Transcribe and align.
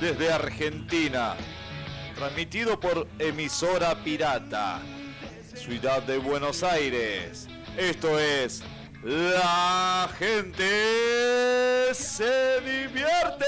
desde 0.00 0.32
Argentina. 0.32 1.36
Transmitido 2.14 2.80
por 2.80 3.06
emisora 3.18 3.94
pirata. 4.02 4.80
Ciudad 5.54 6.02
de 6.02 6.18
Buenos 6.18 6.62
Aires. 6.62 7.48
Esto 7.76 8.18
es 8.18 8.62
La 9.02 10.08
gente 10.18 11.92
se 11.94 12.60
divierte. 12.60 13.46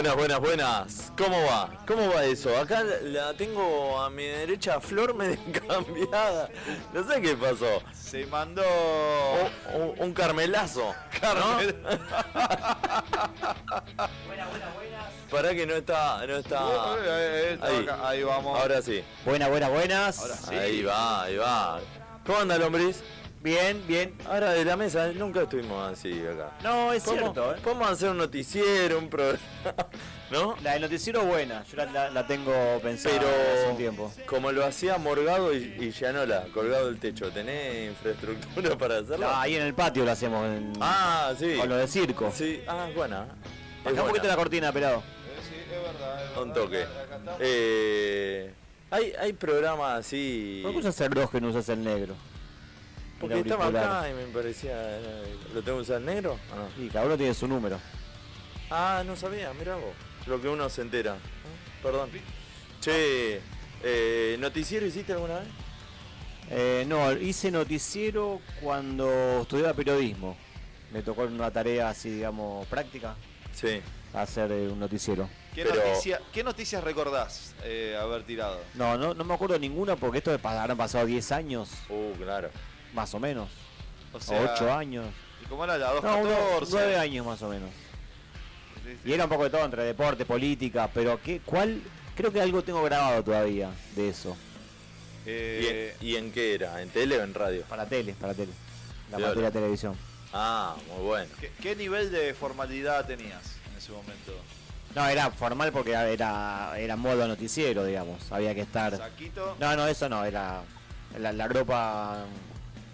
Buenas, 0.00 0.16
buenas, 0.16 0.40
buenas. 0.40 1.12
¿Cómo 1.14 1.44
va? 1.44 1.68
¿Cómo 1.86 2.08
va 2.08 2.24
eso? 2.24 2.56
Acá 2.56 2.82
la 3.02 3.34
tengo 3.34 4.00
a 4.00 4.08
mi 4.08 4.24
derecha 4.24 4.80
Flor 4.80 5.14
medio 5.14 5.36
cambiada. 5.68 6.48
No 6.94 7.06
sé 7.06 7.20
qué 7.20 7.36
pasó. 7.36 7.82
Se 7.92 8.24
mandó 8.24 8.62
Un, 9.98 10.14
carmelazo. 10.14 10.94
Carmel. 11.20 11.76
Para 15.30 15.54
que 15.54 15.66
no 15.66 15.74
está, 15.74 16.26
no 16.26 16.36
está. 16.36 16.60
Eh, 16.60 17.02
eh, 17.04 17.52
eh, 17.52 17.58
Ahí. 17.60 17.86
ahí 18.02 18.22
vamos. 18.22 18.58
Ahora 18.58 18.80
sí. 18.80 19.04
Buenas, 19.26 19.50
buenas, 19.50 19.70
buenas. 19.70 20.18
Ahora 20.18 20.36
sí. 20.36 20.54
Ahí 20.54 20.82
va, 20.82 21.24
ahí 21.24 21.36
va. 21.36 21.78
¿Cómo 22.24 22.38
anda 22.38 22.56
lombriz? 22.56 23.02
Bien, 23.42 23.82
bien. 23.88 24.14
Ahora 24.26 24.50
de 24.52 24.64
la 24.66 24.76
mesa, 24.76 25.08
nunca 25.14 25.42
estuvimos 25.42 25.90
así 25.90 26.12
acá. 26.26 26.52
No, 26.62 26.92
es 26.92 27.02
¿Cómo- 27.04 27.18
cierto, 27.18 27.54
¿eh? 27.54 27.58
Podemos 27.64 27.88
hacer 27.90 28.10
un 28.10 28.18
noticiero, 28.18 28.98
un 28.98 29.08
programa. 29.08 29.40
¿No? 30.30 30.56
La 30.62 30.74
del 30.74 30.82
noticiero 30.82 31.22
es 31.22 31.26
buena, 31.26 31.64
yo 31.64 31.76
la, 31.78 31.86
la- 31.86 32.10
la 32.10 32.26
tengo 32.26 32.52
pensada 32.82 33.16
Pero 33.18 33.28
hace 33.28 33.68
un 33.70 33.76
tiempo. 33.78 34.12
como 34.26 34.52
lo 34.52 34.64
hacía 34.64 34.98
Morgado 34.98 35.54
y, 35.54 35.74
y 35.80 35.90
Llanola, 35.90 36.44
colgado 36.52 36.86
del 36.86 37.00
techo, 37.00 37.30
¿tenés 37.32 37.88
infraestructura 37.90 38.76
para 38.76 38.98
hacerlo? 38.98 39.26
No, 39.26 39.34
ahí 39.34 39.56
en 39.56 39.62
el 39.62 39.72
patio 39.74 40.04
lo 40.04 40.10
hacemos, 40.12 40.44
en- 40.46 40.72
ah, 40.80 41.32
sí. 41.38 41.56
con 41.56 41.68
lo 41.70 41.76
de 41.76 41.88
circo. 41.88 42.30
Sí, 42.34 42.60
ah, 42.68 42.86
es 42.90 42.94
buena. 42.94 43.24
Es 43.24 43.86
Acá 43.92 44.02
un 44.02 44.08
poquito 44.08 44.10
buena. 44.20 44.28
la 44.28 44.36
cortina, 44.36 44.72
pelado. 44.72 44.98
Eh, 44.98 45.40
sí, 45.48 45.54
es 45.56 45.82
verdad, 45.82 46.22
es 46.24 46.28
verdad. 46.28 46.42
Un 46.42 46.52
toque. 46.52 46.82
Acá- 46.82 47.02
acá 47.04 47.16
estamos. 47.16 47.40
Eh, 47.42 48.52
hay, 48.90 49.12
hay 49.18 49.32
programas 49.32 50.00
así. 50.00 50.60
¿Por 50.62 50.72
qué 50.72 50.78
usas 50.78 51.00
el 51.00 51.10
rojo 51.10 51.38
y 51.38 51.40
no 51.40 51.48
usas 51.48 51.68
el 51.70 51.82
negro? 51.82 52.14
Porque 53.20 53.40
estaba 53.40 53.66
acá 53.66 54.08
y 54.10 54.14
me 54.14 54.24
parecía. 54.32 54.72
eh, 54.74 55.36
¿Lo 55.54 55.62
tengo 55.62 55.78
que 55.78 55.82
usar 55.82 56.00
negro? 56.00 56.38
¿O 56.52 56.56
no? 56.56 56.68
Sí, 56.76 56.88
cada 56.92 57.04
uno 57.06 57.16
tiene 57.16 57.34
su 57.34 57.46
número. 57.46 57.78
Ah, 58.70 59.02
no 59.06 59.14
sabía, 59.16 59.52
mira 59.52 59.74
vos. 59.76 59.92
Lo 60.26 60.40
que 60.40 60.48
uno 60.48 60.68
se 60.70 60.82
entera. 60.82 61.16
Perdón. 61.82 62.08
Che, 62.80 63.40
eh, 63.82 64.36
¿noticiero 64.38 64.86
hiciste 64.86 65.12
alguna 65.12 65.40
vez? 65.40 65.48
Eh, 66.50 66.84
no, 66.88 67.12
hice 67.12 67.50
noticiero 67.50 68.40
cuando 68.62 69.42
estudiaba 69.42 69.74
periodismo. 69.74 70.36
Me 70.92 71.02
tocó 71.02 71.22
una 71.22 71.50
tarea 71.50 71.90
así, 71.90 72.10
digamos, 72.10 72.66
práctica, 72.66 73.14
Sí. 73.54 73.80
hacer 74.14 74.50
eh, 74.50 74.68
un 74.68 74.80
noticiero. 74.80 75.28
¿Qué, 75.54 75.64
pero- 75.64 75.76
noticia- 75.76 76.20
¿Qué 76.32 76.42
noticias 76.42 76.82
recordás 76.82 77.54
eh, 77.64 77.96
haber 78.00 78.24
tirado? 78.24 78.60
No, 78.74 78.96
no, 78.96 79.14
no 79.14 79.24
me 79.24 79.34
acuerdo 79.34 79.58
ninguna 79.58 79.94
porque 79.96 80.18
esto 80.18 80.32
habrán 80.42 80.76
pasado 80.76 81.06
10 81.06 81.30
años, 81.32 81.70
Uh, 81.88 82.12
claro. 82.16 82.50
Más 82.94 83.14
o 83.14 83.20
menos. 83.20 83.48
O 84.12 84.16
O 84.18 84.20
sea, 84.20 84.52
8 84.54 84.72
años. 84.72 85.06
¿Y 85.42 85.46
cómo 85.46 85.64
era 85.64 85.78
la 85.78 85.88
No, 85.88 86.00
214? 86.00 86.72
9 86.72 86.96
años 86.96 87.26
más 87.26 87.42
o 87.42 87.48
menos. 87.48 87.70
Sí, 88.84 88.96
sí. 89.02 89.10
Y 89.10 89.12
era 89.12 89.24
un 89.24 89.30
poco 89.30 89.44
de 89.44 89.50
todo, 89.50 89.64
entre 89.64 89.84
deporte, 89.84 90.24
política, 90.24 90.88
pero 90.92 91.20
¿qué, 91.22 91.40
¿cuál? 91.44 91.82
Creo 92.16 92.32
que 92.32 92.40
algo 92.40 92.62
tengo 92.62 92.82
grabado 92.82 93.22
todavía 93.22 93.70
de 93.94 94.08
eso. 94.08 94.36
¿Y, 95.26 95.30
Eh, 95.30 95.96
en, 96.00 96.06
y 96.06 96.16
en 96.16 96.32
qué 96.32 96.54
era? 96.54 96.80
¿En 96.82 96.88
tele 96.90 97.18
o 97.18 97.22
en 97.22 97.34
radio? 97.34 97.62
Para 97.64 97.86
tele, 97.86 98.14
para 98.14 98.34
tele. 98.34 98.52
La 99.10 99.16
Piola. 99.16 99.28
materia 99.28 99.50
de 99.50 99.58
televisión. 99.60 99.96
Ah, 100.32 100.76
muy 100.88 101.04
bueno. 101.06 101.30
¿qué, 101.40 101.50
qué 101.60 101.76
nivel 101.76 102.10
de 102.12 102.32
formalidad 102.34 103.04
tenías 103.06 103.56
en 103.70 103.76
ese 103.78 103.92
momento? 103.92 104.32
No, 104.94 105.06
era 105.08 105.30
formal 105.30 105.70
porque 105.72 105.92
era, 105.92 106.78
era 106.78 106.96
modo 106.96 107.26
noticiero, 107.28 107.84
digamos. 107.84 108.30
Había 108.32 108.54
que 108.54 108.62
estar. 108.62 108.96
¿Saquito? 108.96 109.56
No, 109.60 109.76
no, 109.76 109.86
eso 109.86 110.08
no, 110.08 110.24
era 110.24 110.62
la, 111.18 111.32
la 111.32 111.48
ropa 111.48 112.24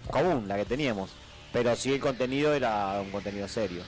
común, 0.09 0.47
la 0.47 0.55
que 0.57 0.65
teníamos. 0.65 1.11
Pero 1.53 1.75
sí 1.75 1.93
el 1.93 1.99
contenido 1.99 2.53
era 2.53 2.99
un 3.01 3.09
contenido 3.11 3.47
serio. 3.47 3.83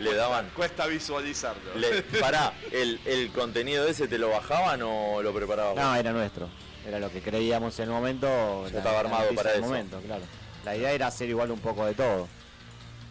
Le 0.00 0.14
daban. 0.14 0.50
Cuesta 0.56 0.86
visualizarlo. 0.86 1.74
Le, 1.76 2.02
pará, 2.20 2.52
el, 2.72 3.00
¿el 3.04 3.30
contenido 3.30 3.86
ese 3.86 4.08
te 4.08 4.18
lo 4.18 4.30
bajaban 4.30 4.80
o 4.82 5.22
lo 5.22 5.32
preparabas? 5.32 5.76
No, 5.76 5.88
vos? 5.90 5.98
era 5.98 6.12
nuestro. 6.12 6.48
Era 6.86 6.98
lo 6.98 7.10
que 7.10 7.20
creíamos 7.22 7.78
en 7.78 7.84
el 7.84 7.90
momento. 7.90 8.66
Ya 8.66 8.72
la- 8.72 8.78
estaba 8.78 9.00
armado 9.00 9.34
para 9.34 9.52
eso. 9.52 9.60
momento, 9.62 10.00
claro. 10.00 10.22
La 10.64 10.76
idea 10.76 10.92
era 10.92 11.06
hacer 11.06 11.28
igual 11.28 11.50
un 11.50 11.60
poco 11.60 11.84
de 11.86 11.94
todo. 11.94 12.26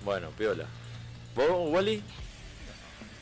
Bueno, 0.04 0.30
piola. 0.38 0.66
¿Vos, 1.36 1.48
Wally? 1.72 2.04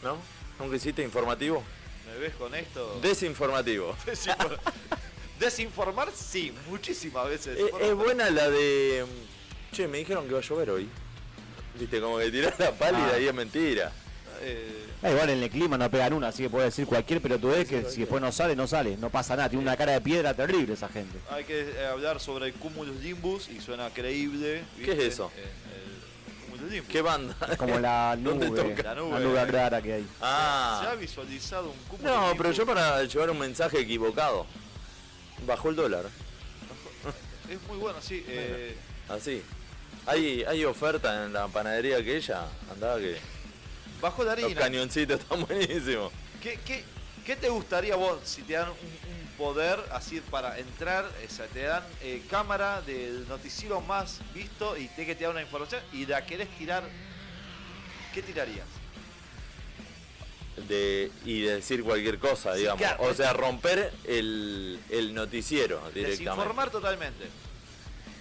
¿No? 0.04 0.18
¿Nunca 0.60 0.76
hiciste 0.76 1.04
informativo? 1.04 1.64
¿Me 2.12 2.18
ves 2.18 2.34
con 2.36 2.54
esto? 2.56 3.00
Desinformativo. 3.02 3.96
Desinfor- 4.06 4.58
Desinformar, 5.42 6.10
sí, 6.16 6.54
muchísimas 6.70 7.28
veces. 7.28 7.58
Es, 7.60 7.72
es 7.82 7.96
buena 7.96 8.30
la 8.30 8.50
de. 8.50 9.06
Che, 9.74 9.88
me 9.88 9.98
dijeron 9.98 10.28
que 10.28 10.34
va 10.34 10.40
a 10.40 10.44
llover 10.44 10.70
hoy. 10.70 10.88
Viste, 11.80 12.00
como 12.00 12.20
que 12.20 12.30
tirás 12.32 12.58
la 12.60 12.72
pálida 12.72 13.14
Ah. 13.16 13.20
y 13.20 13.28
es 13.28 13.34
mentira. 13.34 13.92
Eh, 14.42 14.78
Ah, 15.04 15.10
igual 15.10 15.32
en 15.32 15.42
el 15.42 15.50
clima 15.50 15.80
no 15.80 15.90
pegan 15.90 16.14
una, 16.14 16.28
así 16.28 16.44
que 16.44 16.50
puede 16.52 16.66
decir 16.66 16.86
cualquier 16.86 17.20
pelotudez 17.22 17.68
que 17.68 17.84
si 17.90 18.02
después 18.02 18.22
no 18.22 18.32
sale, 18.32 18.56
no 18.56 18.68
sale. 18.68 18.98
No 18.98 19.10
pasa 19.10 19.36
nada. 19.36 19.50
Tiene 19.50 19.64
una 19.64 19.76
cara 19.76 19.94
de 19.94 20.02
piedra 20.02 20.36
terrible 20.36 20.74
esa 20.76 20.90
gente. 20.90 21.18
hay 21.32 21.44
que 21.44 21.62
eh, 21.72 21.88
hablar 21.88 22.20
sobre 22.20 22.46
el 22.46 22.54
cumulus 22.54 22.98
nimbus 22.98 23.50
y 23.50 23.60
suena 23.60 23.90
creíble. 23.90 24.62
¿Qué 24.86 24.92
es 24.92 25.00
eso? 25.00 25.32
Eh, 25.36 26.76
el. 26.76 26.84
¿Qué 26.84 27.02
banda? 27.02 27.36
Es 27.52 27.58
como 27.58 27.80
la 27.80 28.16
¿Dónde 28.22 28.48
nube, 28.48 28.62
toca? 28.76 28.84
La 28.94 28.96
nube. 29.02 29.12
la 29.14 29.20
nube 29.22 29.46
rara 29.46 29.82
que 29.82 29.94
hay. 29.94 30.02
Se 30.04 30.08
ha 30.22 30.92
Ah. 30.92 30.96
visualizado 31.00 31.72
un 31.72 31.78
cúmulo 31.90 32.16
No, 32.16 32.34
pero 32.38 32.52
yo 32.52 32.64
para 32.68 33.04
llevar 33.04 33.32
un 33.32 33.40
mensaje 33.40 33.80
equivocado. 33.80 34.46
Bajó 35.46 35.70
el 35.70 35.76
dólar. 35.76 36.06
Es 37.50 37.62
muy 37.68 37.78
bueno, 37.78 38.00
sí. 38.02 38.24
eh, 38.28 38.76
Así. 39.10 39.42
Hay, 40.06 40.44
hay 40.44 40.64
oferta 40.66 41.26
en 41.26 41.34
la 41.34 41.48
panadería 41.48 42.04
que 42.04 42.16
ella 42.18 42.46
andaba 42.72 42.98
que 42.98 43.18
bajo 44.00 44.24
la 44.24 44.34
los 44.36 44.44
harina. 44.46 44.62
cañoncitos 44.62 45.20
están 45.20 45.46
buenísimos. 45.46 46.12
¿Qué, 46.42 46.60
qué, 46.66 46.84
qué 47.26 47.36
te 47.36 47.50
gustaría 47.50 47.96
vos 47.96 48.20
si 48.24 48.42
te 48.44 48.54
dan 48.54 48.70
un, 48.70 48.76
un 48.78 49.28
poder 49.38 49.80
así 49.92 50.22
para 50.22 50.58
entrar? 50.58 51.06
O 51.06 51.30
sea, 51.32 51.46
te 51.48 51.64
dan 51.64 51.84
eh, 52.02 52.24
cámara 52.30 52.82
del 52.82 53.28
noticiero 53.28 53.82
más 53.82 54.22
visto 54.34 54.76
y 54.78 54.88
te 54.88 55.06
que 55.06 55.14
te 55.14 55.26
da 55.26 55.30
una 55.32 55.42
información 55.42 55.82
y 55.94 56.06
la 56.06 56.26
querés 56.26 56.50
tirar. 56.58 56.84
¿Qué 58.14 58.22
tirarías? 58.22 58.66
De, 60.68 61.10
y 61.26 61.42
de 61.42 61.56
decir 61.56 61.82
cualquier 61.84 62.20
cosa, 62.20 62.54
Sí, 62.54 62.60
digamos. 62.60 62.82
claro. 62.82 63.04
O 63.04 63.14
sea, 63.14 63.32
romper 63.34 63.92
el, 64.06 64.80
el 64.90 65.14
noticiero 65.14 65.78
directamente. 65.94 66.24
Desinformar 66.26 66.70
totalmente. 66.70 67.26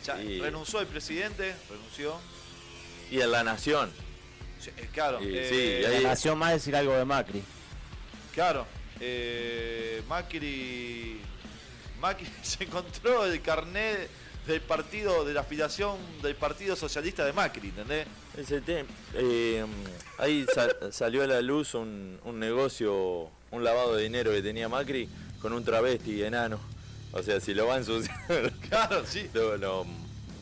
Ya, 0.05 0.23
Y- 0.23 0.41
renunció 0.41 0.81
el 0.81 0.87
presidente, 0.87 1.55
renunció. 1.69 2.17
Y 3.11 3.21
en 3.21 3.31
la 3.33 3.43
nación. 3.43 3.91
Sí, 4.61 4.71
eh, 4.77 4.89
claro, 4.93 5.21
Y 5.23 5.37
eh, 5.37 5.49
sí, 5.51 5.57
y 5.57 5.83
La 5.83 5.89
ahí- 5.99 6.05
nación 6.05 6.39
más 6.39 6.53
decir 6.53 6.75
algo 6.77 6.95
de 6.97 7.05
Macri. 7.05 7.43
claro. 8.33 8.67
eh, 9.01 10.03
Macri, 10.09 11.21
Macri 12.01 12.27
se 12.43 12.65
encontró 12.65 13.25
el 13.27 13.41
carnet 13.43 14.09
del 14.51 14.61
partido, 14.61 15.25
de 15.25 15.33
la 15.33 15.41
afiliación 15.43 15.97
del 16.23 16.35
Partido 16.35 16.75
Socialista 16.77 17.25
de 17.25 17.33
Macri, 17.33 17.69
¿entendés? 17.69 18.07
Ese 18.37 18.61
eh, 19.15 19.65
ahí 20.19 20.45
sa- 20.55 20.91
salió 20.93 21.23
a 21.23 21.27
la 21.27 21.41
luz 21.41 21.75
un, 21.75 22.19
un 22.25 22.39
negocio, 22.39 23.29
un 23.53 23.65
lavado 23.65 23.95
de 23.97 24.03
dinero 24.03 24.31
que 24.33 24.43
tenía 24.43 24.69
Macri 24.69 25.09
con 25.41 25.53
un 25.53 25.65
travesti 25.65 26.23
enano. 26.23 26.59
O 27.13 27.23
sea, 27.23 27.41
si 27.41 27.55
lo 27.55 27.67
va 27.67 27.75
a 27.75 27.79
ensuciar, 27.79 28.17
Claro, 28.69 29.05
sí. 29.07 29.29
lo, 29.33 29.57
lo, 29.57 29.87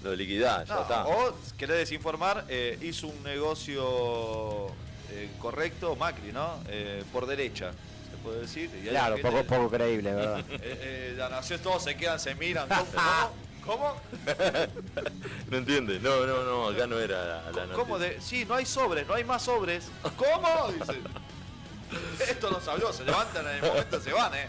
lo 0.04 0.14
liquidás, 0.16 0.66
ya 0.68 0.80
está. 0.82 1.06
O 1.06 1.34
querés 1.56 1.78
desinformar, 1.78 2.44
eh, 2.48 2.78
hizo 2.82 3.08
un 3.08 3.22
negocio 3.22 4.68
eh, 5.12 5.28
correcto 5.40 5.96
Macri, 5.96 6.32
¿no? 6.32 6.62
Eh, 6.68 7.04
por 7.12 7.26
derecha, 7.26 7.72
se 8.10 8.16
puede 8.22 8.40
decir. 8.40 8.70
Y 8.84 8.88
Claro, 8.88 9.16
gente- 9.16 9.30
poco, 9.30 9.44
poco 9.44 9.70
creíble, 9.70 10.12
¿verdad? 10.14 10.44
Eh, 10.50 10.58
eh, 10.62 11.14
la 11.16 11.28
nación 11.28 11.60
todos 11.60 11.82
se 11.84 11.96
quedan, 11.96 12.18
se 12.20 12.34
miran. 12.34 12.68
¿Cómo? 12.68 12.84
¿Cómo? 13.68 13.94
No 15.50 15.58
entiende, 15.58 15.98
no, 16.00 16.26
no, 16.26 16.42
no, 16.44 16.68
acá 16.68 16.86
no 16.86 16.98
era 16.98 17.42
la, 17.52 17.66
la 17.66 17.74
¿Cómo 17.74 17.98
noticia. 17.98 18.16
de? 18.16 18.20
Sí, 18.20 18.44
no 18.46 18.54
hay 18.54 18.64
sobres, 18.66 19.06
no 19.06 19.14
hay 19.14 19.24
más 19.24 19.42
sobres. 19.42 19.88
¿Cómo? 20.16 20.72
Dice. 20.72 21.00
Esto 22.30 22.50
no 22.50 22.60
se 22.60 22.70
habló, 22.70 22.92
se 22.92 23.04
levantan 23.04 23.46
en 23.46 23.56
el 23.56 23.62
momento, 23.62 24.00
se 24.00 24.12
van, 24.12 24.34
¿eh? 24.34 24.48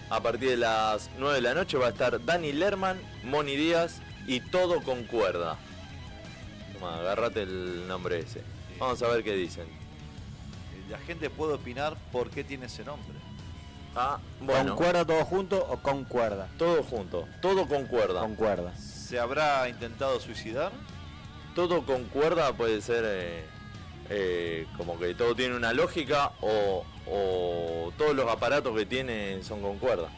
A 0.09 0.19
partir 0.21 0.49
de 0.51 0.57
las 0.57 1.09
9 1.17 1.35
de 1.35 1.41
la 1.41 1.53
noche 1.53 1.77
va 1.77 1.87
a 1.87 1.89
estar 1.89 2.23
Dani 2.23 2.53
Lerman, 2.53 2.99
Moni 3.23 3.55
Díaz 3.55 4.01
y 4.25 4.39
todo 4.39 4.81
con 4.81 5.03
cuerda. 5.03 5.57
Toma, 6.73 6.97
agárrate 6.99 7.41
el 7.43 7.87
nombre 7.87 8.19
ese. 8.19 8.41
Vamos 8.79 9.01
a 9.03 9.07
ver 9.09 9.23
qué 9.23 9.33
dicen. 9.33 9.65
La 10.89 10.97
gente 10.99 11.29
puede 11.29 11.53
opinar 11.53 11.97
por 12.11 12.29
qué 12.29 12.43
tiene 12.43 12.67
ese 12.67 12.83
nombre. 12.83 13.17
Ah, 13.95 14.19
bueno. 14.39 14.75
¿Con 14.75 14.85
cuerda 14.85 15.05
todo 15.05 15.25
junto 15.25 15.65
o 15.69 15.77
con 15.81 16.05
cuerda? 16.05 16.47
Todo 16.57 16.83
junto, 16.83 17.27
todo 17.41 17.67
con 17.67 17.87
cuerda. 17.87 18.21
Con 18.21 18.35
cuerda. 18.35 18.75
¿Se 18.77 19.19
habrá 19.19 19.67
intentado 19.67 20.19
suicidar? 20.19 20.71
Todo 21.55 21.85
con 21.85 22.05
cuerda 22.05 22.53
puede 22.53 22.81
ser 22.81 23.03
eh, 23.07 23.45
eh, 24.09 24.67
como 24.77 24.99
que 24.99 25.15
todo 25.15 25.35
tiene 25.35 25.55
una 25.55 25.73
lógica 25.73 26.31
o, 26.41 26.85
o 27.07 27.91
todos 27.97 28.15
los 28.15 28.29
aparatos 28.29 28.75
que 28.77 28.85
tiene 28.85 29.41
son 29.43 29.61
con 29.61 29.79
cuerda. 29.79 30.09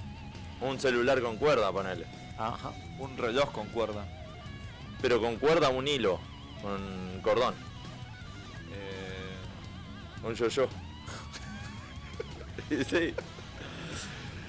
Un 0.61 0.79
celular 0.79 1.21
con 1.21 1.37
cuerda, 1.37 1.71
ponele. 1.71 2.05
Ajá. 2.37 2.73
Un 2.99 3.17
reloj 3.17 3.51
con 3.51 3.67
cuerda. 3.69 4.05
Pero 5.01 5.21
con 5.21 5.37
cuerda 5.37 5.69
un 5.69 5.87
hilo, 5.87 6.19
con 6.61 7.21
cordón, 7.21 7.55
un 10.23 10.33
yo-yo. 10.35 10.67
sí. 12.69 13.13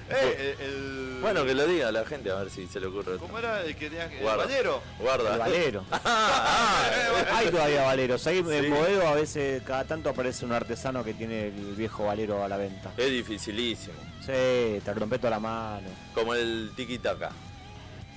eh, 0.09 0.55
el- 0.59 1.19
Bueno, 1.21 1.45
que 1.45 1.53
lo 1.53 1.65
diga 1.67 1.91
la 1.91 2.05
gente 2.05 2.31
a 2.31 2.35
ver 2.35 2.49
si 2.49 2.67
se 2.67 2.79
le 2.79 2.87
ocurre. 2.87 3.17
¿Cómo 3.17 3.37
era 3.37 3.61
el 3.63 3.75
que 3.75 3.89
tenía 3.89 4.09
que... 4.09 4.19
Guarda. 4.19 4.43
¿El 4.43 4.49
Valero? 4.49 4.81
Guarda. 4.99 5.33
El 5.33 5.39
valero. 5.39 5.85
Ah, 5.91 6.01
ah, 6.05 7.37
Hay 7.37 7.49
todavía 7.49 7.83
valeros. 7.83 8.25
Ahí 8.27 8.43
Sí. 8.43 8.53
en 8.55 8.69
Boedo 8.71 9.07
a 9.07 9.13
veces 9.15 9.61
cada 9.63 9.85
tanto 9.85 10.09
aparece 10.09 10.45
un 10.45 10.51
artesano 10.51 11.03
que 11.03 11.13
tiene 11.13 11.47
el 11.47 11.75
viejo 11.75 12.05
valero 12.05 12.43
a 12.43 12.47
la 12.49 12.57
venta. 12.57 12.91
es 12.97 13.09
dificilísimo. 13.09 13.93
Sí, 14.21 14.81
te 14.83 14.93
rompé 14.93 15.17
toda 15.17 15.31
la 15.31 15.39
mano. 15.39 15.87
Como 16.13 16.33
el 16.35 16.71
tiki-taka. 16.75 17.31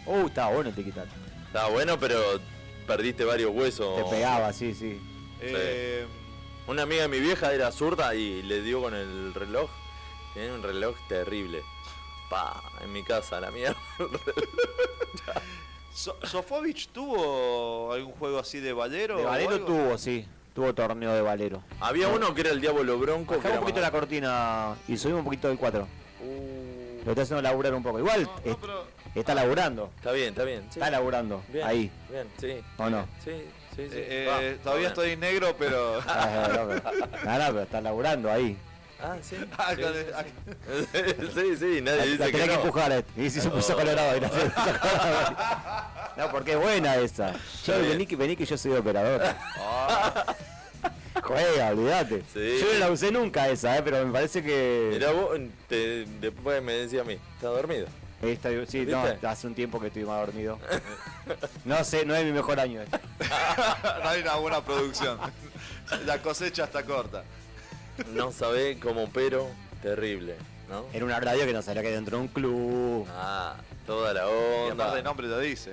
Uh, 0.06 0.26
estaba 0.26 0.52
bueno 0.52 0.68
el 0.70 0.74
tiquitac. 0.74 1.06
Está 1.46 1.68
bueno, 1.68 1.98
pero 1.98 2.18
perdiste 2.86 3.24
varios 3.24 3.52
huesos. 3.54 3.96
Te 4.04 4.10
pegaba, 4.16 4.52
sí, 4.52 4.74
sí. 4.74 5.00
Eh, 5.40 6.04
Una 6.66 6.82
amiga 6.82 7.02
de 7.02 7.08
mi 7.08 7.20
vieja 7.20 7.52
era 7.52 7.70
zurda 7.72 8.14
y 8.14 8.43
le 8.43 8.62
dio 8.62 8.81
con 8.82 8.94
el 8.94 9.34
reloj. 9.34 9.69
Tiene 10.32 10.52
un 10.52 10.62
reloj 10.62 10.96
terrible. 11.08 11.62
Pa, 12.31 12.62
en 12.82 12.93
mi 12.93 13.02
casa, 13.02 13.40
la 13.40 13.50
mía. 13.50 13.76
So- 15.93 16.16
¿Sofovich 16.25 16.88
tuvo 16.88 17.93
algún 17.93 18.12
juego 18.14 18.40
así 18.40 18.58
de 18.58 18.72
Valero? 18.72 19.16
De 19.19 19.25
valero 19.25 19.61
tuvo, 19.64 19.96
sí. 19.96 20.26
Tuvo 20.52 20.75
torneo 20.75 21.12
de 21.14 21.20
valero. 21.22 21.62
Había 21.81 22.08
uno 22.08 22.34
que 22.34 22.40
era 22.40 22.50
el 22.50 22.61
Diablo 22.61 22.99
Bronco. 22.99 23.37
Bajamos 23.37 23.58
un 23.58 23.61
poquito 23.61 23.81
la 23.81 23.90
cortina 23.93 24.75
y 24.88 24.96
subimos 24.96 25.20
un 25.20 25.25
poquito 25.26 25.49
del 25.49 25.56
4. 25.58 25.87
Lo 27.05 27.11
está 27.11 27.22
haciendo 27.22 27.43
laburar 27.43 27.75
un 27.75 27.82
poco. 27.84 27.99
Igual 28.00 28.22
No, 28.25 28.32
no, 28.44 28.50
es- 28.50 28.56
pero- 28.61 28.87
está 29.14 29.34
laburando. 29.37 29.90
Está 29.96 30.11
bien, 30.12 30.28
está 30.31 30.43
bien. 30.44 30.62
sí. 30.64 30.81
Está 30.81 30.90
laburando. 30.90 31.43
Bien, 31.52 31.64
Ahí. 31.66 31.90
Bien, 32.11 32.26
sí. 32.40 32.56
¿O 32.78 32.90
no? 32.90 33.06
Sí, 33.25 33.31
sí, 33.76 33.88
sí. 33.91 33.97
eh, 33.97 34.26
eh, 34.26 34.26
va 34.56 34.62
todavía 34.62 34.88
bien. 34.88 34.88
estoy 34.91 35.17
negro, 35.17 35.55
pero... 35.59 36.00
Ah, 36.09 36.49
no, 36.49 36.69
pero, 36.69 36.82
no, 37.25 37.38
no, 37.38 37.47
pero 37.47 37.61
está 37.62 37.81
laburando 37.81 38.31
ahí. 38.31 38.56
Ah, 39.03 39.17
sí. 39.21 39.37
Ah, 39.59 39.75
sí, 39.76 39.82
con 39.82 39.93
sí, 39.93 39.99
el- 39.99 40.87
sí. 40.87 41.31
sí, 41.35 41.56
sí, 41.59 41.81
nadie 41.82 41.99
La, 41.99 42.05
dice 42.05 42.19
la 42.19 42.26
que 42.26 42.32
tenés 42.32 42.49
que 42.49 42.56
no. 42.56 42.61
empujar. 42.62 42.93
eh. 42.93 43.05
Y 43.17 43.31
si 43.31 43.41
se 43.41 43.50
puso 43.50 43.73
No. 43.73 43.79
colorado. 43.79 44.17
y 44.17 44.21
la- 44.21 44.31
No, 46.17 46.31
porque 46.31 46.53
es 46.53 46.59
buena 46.59 46.97
esa. 46.97 47.35
Yo 47.67 47.79
vení 47.81 48.06
que, 48.06 48.17
vení 48.17 48.37
que 48.37 48.47
yo 48.47 48.56
soy 48.56 48.73
operador. 48.73 49.21
ah, 49.59 50.25
Juega, 51.23 51.69
olvídate. 51.71 52.23
Sí. 52.32 52.59
Yo 52.61 52.73
no 52.75 52.79
la 52.81 52.91
usé 52.91 53.11
nunca 53.12 53.49
esa, 53.49 53.79
eh, 53.79 53.82
pero 53.85 54.05
me 54.05 54.12
parece 54.12 54.43
que. 54.43 54.91
Mirá 54.93 55.11
vos, 55.12 55.38
te- 55.69 56.05
después 56.21 56.62
me 56.62 56.73
decía 56.73 57.00
a 57.03 57.05
mí, 57.05 57.15
¿estás 57.15 57.50
dormido? 57.50 57.87
Esta- 58.32 58.67
sí, 58.67 58.87
no, 58.87 59.05
hace 59.29 59.47
un 59.47 59.55
tiempo 59.55 59.81
que 59.81 59.88
estoy 59.88 60.05
más 60.05 60.19
dormido. 60.26 60.59
No 61.65 61.82
sé, 61.85 62.05
no 62.05 62.15
es 62.15 62.25
mi 62.25 62.32
mejor 62.32 62.59
año. 62.61 62.81
este. 62.82 62.99
no 64.03 64.09
hay 64.09 64.21
una 64.23 64.35
buena 64.37 64.65
producción. 64.65 65.19
La 66.06 66.21
cosecha 66.23 66.65
está 66.65 66.85
corta. 66.85 67.25
No 68.12 68.32
sabés 68.32 68.79
cómo 68.79 69.09
pero 69.12 69.49
terrible, 69.82 70.35
¿no? 70.69 70.85
Era 70.93 71.05
una 71.05 71.21
radio 71.21 71.44
que 71.47 71.53
no 71.53 71.62
sabía 71.62 71.82
que 71.82 71.91
dentro 71.91 72.17
de 72.17 72.23
un 72.23 72.29
club. 72.29 73.06
Ah, 73.11 73.55
toda 73.87 74.12
la 74.12 74.23
Y 74.23 74.71
onda. 74.71 74.85
aparte 74.85 74.99
el 74.99 75.05
nombre 75.05 75.26
lo 75.29 75.38
dice. 75.38 75.73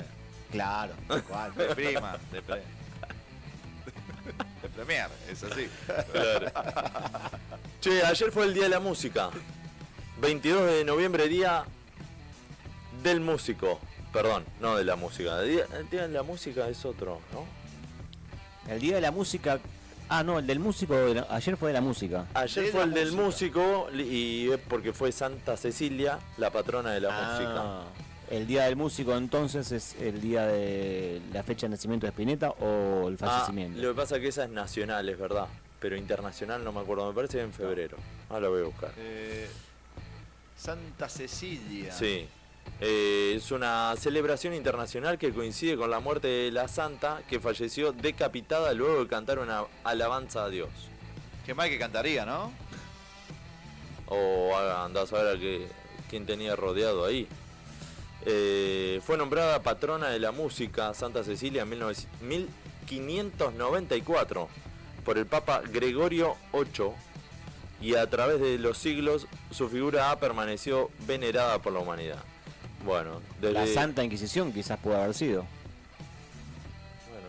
Claro, 0.51 0.93
tal 1.07 1.23
cual. 1.23 1.55
De 1.55 1.65
prima, 1.75 2.17
de, 2.31 2.41
pre- 2.41 2.63
de 4.61 4.69
premier, 4.69 5.07
es 5.29 5.43
así. 5.43 5.67
Claro. 6.11 6.51
Che, 7.79 8.03
ayer 8.03 8.31
fue 8.31 8.45
el 8.45 8.53
Día 8.53 8.63
de 8.63 8.69
la 8.69 8.79
Música. 8.79 9.29
22 10.19 10.67
de 10.67 10.83
noviembre, 10.85 11.27
Día 11.27 11.63
del 13.03 13.19
Músico. 13.21 13.79
Perdón, 14.13 14.43
no 14.59 14.75
de 14.75 14.83
la 14.83 14.95
música. 14.95 15.41
El 15.41 15.49
Día, 15.51 15.65
el 15.79 15.89
día 15.89 16.01
de 16.07 16.13
la 16.13 16.23
Música 16.23 16.67
es 16.67 16.83
otro, 16.85 17.19
¿no? 17.33 17.45
El 18.71 18.79
día 18.81 18.95
de 18.95 19.01
la 19.01 19.11
música. 19.11 19.59
Ah, 20.09 20.23
no, 20.23 20.39
el 20.39 20.45
del 20.47 20.59
músico. 20.59 20.93
de 20.93 21.15
la- 21.15 21.27
Ayer 21.29 21.55
fue 21.55 21.69
de 21.69 21.73
la 21.75 21.81
música. 21.81 22.25
Ayer 22.33 22.65
fue 22.67 22.83
el 22.83 22.93
del 22.93 23.13
música. 23.13 23.57
músico 23.61 23.87
y 23.93 24.51
es 24.51 24.59
porque 24.59 24.91
fue 24.93 25.11
Santa 25.13 25.55
Cecilia, 25.55 26.19
la 26.37 26.49
patrona 26.51 26.91
de 26.91 26.99
la 27.01 27.09
música. 27.09 27.53
Ah, 27.55 27.83
El 28.29 28.47
día 28.47 28.63
del 28.65 28.75
músico 28.77 29.15
entonces 29.15 29.71
es 29.73 29.95
el 29.99 30.21
día 30.21 30.45
de 30.47 31.21
la 31.33 31.43
fecha 31.43 31.65
de 31.65 31.71
nacimiento 31.71 32.05
de 32.05 32.11
Spinetta 32.11 32.49
o 32.51 33.07
el 33.09 33.15
Ah, 33.15 33.17
fallecimiento. 33.17 33.81
lo 33.81 33.89
que 33.89 33.95
pasa 33.95 34.15
es 34.17 34.21
que 34.21 34.27
esa 34.29 34.43
es 34.45 34.49
nacional, 34.51 35.07
es 35.09 35.17
verdad. 35.19 35.47
Pero 35.81 35.95
internacional 35.97 36.63
no 36.63 36.71
me 36.71 36.79
acuerdo, 36.81 37.07
me 37.09 37.13
parece 37.15 37.37
que 37.39 37.43
en 37.43 37.51
febrero. 37.53 37.97
Ahora 38.29 38.41
lo 38.41 38.51
voy 38.51 38.61
a 38.61 38.65
buscar. 38.65 38.91
Eh, 38.97 39.49
Santa 40.57 41.09
Cecilia. 41.09 41.91
Sí. 41.93 42.27
Eh, 42.83 43.35
es 43.37 43.51
una 43.51 43.93
celebración 43.95 44.55
internacional 44.55 45.19
que 45.19 45.31
coincide 45.31 45.77
con 45.77 45.91
la 45.91 45.99
muerte 45.99 46.27
de 46.27 46.51
la 46.51 46.67
santa 46.67 47.21
que 47.29 47.39
falleció 47.39 47.91
decapitada 47.91 48.73
luego 48.73 49.01
de 49.03 49.07
cantar 49.07 49.37
una 49.39 49.65
alabanza 49.83 50.45
a 50.45 50.49
Dios. 50.49 50.69
Qué 51.45 51.53
mal 51.53 51.69
que 51.69 51.77
cantaría, 51.77 52.25
¿no? 52.25 52.51
O 54.07 54.55
ah, 54.55 54.85
andás 54.85 55.11
a 55.13 55.17
ver 55.23 55.35
a 55.35 55.39
qué- 55.39 55.67
quién 56.09 56.25
tenía 56.25 56.55
rodeado 56.55 57.05
ahí. 57.05 57.27
Eh, 58.25 58.99
fue 59.05 59.17
nombrada 59.17 59.61
patrona 59.63 60.09
de 60.09 60.19
la 60.19 60.31
música 60.31 60.93
Santa 60.93 61.23
Cecilia 61.23 61.63
en 61.63 61.69
19 61.71 61.95
1594 62.21 64.47
por 65.05 65.17
el 65.17 65.25
Papa 65.25 65.61
Gregorio 65.71 66.35
VIII 66.53 66.91
y 67.81 67.95
a 67.95 68.07
través 68.09 68.39
de 68.39 68.57
los 68.59 68.77
siglos 68.77 69.27
su 69.51 69.69
figura 69.69 70.11
ha 70.11 70.19
permanecido 70.19 70.91
venerada 71.07 71.59
por 71.59 71.73
la 71.73 71.79
humanidad. 71.79 72.23
Bueno, 72.85 73.21
desde... 73.39 73.53
La 73.53 73.67
Santa 73.67 74.03
Inquisición 74.03 74.51
quizás 74.51 74.79
puede 74.79 74.97
haber 74.97 75.13
sido. 75.13 75.45
Bueno, 77.09 77.27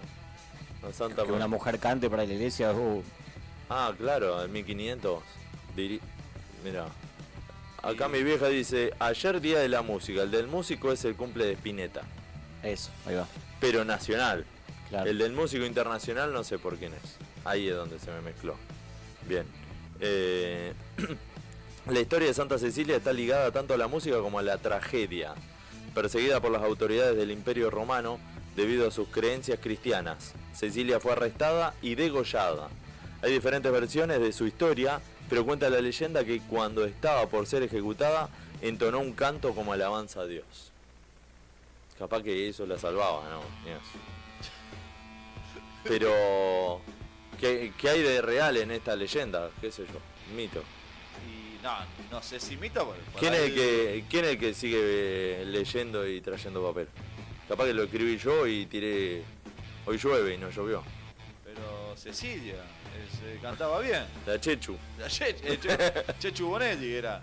la 0.89 0.93
Santa... 0.93 1.25
Que 1.25 1.33
una 1.33 1.47
mujer 1.49 1.79
cante 1.79 2.09
para 2.09 2.25
la 2.25 2.33
iglesia. 2.33 2.73
uh, 2.73 3.03
Ah, 3.69 3.93
claro, 3.97 4.45
en 4.45 4.53
1500. 4.53 5.23
Diri... 5.77 6.01
Mira. 6.65 6.87
Acá 7.83 8.07
mi 8.09 8.23
vieja 8.23 8.47
dice, 8.49 8.93
ayer 9.01 9.41
día 9.41 9.59
de 9.59 9.69
la 9.69 9.83
música, 9.83 10.23
el 10.23 10.31
del 10.31 10.47
músico 10.47 10.93
es 10.93 11.05
el 11.05 11.17
cumple 11.17 11.47
de 11.47 11.53
Spinetta, 11.55 12.03
eso, 12.63 12.91
ahí 13.07 13.17
va. 13.17 13.27
pero 13.59 13.85
nacional. 13.85 14.45
Claro. 14.89 15.11
El 15.11 15.19
del 15.19 15.33
músico 15.33 15.65
internacional 15.65 16.33
no 16.33 16.45
sé 16.45 16.59
por 16.59 16.77
quién 16.77 16.93
es. 16.93 17.17
Ahí 17.45 17.69
es 17.69 17.75
donde 17.75 17.99
se 17.99 18.13
me 18.13 18.21
mezcló. 18.21 18.55
Bien. 19.27 19.45
Eh, 19.99 20.73
la 21.87 22.01
historia 22.01 22.29
de 22.29 22.35
Santa 22.35 22.59
Cecilia 22.59 22.97
está 22.97 23.13
ligada 23.13 23.51
tanto 23.51 23.75
a 23.75 23.77
la 23.77 23.89
música 23.89 24.19
como 24.21 24.39
a 24.39 24.43
la 24.43 24.59
tragedia. 24.59 25.35
Perseguida 25.95 26.41
por 26.41 26.53
las 26.53 26.63
autoridades 26.63 27.17
del 27.17 27.33
Imperio 27.33 27.71
Romano 27.71 28.19
debido 28.55 28.87
a 28.87 28.91
sus 28.91 29.09
creencias 29.09 29.59
cristianas, 29.61 30.33
Cecilia 30.55 31.01
fue 31.01 31.13
arrestada 31.13 31.75
y 31.83 31.97
degollada. 31.97 32.69
Hay 33.21 33.33
diferentes 33.33 33.71
versiones 33.73 34.21
de 34.21 34.33
su 34.33 34.47
historia, 34.47 35.01
pero 35.29 35.45
cuenta 35.45 35.71
la 35.71 35.81
leyenda 35.81 36.25
que 36.25 36.41
cuando 36.41 36.85
estaba 36.85 37.27
por 37.27 37.47
ser 37.47 37.63
ejecutada 37.63 38.29
entonó 38.61 39.01
un 39.01 39.13
canto 39.13 39.55
como 39.55 39.73
alabanza 39.73 40.21
a 40.21 40.27
Dios. 40.27 40.71
Capaz 41.99 42.23
que 42.23 42.49
eso 42.49 42.65
la 42.67 42.79
salvaba, 42.79 43.29
¿no? 43.29 43.41
Pero, 45.85 46.81
¿qué, 47.41 47.73
qué 47.77 47.89
hay 47.89 48.03
de 48.03 48.23
real 48.23 48.57
en 48.57 48.71
esta 48.71 48.95
leyenda? 48.95 49.51
¿Qué 49.61 49.73
sé 49.73 49.85
yo? 49.85 50.35
Mito. 50.37 50.63
No, 51.63 51.77
no 52.11 52.23
sé 52.23 52.41
si 52.41 52.57
mito. 52.57 52.85
por- 52.85 52.97
por 52.97 53.21
¿Quién 53.21 53.35
es, 53.35 53.41
el 53.41 53.55
que, 53.55 54.05
¿Quién 54.11 54.25
es 54.25 54.31
el 54.33 54.39
que 54.39 54.55
sigue 54.55 54.79
eh, 54.81 55.45
leyendo 55.47 56.07
y 56.09 56.21
trayendo 56.21 56.63
papel? 56.67 56.89
Capaz 57.49 57.67
que 57.67 57.75
lo 57.75 57.85
escribí 57.85 58.17
yo 58.19 58.47
y 58.47 58.67
tiré. 58.67 59.23
Hoy 59.87 59.99
llueve 59.99 60.35
y 60.35 60.39
no 60.39 60.51
llovió. 60.51 60.83
Pero 61.45 61.95
Cecilia, 61.97 62.55
es, 62.55 63.19
eh, 63.25 63.39
cantaba 63.41 63.81
bien. 63.81 64.05
La 64.27 64.41
Chechu. 64.41 64.77
La 64.99 65.09
Che- 65.09 65.37
eh, 65.43 65.59
Che- 65.61 66.05
Chechu 66.19 66.47
Bonetti 66.49 66.93
era. 66.95 67.23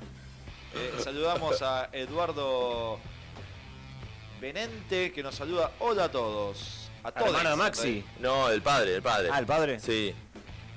Eh, 0.73 1.01
saludamos 1.03 1.61
a 1.61 1.89
Eduardo 1.91 2.99
Benente 4.39 5.11
que 5.11 5.21
nos 5.23 5.35
saluda. 5.35 5.71
Hola 5.79 6.05
a 6.05 6.11
todos. 6.11 6.89
A 7.03 7.11
todos. 7.11 7.27
Hermano 7.27 7.57
Maxi. 7.57 8.03
No, 8.19 8.49
el 8.49 8.61
padre, 8.61 8.95
el 8.95 9.01
padre. 9.01 9.29
Ah, 9.31 9.39
el 9.39 9.45
padre. 9.45 9.79
Sí. 9.79 10.13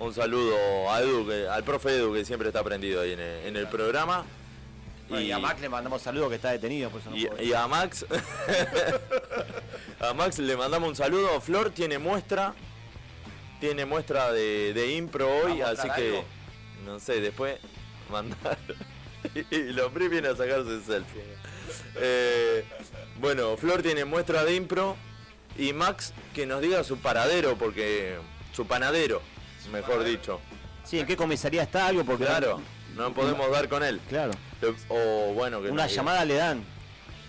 Un 0.03 0.13
saludo 0.13 0.91
a 0.91 1.01
Edu, 1.01 1.27
que- 1.29 1.47
al 1.49 1.63
profe 1.63 1.91
Edu, 1.97 2.13
que 2.13 2.25
siempre 2.25 2.49
está 2.49 2.63
prendido 2.65 3.03
ahí 3.03 3.13
en 3.13 3.21
el, 3.21 3.47
en 3.47 3.57
el 3.57 3.69
programa. 3.69 4.25
Bueno, 5.09 5.25
y, 5.25 5.31
a 5.31 5.39
Mac 5.39 5.61
le 5.61 5.69
mandamos 5.69 6.03
saludos 6.03 6.29
que 6.31 6.37
está 6.37 6.51
detenido, 6.51 6.91
por 6.91 7.01
eso 7.01 7.11
no 7.11 7.17
y- 7.17 7.53
a 7.53 7.69
Max. 7.69 8.05
a 10.01 10.13
Max 10.15 10.39
le 10.39 10.57
mandamos 10.57 10.89
un 10.89 10.97
saludo. 10.97 11.41
Flor 11.41 11.71
tiene 11.71 11.99
muestra. 11.99 12.55
Tiene 13.61 13.85
muestra 13.85 14.33
de, 14.33 14.73
de 14.75 14.95
impro 14.97 15.29
hoy, 15.31 15.61
¿Va 15.61 15.69
a 15.69 15.71
así 15.71 15.89
que. 15.95 16.09
algo? 16.09 16.25
No 16.85 16.99
sé, 16.99 17.21
después 17.21 17.59
mandar. 18.11 18.59
y 19.51 19.55
el 19.55 19.79
hombre 19.79 20.09
viene 20.09 20.29
a 20.29 20.35
sacarse 20.37 20.71
el 20.71 20.83
selfie. 20.83 21.23
Eh, 21.97 22.65
bueno, 23.21 23.57
Flor 23.57 23.83
tiene 23.83 24.05
muestra 24.05 24.45
de 24.45 24.57
impro. 24.57 24.97
Y 25.57 25.73
Max 25.75 26.13
que 26.35 26.45
nos 26.47 26.61
diga 26.61 26.83
su 26.83 26.99
paradero, 26.99 27.57
porque. 27.57 28.17
Su 28.53 28.67
panadero, 28.67 29.23
mejor 29.71 30.05
dicho. 30.05 30.41
Sí, 30.85 30.99
¿en 30.99 31.07
qué 31.07 31.17
comisaría 31.17 31.63
está 31.63 31.87
algo? 31.87 32.05
Porque 32.05 32.25
Claro, 32.25 32.61
no 32.97 33.13
podemos 33.15 33.51
dar 33.51 33.69
con 33.69 33.83
él. 33.83 34.01
Claro. 34.09 34.33
O 34.89 35.33
bueno, 35.35 35.63
que 35.63 35.71
Una 35.71 35.87
llamada 35.87 36.25
le 36.25 36.35
dan. 36.35 36.65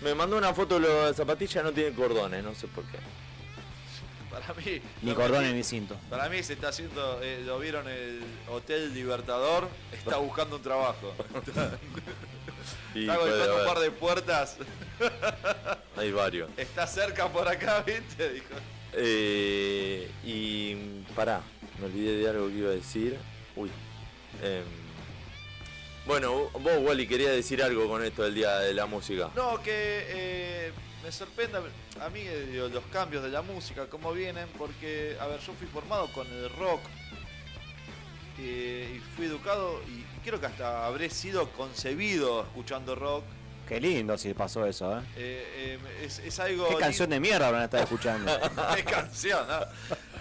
Me 0.02 0.14
mandó 0.14 0.36
una 0.36 0.52
foto 0.52 0.78
de 0.78 0.88
la 0.88 1.14
zapatilla, 1.14 1.62
no 1.62 1.72
tiene 1.72 1.94
cordones, 1.94 2.42
no 2.44 2.54
sé 2.54 2.66
por 2.68 2.84
qué. 2.84 2.98
Para 4.30 4.52
mí. 4.54 4.80
Ni 5.02 5.14
cordones 5.14 5.54
ni 5.54 5.62
cinto. 5.62 5.96
Para 6.10 6.28
mí 6.28 6.42
se 6.42 6.54
está 6.54 6.68
haciendo, 6.68 7.20
eh, 7.22 7.42
lo 7.46 7.58
vieron 7.60 7.88
en 7.88 7.94
el 7.94 8.22
Hotel 8.50 8.92
Libertador, 8.92 9.68
está 9.92 10.16
buscando 10.16 10.56
un 10.56 10.62
trabajo. 10.62 11.14
Y 12.94 13.00
Está 13.02 13.16
puede 13.16 13.30
golpeando 13.30 13.60
un 13.60 13.66
par 13.66 13.78
de 13.78 13.90
puertas. 13.92 14.56
Hay 15.96 16.10
varios. 16.10 16.50
Está 16.56 16.86
cerca 16.86 17.28
por 17.28 17.46
acá, 17.48 17.82
¿viste? 17.86 18.30
Dijo. 18.30 18.54
Eh, 18.92 20.10
y 20.24 20.74
pará, 21.14 21.40
olvidé 21.86 22.16
de 22.16 22.28
algo 22.28 22.48
que 22.48 22.54
iba 22.54 22.70
a 22.70 22.74
decir. 22.74 23.18
Uy. 23.56 23.70
Em, 24.42 24.64
bueno, 26.06 26.50
vos, 26.52 26.78
Wally, 26.82 27.06
quería 27.06 27.30
decir 27.30 27.62
algo 27.62 27.88
con 27.88 28.04
esto 28.04 28.24
del 28.24 28.34
Día 28.34 28.58
de 28.58 28.74
la 28.74 28.84
Música. 28.86 29.30
No, 29.34 29.62
que 29.62 30.04
eh, 30.08 30.72
me 31.02 31.10
sorprende 31.10 31.58
a 31.58 32.08
mí 32.10 32.20
eh, 32.20 32.68
los 32.72 32.84
cambios 32.92 33.22
de 33.22 33.30
la 33.30 33.40
música, 33.40 33.86
cómo 33.86 34.12
vienen, 34.12 34.46
porque, 34.58 35.16
a 35.18 35.26
ver, 35.26 35.40
yo 35.40 35.54
fui 35.54 35.66
formado 35.66 36.12
con 36.12 36.26
el 36.26 36.50
rock 36.50 36.80
eh, 38.38 38.96
y 38.96 38.98
fui 39.16 39.26
educado 39.26 39.80
y 39.88 40.04
creo 40.24 40.40
que 40.40 40.46
hasta 40.46 40.86
habré 40.86 41.08
sido 41.08 41.50
concebido 41.52 42.42
escuchando 42.42 42.94
rock. 42.94 43.24
Qué 43.68 43.80
lindo 43.80 44.18
si 44.18 44.34
pasó 44.34 44.66
eso, 44.66 44.98
¿eh? 44.98 45.02
Eh, 45.16 45.78
eh, 45.82 46.04
es, 46.04 46.18
es 46.18 46.38
algo... 46.38 46.68
¿Qué 46.68 46.76
canción 46.76 47.08
de 47.08 47.18
mierda 47.18 47.48
habrán 47.48 47.62
estado 47.64 47.82
escuchando? 47.84 48.30
Qué 48.74 48.84
canción, 48.84 49.46
¿no? 49.48 49.60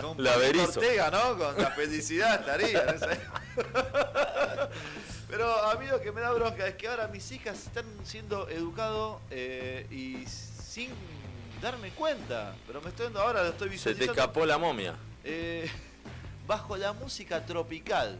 Con 0.01 0.23
La. 0.23 0.35
Ortega, 0.37 1.11
¿no? 1.11 1.37
Con 1.37 1.57
la 1.61 1.71
felicidad 1.71 2.39
estaría. 2.39 2.83
no 2.85 2.99
sé. 2.99 3.19
Pero 5.29 5.51
a 5.65 5.75
mí 5.75 5.87
lo 5.87 5.99
que 5.99 6.11
me 6.11 6.21
da 6.21 6.31
bronca 6.31 6.67
es 6.67 6.75
que 6.75 6.87
ahora 6.87 7.07
mis 7.07 7.31
hijas 7.31 7.63
están 7.63 7.85
siendo 8.03 8.47
educados 8.49 9.19
eh, 9.31 9.87
y 9.91 10.25
sin 10.27 10.89
darme 11.61 11.89
cuenta. 11.91 12.55
Pero 12.67 12.81
me 12.81 12.89
estoy 12.89 13.05
dando 13.05 13.21
ahora, 13.21 13.43
lo 13.43 13.49
estoy 13.49 13.69
Se 13.69 13.89
te 13.89 13.89
visualizando. 13.95 14.11
escapó 14.21 14.45
la 14.45 14.57
momia. 14.57 14.95
eh, 15.23 15.69
bajo 16.47 16.75
la 16.77 16.93
música 16.93 17.45
tropical, 17.45 18.19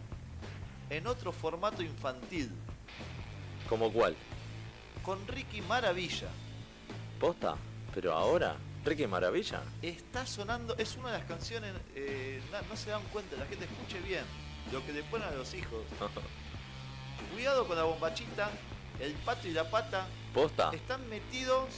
en 0.90 1.08
otro 1.08 1.32
formato 1.32 1.82
infantil, 1.84 2.50
¿Como 3.70 3.92
cuál? 3.92 4.16
Con 5.04 5.28
Ricky 5.28 5.62
Maravilla. 5.62 6.30
¿Posta? 7.20 7.56
¿Pero 7.94 8.14
ahora? 8.14 8.56
¿Ricky 8.86 9.08
Maravilla? 9.08 9.62
Está 9.82 10.26
sonando, 10.26 10.76
es 10.78 10.98
una 10.98 11.12
de 11.12 11.20
las 11.20 11.28
canciones, 11.28 11.74
eh, 11.96 12.42
na- 12.52 12.62
no, 12.64 12.76
se 12.76 12.90
dan 12.90 13.02
cuenta, 13.14 13.36
la 13.38 13.46
gente 13.46 13.66
escuche 13.66 14.00
bien 14.02 14.24
lo 14.72 14.86
que 14.86 14.92
le 14.92 15.04
ponen 15.04 15.28
a 15.28 15.32
los 15.32 15.54
hijos. 15.54 15.84
Cuidado 17.34 17.68
con 17.68 17.78
la 17.78 17.84
bombachita, 17.84 18.50
el 19.00 19.14
pato 19.14 19.48
y 19.48 19.52
la 19.52 19.70
pata 19.70 20.06
¿Posta? 20.34 20.72
están 20.74 21.08
metidos 21.10 21.70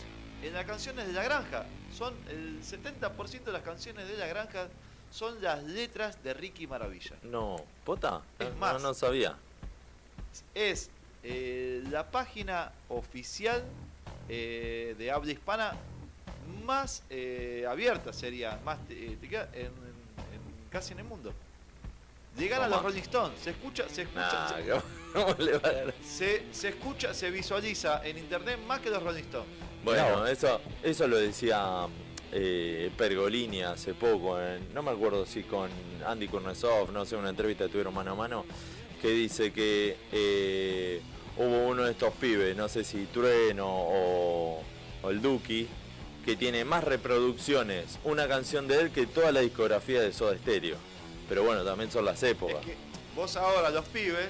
en 0.42 0.54
las 0.54 0.66
canciones 0.66 1.08
de 1.08 1.14
la 1.14 1.24
granja. 1.24 1.66
Son 1.96 2.14
el 2.30 2.62
70% 2.62 3.44
de 3.44 3.52
las 3.52 3.62
canciones 3.62 4.08
de 4.08 4.18
la 4.18 4.28
granja 4.28 4.68
son 5.12 5.42
las 5.42 5.64
letras 5.64 6.22
de 6.24 6.34
Ricky 6.34 6.68
Maravilla. 6.68 7.16
No, 7.24 7.56
¿posta? 7.86 8.22
Es 8.40 8.50
No, 8.52 8.56
más. 8.58 8.82
no 8.82 8.94
sabía. 8.94 9.36
Es 10.54 10.90
eh, 11.28 11.84
la 11.90 12.10
página 12.12 12.72
oficial 12.90 13.64
eh, 14.30 14.96
de 14.98 15.12
habla 15.12 15.32
hispana 15.32 15.74
más 16.64 17.04
eh, 17.10 17.66
abierta 17.68 18.14
sería, 18.14 18.60
más 18.64 18.78
te 18.88 19.18
queda 19.28 19.50
en, 19.54 19.66
en- 19.66 19.72
casi 20.72 20.94
en 20.94 21.00
el 21.00 21.06
mundo. 21.06 21.34
Llegan 22.38 22.62
a 22.64 22.68
los. 22.68 22.84
Rolling 22.84 23.02
Stones, 23.02 23.40
se 23.42 23.52
escucha, 23.52 23.88
se 23.90 24.04
escucha, 24.04 24.48
Nah, 24.50 24.50
se- 24.50 24.82
¿cómo 25.14 25.36
le 25.40 25.58
va 25.58 25.70
a 25.70 25.72
dar? 25.72 25.94
se, 26.04 26.44
se 26.52 26.70
escucha, 26.70 27.14
se 27.14 27.32
visualiza 27.32 28.06
en 28.06 28.18
internet 28.18 28.60
más 28.68 28.80
que 28.82 28.90
los 28.90 29.02
Rolling 29.02 29.24
Stones. 29.24 29.48
Bueno, 29.84 30.26
eso, 30.28 30.60
eso 30.84 31.08
lo 31.08 31.18
decía 31.18 31.88
eh, 32.32 32.92
Pergolini 32.98 33.62
hace 33.64 33.94
poco, 33.94 34.40
en- 34.42 34.74
no 34.74 34.84
me 34.84 34.92
acuerdo 34.92 35.26
si 35.26 35.44
con 35.44 35.70
Andy 36.06 36.28
Kurnesov, 36.28 36.92
no 36.92 37.06
sé, 37.06 37.16
una 37.16 37.30
entrevista 37.30 37.66
que 37.66 37.70
tuvieron 37.72 37.94
mano 37.94 38.12
a 38.12 38.16
mano, 38.16 38.46
que 39.02 39.10
dice 39.10 39.54
que 39.54 39.96
eh, 40.12 41.02
hubo 41.38 41.68
uno 41.68 41.84
de 41.84 41.92
estos 41.92 42.14
pibes, 42.14 42.56
no 42.56 42.70
sé 42.70 42.84
si 42.84 43.06
Trueno 43.06 43.68
o, 43.68 44.64
o 45.04 45.10
el 45.10 45.22
Duki, 45.22 45.68
que 46.24 46.36
tiene 46.36 46.66
más 46.66 46.84
reproducciones 46.84 48.00
una 48.04 48.28
canción 48.28 48.68
de 48.68 48.82
él 48.82 48.92
que 48.92 49.06
toda 49.06 49.32
la 49.32 49.42
discografía 49.42 50.02
de 50.02 50.12
Soda 50.12 50.38
Stereo. 50.38 50.78
Pero 51.30 51.44
bueno, 51.44 51.64
también 51.64 51.92
son 51.92 52.06
las 52.06 52.22
épocas. 52.24 52.58
Es 52.62 52.66
que 52.66 52.76
vos 53.16 53.36
ahora, 53.36 53.70
los 53.70 53.86
pibes, 53.86 54.30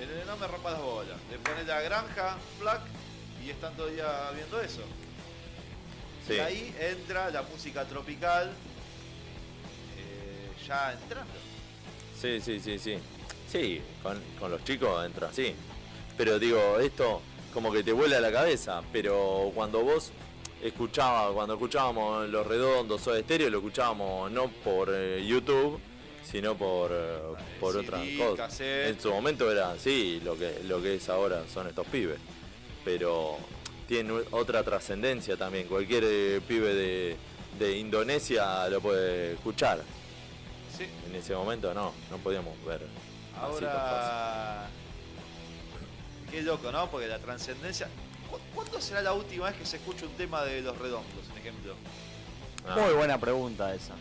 en 0.00 0.18
el 0.18 0.26
no 0.26 0.36
me 0.36 0.46
rompas 0.46 0.72
las 0.72 0.82
bolas. 0.82 1.16
Le 1.30 1.38
pones 1.38 1.66
la 1.66 1.80
granja, 1.80 2.36
flac, 2.58 2.80
y 3.44 3.50
están 3.50 3.74
día 3.76 4.30
viendo 4.34 4.60
eso. 4.60 4.82
Sí. 6.26 6.34
Y 6.34 6.38
ahí 6.38 6.74
entra 6.78 7.30
la 7.30 7.42
música 7.42 7.84
tropical, 7.84 8.52
eh, 9.98 10.66
ya 10.66 10.92
entrando. 10.92 11.32
Sí, 12.20 12.40
sí, 12.40 12.60
sí, 12.60 12.78
sí. 12.78 12.98
Sí, 13.50 13.82
con, 14.02 14.22
con 14.38 14.50
los 14.50 14.64
chicos 14.64 15.04
entra 15.04 15.28
así. 15.28 15.54
Pero 16.16 16.38
digo, 16.38 16.78
esto 16.80 17.20
como 17.52 17.72
que 17.72 17.82
te 17.82 17.92
vuela 17.92 18.20
la 18.20 18.32
cabeza. 18.32 18.82
Pero 18.92 19.50
cuando 19.54 19.82
vos 19.82 20.12
escuchabas, 20.62 21.32
cuando 21.32 21.54
escuchábamos 21.54 22.28
Los 22.28 22.46
Redondos 22.46 23.06
o 23.06 23.14
Estéreo, 23.14 23.50
lo 23.50 23.58
escuchábamos 23.58 24.30
no 24.30 24.48
por 24.48 24.90
eh, 24.92 25.24
YouTube, 25.26 25.78
sino 26.24 26.56
por, 26.56 26.90
eh, 26.92 27.18
por 27.60 27.72
CD, 27.72 27.86
otras 27.86 28.08
cosas. 28.18 28.36
cassette. 28.36 28.88
En 28.88 29.00
su 29.00 29.10
momento 29.10 29.50
era 29.50 29.72
así, 29.72 30.20
lo 30.24 30.36
que, 30.36 30.60
lo 30.64 30.80
que 30.80 30.96
es 30.96 31.08
ahora 31.08 31.42
son 31.52 31.66
estos 31.68 31.86
pibes. 31.86 32.18
Pero 32.84 33.36
tiene 33.86 34.12
otra 34.30 34.62
trascendencia 34.62 35.36
también. 35.36 35.66
Cualquier 35.66 36.04
eh, 36.06 36.40
pibe 36.46 36.74
de, 36.74 37.16
de 37.58 37.78
Indonesia 37.78 38.68
lo 38.68 38.80
puede 38.80 39.34
escuchar. 39.34 39.82
Sí. 40.76 40.86
En 41.06 41.14
ese 41.14 41.34
momento 41.34 41.74
no, 41.74 41.92
no 42.10 42.16
podíamos 42.18 42.54
ver. 42.64 42.80
así 43.36 43.64
tan 43.64 43.72
fácil. 43.72 44.81
Qué 46.32 46.42
loco, 46.42 46.72
¿no? 46.72 46.90
Porque 46.90 47.06
la 47.06 47.18
trascendencia. 47.18 47.88
¿Cu- 48.30 48.38
¿Cuándo 48.54 48.80
será 48.80 49.02
la 49.02 49.12
última 49.12 49.46
vez 49.50 49.56
que 49.56 49.66
se 49.66 49.76
escucha 49.76 50.06
un 50.06 50.12
tema 50.14 50.42
de 50.44 50.62
los 50.62 50.76
redondos, 50.78 51.28
en 51.30 51.38
ejemplo? 51.38 51.74
Ah. 52.66 52.74
Muy 52.76 52.94
buena 52.94 53.18
pregunta 53.20 53.74
esa. 53.74 53.94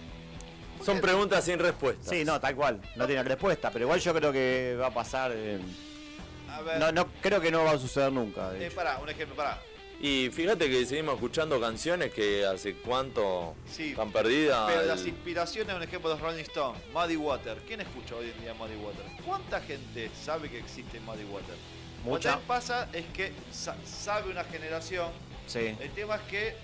Son 0.84 1.00
preguntas 1.00 1.44
sin 1.46 1.60
respuesta. 1.60 2.10
Sí, 2.10 2.24
no, 2.26 2.40
tal 2.40 2.56
cual. 2.56 2.82
No 2.96 3.06
tiene 3.06 3.22
respuesta, 3.24 3.70
pero 3.70 3.86
igual 3.86 4.00
yo 4.00 4.14
creo 4.16 4.32
que 4.32 4.76
va 4.80 4.88
a 4.88 4.94
pasar. 4.94 5.32
eh, 5.36 5.60
A 6.50 6.62
ver. 6.62 6.80
no, 6.80 6.92
no, 6.92 7.08
creo 7.22 7.40
que 7.40 7.52
no 7.52 7.64
va 7.64 7.72
a 7.72 7.78
suceder 7.78 8.12
nunca. 8.12 8.50
de 8.52 8.64
eh, 8.64 8.68
hecho. 8.68 8.76
pará, 8.78 8.98
un 9.00 9.10
ejemplo, 9.10 9.36
pará. 9.36 9.60
Y 10.04 10.32
fíjate 10.34 10.68
que 10.68 10.84
seguimos 10.88 11.14
escuchando 11.16 11.60
canciones 11.62 12.12
que 12.12 12.44
hace 12.44 12.74
cuánto 12.78 13.54
Sí, 13.72 13.92
están 13.92 14.12
perdidas. 14.12 14.64
Pero 14.70 14.82
el- 14.82 14.88
las 14.88 15.06
inspiraciones, 15.06 15.76
un 15.76 15.84
ejemplo 15.84 16.10
de 16.10 16.16
los 16.16 16.24
Rolling 16.24 16.42
Stones, 16.42 16.82
Muddy 16.92 17.18
Water. 17.18 17.58
¿Quién 17.68 17.82
escucha 17.82 18.16
hoy 18.16 18.32
en 18.36 18.42
día 18.42 18.54
Muddy 18.56 18.76
Water? 18.78 19.06
¿Cuánta 19.24 19.62
gente 19.62 20.10
sabe 20.26 20.50
que 20.50 20.58
existe 20.58 21.00
Muddy 21.02 21.26
Water? 21.26 21.56
Lo 22.06 22.40
que 22.42 22.46
pasa 22.48 22.88
es 22.94 23.06
que 23.08 23.32
sa- 23.52 23.76
sabe 23.86 24.32
una 24.32 24.44
generación. 24.44 25.10
Sí. 25.48 25.76
El 25.80 25.92
tema 25.92 26.16
es 26.16 26.22
que, 26.24 26.56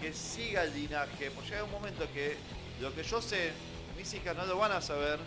que 0.00 0.12
siga 0.12 0.62
el 0.64 0.74
linaje. 0.74 1.30
Pues 1.30 1.48
llega 1.48 1.64
un 1.64 1.70
momento 1.70 2.04
que 2.12 2.36
Lo 2.80 2.94
que 2.94 3.02
yo 3.02 3.20
sé, 3.20 3.50
mis 3.96 4.12
hijas 4.14 4.36
no 4.36 4.46
lo 4.46 4.56
van 4.56 4.70
a 4.70 4.80
saber, 4.80 5.18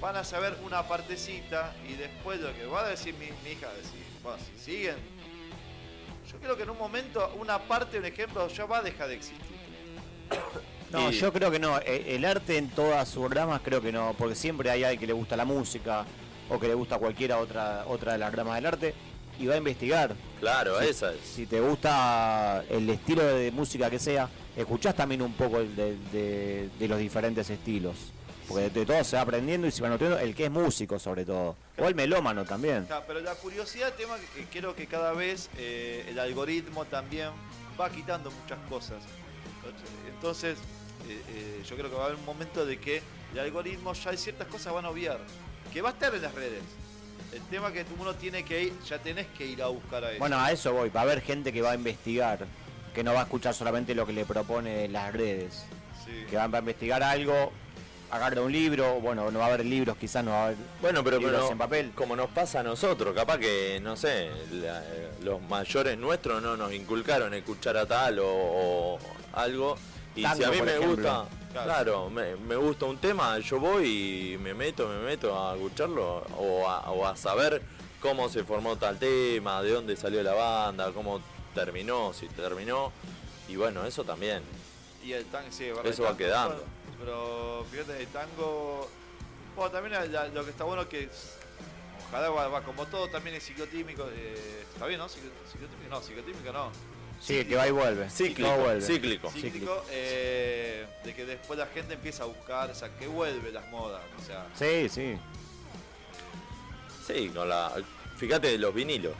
van 0.00 0.14
a 0.16 0.22
saber 0.22 0.56
una 0.64 0.86
partecita 0.86 1.74
y 1.88 1.94
después 1.94 2.38
lo 2.40 2.54
que 2.54 2.66
va 2.66 2.84
a 2.84 2.88
decir 2.88 3.14
mi, 3.14 3.26
mi 3.44 3.50
hija, 3.56 3.66
decir, 3.74 3.98
bueno, 4.22 4.38
si 4.58 4.64
siguen, 4.64 4.94
yo 6.30 6.38
creo 6.38 6.56
que 6.56 6.62
en 6.62 6.70
un 6.70 6.78
momento 6.78 7.34
una 7.40 7.58
parte, 7.58 7.98
un 7.98 8.04
ejemplo, 8.04 8.46
ya 8.46 8.64
va 8.66 8.78
a 8.78 8.82
dejar 8.82 9.08
de 9.08 9.14
existir. 9.16 9.56
No, 10.92 11.10
Y- 11.10 11.18
yo 11.18 11.32
creo 11.32 11.50
que 11.50 11.58
no. 11.58 11.78
E- 11.80 12.14
El 12.14 12.24
arte 12.24 12.58
en 12.58 12.68
todas 12.70 13.08
sus 13.08 13.28
ramas 13.28 13.60
creo 13.64 13.80
que 13.82 13.90
no, 13.90 14.14
porque 14.16 14.34
siempre 14.36 14.70
hay 14.70 14.84
alguien 14.84 15.00
que 15.00 15.06
le 15.08 15.12
gusta 15.14 15.36
la 15.36 15.44
música 15.44 16.04
o 16.50 16.58
que 16.58 16.68
le 16.68 16.74
gusta 16.74 16.98
cualquiera 16.98 17.38
otra 17.38 17.84
otra 17.86 18.12
de 18.12 18.18
las 18.18 18.34
ramas 18.34 18.56
del 18.56 18.66
arte 18.66 18.94
y 19.38 19.46
va 19.46 19.54
a 19.54 19.58
investigar. 19.58 20.14
Claro, 20.40 20.80
Si- 20.80 20.88
esa 20.88 21.12
es. 21.12 21.20
Si 21.20 21.46
te 21.46 21.60
gusta 21.60 22.64
el 22.68 22.88
estilo 22.90 23.22
de 23.24 23.50
música 23.50 23.88
que 23.90 23.98
sea, 23.98 24.28
escuchás 24.56 24.94
también 24.94 25.22
un 25.22 25.32
poco 25.34 25.58
el 25.58 25.74
de, 25.74 25.96
de- 26.12 26.68
de 26.78 26.88
los 26.88 26.98
diferentes 26.98 27.48
estilos. 27.50 27.96
Porque 28.48 28.64
de, 28.64 28.70
de 28.70 28.86
todo 28.86 29.02
se 29.04 29.16
va 29.16 29.22
aprendiendo 29.22 29.66
y 29.66 29.70
se 29.70 29.82
va 29.82 29.88
notando 29.88 30.18
el 30.18 30.34
que 30.34 30.44
es 30.46 30.50
músico 30.50 30.98
sobre 30.98 31.24
todo. 31.24 31.56
O 31.78 31.86
el 31.88 31.94
melómano 31.94 32.44
también. 32.44 32.84
Claro, 32.84 33.04
pero 33.06 33.20
la 33.20 33.34
curiosidad, 33.36 33.94
tema 33.94 34.16
que 34.34 34.44
que 34.44 34.58
creo 34.58 34.74
que 34.74 34.86
cada 34.86 35.12
vez 35.12 35.48
eh, 35.56 36.04
el 36.08 36.18
algoritmo 36.18 36.84
también 36.84 37.30
va 37.80 37.88
quitando 37.90 38.30
muchas 38.30 38.58
cosas. 38.68 39.02
Entonces, 40.14 40.58
eh, 41.08 41.20
eh, 41.28 41.62
yo 41.68 41.76
creo 41.76 41.88
que 41.90 41.96
va 41.96 42.02
a 42.02 42.06
haber 42.06 42.18
un 42.18 42.24
momento 42.24 42.66
de 42.66 42.78
que 42.78 43.02
el 43.32 43.38
algoritmo 43.38 43.92
ya 43.94 44.10
hay 44.10 44.16
ciertas 44.16 44.46
cosas 44.48 44.72
van 44.74 44.84
a 44.84 44.90
obviar, 44.90 45.18
que 45.72 45.82
va 45.82 45.90
a 45.90 45.92
estar 45.92 46.14
en 46.14 46.22
las 46.22 46.34
redes. 46.34 46.62
El 47.32 47.40
tema 47.42 47.72
que 47.72 47.84
uno 47.98 48.14
tiene 48.14 48.44
que 48.44 48.64
ir, 48.64 48.72
ya 48.86 48.98
tenés 48.98 49.26
que 49.38 49.46
ir 49.46 49.62
a 49.62 49.68
buscar 49.68 50.04
a 50.04 50.10
eso. 50.10 50.18
Bueno, 50.18 50.38
a 50.38 50.52
eso 50.52 50.72
voy. 50.72 50.90
Va 50.90 51.00
a 51.00 51.02
haber 51.04 51.22
gente 51.22 51.52
que 51.52 51.62
va 51.62 51.70
a 51.70 51.74
investigar, 51.74 52.40
que 52.94 53.02
no 53.02 53.14
va 53.14 53.20
a 53.20 53.22
escuchar 53.24 53.54
solamente 53.54 53.94
lo 53.94 54.06
que 54.06 54.12
le 54.12 54.26
propone 54.26 54.86
las 54.88 55.12
redes. 55.12 55.64
Sí. 56.04 56.26
Que 56.28 56.36
va 56.36 56.44
a 56.44 56.58
investigar 56.58 57.02
algo, 57.02 57.52
agarra 58.10 58.42
un 58.42 58.52
libro, 58.52 59.00
bueno, 59.00 59.30
no 59.30 59.38
va 59.38 59.46
a 59.46 59.48
haber 59.54 59.64
libros, 59.64 59.96
quizás 59.96 60.22
no 60.22 60.32
va 60.32 60.42
a 60.42 60.44
haber 60.48 60.56
Bueno, 60.82 61.02
pero, 61.02 61.18
libros 61.18 61.36
pero 61.40 61.52
en 61.52 61.58
papel. 61.58 61.92
como 61.94 62.14
nos 62.16 62.28
pasa 62.28 62.60
a 62.60 62.62
nosotros, 62.62 63.14
capaz 63.14 63.38
que, 63.38 63.80
no 63.82 63.96
sé, 63.96 64.28
la- 64.50 64.82
los 65.22 65.40
mayores 65.40 65.96
nuestros 65.96 66.42
no 66.42 66.56
nos 66.58 66.70
inculcaron 66.74 67.32
escuchar 67.32 67.78
a 67.78 67.86
tal 67.86 68.18
o, 68.18 68.26
o 68.26 68.98
algo. 69.32 69.78
Y 70.14 70.20
si 70.20 70.44
a 70.44 70.50
mí 70.50 70.60
me 70.62 70.76
ejemplo. 70.76 70.88
gusta, 70.88 71.26
Claro. 71.52 71.66
claro, 71.66 72.10
me, 72.10 72.36
me 72.36 72.56
gusta 72.56 72.86
un 72.86 72.96
tema, 72.98 73.38
yo 73.38 73.58
voy 73.60 74.32
y 74.34 74.38
me 74.38 74.54
meto, 74.54 74.88
me 74.88 74.98
meto 75.00 75.38
a 75.38 75.54
escucharlo 75.54 76.24
o 76.38 76.66
a, 76.68 76.90
o 76.90 77.06
a 77.06 77.14
saber 77.16 77.62
cómo 78.00 78.28
se 78.30 78.42
formó 78.44 78.76
tal 78.76 78.98
tema, 78.98 79.62
de 79.62 79.70
dónde 79.72 79.96
salió 79.96 80.22
la 80.22 80.32
banda, 80.34 80.92
cómo 80.92 81.20
terminó, 81.54 82.12
si 82.14 82.26
terminó. 82.28 82.90
Y 83.48 83.56
bueno, 83.56 83.84
eso 83.84 84.02
también. 84.04 84.42
Y 85.04 85.12
el 85.12 85.26
tango, 85.26 85.48
sí, 85.50 85.64
Eso 85.66 85.78
el 85.78 85.84
va 85.84 85.94
tango, 86.08 86.16
quedando. 86.16 86.64
pero 86.98 87.66
fíjate, 87.70 88.00
el 88.00 88.06
tango. 88.08 88.88
Bueno, 89.56 89.70
también 89.70 90.12
la- 90.12 90.28
lo 90.28 90.44
que 90.44 90.50
está 90.50 90.64
bueno 90.64 90.88
que. 90.88 91.04
es- 91.04 91.36
Ojalá 92.08 92.28
va, 92.30 92.48
va 92.48 92.62
como 92.62 92.86
todo, 92.86 93.08
también 93.08 93.36
es 93.36 93.44
ciclotímico. 93.44 94.04
eh, 94.12 94.64
¿Está 94.72 94.86
bien, 94.86 94.98
no? 95.00 95.08
Ciclotímico, 95.08 95.88
no, 95.90 96.00
ciclotímico 96.00 96.52
no. 96.52 96.70
Sí, 97.22 97.44
que 97.44 97.54
va 97.54 97.68
y 97.68 97.70
vuelve. 97.70 98.10
Cíclico, 98.10 98.56
vuelve. 98.56 98.82
cíclico. 98.82 99.30
Cíclico, 99.30 99.84
eh, 99.90 100.86
de 101.04 101.14
que 101.14 101.24
después 101.24 101.56
la 101.56 101.66
gente 101.66 101.94
empieza 101.94 102.24
a 102.24 102.26
buscar, 102.26 102.68
o 102.68 102.74
sea, 102.74 102.88
que 102.98 103.06
vuelve 103.06 103.52
las 103.52 103.68
modas. 103.70 104.02
O 104.20 104.24
sea, 104.24 104.44
Sí, 104.58 104.88
sí. 104.88 105.16
Sí, 107.06 107.28
con 107.28 107.48
la. 107.48 107.72
Fíjate 108.16 108.58
los 108.58 108.74
vinilos. 108.74 109.14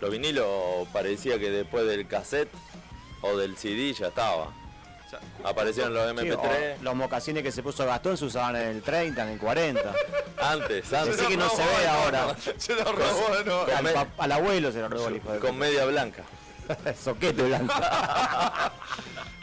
Los 0.00 0.10
vinilos 0.10 0.88
parecía 0.92 1.38
que 1.38 1.50
después 1.50 1.86
del 1.86 2.06
cassette 2.08 2.50
o 3.22 3.36
del 3.36 3.56
CD 3.56 3.92
ya 3.92 4.08
estaba. 4.08 4.46
o 4.46 5.10
sea, 5.10 5.20
Aparecieron 5.44 5.94
los 5.94 6.10
Sí, 6.10 6.26
MP3 6.26 6.80
o 6.80 6.82
los 6.82 6.94
mocasines 6.96 7.44
que 7.44 7.52
se 7.52 7.62
puso 7.62 7.86
Gastón 7.86 8.16
se 8.18 8.24
usaban 8.24 8.56
en 8.56 8.68
el 8.68 8.82
30, 8.82 9.22
en 9.22 9.28
el 9.30 9.38
40. 9.38 9.80
antes, 10.38 10.92
antes. 10.92 11.16
Decí 11.16 11.28
que 11.28 11.36
no 11.36 11.48
se 11.48 11.62
ve 11.62 11.84
no, 11.84 11.90
ahora. 11.90 12.36
Se 12.58 12.74
lo 12.74 12.92
robó, 12.92 13.28
no. 13.46 13.66
Al, 14.18 14.32
abuelo 14.32 14.72
se 14.72 14.80
lo 14.80 14.88
robó 14.88 15.08
el 15.08 15.16
hijo 15.16 15.32
de 15.32 15.38
con 15.38 15.56
media 15.56 15.84
blanca. 15.84 16.24
Soquete 17.04 17.42
blanco. 17.42 17.72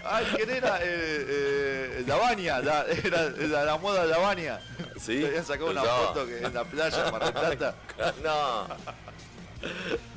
Ay, 0.06 0.26
¿quién 0.36 0.50
era? 0.50 0.80
Eh, 0.82 0.84
eh, 1.30 2.04
la 2.06 2.16
baña, 2.18 2.60
la, 2.60 2.86
era 2.86 3.30
la, 3.30 3.64
la 3.64 3.78
moda 3.78 4.04
de 4.04 4.10
la 4.10 4.18
baña. 4.18 4.60
Sí, 5.00 5.22
Te 5.22 5.28
habían 5.28 5.46
sacado 5.46 5.72
una 5.72 5.82
usaba. 5.82 6.08
foto 6.08 6.28
que 6.28 6.38
en 6.40 6.54
la 6.54 6.64
playa, 6.66 7.12
Mar 7.12 7.24
del 7.24 7.34
Plata. 7.34 7.76
No. 8.24 8.68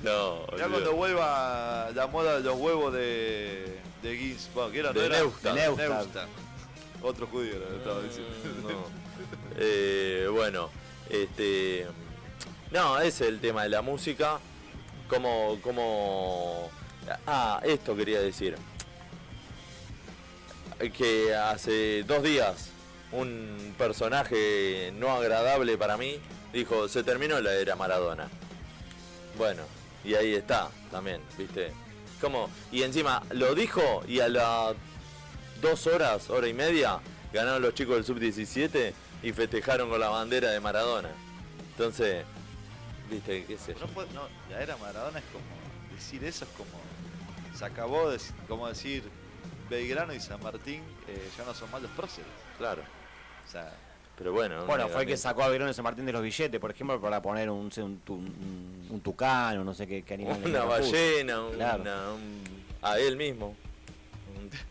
No. 0.03 0.57
Ya 0.59 0.67
cuando 0.67 0.93
vuelva 0.95 1.89
la 1.95 2.07
moda 2.09 2.35
de 2.39 2.41
los 2.43 2.57
huevos 2.59 2.93
de, 2.93 3.79
de 4.03 4.17
Gins, 4.17 4.51
bueno, 4.55 4.73
que 4.73 4.79
era, 4.81 4.93
no 4.93 4.99
De 5.01 5.07
era 5.07 5.19
Neustadt. 5.19 5.55
De. 5.55 5.89
Neustadt. 5.89 6.29
Otro 7.03 7.27
judío 7.29 7.55
era, 7.55 7.71
lo 7.71 7.77
estaba 7.77 8.01
diciendo. 8.03 8.33
No. 8.65 8.85
Eh, 9.57 10.29
bueno, 10.33 10.69
este. 11.09 11.87
No, 12.73 12.99
ese 12.99 13.25
es 13.25 13.31
el 13.31 13.41
tema 13.41 13.63
de 13.63 13.69
la 13.69 13.83
música. 13.83 14.41
Como. 15.09 15.61
como 15.63 16.69
ah, 17.27 17.61
esto 17.65 17.97
quería 17.97 18.21
decir. 18.21 18.57
Que 20.97 21.35
hace 21.35 22.03
dos 22.05 22.23
días 22.23 22.69
un 23.13 23.75
personaje 23.79 24.93
no 24.97 25.11
agradable 25.11 25.79
para 25.79 25.97
mí 25.97 26.19
dijo: 26.53 26.89
Se 26.89 27.03
terminó 27.03 27.41
la 27.41 27.55
era 27.55 27.77
Maradona. 27.77 28.29
Bueno, 29.39 29.63
y 30.05 30.15
ahí 30.15 30.35
está 30.35 30.69
también, 30.91 31.21
¿viste? 31.39 31.73
Como, 32.21 32.51
y 32.73 32.83
encima 32.83 33.23
lo 33.31 33.55
dijo 33.55 34.03
y 34.09 34.21
a 34.21 34.29
las 34.29 34.75
dos 35.61 35.87
horas, 35.87 36.31
hora 36.31 36.49
y 36.49 36.55
media, 36.55 36.99
ganaron 37.33 37.63
los 37.63 37.75
chicos 37.75 37.97
del 37.97 38.05
sub-17 38.05 38.93
y 39.23 39.33
festejaron 39.33 39.89
con 39.91 40.01
la 40.01 40.09
bandera 40.09 40.51
de 40.51 40.61
Maradona. 40.61 41.11
Entonces, 41.73 42.25
viste, 43.11 43.45
qué 43.45 43.59
sé 43.59 43.75
yo. 43.75 43.81
No 43.81 43.87
puede- 43.89 44.13
no, 44.15 44.23
la 44.51 44.63
era 44.63 44.77
Maradona 44.79 45.19
es 45.19 45.25
como. 45.33 45.45
Decir 45.95 46.25
eso 46.25 46.45
es 46.45 46.51
como. 46.53 46.86
Se 47.59 47.65
acabó, 47.65 48.11
de, 48.11 48.21
como 48.49 48.69
decir. 48.69 49.03
Belgrano 49.69 50.13
y 50.15 50.21
San 50.21 50.41
Martín 50.43 50.81
eh, 51.09 51.29
ya 51.37 51.45
no 51.45 51.53
son 51.53 51.69
más 51.73 51.83
los 51.83 51.91
próceres. 51.93 52.31
Claro. 52.57 52.83
O 53.45 53.51
sea, 53.51 53.73
Pero 54.17 54.33
bueno. 54.33 54.65
Bueno, 54.65 54.89
fue 54.89 55.01
el 55.03 55.09
que 55.09 55.17
sacó 55.17 55.43
a 55.43 55.49
Verón 55.49 55.67
de 55.67 55.75
San 55.75 55.83
Martín 55.83 56.07
de 56.07 56.13
los 56.13 56.23
billetes, 56.23 56.61
por 56.61 56.71
ejemplo, 56.71 57.01
para 57.01 57.21
poner 57.21 57.51
un, 57.51 57.71
un, 57.77 57.99
tu- 58.05 58.15
un, 58.15 58.87
un 58.91 59.01
tucano, 59.01 59.65
no 59.65 59.75
sé 59.75 59.87
qué, 59.89 60.03
qué 60.03 60.15
animal. 60.15 60.41
Una 60.45 60.65
ballena, 60.65 61.41
una, 61.43 61.57
Claro. 61.79 62.15
un- 62.15 62.45
a 62.83 62.99
él 62.99 63.17
mismo. 63.17 63.57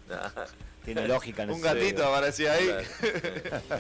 Un- 0.88 0.94
Tiene 0.94 1.08
lógica 1.08 1.44
en 1.44 1.50
un 1.52 1.56
ese- 1.58 1.66
gatito 1.66 2.06
aparecía 2.06 2.54
ahí. 2.54 2.70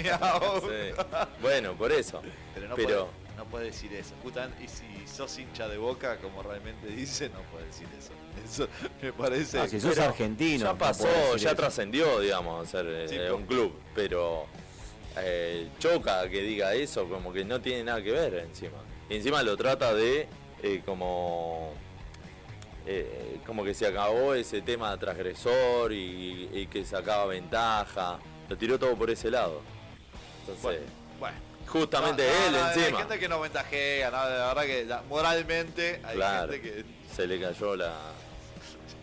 Claro. 0.02 0.62
Sí. 0.66 1.04
Bueno, 1.42 1.74
por 1.74 1.92
eso. 1.92 2.22
Pero 2.54 2.68
no, 2.70 2.76
Pero- 2.76 2.88
puede, 3.08 3.36
no 3.38 3.46
puede 3.46 3.66
decir 3.66 3.94
eso. 3.94 4.14
Justamente, 4.24 4.64
y 4.64 4.68
si 4.68 5.08
sos 5.08 5.38
hincha 5.38 5.68
de 5.68 5.78
boca, 5.78 6.18
como 6.18 6.42
realmente 6.44 6.88
dice, 6.88 7.30
no 7.30 7.40
puede 7.52 7.66
decir 7.68 7.88
eso. 7.98 8.12
Eso 8.44 8.68
me 9.02 9.14
parece. 9.14 9.60
Ah, 9.60 9.68
si 9.68 9.80
sos 9.80 9.94
Pero 9.96 10.08
argentino. 10.08 10.66
Ya 10.66 10.74
pasó, 10.78 11.36
ya 11.38 11.50
eso. 11.50 11.56
trascendió, 11.56 12.20
digamos, 12.20 12.68
ser 12.70 12.86
eh, 12.88 13.08
Sí, 13.10 13.16
eh, 13.16 13.20
pero- 13.20 13.36
un 13.38 13.46
club, 13.46 13.74
pero 13.94 14.46
eh, 15.18 15.70
choca 15.80 16.28
que 16.30 16.42
diga 16.42 16.74
eso, 16.74 17.08
como 17.08 17.32
que 17.32 17.46
no 17.46 17.62
tiene 17.62 17.84
nada 17.84 18.02
que 18.04 18.12
ver 18.12 18.34
encima. 18.36 18.78
Y 19.10 19.16
encima 19.18 19.44
lo 19.44 19.56
trata 19.56 19.94
de 19.94 20.28
eh, 20.64 20.82
como 20.86 21.74
eh, 22.86 23.40
como 23.46 23.64
que 23.64 23.74
se 23.74 23.88
acabó 23.88 24.34
ese 24.34 24.62
tema 24.62 24.96
transgresor 24.98 25.92
y, 25.92 26.50
y 26.54 26.68
que 26.68 26.86
sacaba 26.86 27.26
ventaja. 27.28 28.20
Lo 28.50 28.58
tiró 28.58 28.78
todo 28.78 28.96
por 28.96 29.10
ese 29.10 29.32
lado. 29.32 29.62
Entonces, 30.42 30.62
Bueno, 30.64 30.86
bueno. 31.20 31.38
justamente 31.68 32.28
No, 32.28 32.34
no, 32.40 32.46
él 32.46 32.52
no, 32.52 32.58
Hay 32.68 32.80
encima 32.80 32.98
gente 33.00 33.20
que 33.20 33.28
no 33.28 33.40
ventajea, 33.42 34.12
la 34.12 34.26
verdad 34.28 34.64
que 34.64 34.86
la- 34.86 35.02
moralmente 35.04 36.00
hay 36.04 36.16
Claro. 36.16 36.52
gente 36.52 36.62
que. 36.72 36.86
se 37.16 37.26
le 37.28 37.40
cayó 37.40 37.76
la, 37.76 37.88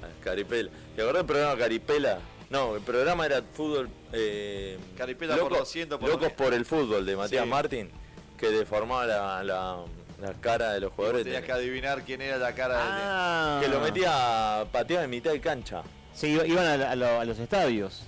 la 0.00 0.08
caripela. 0.22 0.70
¿Te 0.94 1.02
acordás 1.02 1.20
del 1.20 1.26
programa 1.26 1.58
Caripela? 1.58 2.18
No, 2.50 2.76
el 2.76 2.82
programa 2.82 3.24
era 3.26 3.42
fútbol. 3.42 3.88
Eh, 4.12 4.78
Caripela 4.96 5.36
por 5.38 5.56
200 5.56 5.98
por 5.98 6.08
Locos 6.08 6.28
mes. 6.28 6.32
por 6.34 6.52
el 6.54 6.64
fútbol 6.66 7.06
de 7.06 7.16
Matías 7.16 7.44
Sí. 7.44 7.48
Martín, 7.50 7.90
que 8.38 8.50
deformaba 8.50 9.06
la, 9.06 9.42
la, 9.42 9.78
la 10.22 10.32
cara 10.34 10.72
de 10.72 10.80
los 10.80 10.92
jugadores. 10.92 11.24
Tenías 11.24 11.42
que 11.42 11.52
adivinar 11.52 12.02
quién 12.02 12.22
era 12.22 12.36
la 12.38 12.54
cara 12.54 12.78
Ah. 12.80 13.60
Que 13.60 13.68
lo 13.68 13.80
metía 13.80 14.64
pateaba 14.70 15.04
en 15.04 15.10
mitad 15.10 15.32
de 15.32 15.40
cancha. 15.40 15.82
Sí, 16.14 16.28
iba- 16.28 16.46
iban 16.46 16.80
a, 16.80 16.90
a 16.90 16.96
lo- 16.96 17.20
a 17.20 17.24
los 17.24 17.38
estadios. 17.38 18.04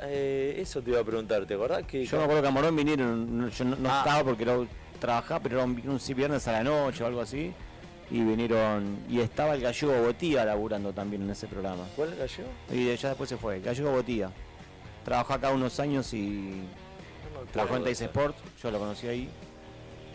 Eh, 0.00 0.56
eso 0.60 0.82
te 0.82 0.90
iba 0.90 1.00
a 1.00 1.04
preguntar, 1.04 1.46
¿te 1.46 1.54
acordás 1.54 1.84
que 1.84 2.04
Yo 2.04 2.16
me 2.18 2.24
acuerdo 2.24 2.42
que 2.42 2.48
a 2.48 2.50
Morón 2.50 2.76
vinieron, 2.76 3.38
no- 3.38 3.48
yo 3.48 3.64
no, 3.64 3.76
no 3.76 3.88
Ah. 3.90 3.98
estaba 4.04 4.24
porque 4.24 4.44
lo 4.44 4.66
trabajaba, 5.00 5.40
pero 5.40 5.56
era 5.56 5.64
un, 5.64 6.00
viernes 6.16 6.46
a 6.48 6.52
la 6.52 6.62
noche 6.64 7.02
o 7.02 7.06
algo 7.06 7.20
así. 7.20 7.52
Y 8.10 8.20
vinieron, 8.22 8.98
y 9.08 9.20
estaba 9.20 9.54
el 9.54 9.62
gallego 9.62 9.94
Botía 10.02 10.44
laburando 10.44 10.92
también 10.92 11.22
en 11.22 11.30
ese 11.30 11.46
programa. 11.46 11.84
¿Cuál 11.96 12.14
cayó? 12.18 12.44
Y 12.70 12.94
ya 12.96 13.08
después 13.08 13.30
se 13.30 13.36
fue, 13.38 13.56
el 13.56 13.62
gallego 13.62 13.90
Botía. 13.92 14.30
Trabajó 15.04 15.32
acá 15.34 15.50
unos 15.50 15.80
años 15.80 16.12
y 16.12 16.62
trabajó 17.52 17.76
en 17.76 17.84
Teis 17.84 18.00
Sport, 18.02 18.36
yo 18.62 18.70
lo 18.70 18.78
conocí 18.78 19.06
ahí. 19.06 19.30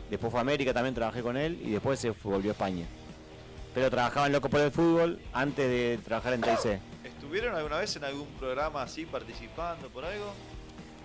Después 0.10 0.32
fue 0.32 0.40
a 0.40 0.42
América, 0.42 0.74
también 0.74 0.96
trabajé 0.96 1.22
con 1.22 1.38
él 1.38 1.60
y 1.64 1.72
después 1.72 2.00
se 2.00 2.10
volvió 2.24 2.52
a 2.52 2.54
España. 2.54 2.86
Pero 3.74 3.90
trabajaba 3.92 4.26
en 4.26 4.34
Loco 4.34 4.50
por 4.50 4.60
el 4.62 4.72
Fútbol 4.72 5.20
antes 5.34 5.68
de 5.70 6.00
trabajar 6.04 6.34
en 6.34 6.42
TIC. 6.42 6.64
de. 6.64 6.80
¿Estuvieron 7.04 7.56
alguna 7.56 7.78
vez 7.78 7.96
en 7.96 8.04
algún 8.04 8.28
programa 8.40 8.82
así 8.82 9.06
participando 9.06 9.88
por 9.90 10.04
algo? 10.06 10.34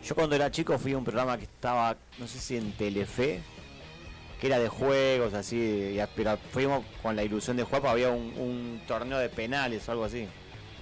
Yo 0.02 0.14
cuando 0.14 0.34
era 0.36 0.50
chico 0.50 0.78
fui 0.78 0.92
a 0.92 0.98
un 0.98 1.04
programa 1.04 1.36
que 1.38 1.44
estaba, 1.44 1.96
no 2.18 2.26
sé 2.26 2.38
si 2.38 2.56
en 2.56 2.72
Telefe, 2.72 3.40
que 4.40 4.46
era 4.46 4.58
de 4.58 4.68
juegos, 4.68 5.34
así, 5.34 5.98
pero 6.16 6.36
fuimos 6.52 6.84
con 7.02 7.14
la 7.16 7.22
ilusión 7.22 7.56
de 7.56 7.64
jugar, 7.64 7.80
porque 7.82 7.92
había 7.92 8.10
un, 8.10 8.32
un 8.38 8.82
torneo 8.86 9.18
de 9.18 9.28
penales 9.28 9.86
o 9.88 9.92
algo 9.92 10.04
así. 10.04 10.26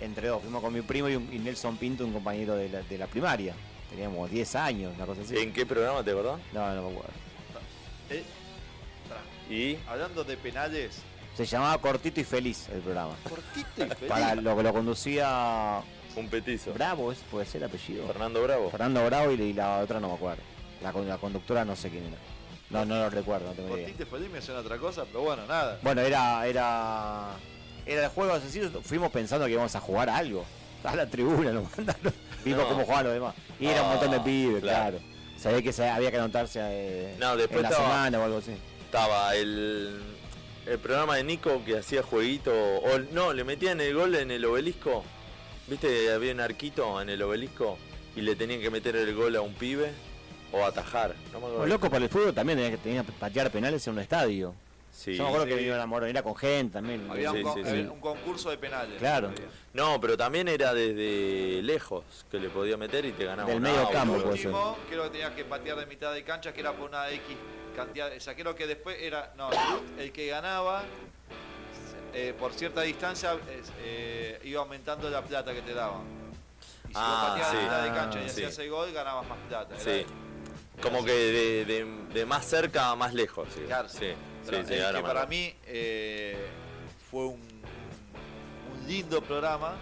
Entre 0.01 0.29
dos, 0.29 0.43
fuimos 0.43 0.61
con 0.63 0.73
mi 0.73 0.83
primo 0.83 1.09
y, 1.09 1.17
un- 1.17 1.29
y 1.33 1.39
Nelson 1.39 1.77
Pinto, 1.77 2.05
un 2.05 2.13
compañero 2.13 2.55
de 2.57 2.69
la, 2.69 2.83
de 2.83 2.99
la 2.99 3.07
primaria. 3.07 3.55
Teníamos 3.91 4.31
10 4.31 4.55
años, 4.57 4.93
una 4.97 5.07
cosa 5.07 5.23
así. 5.23 5.37
¿En 5.37 5.53
qué 5.53 5.67
programa 5.67 6.03
te 6.03 6.11
acordás? 6.13 6.41
No, 6.53 6.75
no 6.75 6.83
me 6.83 6.89
acuerdo. 6.91 7.13
Eh. 8.19 8.25
Y 9.51 9.79
Hablando 9.89 10.25
de 10.25 10.37
penales, 10.37 10.99
Se 11.37 11.45
llamaba 11.45 11.79
Cortito 11.79 12.21
y 12.21 12.25
Feliz 12.25 12.69
el 12.73 12.81
programa. 12.81 13.15
cortito 13.29 13.85
y 13.85 13.89
feliz. 13.97 14.09
Para 14.09 14.35
lo 14.35 14.57
que 14.57 14.63
lo 14.63 14.73
conducía 14.73 15.81
un 16.17 16.29
petizo. 16.29 16.73
Bravo, 16.75 17.11
¿es? 17.13 17.19
puede 17.31 17.47
ser 17.47 17.63
el 17.63 17.69
apellido. 17.69 18.07
Fernando 18.07 18.43
Bravo. 18.43 18.71
Fernando 18.71 19.05
Bravo 19.07 19.33
y, 19.33 19.41
y 19.41 19.53
la 19.53 19.79
otra 19.79 19.99
no 20.01 20.09
me 20.09 20.15
acuerdo. 20.15 20.43
La, 20.83 20.93
la 20.93 21.19
conductora 21.19 21.65
no 21.65 21.75
sé 21.77 21.91
quién 21.91 22.05
era. 22.07 22.17
No, 22.71 22.85
no 22.87 22.97
lo 22.97 23.11
recuerdo, 23.11 23.47
no 23.49 23.53
tengo 23.53 23.77
idea. 23.77 23.87
Cortito 23.89 24.03
y 24.03 24.07
feliz 24.07 24.31
me 24.31 24.41
suena 24.43 24.61
otra 24.61 24.79
cosa, 24.79 25.05
pero 25.05 25.23
bueno, 25.23 25.47
nada. 25.47 25.79
Bueno, 25.83 26.01
era, 26.03 26.47
era, 26.47 27.31
era 27.87 28.03
de 28.03 28.09
juegos 28.09 28.43
así, 28.43 28.61
fuimos 28.83 29.11
pensando 29.11 29.47
que 29.47 29.53
íbamos 29.53 29.75
a 29.77 29.81
jugar 29.81 30.09
a 30.09 30.17
algo. 30.17 30.45
A 30.85 30.97
la 30.97 31.07
tribuna 31.07 31.53
nos 31.53 31.77
mandaron, 31.77 32.13
vimos 32.45 32.63
No. 32.63 32.69
cómo 32.69 32.83
jugaban 32.85 33.05
los 33.05 33.15
demás. 33.15 33.35
Y 33.61 33.67
era 33.67 33.83
un 33.83 33.89
montón 33.91 34.11
de 34.11 34.17
Ah, 34.17 34.25
pibes, 34.25 34.63
claro. 34.63 34.99
claro. 34.99 35.12
Sabía 35.43 35.63
que 35.63 35.83
había 35.83 36.11
que 36.11 36.17
anotarse 36.19 36.61
eh, 36.63 37.15
No, 37.19 37.37
después 37.37 37.57
en 37.59 37.63
la 37.65 37.69
estaba- 37.71 37.89
semana 37.89 38.19
o 38.21 38.25
algo 38.25 38.39
así. 38.39 38.53
Estaba 38.85 39.35
el, 39.35 40.01
el 40.67 40.79
programa 40.79 41.17
de 41.17 41.25
Nico 41.25 41.63
que 41.65 41.79
hacía 41.79 42.03
jueguito. 42.03 42.53
O, 42.55 42.99
no, 43.13 43.33
le 43.33 43.43
metían 43.45 43.81
el 43.81 43.95
gol 43.95 44.15
en 44.15 44.31
el 44.31 44.45
obelisco. 44.45 45.05
¿Viste? 45.67 46.13
Había 46.13 46.33
un 46.33 46.41
arquito 46.41 47.01
en 47.01 47.09
el 47.09 47.23
obelisco 47.23 47.79
y 48.15 48.21
le 48.21 48.37
tenían 48.37 48.61
que 48.61 48.71
meter 48.71 48.95
el 48.97 49.15
gol 49.15 49.35
a 49.37 49.41
un 49.41 49.55
pibe 49.55 49.91
o 50.53 50.65
atajar. 50.65 51.15
No 51.33 51.33
me 51.33 51.37
acuerdo. 51.39 51.57
Bueno, 51.59 51.67
loco 51.75 51.89
por 51.91 52.03
el 52.03 52.09
fútbol 52.09 52.35
también 52.35 52.59
tenía 52.59 52.71
que, 52.73 52.77
tenía 52.79 53.03
que 53.05 53.13
patear 53.13 53.51
penales 53.51 53.87
en 53.87 53.95
un 53.95 53.99
estadio. 54.01 54.55
Sí. 54.93 55.15
Yo 55.17 55.23
me 55.25 55.29
acuerdo 55.31 55.47
Sí. 55.47 55.53
que 55.55 55.57
vino 55.63 55.77
la 55.77 55.87
Morón, 55.87 56.11
era 56.11 56.23
con 56.23 56.37
gente 56.37 56.75
también. 56.75 57.11
Había 57.11 57.31
Sí, 57.31 57.37
un, 57.39 57.43
con- 57.43 57.55
sí, 57.55 57.65
sí. 57.65 57.71
había 57.71 57.91
un 57.91 58.01
concurso 58.01 58.51
de 58.51 58.59
penales. 58.59 58.99
Claro. 58.99 59.31
No, 59.73 59.99
pero 60.01 60.17
también 60.19 60.49
era 60.49 60.75
desde 60.75 61.63
lejos 61.63 62.05
que 62.31 62.39
le 62.39 62.51
podía 62.51 62.77
meter 62.77 63.05
y 63.07 63.13
te 63.13 63.25
ganaba 63.25 63.49
Del 63.49 63.57
un 63.57 63.63
medio 63.63 63.81
auto. 63.81 63.93
campo, 63.93 64.17
El 64.17 64.23
último, 64.25 64.77
creo 64.89 65.05
que 65.05 65.11
tenías 65.11 65.33
que 65.33 65.45
patear 65.47 65.79
de 65.79 65.87
mitad 65.87 66.13
de 66.13 66.23
cancha, 66.23 66.53
que 66.53 66.61
era 66.61 66.73
por 66.73 66.89
una 66.91 67.09
X 67.11 67.37
cantidad. 67.75 68.15
O 68.15 68.21
sea, 68.21 68.35
creo 68.37 68.55
que 68.55 68.67
después 68.67 68.97
era. 69.01 69.33
No, 69.37 69.51
el, 69.51 70.01
el 70.03 70.13
que 70.13 70.27
ganaba 70.27 70.83
eh, 72.15 72.35
por 72.39 72.53
cierta 72.53 72.83
distancia 72.83 73.37
eh, 73.83 74.39
iba 74.45 74.61
aumentando 74.61 75.09
la 75.09 75.23
plata 75.23 75.55
que 75.55 75.63
te 75.63 75.73
daban. 75.73 76.03
Y 76.85 76.89
si 76.89 76.93
Ah, 76.97 77.21
vos 77.23 77.31
pateabas 77.31 77.51
sí. 77.51 77.57
de 77.57 77.63
mitad 77.63 77.83
de 77.83 77.89
cancha 77.91 78.19
y 78.21 78.23
Ah, 78.23 78.27
hacías 78.27 78.55
sí. 78.55 78.63
el 78.63 78.71
gol, 78.71 78.93
ganabas 78.93 79.27
más 79.27 79.39
plata. 79.49 79.75
Era- 79.75 79.83
Sí. 79.83 80.07
Como 80.83 81.05
que 81.05 81.13
de, 81.13 81.65
de- 81.65 81.87
de 82.13 82.27
más 82.27 82.45
cerca 82.45 82.91
a 82.91 82.97
más 82.97 83.15
lejos. 83.15 83.49
Sí, 83.55 83.61
Claro. 83.67 83.89
sí, 83.89 84.13
sí, 84.45 84.55
el 84.75 84.95
que 84.97 85.03
para 85.03 85.27
mí 85.27 85.55
eh, 85.67 86.37
fue 87.11 87.27
un, 87.27 87.41
un 88.73 88.87
lindo 88.89 89.21
programa. 89.23 89.77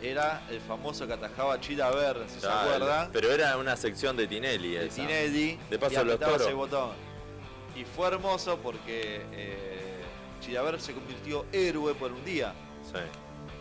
Era 0.00 0.42
el 0.48 0.60
famoso 0.60 1.08
que 1.08 1.12
atajaba 1.14 1.60
Chilaver, 1.60 2.24
si 2.28 2.38
se 2.40 2.46
acuerdan. 2.48 3.10
Pero 3.12 3.32
era 3.32 3.56
una 3.56 3.76
sección 3.76 4.16
de 4.16 4.28
Tinelli. 4.28 4.74
de 4.74 4.86
esa. 4.86 4.94
Tinelli 4.96 5.58
De 5.68 5.76
paso 5.78 6.02
y 6.02 6.04
los 6.04 6.20
toros. 6.20 6.54
botón. 6.54 6.90
Y 7.74 7.84
fue 7.84 8.06
hermoso 8.06 8.58
porque 8.58 9.22
eh, 9.32 10.02
Chilaver 10.40 10.80
se 10.80 10.92
convirtió 10.92 11.46
héroe 11.52 11.94
por 11.94 12.12
un 12.12 12.24
día. 12.24 12.52
Sí. 12.84 13.00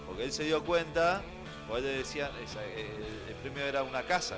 Porque 0.06 0.26
él 0.26 0.32
se 0.32 0.44
dio 0.44 0.64
cuenta, 0.64 1.24
o 1.72 1.78
él 1.78 1.84
le 1.84 1.90
decían, 1.98 2.30
esa- 2.44 2.64
el, 2.64 2.86
el 3.30 3.36
premio 3.42 3.64
era 3.66 3.82
una 3.82 4.04
casa, 4.04 4.36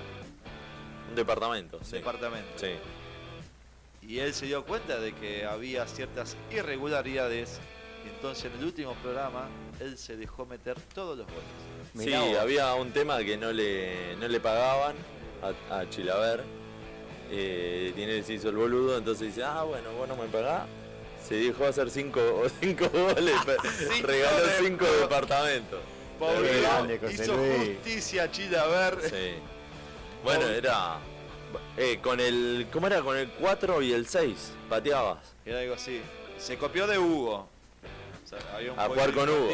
Un 1.10 1.16
departamento. 1.16 1.78
un 1.80 1.86
Sí. 1.86 1.98
departamento. 1.98 2.50
Sí. 2.56 2.76
Y 4.10 4.20
él 4.20 4.34
se 4.34 4.48
dio 4.48 4.66
cuenta 4.66 5.00
de 5.00 5.14
que 5.14 5.46
había 5.46 5.86
ciertas 5.88 6.36
irregularidades. 6.52 7.60
Y 8.04 8.10
entonces 8.10 8.46
en 8.46 8.58
el 8.58 8.66
último 8.66 8.96
programa, 9.04 9.48
él 9.80 9.98
se 10.00 10.18
dejó 10.18 10.48
meter 10.48 10.76
todos 10.96 11.16
los 11.16 11.28
goles. 11.28 12.08
Sí, 12.08 12.12
vos. 12.32 12.38
había 12.40 12.74
un 12.74 12.92
tema 12.92 13.20
que 13.20 13.38
no 13.38 13.52
le, 13.52 14.16
no 14.16 14.28
le 14.28 14.40
pagaban 14.40 14.96
a, 15.70 15.78
a 15.82 15.88
Chilaver. 15.92 16.44
Eh, 17.30 17.92
Tinelli 17.96 18.24
se 18.24 18.34
hizo 18.34 18.50
el 18.50 18.56
boludo, 18.56 18.98
entonces 18.98 19.28
dice, 19.28 19.44
ah, 19.44 19.62
bueno, 19.62 19.92
vos 19.92 20.08
no 20.08 20.16
me 20.16 20.26
pagás. 20.26 20.64
Se 21.28 21.36
dejó 21.36 21.68
hacer 21.68 21.92
cinco, 21.92 22.20
cinco 22.60 22.90
goles, 22.90 23.36
Cinco 23.94 24.08
regaló 24.08 24.48
de- 24.48 24.58
cinco 24.68 24.86
departamentos. 24.86 25.80
Pobre 26.18 26.64
hizo 27.14 27.38
Luis. 27.38 27.78
justicia 27.78 28.24
a 28.24 28.32
Chilaver. 28.32 28.98
Sí. 29.08 29.34
Bueno, 30.24 30.48
era 30.48 30.98
eh, 31.78 32.00
con 32.02 32.20
el, 32.20 32.68
¿cómo 32.72 32.88
era? 32.88 33.02
Con 33.02 33.18
el 33.18 33.30
4 33.32 33.82
y 33.82 33.94
el 33.94 34.08
6, 34.08 34.52
pateabas. 34.70 35.20
Era 35.46 35.60
algo 35.60 35.76
así. 35.76 36.02
Se 36.38 36.58
copió 36.58 36.88
de 36.88 36.98
Hugo. 36.98 37.48
O 38.26 38.28
sea, 38.28 38.40
había 38.56 38.74
un 38.74 38.80
A 38.80 38.88
jugar 38.88 39.14
con 39.14 39.30
Hugo. 39.30 39.50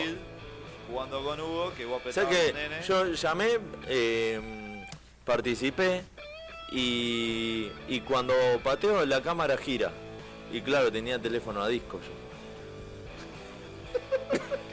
Jugando 0.90 1.24
con 1.24 1.40
Hugo, 1.40 1.74
que 1.76 1.86
vos 1.86 2.00
apretabas 2.00 2.30
que 2.30 2.54
nene. 2.54 2.82
yo 2.88 3.14
llamé, 3.14 3.60
eh, 3.88 4.86
participé 5.24 6.04
y, 6.72 7.72
y 7.88 8.02
cuando 8.02 8.34
pateo 8.64 9.06
la 9.06 9.22
cámara 9.22 9.58
gira. 9.58 9.92
Y 10.52 10.62
claro, 10.62 10.92
tenía 10.92 11.20
teléfono 11.20 11.62
a 11.64 11.68
disco 11.68 12.00
yo. 12.00 12.26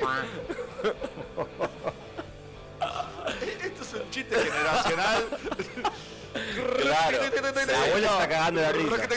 Esto 3.64 3.82
es 3.82 3.94
un 3.94 4.10
chiste 4.10 4.36
generacional. 4.36 5.24
Claro. 6.32 7.18
La 7.66 7.84
abuela 7.84 8.06
está 8.12 8.28
cagando 8.28 8.60
de 8.60 8.72
risa. 8.72 9.08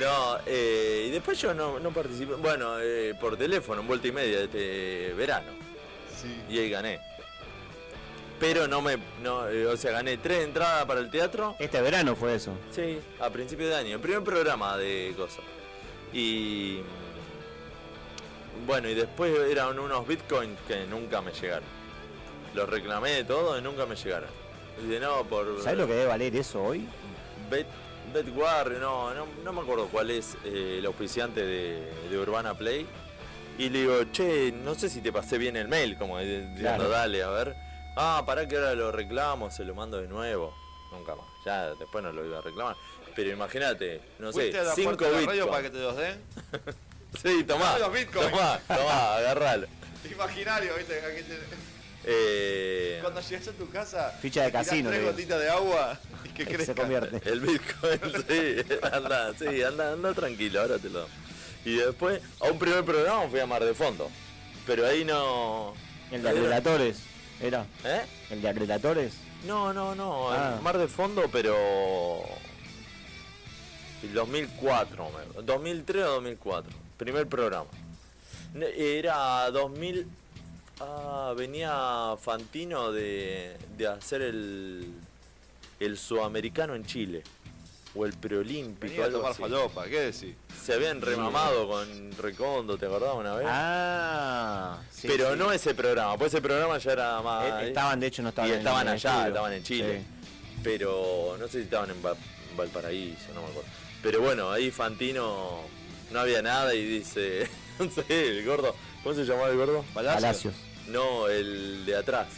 No, 0.00 0.38
eh, 0.46 1.06
y 1.08 1.10
después 1.10 1.40
yo 1.40 1.54
no, 1.54 1.78
no 1.78 1.90
participé. 1.90 2.34
Bueno, 2.34 2.78
eh, 2.80 3.14
por 3.20 3.36
teléfono, 3.36 3.82
en 3.82 3.86
vuelta 3.86 4.08
y 4.08 4.12
media 4.12 4.40
este 4.40 5.12
verano. 5.14 5.52
Sí. 6.20 6.42
Y 6.48 6.58
ahí 6.58 6.70
gané. 6.70 7.00
Pero 8.40 8.68
no 8.68 8.80
me. 8.80 8.98
No, 9.22 9.48
eh, 9.48 9.66
o 9.66 9.76
sea, 9.76 9.92
gané 9.92 10.16
tres 10.16 10.44
entradas 10.44 10.84
para 10.86 11.00
el 11.00 11.10
teatro. 11.10 11.56
Este 11.58 11.80
verano 11.80 12.14
fue 12.14 12.34
eso. 12.34 12.52
Sí, 12.72 12.98
a 13.20 13.30
principio 13.30 13.68
de 13.68 13.76
año. 13.76 13.96
El 13.96 14.00
primer 14.00 14.22
programa 14.22 14.76
de 14.76 15.12
cosas. 15.16 15.44
Y. 16.12 16.80
Bueno, 18.66 18.88
y 18.88 18.94
después 18.94 19.32
eran 19.50 19.78
unos 19.78 20.06
bitcoins 20.06 20.58
que 20.66 20.86
nunca 20.86 21.20
me 21.20 21.32
llegaron. 21.32 21.68
Los 22.54 22.68
reclamé 22.68 23.10
de 23.10 23.24
todo 23.24 23.58
y 23.58 23.62
nunca 23.62 23.86
me 23.86 23.94
llegaron. 23.96 24.30
De 24.86 25.00
no, 25.00 25.24
por. 25.24 25.62
¿Sabes 25.62 25.78
lo 25.78 25.86
que 25.86 25.94
debe 25.94 26.06
valer 26.06 26.34
eso 26.36 26.62
hoy? 26.62 26.86
Bet, 27.50 27.66
Betwar, 28.12 28.70
no, 28.72 29.12
no, 29.14 29.26
no 29.44 29.52
me 29.52 29.60
acuerdo 29.60 29.86
cuál 29.88 30.10
es 30.10 30.36
eh, 30.44 30.76
el 30.78 30.86
auspiciante 30.86 31.44
de, 31.44 31.92
de 32.10 32.18
Urbana 32.18 32.54
Play. 32.54 32.86
Y 33.58 33.70
le 33.70 33.80
digo, 33.80 34.04
che, 34.12 34.52
no 34.52 34.74
sé 34.74 34.88
si 34.88 35.00
te 35.00 35.10
pasé 35.12 35.36
bien 35.36 35.56
el 35.56 35.66
mail, 35.68 35.98
como 35.98 36.18
di- 36.18 36.26
diciendo, 36.26 36.60
Claro. 36.60 36.88
dale, 36.88 37.22
a 37.22 37.28
ver. 37.30 37.56
Ah, 37.96 38.22
para 38.24 38.46
que 38.46 38.56
ahora 38.56 38.74
lo 38.74 38.92
reclamo, 38.92 39.50
se 39.50 39.64
lo 39.64 39.74
mando 39.74 40.00
de 40.00 40.06
nuevo. 40.06 40.54
Nunca 40.92 41.14
más, 41.16 41.26
ya 41.44 41.74
después 41.74 42.02
no 42.04 42.12
lo 42.12 42.24
iba 42.24 42.38
a 42.38 42.42
reclamar. 42.42 42.76
Pero 43.16 43.30
imagínate, 43.30 44.00
no 44.20 44.28
sé, 44.32 44.40
¿Fuiste 44.42 44.58
a 44.60 44.62
la 44.62 44.74
5 44.74 44.96
puerta 44.96 45.04
de 45.06 45.10
la 45.10 45.26
radio 45.26 45.44
bitcoins. 45.46 45.50
para 45.50 45.62
que 45.62 45.70
te 45.70 45.82
los 45.82 45.96
den? 45.96 46.22
Sí, 47.22 47.42
tomá, 47.44 47.76
tomá, 48.12 48.60
tomá, 48.68 49.16
agarralo. 49.16 49.66
Imaginario, 50.08 50.74
¿viste? 50.76 51.00
Aquí 51.04 51.22
te- 51.22 51.77
Eh, 52.04 52.98
Cuando 53.02 53.20
llegas 53.20 53.48
a 53.48 53.52
tu 53.52 53.68
casa, 53.70 54.10
Ficha 54.22 54.44
de 54.44 54.52
casino, 54.52 54.88
tres 54.90 55.04
gotitas 55.04 55.40
de 55.40 55.50
agua 55.50 55.98
y 56.24 56.28
que 56.30 56.44
Se 56.44 56.50
crezca. 56.52 56.74
convierte. 56.74 57.28
El 57.28 57.40
Bitcoin, 57.40 58.00
sí, 58.28 58.74
anda, 58.92 59.32
sí, 59.38 59.62
anda, 59.62 59.92
anda 59.92 60.14
tranquilo, 60.14 60.60
ahora 60.60 60.78
te 60.78 60.88
lo. 60.88 61.06
Y 61.64 61.76
después, 61.76 62.20
a 62.40 62.44
un 62.50 62.58
primer 62.58 62.84
programa 62.84 63.28
fui 63.28 63.40
a 63.40 63.46
Mar 63.46 63.64
de 63.64 63.74
Fondo. 63.74 64.08
Pero 64.66 64.86
ahí 64.86 65.04
no. 65.04 65.74
El 66.10 66.22
de 66.22 66.28
agregatores. 66.30 66.98
¿Era? 67.40 67.66
¿Eh? 67.84 68.02
¿El 68.30 68.42
de 68.42 68.48
agregatores? 68.48 69.12
No, 69.44 69.72
no, 69.72 69.94
no. 69.94 70.30
Ah. 70.32 70.58
Mar 70.62 70.78
de 70.78 70.88
Fondo, 70.88 71.24
pero. 71.30 71.56
El 74.02 74.14
2004, 74.14 75.10
me- 75.36 75.42
2003 75.42 76.04
o 76.04 76.10
2004. 76.14 76.72
Primer 76.96 77.26
programa. 77.26 77.66
Era 78.76 79.50
2000. 79.50 80.06
Ah, 80.80 81.34
venía 81.36 82.14
Fantino 82.20 82.92
de, 82.92 83.56
de 83.76 83.86
hacer 83.86 84.22
el. 84.22 84.92
El 85.80 85.96
sudamericano 85.96 86.74
en 86.74 86.84
Chile. 86.84 87.22
O 87.94 88.04
el 88.04 88.12
preolímpico. 88.12 88.86
Venía 88.86 89.02
a 89.02 89.06
algo 89.06 89.18
tomar 89.18 89.32
así. 89.32 89.42
falopa, 89.42 89.84
¿qué 89.86 90.00
decís? 90.00 90.34
Se 90.64 90.74
habían 90.74 91.00
remamado 91.00 91.68
con 91.68 92.12
Recondo, 92.18 92.76
¿te 92.76 92.86
acordás 92.86 93.14
una 93.14 93.34
vez? 93.36 93.46
Ah, 93.48 94.78
sí, 94.90 95.06
Pero 95.08 95.32
sí. 95.32 95.38
no 95.38 95.52
ese 95.52 95.74
programa, 95.74 96.18
pues 96.18 96.34
ese 96.34 96.42
programa 96.42 96.78
ya 96.78 96.92
era 96.92 97.22
más. 97.22 97.62
Eh, 97.62 97.68
Estaban, 97.68 97.98
de 98.00 98.06
hecho, 98.08 98.22
no 98.22 98.28
estaban 98.30 98.50
y 98.50 98.52
en- 98.54 98.58
estaban 98.58 98.82
en 98.82 98.88
el 98.88 98.94
allá, 98.94 99.10
estudio. 99.10 99.28
estaban 99.28 99.52
en 99.52 99.62
Chile. 99.62 99.98
Sí. 100.00 100.58
Pero 100.64 101.36
no 101.38 101.46
sé 101.46 101.52
si 101.58 101.64
estaban 101.64 101.90
en 101.90 102.04
Va- 102.04 102.16
Valparaíso, 102.56 103.32
no 103.34 103.42
me 103.42 103.48
acuerdo. 103.48 103.68
Pero 104.02 104.20
bueno, 104.20 104.50
ahí 104.50 104.70
Fantino 104.72 105.60
no 106.10 106.18
había 106.20 106.42
nada 106.42 106.74
y 106.74 106.84
dice, 106.84 107.48
no 107.78 107.88
sé, 107.90 108.04
el 108.08 108.44
gordo, 108.44 108.74
¿cómo 109.04 109.14
se 109.14 109.24
llamaba 109.24 109.48
el 109.48 109.56
gordo? 109.56 109.84
Palacios. 109.94 110.54
No, 110.88 111.28
el 111.28 111.84
de 111.86 111.96
atrás. 111.96 112.28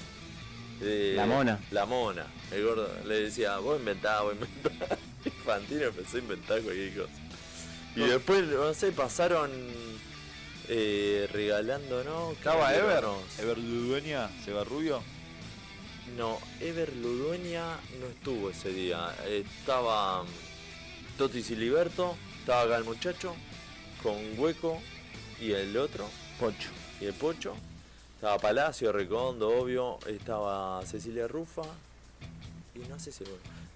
Eh, 0.82 1.14
La 1.16 1.26
mona. 1.26 1.60
La 1.70 1.86
mona. 1.86 2.26
El 2.50 2.64
gordo 2.64 2.88
le 3.06 3.22
decía, 3.22 3.58
vos 3.58 3.78
inventá, 3.78 4.22
vos 4.22 4.34
inventá. 4.34 4.98
Y 5.24 5.28
Fantino 5.28 5.82
empezó 5.84 6.16
a 6.16 6.20
inventar 6.20 6.62
cualquier 6.62 6.94
cosa. 6.94 7.12
Y 7.94 8.00
después, 8.00 8.44
no 8.46 8.72
sé, 8.72 8.90
pasaron 8.90 9.50
eh, 10.68 11.28
regalando, 11.30 12.02
¿no? 12.04 12.32
¿Estaba 12.32 12.74
Ever? 12.74 13.04
¿Ever 13.38 13.58
Ludueña? 13.58 14.30
¿Seba 14.44 14.64
Rubio? 14.64 15.02
No, 16.16 16.38
Ever 16.60 16.96
Ludueña 16.96 17.76
no 18.00 18.06
estuvo 18.06 18.48
ese 18.48 18.72
día. 18.72 19.14
Estaba 19.28 20.22
mm, 20.22 20.26
Toti 21.18 21.42
Siliberto, 21.42 22.16
estaba 22.38 22.62
acá 22.62 22.76
el 22.78 22.84
muchacho, 22.84 23.34
con 24.02 24.16
Hueco 24.38 24.80
y 25.38 25.52
el 25.52 25.76
otro, 25.76 26.08
Pocho. 26.38 26.70
y 27.00 27.04
el 27.06 27.12
Pocho. 27.12 27.54
Estaba 28.20 28.38
Palacio, 28.38 28.92
Recondo, 28.92 29.48
obvio. 29.48 29.98
Estaba 30.06 30.84
Cecilia 30.84 31.26
Rufa. 31.26 31.62
Y 32.74 32.86
no 32.86 33.00
sé 33.00 33.12
si. 33.12 33.24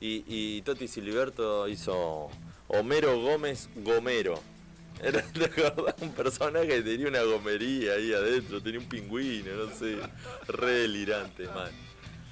Y, 0.03 0.23
y 0.29 0.61
Toti 0.61 0.87
Siliberto 0.87 1.67
hizo 1.67 2.29
Homero 2.69 3.19
Gómez 3.23 3.71
Gomero. 3.77 4.39
Era 5.03 5.25
un 6.03 6.13
personaje 6.13 6.69
que 6.69 6.83
tenía 6.83 7.09
una 7.09 7.23
gomería 7.23 7.95
ahí 7.95 8.13
adentro, 8.13 8.63
tenía 8.63 8.81
un 8.81 8.87
pingüino, 8.87 9.51
no 9.55 9.75
sé. 9.75 9.97
Re 10.47 10.73
delirante, 10.73 11.47
man. 11.47 11.71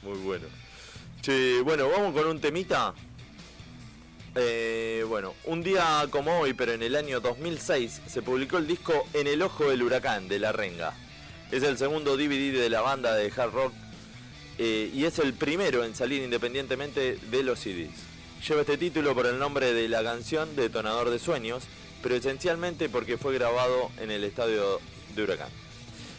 Muy 0.02 0.18
bueno. 0.18 0.48
Che, 1.22 1.62
bueno, 1.62 1.88
vamos 1.88 2.12
con 2.12 2.26
un 2.28 2.42
temita. 2.42 2.92
Eh, 4.34 5.02
bueno, 5.08 5.32
un 5.44 5.62
día 5.62 6.06
como 6.10 6.40
hoy, 6.40 6.52
pero 6.52 6.72
en 6.72 6.82
el 6.82 6.94
año 6.94 7.20
2006, 7.20 8.02
se 8.06 8.20
publicó 8.20 8.58
el 8.58 8.66
disco 8.66 9.06
En 9.14 9.26
el 9.26 9.40
ojo 9.40 9.70
del 9.70 9.82
huracán 9.82 10.28
de 10.28 10.38
La 10.38 10.52
Renga. 10.52 10.92
Es 11.52 11.62
el 11.64 11.76
segundo 11.76 12.16
DVD 12.16 12.58
de 12.58 12.70
la 12.70 12.80
banda 12.80 13.14
de 13.14 13.30
hard 13.30 13.52
rock 13.52 13.74
eh, 14.58 14.90
y 14.94 15.04
es 15.04 15.18
el 15.18 15.34
primero 15.34 15.84
en 15.84 15.94
salir 15.94 16.22
independientemente 16.22 17.18
de 17.30 17.42
los 17.42 17.58
CDs. 17.58 17.92
Lleva 18.48 18.62
este 18.62 18.78
título 18.78 19.14
por 19.14 19.26
el 19.26 19.38
nombre 19.38 19.74
de 19.74 19.86
la 19.86 20.02
canción 20.02 20.56
Detonador 20.56 21.10
de 21.10 21.18
Sueños, 21.18 21.64
pero 22.02 22.14
esencialmente 22.14 22.88
porque 22.88 23.18
fue 23.18 23.34
grabado 23.34 23.90
en 24.00 24.10
el 24.10 24.24
estadio 24.24 24.80
de 25.14 25.24
Huracán. 25.24 25.50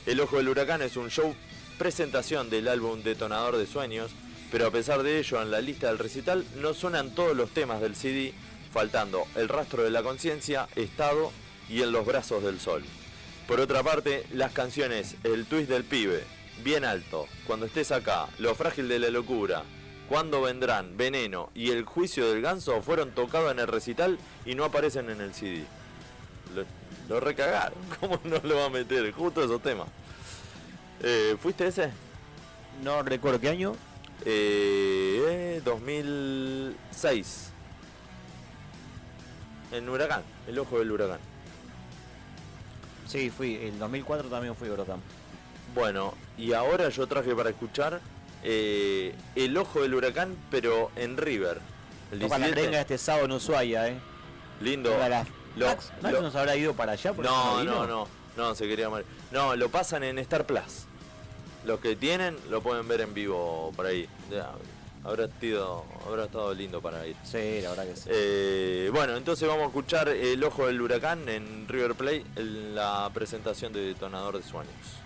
El 0.06 0.20
Ojo 0.20 0.38
del 0.38 0.50
Huracán 0.50 0.84
es 0.84 0.98
un 0.98 1.10
show 1.10 1.36
presentación 1.80 2.52
del 2.52 2.68
álbum 2.68 3.02
Detonador 3.02 3.58
de 3.58 3.66
Sueños, 3.66 4.12
pero 4.52 4.68
a 4.68 4.72
pesar 4.72 5.02
de 5.02 5.18
ello 5.18 5.42
en 5.42 5.50
la 5.50 5.62
lista 5.62 5.88
del 5.88 5.98
recital 5.98 6.46
no 6.58 6.76
suenan 6.76 7.16
todos 7.16 7.36
los 7.36 7.50
temas 7.50 7.82
del 7.82 7.96
CD, 7.96 8.36
faltando 8.72 9.26
El 9.34 9.50
rastro 9.50 9.82
de 9.82 9.90
la 9.90 10.04
conciencia, 10.04 10.68
Estado 10.76 11.32
y 11.68 11.82
En 11.82 11.92
los 11.92 12.06
brazos 12.06 12.44
del 12.44 12.60
sol. 12.60 12.84
Por 13.48 13.60
otra 13.60 13.84
parte, 13.84 14.26
las 14.32 14.54
canciones 14.54 15.16
El 15.24 15.46
twist 15.46 15.70
del 15.70 15.84
pibe, 15.84 16.24
Bien 16.64 16.86
alto, 16.86 17.28
Cuando 17.46 17.66
estés 17.66 17.92
acá, 17.92 18.28
Lo 18.40 18.56
frágil 18.56 18.88
de 18.88 19.00
la 19.00 19.10
locura, 19.10 19.64
Cuándo 20.08 20.42
vendrán, 20.42 20.98
Veneno 20.98 21.50
y 21.54 21.72
El 21.72 21.84
juicio 21.84 22.30
del 22.32 22.42
ganso 22.42 22.82
fueron 22.82 23.12
tocados 23.12 23.52
en 23.52 23.60
el 23.60 23.68
recital 23.68 24.18
y 24.46 24.56
no 24.56 24.66
aparecen 24.66 25.10
en 25.10 25.22
el 25.22 25.34
CD. 25.34 25.64
Lo, 26.56 26.66
lo 27.10 27.20
recagaron, 27.20 27.80
¿cómo 28.00 28.20
no 28.24 28.40
lo 28.44 28.58
va 28.58 28.66
a 28.66 28.70
meter? 28.70 29.12
Justo 29.12 29.44
esos 29.44 29.62
temas. 29.62 29.88
Eh, 31.02 31.36
¿Fuiste 31.42 31.68
ese? 31.68 31.92
No 32.84 33.04
recuerdo 33.04 33.40
qué 33.40 33.50
año. 33.50 33.76
Eh, 34.26 35.62
2006. 35.66 37.50
En 39.72 39.90
Huracán, 39.90 40.22
el 40.48 40.60
ojo 40.60 40.80
del 40.80 40.92
huracán. 40.92 41.33
Sí, 43.14 43.30
fui. 43.30 43.56
El 43.58 43.78
2004 43.78 44.28
también 44.28 44.56
fui 44.56 44.70
Huracán. 44.70 45.00
Bueno, 45.76 46.16
y 46.36 46.54
ahora 46.54 46.90
yo 46.90 47.06
traje 47.06 47.36
para 47.36 47.52
escuchar 47.52 48.02
eh, 48.44 49.14
El 49.36 49.56
ojo 49.56 49.82
del 49.84 49.94
huracán, 49.94 50.36
pero 50.50 50.90
en 50.96 51.16
River. 51.16 51.62
El 52.12 52.20
Toca 52.20 52.40
la 52.40 52.46
17. 52.48 52.62
renga 52.66 52.82
este 52.82 52.98
sábado 52.98 53.26
en 53.26 53.32
Ushuaia, 53.34 53.88
eh. 53.90 54.00
Lindo. 54.62 54.96
Una 54.96 55.04
de 55.04 55.10
las- 55.12 55.28
Lo- 55.56 55.68
Max, 55.68 55.92
Max 56.02 56.14
lo- 56.16 56.22
nos 56.24 56.36
habrá 56.36 56.56
ido 56.56 56.74
para 56.74 56.94
allá 56.94 57.14
No, 57.14 57.64
no, 57.64 57.86
no, 57.86 58.08
no, 58.36 58.56
se 58.56 58.68
quería 58.68 58.90
mal. 58.90 59.06
No, 59.32 59.56
lo 59.56 59.70
pasan 59.70 60.04
en 60.04 60.18
Star 60.18 60.48
Plus. 60.48 60.86
Los 61.66 61.80
que 61.82 61.96
tienen 61.96 62.36
lo 62.50 62.62
pueden 62.62 62.88
ver 62.88 63.02
en 63.02 63.14
vivo 63.14 63.72
por 63.76 63.86
ahí. 63.86 64.10
Habrá, 65.04 65.28
sido, 65.40 65.84
habrá 66.08 66.26
estado 66.26 66.54
lindo 66.54 66.82
para 66.82 67.06
ir. 67.06 67.16
Sí, 67.24 67.60
la 67.62 67.72
verdad 67.72 67.88
que 67.88 67.96
sí. 67.96 68.10
Eh, 68.12 68.90
bueno, 68.94 69.18
entonces 69.18 69.48
vamos 69.48 69.66
a 69.66 69.68
escuchar 69.68 70.08
El 70.08 70.44
Ojo 70.44 70.68
del 70.68 70.82
Huracán 70.82 71.28
en 71.28 71.68
River 71.68 71.96
Play, 71.96 72.26
en 72.36 72.74
la 72.76 73.10
presentación 73.14 73.74
de 73.74 73.82
Detonador 73.82 74.38
de 74.38 74.44
Sueños. 74.44 75.03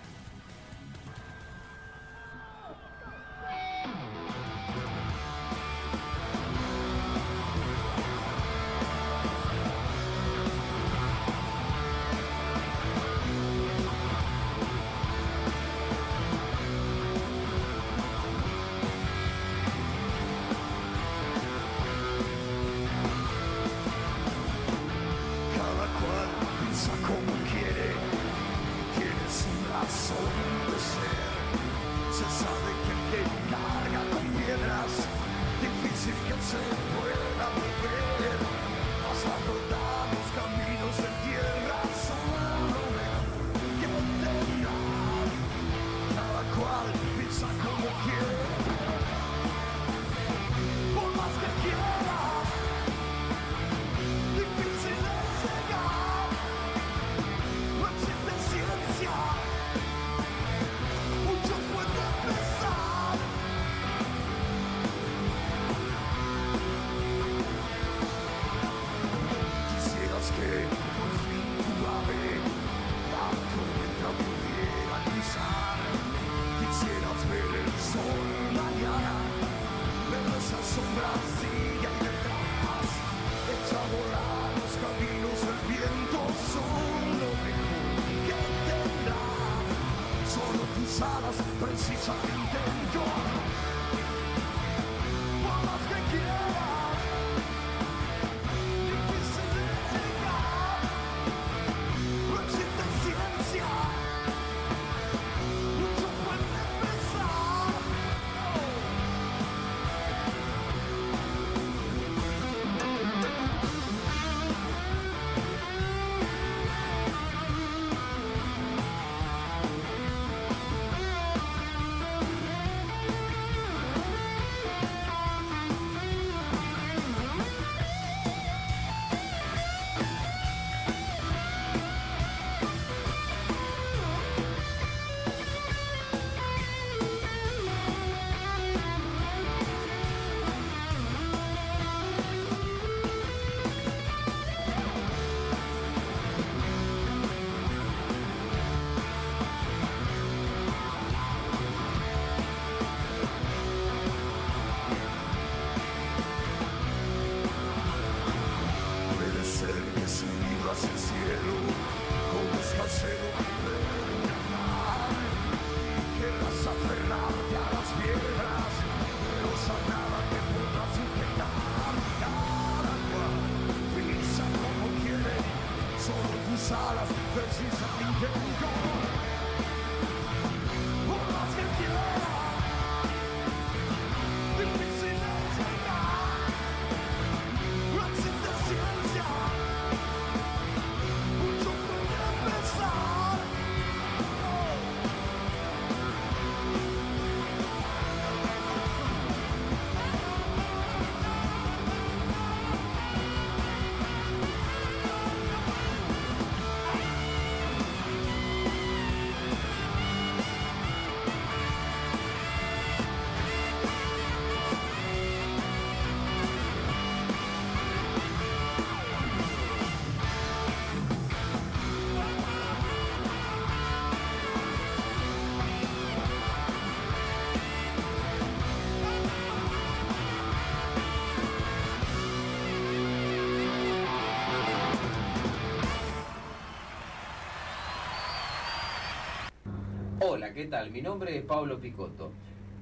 ¿Qué 240.57 240.65
tal? 240.65 240.89
Mi 240.89 241.03
nombre 241.03 241.37
es 241.37 241.43
Pablo 241.43 241.77
Picotto. 241.77 242.31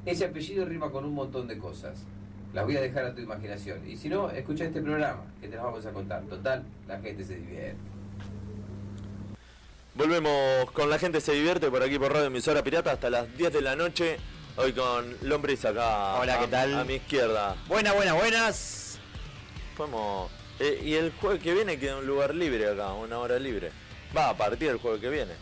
Ese 0.05 0.23
apellido 0.23 0.63
rima 0.63 0.89
con 0.91 1.03
un 1.03 1.13
montón 1.13 1.45
de 1.45 1.57
cosas. 1.57 1.97
Las 2.53 2.63
voy 2.63 2.77
a 2.77 2.81
dejar 2.81 3.03
a 3.03 3.13
tu 3.13 3.19
imaginación. 3.19 3.85
Y 3.85 3.97
si 3.97 4.07
no, 4.07 4.29
escucha 4.29 4.63
este 4.63 4.81
programa, 4.81 5.23
que 5.41 5.49
te 5.49 5.57
las 5.57 5.65
vamos 5.65 5.85
a 5.85 5.91
contar. 5.91 6.23
Total, 6.23 6.63
la 6.87 6.99
gente 7.01 7.25
se 7.25 7.35
divierte. 7.35 7.75
Volvemos 9.93 10.71
con 10.71 10.89
la 10.89 10.97
gente 10.99 11.19
se 11.19 11.33
divierte 11.33 11.69
por 11.69 11.83
aquí 11.83 11.99
por 11.99 12.13
Radio 12.13 12.27
Emisora 12.27 12.63
Pirata 12.63 12.93
hasta 12.93 13.09
las 13.09 13.35
10 13.37 13.51
de 13.51 13.61
la 13.61 13.75
noche. 13.75 14.17
Hoy 14.55 14.71
con 14.71 15.13
Lombriz 15.23 15.65
acá. 15.65 16.15
Hola, 16.15 16.39
¿qué 16.39 16.45
a- 16.45 16.49
tal? 16.49 16.75
A 16.75 16.83
mi 16.85 16.93
izquierda. 16.95 17.57
Buenas, 17.67 17.93
buenas, 17.93 18.15
buenas. 18.15 18.99
Podemos. 19.75 20.31
eh, 20.61 20.79
y 20.81 20.93
el 20.93 21.11
jueves 21.11 21.41
que 21.41 21.53
viene 21.53 21.77
queda 21.77 21.97
un 21.97 22.07
lugar 22.07 22.33
libre 22.33 22.69
acá, 22.69 22.93
una 22.93 23.19
hora 23.19 23.37
libre. 23.37 23.71
Va 24.15 24.29
a 24.29 24.37
partir 24.37 24.69
del 24.69 24.77
jueves 24.77 25.01
que 25.01 25.09
viene. 25.09 25.33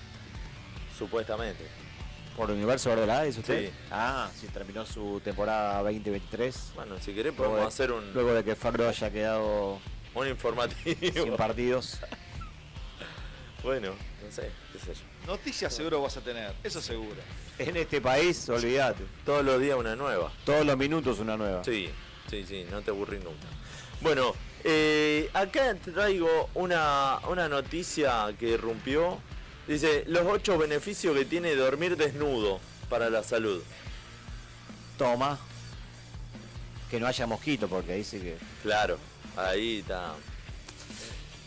Supuestamente. 0.97 1.82
Por 2.35 2.49
Universo 2.49 2.89
Verdad, 2.89 3.27
¿es 3.27 3.37
usted? 3.37 3.67
Sí. 3.69 3.73
Ah, 3.91 4.29
sí, 4.39 4.47
terminó 4.47 4.85
su 4.85 5.21
temporada 5.23 5.83
2023. 5.83 6.71
Bueno, 6.75 6.95
si 6.99 7.13
querés 7.13 7.33
podemos 7.33 7.59
de- 7.59 7.65
hacer 7.67 7.91
un, 7.91 8.11
Luego 8.13 8.33
de 8.33 8.43
que 8.43 8.55
Fabro 8.55 8.87
haya 8.89 9.11
quedado 9.11 9.79
un 10.15 10.27
informativo. 10.27 10.95
sin 11.23 11.35
partidos. 11.35 11.99
bueno, 13.63 13.89
no 14.23 14.31
sé, 14.31 14.49
qué 14.71 14.79
sé 14.79 14.93
yo. 14.95 15.27
Noticias 15.27 15.73
seguro 15.73 16.01
vas 16.01 16.17
a 16.17 16.21
tener, 16.21 16.53
eso 16.63 16.81
seguro. 16.81 17.21
En 17.59 17.77
este 17.77 18.01
país, 18.01 18.49
olvídate. 18.49 19.03
Todos 19.25 19.45
los 19.45 19.61
días 19.61 19.77
una 19.77 19.95
nueva. 19.95 20.31
Todos 20.43 20.65
los 20.65 20.75
minutos 20.75 21.19
una 21.19 21.37
nueva. 21.37 21.63
Sí, 21.63 21.89
sí, 22.29 22.43
sí, 22.47 22.65
no 22.71 22.81
te 22.81 22.89
aburrís 22.89 23.23
nunca. 23.23 23.45
Bueno, 24.01 24.33
eh, 24.63 25.29
acá 25.33 25.75
traigo 25.75 26.49
una, 26.55 27.19
una 27.29 27.47
noticia 27.47 28.33
que 28.39 28.49
irrumpió. 28.49 29.19
Dice, 29.67 30.03
los 30.07 30.23
ocho 30.25 30.57
beneficios 30.57 31.15
que 31.15 31.25
tiene 31.25 31.55
dormir 31.55 31.95
desnudo 31.95 32.59
para 32.89 33.09
la 33.09 33.23
salud. 33.23 33.61
Toma. 34.97 35.39
Que 36.89 36.99
no 36.99 37.07
haya 37.07 37.25
mosquito, 37.25 37.67
porque 37.67 37.95
dice 37.95 38.19
que. 38.19 38.37
Claro, 38.61 38.97
ahí 39.37 39.79
está. 39.79 40.13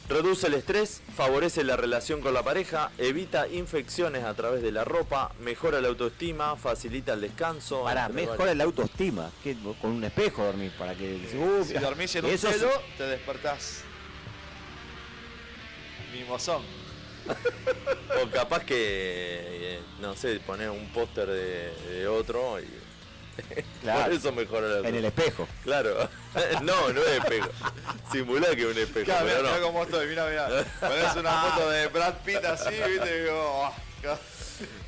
Reduce 0.08 0.46
el 0.46 0.54
estrés, 0.54 1.02
favorece 1.16 1.64
la 1.64 1.76
relación 1.76 2.20
con 2.20 2.32
la 2.32 2.42
pareja, 2.44 2.92
evita 2.96 3.48
infecciones 3.48 4.22
a 4.24 4.34
través 4.34 4.62
de 4.62 4.70
la 4.70 4.84
ropa, 4.84 5.32
mejora 5.40 5.80
la 5.80 5.88
autoestima, 5.88 6.54
facilita 6.56 7.12
el 7.14 7.20
descanso. 7.20 7.82
Para, 7.82 8.08
mejora 8.08 8.54
la 8.54 8.64
autoestima. 8.64 9.30
Que, 9.42 9.56
con 9.80 9.90
un 9.90 10.04
espejo 10.04 10.44
dormir, 10.44 10.72
para 10.78 10.94
que. 10.94 11.14
Uh, 11.36 11.64
Si 11.64 11.74
dormís 11.74 12.14
en 12.16 12.24
un 12.24 12.30
eso 12.30 12.48
es- 12.48 12.56
pelo, 12.56 12.70
te 12.96 13.04
despertás. 13.04 13.82
Mimosón. 16.12 16.62
O 18.22 18.30
capaz 18.30 18.64
que, 18.64 18.76
eh, 18.78 19.80
no 20.00 20.14
sé, 20.16 20.40
poner 20.40 20.70
un 20.70 20.88
póster 20.92 21.26
de, 21.28 21.72
de 21.90 22.08
otro 22.08 22.58
y 22.60 22.64
Claro. 23.82 24.04
por 24.04 24.12
eso 24.14 24.32
mejora 24.32 24.68
la 24.68 24.88
En 24.88 24.94
el 24.94 25.04
espejo. 25.04 25.46
Claro, 25.64 26.08
no, 26.62 26.92
no 26.92 27.00
es 27.02 27.08
espejo. 27.18 27.50
Simulá 28.10 28.54
que 28.56 28.62
es 28.62 28.74
un 28.74 28.78
espejo, 28.82 29.04
Claro, 29.04 29.26
pero 29.26 29.42
no. 29.42 29.60
cómo 29.66 29.82
estoy, 29.84 30.06
mira, 30.08 30.26
mira. 30.28 30.48
Pones 30.80 31.16
una 31.16 31.42
foto 31.42 31.68
de 31.70 31.86
Brad 31.88 32.14
Pitt 32.24 32.44
así, 32.44 32.70
viste, 32.88 33.16
y 33.18 33.20
digo, 33.24 33.64
"Ah, 33.66 33.72
ca-". 34.02 34.18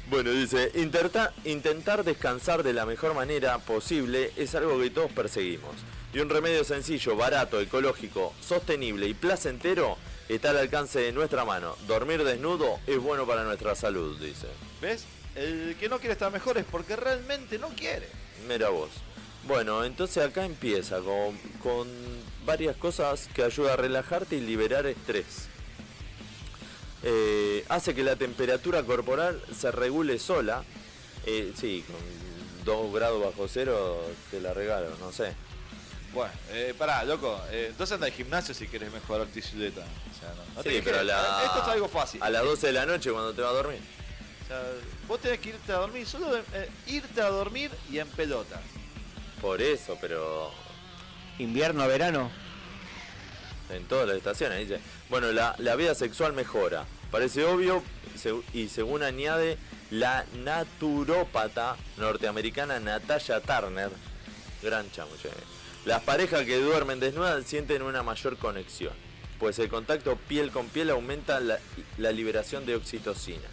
Bueno, 0.08 0.30
dice, 0.30 0.70
"Interta- 0.76 1.34
intentar 1.44 2.02
descansar 2.04 2.62
de 2.62 2.72
la 2.72 2.86
mejor 2.86 3.12
manera 3.12 3.58
posible 3.58 4.32
es 4.36 4.54
algo 4.54 4.80
que 4.80 4.88
todos 4.88 5.12
perseguimos. 5.12 5.74
Y 6.14 6.20
un 6.20 6.30
remedio 6.30 6.64
sencillo, 6.64 7.14
barato, 7.16 7.60
ecológico, 7.60 8.32
sostenible 8.40 9.06
y 9.06 9.12
placentero 9.12 9.98
está 10.28 10.50
al 10.50 10.58
alcance 10.58 11.00
de 11.00 11.12
nuestra 11.12 11.44
mano. 11.44 11.76
Dormir 11.86 12.24
desnudo 12.24 12.78
es 12.86 12.98
bueno 12.98 13.26
para 13.26 13.44
nuestra 13.44 13.74
salud, 13.74 14.18
dice. 14.18 14.46
¿Ves? 14.80 15.04
El 15.34 15.76
que 15.78 15.88
no 15.88 15.98
quiere 15.98 16.12
estar 16.12 16.32
mejor 16.32 16.58
es 16.58 16.64
porque 16.64 16.96
realmente 16.96 17.58
no 17.58 17.68
quiere. 17.68 18.08
Mira 18.48 18.68
vos. 18.70 18.90
Bueno, 19.46 19.84
entonces 19.84 20.24
acá 20.24 20.44
empieza 20.44 20.98
con, 21.00 21.36
con 21.62 21.88
varias 22.44 22.76
cosas 22.76 23.28
que 23.34 23.42
ayudan 23.42 23.72
a 23.72 23.76
relajarte 23.76 24.36
y 24.36 24.40
liberar 24.40 24.86
estrés. 24.86 25.48
Eh, 27.02 27.64
hace 27.68 27.94
que 27.94 28.02
la 28.02 28.16
temperatura 28.16 28.82
corporal 28.82 29.40
se 29.56 29.70
regule 29.70 30.18
sola. 30.18 30.64
Eh, 31.26 31.52
sí, 31.56 31.84
con 31.86 31.96
2 32.64 32.92
grados 32.92 33.22
bajo 33.22 33.48
cero 33.48 34.02
te 34.30 34.40
la 34.40 34.52
regalo, 34.52 34.88
no 34.98 35.12
sé. 35.12 35.34
Bueno, 36.12 36.32
eh, 36.50 36.74
pará, 36.76 37.04
loco. 37.04 37.40
eh, 37.50 37.66
entonces 37.70 37.94
anda 37.94 38.06
al 38.06 38.12
gimnasio 38.12 38.54
si 38.54 38.66
quieres 38.66 38.90
mejorar 38.92 39.26
tu 39.28 39.40
silueta. 39.40 39.82
O 39.82 40.18
sea, 40.20 40.30
no, 40.34 40.54
no 40.56 40.62
te 40.62 40.70
Sí, 40.70 40.80
pero 40.82 41.00
a 41.00 41.04
la- 41.04 41.42
Esto 41.44 41.62
es 41.62 41.68
algo 41.68 41.88
fácil. 41.88 42.22
A 42.22 42.30
las 42.30 42.42
12 42.44 42.68
de 42.68 42.72
la 42.72 42.86
noche 42.86 43.10
cuando 43.12 43.32
te 43.34 43.42
vas 43.42 43.50
a 43.50 43.54
dormir. 43.54 43.80
O 44.44 44.46
sea, 44.48 44.62
vos 45.06 45.20
tenés 45.20 45.38
que 45.40 45.50
irte 45.50 45.72
a 45.72 45.76
dormir, 45.76 46.06
solo 46.06 46.36
eh, 46.38 46.70
irte 46.86 47.20
a 47.20 47.28
dormir 47.28 47.70
y 47.90 47.98
en 47.98 48.08
pelota. 48.08 48.60
Por 49.42 49.60
eso, 49.60 49.96
pero 50.00 50.50
Invierno, 51.38 51.86
verano. 51.86 52.30
en 53.70 53.84
todas 53.86 54.08
las 54.08 54.16
estaciones. 54.16 54.66
Dice, 54.66 54.80
bueno, 55.10 55.30
la, 55.30 55.54
la 55.58 55.76
vida 55.76 55.94
sexual 55.94 56.32
mejora. 56.32 56.84
Parece 57.10 57.44
obvio 57.44 57.82
se- 58.16 58.34
y 58.54 58.68
según 58.68 59.02
añade 59.02 59.58
la 59.90 60.24
naturópata 60.42 61.76
norteamericana 61.98 62.80
Natalia 62.80 63.40
Turner, 63.40 63.90
gran 64.62 64.90
chamuche. 64.90 65.28
Las 65.88 66.02
parejas 66.02 66.44
que 66.44 66.58
duermen 66.60 67.00
desnudas 67.00 67.46
sienten 67.46 67.80
una 67.80 68.02
mayor 68.02 68.36
conexión, 68.36 68.92
pues 69.38 69.58
el 69.58 69.70
contacto 69.70 70.16
piel 70.16 70.50
con 70.50 70.66
piel 70.68 70.90
aumenta 70.90 71.40
la, 71.40 71.58
la 71.96 72.12
liberación 72.12 72.66
de 72.66 72.74
oxitocina. 72.76 73.48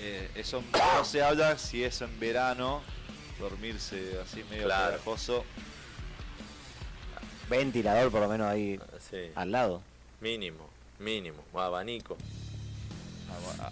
Eh, 0.00 0.30
eso 0.34 0.64
no 0.72 1.04
se 1.04 1.22
habla 1.22 1.58
si 1.58 1.84
es 1.84 2.00
en 2.00 2.18
verano, 2.18 2.80
dormirse 3.38 4.18
así 4.24 4.44
medio 4.48 4.64
Claro. 4.64 4.92
pegajoso. 4.92 5.44
Ventilador, 7.50 8.10
por 8.10 8.22
lo 8.22 8.28
menos 8.30 8.46
ahí 8.46 8.80
Sí, 9.10 9.30
al 9.34 9.52
lado. 9.52 9.82
mínimo, 10.22 10.70
mínimo, 11.00 11.44
o 11.52 11.60
abanico. 11.60 12.16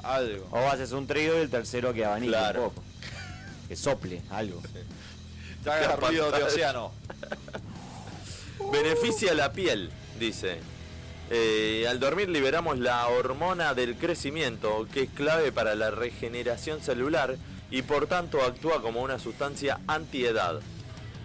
Algo. 0.02 0.48
O 0.50 0.58
haces 0.68 0.92
un 0.92 1.06
trío 1.06 1.38
y 1.38 1.40
el 1.40 1.48
tercero 1.48 1.94
que 1.94 2.04
abanique 2.04 2.30
Claro. 2.32 2.64
un 2.64 2.68
poco. 2.74 2.82
Que 3.68 3.74
sople 3.76 4.20
algo. 4.30 4.60
Haga 5.70 5.96
ruido 5.96 6.30
de 6.30 6.42
océano. 6.42 6.92
Beneficia 8.72 9.34
la 9.34 9.52
piel, 9.52 9.90
dice. 10.18 10.58
Eh, 11.30 11.86
al 11.88 11.98
dormir 12.00 12.28
liberamos 12.28 12.78
la 12.78 13.06
hormona 13.08 13.74
del 13.74 13.96
crecimiento, 13.96 14.86
que 14.92 15.02
es 15.04 15.10
clave 15.10 15.50
para 15.52 15.74
la 15.74 15.90
regeneración 15.90 16.82
celular 16.82 17.36
y 17.70 17.82
por 17.82 18.06
tanto 18.06 18.42
actúa 18.42 18.82
como 18.82 19.00
una 19.02 19.18
sustancia 19.18 19.80
antiedad. 19.86 20.60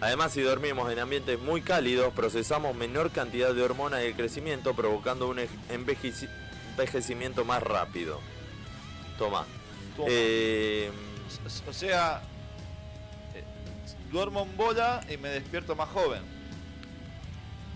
Además, 0.00 0.32
si 0.32 0.40
dormimos 0.40 0.90
en 0.92 0.98
ambientes 1.00 1.38
muy 1.40 1.60
cálidos, 1.60 2.12
procesamos 2.14 2.74
menor 2.74 3.10
cantidad 3.10 3.52
de 3.52 3.62
hormona 3.62 3.98
del 3.98 4.14
crecimiento, 4.14 4.74
provocando 4.74 5.28
un 5.28 5.38
ej- 5.40 5.48
envejeci- 5.70 6.28
envejecimiento 6.70 7.44
más 7.44 7.62
rápido. 7.62 8.20
Toma. 9.18 9.44
Toma. 9.96 10.08
Eh, 10.10 10.90
O 11.68 11.72
sea, 11.72 12.22
duermo 14.10 14.42
en 14.42 14.56
bola 14.56 15.00
y 15.08 15.16
me 15.16 15.28
despierto 15.28 15.74
más 15.76 15.88
joven. 15.90 16.22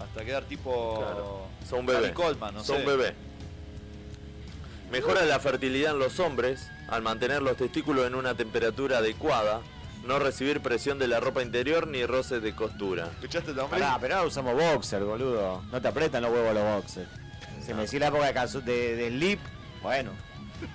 Hasta 0.01 0.25
quedar 0.25 0.45
tipo. 0.45 0.99
Claro. 0.99 1.47
Son 1.69 1.87
bebé. 1.87 2.01
Gary 2.03 2.13
Coleman, 2.15 2.55
no 2.55 2.65
Son 2.65 2.79
sé. 2.79 2.85
bebé. 2.87 3.15
Mejora 4.91 5.25
la 5.25 5.39
fertilidad 5.41 5.93
en 5.93 5.99
los 6.01 6.21
hombres 6.21 6.69
al 6.89 7.03
mantener 7.03 7.41
los 7.43 7.57
testículos 7.57 8.07
en 8.07 8.15
una 8.15 8.35
temperatura 8.35 8.99
adecuada, 8.99 9.63
no 10.05 10.19
recibir 10.19 10.61
presión 10.61 10.99
de 10.99 11.09
la 11.09 11.21
ropa 11.21 11.43
interior 11.43 11.87
ni 11.87 12.05
roces 12.05 12.43
de 12.43 12.55
costura. 12.55 13.07
¿Escuchaste 13.15 13.53
nombre? 13.55 13.81
Pará, 13.81 13.97
pero 14.01 14.17
ahora 14.17 14.27
usamos 14.27 14.55
boxer, 14.55 15.03
boludo. 15.03 15.63
No 15.73 15.81
te 15.81 15.89
apretan 15.89 16.23
los 16.23 16.33
huevos 16.33 16.53
los 16.55 16.75
boxers. 16.77 17.09
Se 17.65 17.73
me 17.73 17.83
decía 17.83 18.01
la 18.01 18.09
época 18.09 18.47
de, 18.47 18.61
de, 18.61 18.97
de 18.97 19.09
slip. 19.09 19.41
Bueno, 19.83 20.11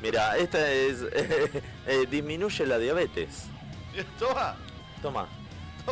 Mira, 0.01 0.35
esta 0.37 0.69
es 0.71 0.97
eh, 1.13 2.07
disminuye 2.09 2.65
la 2.65 2.77
diabetes. 2.77 3.43
Toma. 4.19 4.55
Toma. 5.01 5.27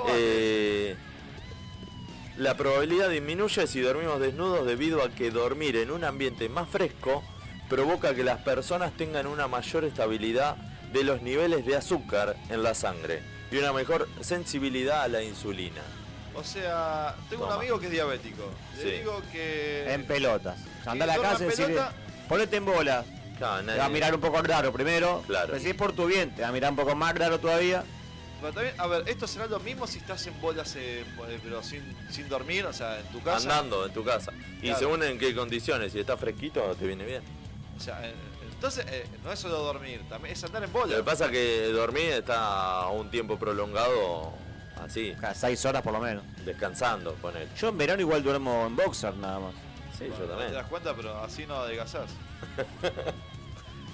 Eh, 0.09 0.95
la 2.37 2.55
probabilidad 2.57 3.09
disminuye 3.09 3.65
si 3.67 3.79
dormimos 3.81 4.19
desnudos 4.19 4.65
debido 4.65 5.01
a 5.03 5.09
que 5.09 5.31
dormir 5.31 5.77
en 5.77 5.91
un 5.91 6.03
ambiente 6.03 6.49
más 6.49 6.67
fresco 6.69 7.23
provoca 7.69 8.13
que 8.13 8.23
las 8.23 8.39
personas 8.41 8.91
tengan 8.97 9.25
una 9.27 9.47
mayor 9.47 9.85
estabilidad 9.85 10.55
de 10.91 11.03
los 11.03 11.21
niveles 11.21 11.65
de 11.65 11.75
azúcar 11.75 12.35
en 12.49 12.61
la 12.61 12.73
sangre 12.75 13.21
y 13.51 13.57
una 13.57 13.71
mejor 13.73 14.07
sensibilidad 14.21 15.03
a 15.03 15.07
la 15.07 15.23
insulina. 15.23 15.81
O 16.35 16.43
sea, 16.43 17.15
tengo 17.29 17.47
un 17.47 17.53
amigo 17.53 17.79
que 17.79 17.85
es 17.85 17.91
diabético. 17.93 18.49
Le 18.77 18.81
Sí. 18.81 18.91
digo 18.99 19.21
que. 19.31 19.93
en 19.93 20.05
pelotas. 20.05 20.57
Anda 20.85 21.05
a 21.05 21.07
la 21.07 21.15
casa 21.17 21.37
y 21.39 21.43
en 21.43 21.49
decirle, 21.49 21.67
pelota. 21.75 21.93
ponete 22.27 22.55
en 22.57 22.65
bola. 22.65 23.05
Claro, 23.37 23.65
Te 23.65 23.77
va 23.77 23.85
a 23.85 23.89
mirar 23.89 24.13
un 24.15 24.21
poco 24.21 24.41
raro 24.41 24.71
primero. 24.73 25.23
Claro. 25.27 25.47
Pero 25.51 25.59
si 25.63 25.69
es 25.69 25.75
por 25.75 25.93
tu 25.93 26.05
bien, 26.05 26.35
te 26.35 26.41
va 26.41 26.49
a 26.49 26.51
mirar 26.51 26.71
un 26.71 26.75
poco 26.77 26.95
más 26.95 27.15
raro 27.17 27.39
todavía. 27.39 27.83
Pero 28.45 28.53
también, 28.53 28.75
a 28.79 28.87
ver, 28.87 29.09
esto 29.09 29.25
será 29.27 29.47
lo 29.47 29.59
mismo 29.59 29.87
si 29.87 29.97
estás 29.97 30.25
en 30.27 30.39
bolas, 30.39 30.75
eh, 30.77 31.03
pero 31.43 31.63
sin, 31.63 31.81
sin 32.11 32.29
dormir, 32.29 32.65
o 32.65 32.73
sea, 32.73 32.99
en 32.99 33.05
tu 33.07 33.21
casa. 33.23 33.37
andando 33.49 33.85
en 33.87 33.93
tu 33.93 34.03
casa. 34.03 34.31
Y 34.57 34.67
Claro. 34.67 34.79
según 34.79 35.03
en 35.03 35.17
qué 35.17 35.33
condiciones, 35.33 35.91
si 35.93 35.99
está 35.99 36.15
fresquito, 36.15 36.61
te 36.77 36.85
viene 36.85 37.05
bien. 37.05 37.23
O 37.75 37.79
sea, 37.79 38.05
en 38.07 38.13
Entonces, 38.53 38.85
eh, 38.87 39.05
no 39.23 39.31
es 39.31 39.39
solo 39.39 39.57
dormir, 39.57 40.01
también 40.09 40.33
es 40.33 40.43
andar 40.43 40.63
en 40.63 40.71
Lo 40.71 40.79
bola. 40.79 40.95
que 40.95 41.03
pasa 41.03 41.25
es 41.25 41.31
que 41.31 41.67
dormir 41.73 42.11
está 42.11 42.87
un 42.87 43.09
tiempo 43.11 43.37
prolongado 43.37 44.33
así, 44.81 45.13
Cada 45.19 45.33
seis 45.35 45.65
horas 45.65 45.81
por 45.81 45.91
lo 45.93 45.99
menos. 45.99 46.23
descansando 46.45 47.15
con 47.15 47.35
él. 47.35 47.49
Yo 47.59 47.69
en 47.69 47.77
verano 47.77 48.01
igual 48.01 48.23
duermo 48.23 48.65
en 48.67 48.75
boxer 48.75 49.15
nada 49.17 49.39
más. 49.39 49.53
Sí, 49.97 50.05
yo 50.05 50.09
No 50.11 50.15
te 50.17 50.27
también. 50.27 50.53
das 50.53 50.67
cuenta, 50.67 50.93
pero 50.95 51.17
así 51.23 51.45
no 51.47 51.55
adelgazás. 51.57 52.09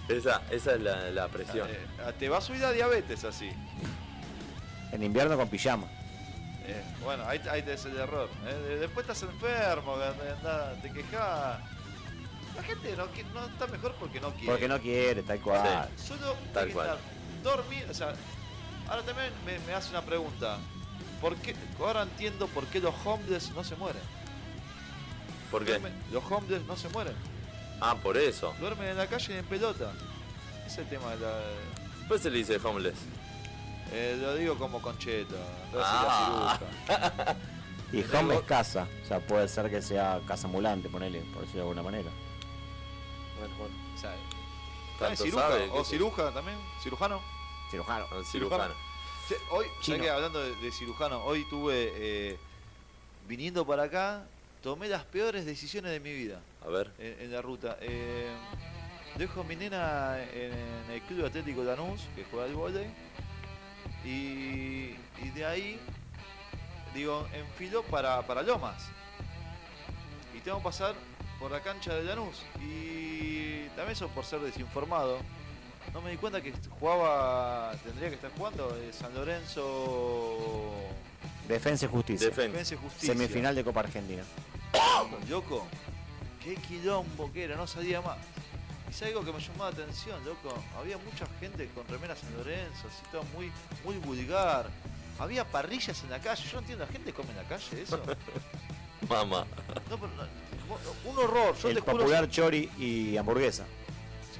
Esa, 0.09 0.41
esa 0.51 0.73
es 0.75 0.81
la, 0.81 1.09
la 1.11 1.27
presión. 1.29 1.69
Eh, 1.69 1.77
te 2.19 2.27
va 2.27 2.39
a 2.39 2.41
subir 2.41 2.59
la 2.59 2.71
diabetes 2.73 3.23
así. 3.23 3.49
En 4.91 5.03
invierno 5.03 5.37
con 5.37 5.47
pijama. 5.47 5.87
Eh, 6.65 6.81
bueno, 7.03 7.23
ahí, 7.27 7.41
ahí 7.49 7.61
te 7.63 7.73
es 7.73 7.85
el 7.85 7.97
error. 7.97 8.29
eh. 8.45 8.53
De- 8.53 8.77
Después 8.79 9.07
estás 9.09 9.23
enfermo, 9.23 9.95
te 10.81 10.91
quejás. 10.91 11.59
La 12.55 12.63
gente 12.63 12.95
no, 12.97 13.05
no 13.33 13.45
está 13.47 13.67
mejor 13.67 13.95
porque 13.99 14.19
no 14.19 14.31
quiere. 14.33 14.47
Porque 14.47 14.67
no 14.67 14.79
quiere, 14.79 15.23
tal 15.23 15.39
cual. 15.39 15.89
Solo 15.97 16.35
Tal 16.53 16.67
que 16.67 16.73
cual. 16.73 16.87
estar 16.87 16.99
dormir. 17.43 17.85
O 17.89 17.93
sea, 17.93 18.13
ahora 18.89 19.01
también 19.03 19.29
me, 19.45 19.57
me 19.59 19.73
hace 19.73 19.89
una 19.91 20.01
pregunta. 20.01 20.57
¿Por 21.21 21.35
qué? 21.37 21.55
Ahora 21.79 22.03
entiendo 22.03 22.47
por 22.47 22.65
qué 22.67 22.79
los 22.79 22.93
homeless 23.05 23.51
no 23.51 23.63
se 23.63 23.75
mueren. 23.77 24.01
¿Por 25.49 25.65
qué? 25.65 25.79
Duermen- 25.79 25.93
los 26.11 26.23
homeless 26.29 26.63
no 26.65 26.75
se 26.75 26.89
mueren. 26.89 27.13
Ah, 27.79 27.95
por 27.95 28.17
eso. 28.17 28.53
Duermen 28.59 28.89
en 28.89 28.97
la 28.97 29.07
calle 29.07 29.33
y 29.33 29.37
en 29.37 29.45
pelota. 29.45 29.91
Ese 30.65 30.67
es 30.67 30.77
el 30.79 30.87
tema 30.87 31.11
de 31.11 31.19
la. 31.21 31.33
Pues 32.07 32.21
se 32.21 32.29
le 32.29 32.37
dice 32.39 32.57
homeless. 32.63 32.95
Eh, 33.91 34.17
lo 34.19 34.35
digo 34.35 34.57
como 34.57 34.81
concheta. 34.81 35.35
Ah. 35.75 36.57
la 36.57 36.57
ciruja. 36.87 37.35
Y 37.93 38.03
home 38.15 38.35
es 38.35 38.41
casa. 38.43 38.87
O 39.03 39.05
sea, 39.05 39.19
puede 39.19 39.49
ser 39.49 39.69
que 39.69 39.81
sea 39.81 40.21
casa 40.25 40.47
ambulante, 40.47 40.87
ponele, 40.87 41.19
por 41.33 41.41
decirlo 41.41 41.63
de 41.63 41.69
alguna 41.71 41.83
manera. 41.83 42.09
Bueno, 43.37 43.53
bueno. 43.57 43.75
O 43.93 43.97
sea, 43.97 44.11
Tanto 44.11 44.99
¿también 44.99 45.17
ciruja? 45.17 45.41
sabe, 45.49 45.65
qué 45.65 45.71
¿O 45.77 45.83
sé 45.83 45.89
ciruja 45.91 46.31
también? 46.31 46.57
¿Cirujano? 46.81 47.21
Cirujano. 47.69 48.05
Al 48.13 48.25
cirujano. 48.25 48.73
Hoy, 49.49 49.65
ya 49.83 49.99
que 49.99 50.09
hablando 50.09 50.39
de, 50.41 50.55
de 50.55 50.71
cirujano, 50.71 51.21
hoy 51.25 51.45
tuve, 51.49 51.91
eh, 51.95 52.39
viniendo 53.27 53.65
para 53.67 53.83
acá, 53.83 54.23
tomé 54.63 54.87
las 54.87 55.03
peores 55.03 55.45
decisiones 55.45 55.91
de 55.91 55.99
mi 55.99 56.13
vida 56.13 56.39
A 56.65 56.69
ver. 56.69 56.91
en, 56.97 57.19
en 57.25 57.31
la 57.33 57.41
ruta. 57.41 57.77
Eh, 57.81 58.29
dejo 59.17 59.41
a 59.41 59.43
mi 59.43 59.55
nena 59.57 60.17
en, 60.33 60.53
el 60.91 61.01
Club 61.09 61.25
Atlético 61.25 61.61
Lanús, 61.63 62.01
que 62.15 62.23
juega 62.25 62.45
al 62.45 62.55
vóley, 62.55 62.87
y, 64.03 64.95
y 65.21 65.31
de 65.33 65.45
ahí, 65.45 65.79
digo, 66.93 67.27
enfilo 67.33 67.83
para, 67.83 68.21
para 68.25 68.41
Lomas. 68.41 68.89
Y 70.35 70.39
tengo 70.39 70.57
que 70.57 70.63
pasar 70.63 70.95
por 71.39 71.51
la 71.51 71.61
cancha 71.61 71.93
de 71.93 72.03
Lanús. 72.03 72.43
Y 72.59 73.65
también 73.75 73.91
eso 73.91 74.07
por 74.09 74.25
ser 74.25 74.39
desinformado. 74.39 75.19
No 75.93 76.01
me 76.01 76.11
di 76.11 76.17
cuenta 76.17 76.41
que 76.41 76.53
jugaba, 76.79 77.73
tendría 77.83 78.09
que 78.09 78.15
estar 78.15 78.31
jugando 78.37 78.77
eh, 78.77 78.93
San 78.93 79.13
Lorenzo 79.13 80.71
Defensa 81.47 81.85
y 81.85 81.89
justicia. 81.89 82.27
Defensa. 82.27 82.51
Defensa 82.51 82.73
y 82.75 82.77
Justicia. 82.77 83.13
Semifinal 83.13 83.55
de 83.55 83.63
Copa 83.63 83.81
Argentina. 83.81 84.23
Loco, 85.29 85.67
qué 86.43 86.55
quilombo 86.55 87.31
que 87.31 87.43
era, 87.43 87.55
no 87.55 87.67
sabía 87.67 88.01
más. 88.01 88.17
Y 88.91 88.93
es 88.93 89.01
algo 89.03 89.23
que 89.23 89.31
me 89.31 89.39
llamó 89.39 89.63
la 89.63 89.69
atención, 89.69 90.23
loco. 90.25 90.53
Había 90.77 90.97
mucha 90.97 91.25
gente 91.39 91.69
con 91.73 91.87
remeras 91.87 92.19
San 92.19 92.35
Lorenzo, 92.35 92.87
así 92.89 93.01
todo 93.09 93.23
muy, 93.33 93.49
muy 93.85 93.95
vulgar. 94.05 94.69
Había 95.17 95.45
parrillas 95.45 96.03
en 96.03 96.09
la 96.09 96.19
calle, 96.19 96.43
yo 96.43 96.53
no 96.55 96.59
entiendo, 96.59 96.85
¿la 96.85 96.91
gente 96.91 97.13
come 97.13 97.29
en 97.31 97.37
la 97.37 97.43
calle 97.43 97.81
eso? 97.81 98.01
Mamá. 99.09 99.45
No, 99.89 99.97
pero 99.97 100.11
no, 100.15 101.09
un 101.09 101.17
horror, 101.17 101.55
yo 101.57 101.69
El 101.69 101.75
te 101.75 101.81
juro. 101.81 101.97
popular 101.97 102.29
chori 102.29 102.69
y 102.77 103.15
hamburguesa. 103.17 103.65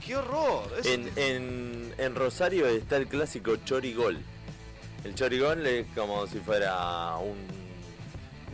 ¡Qué 0.06 0.16
horror! 0.18 0.72
Eso 0.80 0.89
En, 0.89 1.10
te- 1.14 1.36
en, 1.36 1.95
en 1.97 2.16
Rosario 2.16 2.68
está 2.68 2.97
el 2.97 3.08
clásico 3.08 3.56
chorigol. 3.58 4.20
El 5.06 5.16
chorigol 5.16 5.66
es 5.66 5.88
como 5.95 6.28
si 6.28 6.39
fuera 6.39 7.16
un 7.18 7.38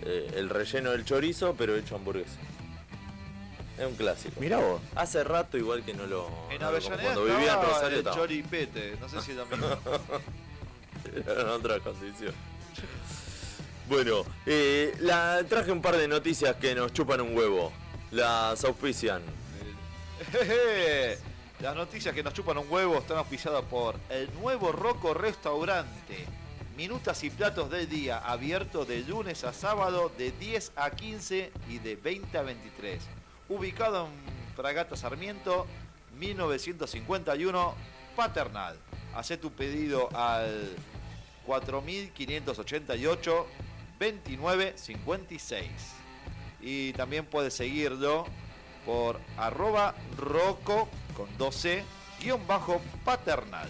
eh, 0.03 0.31
el 0.35 0.49
relleno 0.49 0.91
del 0.91 1.05
chorizo, 1.05 1.55
pero 1.57 1.75
hecho 1.75 1.95
hamburguesa. 1.95 2.37
Es 3.77 3.85
un 3.85 3.95
clásico. 3.95 4.39
Mirá 4.39 4.57
vos. 4.57 4.81
Hace 4.95 5.23
rato 5.23 5.57
igual 5.57 5.83
que 5.83 5.93
no 5.93 6.05
lo. 6.07 6.27
en 6.49 6.59
no 6.59 6.71
lo 6.71 6.79
como. 6.81 6.95
Avellaneda 6.95 7.03
Cuando 7.03 7.23
vivía 7.23 7.37
en 7.37 7.43
estaba 7.43 7.65
Rosario 7.65 7.87
el 7.89 7.97
estaba. 7.97 8.15
choripete, 8.15 8.97
no 8.99 9.09
sé 9.09 9.21
si 9.21 9.31
es 9.31 9.37
lo 9.37 9.45
mismo. 9.45 9.67
Era 11.27 11.41
en 11.41 11.47
otra 11.47 11.79
condición. 11.79 12.33
Bueno, 13.87 14.25
eh, 14.45 14.95
la, 14.99 15.41
traje 15.47 15.71
un 15.71 15.81
par 15.81 15.95
de 15.95 16.07
noticias 16.07 16.55
que 16.57 16.75
nos 16.75 16.91
chupan 16.91 17.21
un 17.21 17.37
huevo. 17.37 17.71
Las 18.11 18.63
auspician. 18.65 19.21
Jeje. 20.31 21.19
Las 21.59 21.75
noticias 21.75 22.13
que 22.13 22.21
nos 22.21 22.33
chupan 22.35 22.57
un 22.59 22.67
huevo 22.69 22.97
están 22.99 23.17
auspiciadas 23.17 23.63
por 23.63 23.95
el 24.09 24.29
nuevo 24.39 24.71
Roco 24.71 25.15
Restaurante. 25.15 26.25
Minutas 26.75 27.23
y 27.23 27.31
platos 27.31 27.71
del 27.71 27.89
día, 27.89 28.19
abierto 28.19 28.85
de 28.85 28.99
lunes 28.99 29.43
a 29.43 29.53
sábado 29.53 30.11
de 30.19 30.31
10 30.33 30.73
a 30.75 30.91
15 30.91 31.51
y 31.69 31.79
de 31.79 31.95
20 31.95 32.37
a 32.37 32.43
23. 32.43 33.01
Ubicado 33.49 34.07
en 34.07 34.55
Fragata 34.55 34.97
Sarmiento, 34.97 35.67
1951, 36.19 37.75
Paternal. 38.15 38.77
Hacé 39.15 39.37
tu 39.37 39.51
pedido 39.51 40.09
al 40.15 40.75
4588 41.45 43.47
2956. 43.99 45.69
Y 46.61 46.93
también 46.93 47.25
puedes 47.25 47.53
seguirlo 47.53 48.25
por 48.85 49.19
arroba 49.37 49.95
roco 50.17 50.87
con 51.15 51.27
12 51.37 51.83
guion 52.19 52.45
bajo 52.47 52.81
paternal. 53.05 53.69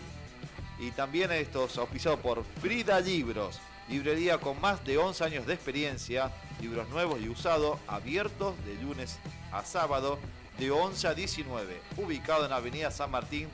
Y 0.80 0.92
también 0.92 1.32
estos 1.32 1.78
auspiciados 1.78 2.20
por 2.20 2.44
Frida 2.62 3.00
Libros, 3.00 3.60
librería 3.90 4.38
con 4.38 4.60
más 4.62 4.84
de 4.86 4.98
11 4.98 5.24
años 5.24 5.48
de 5.48 5.54
experiencia, 5.54 6.32
libros 6.62 6.88
nuevos 6.90 7.20
y 7.22 7.30
usados, 7.30 7.80
abiertos 7.88 8.54
de 8.66 8.76
lunes 8.76 9.20
a 9.52 9.64
sábado 9.66 10.18
de 10.60 10.72
11 10.72 11.08
a 11.08 11.14
19, 11.14 11.80
ubicado 11.98 12.46
en 12.46 12.52
Avenida 12.52 12.90
San 12.92 13.12
Martín 13.12 13.48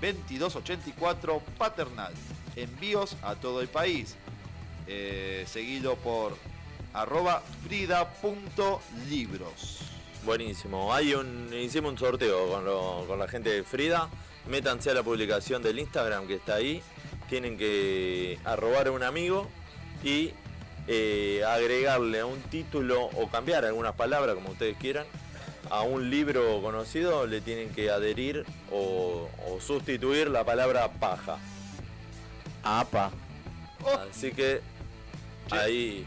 2284 0.00 1.40
Paternal. 1.58 2.12
Envíos 2.54 3.16
a 3.22 3.34
todo 3.34 3.60
el 3.60 3.68
país. 3.68 4.14
Eh, 4.86 5.44
seguido 5.48 5.96
por 5.96 6.36
arroba 6.94 7.42
frida.libros. 8.56 9.78
Buenísimo. 10.24 10.92
Hay 10.94 11.14
un, 11.14 11.50
hicimos 11.52 11.92
un 11.92 11.98
sorteo 11.98 12.48
con, 12.50 12.64
lo- 12.64 13.04
con 13.06 13.18
la 13.18 13.28
gente 13.28 13.50
de 13.50 13.62
Frida. 13.64 14.08
Métanse 14.48 14.90
a 14.90 14.94
la 14.94 15.02
publicación 15.02 15.62
del 15.62 15.78
Instagram 15.78 16.26
que 16.26 16.34
está 16.34 16.54
ahí. 16.56 16.82
Tienen 17.28 17.58
que 17.58 18.38
arrobar 18.44 18.86
a 18.88 18.92
un 18.92 19.02
amigo 19.02 19.48
y 20.04 20.30
eh, 20.88 21.42
agregarle 21.46 22.22
un 22.24 22.40
título 22.42 23.04
o 23.06 23.28
cambiar 23.28 23.64
algunas 23.64 23.94
palabras, 23.94 24.34
como 24.36 24.50
ustedes 24.50 24.76
quieran, 24.78 25.04
a 25.70 25.82
un 25.82 26.10
libro 26.10 26.60
conocido. 26.62 27.26
Le 27.26 27.40
tienen 27.40 27.70
que 27.70 27.90
adherir 27.90 28.44
o, 28.70 29.28
o 29.48 29.60
sustituir 29.60 30.28
la 30.28 30.44
palabra 30.44 30.90
paja. 30.92 31.38
Apa. 32.62 33.10
Así 34.10 34.32
que 34.32 34.60
ahí 35.50 36.06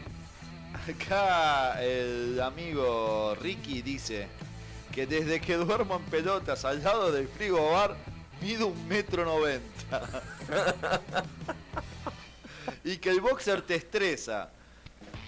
Acá 0.74 1.82
el 1.82 2.40
amigo 2.40 3.34
Ricky 3.40 3.82
dice 3.82 4.28
que 4.92 5.06
desde 5.06 5.40
que 5.40 5.56
duermo 5.56 5.96
en 5.96 6.02
pelotas 6.04 6.64
al 6.64 6.82
lado 6.82 7.12
del 7.12 7.28
frigobar 7.28 7.96
mido 8.40 8.68
un 8.68 8.88
metro 8.88 9.24
noventa. 9.24 10.22
y 12.84 12.96
que 12.96 13.10
el 13.10 13.20
boxer 13.20 13.62
te 13.62 13.74
estresa. 13.74 14.50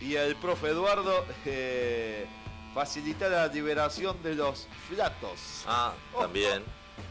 Y 0.00 0.14
el 0.14 0.36
profe 0.36 0.68
Eduardo 0.68 1.24
eh, 1.44 2.26
facilita 2.74 3.28
la 3.28 3.46
liberación 3.48 4.22
de 4.22 4.34
los 4.34 4.66
flatos. 4.88 5.64
Ah, 5.66 5.92
también. 6.18 6.62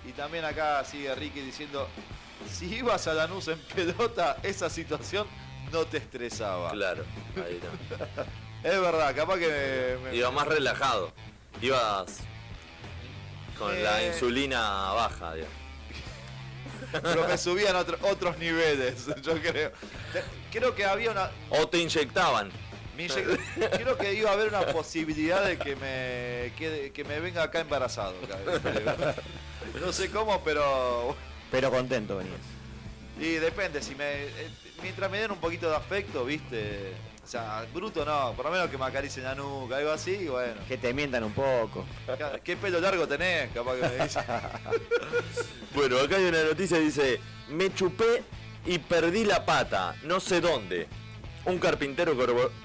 Y 0.07 0.12
también 0.12 0.45
acá 0.45 0.84
sigue 0.84 1.14
Ricky 1.16 1.41
diciendo, 1.41 1.88
si 2.49 2.74
ibas 2.76 3.07
a 3.07 3.14
Lanús 3.14 3.47
en 3.47 3.59
pelota, 3.59 4.38
esa 4.43 4.70
situación 4.70 5.28
no 5.72 5.86
te 5.86 5.97
estresaba. 5.97 6.72
Claro. 6.72 7.03
Ahí 7.36 7.59
está. 7.62 8.26
Es 8.64 8.80
verdad, 8.80 9.16
capaz 9.16 9.39
que 9.39 9.97
me- 10.03 10.12
me- 10.12 10.16
Iba 10.16 10.30
más 10.30 10.47
relajado. 10.47 11.12
Ibas 11.64 12.18
con 13.57 13.84
la 13.84 14.03
insulina 14.05 14.91
baja, 14.93 15.34
digamos. 15.34 15.55
pero 17.01 17.28
me 17.28 17.38
subían 17.39 17.76
otro- 17.76 17.97
otros 18.03 18.38
niveles, 18.38 19.07
yo 19.24 19.34
creo. 19.41 19.72
Creo 20.51 20.76
que 20.76 20.86
había 20.86 21.09
una... 21.09 21.32
O 21.49 21.68
te 21.68 21.80
inyectaban. 21.80 22.51
creo 23.72 23.98
que 23.98 24.14
iba 24.14 24.30
a 24.30 24.34
haber 24.34 24.50
una 24.50 24.66
posibilidad 24.68 25.46
de 25.46 25.58
que 25.58 25.76
me, 25.76 26.54
que 26.92 27.04
me 27.04 27.20
venga 27.20 27.44
acá 27.44 27.60
embarazado. 27.62 28.16
acá. 28.24 29.16
No 29.80 29.92
sé 29.94 30.10
cómo, 30.10 30.44
pero... 30.44 31.16
Pero 31.50 31.72
contento 31.72 32.18
venías. 32.18 32.39
Y 33.20 33.34
depende, 33.36 33.82
si 33.82 33.96
me... 33.96 34.24
eh, 34.26 34.50
Mientras 34.82 35.12
me 35.12 35.20
den 35.20 35.32
un 35.32 35.38
poquito 35.39 35.70
de 35.70 35.76
afecto, 35.76 36.26
viste... 36.26 36.94
O 37.24 37.28
sea, 37.32 37.66
bruto 37.74 38.04
no, 38.04 38.34
por 38.36 38.46
lo 38.46 38.52
menos 38.52 38.70
que 38.70 38.78
me 38.78 38.86
acaricien 38.86 39.24
la 39.24 39.36
nuca, 39.36 39.78
algo 39.78 39.92
así, 39.92 40.28
bueno. 40.28 40.60
Que 40.68 40.78
te 40.78 40.94
mientan 40.94 41.24
un 41.24 41.32
poco. 41.34 41.86
¿Qué 42.44 42.58
pelo 42.58 42.82
largo 42.82 43.08
tenés? 43.08 43.52
Capaz 43.52 43.76
que 43.76 43.88
me 43.88 44.04
dice. 44.04 44.20
Bueno, 45.74 46.00
acá 46.00 46.18
hay 46.18 46.26
una 46.26 46.44
noticia 46.44 46.78
que 46.78 46.84
dice, 46.84 47.20
me 47.50 47.74
chupé 47.74 48.24
y 48.66 48.80
perdí 48.80 49.24
la 49.24 49.46
pata, 49.46 49.96
no 50.04 50.20
sé 50.20 50.42
dónde. 50.42 50.88
Un 51.44 51.58
carpintero 51.58 52.16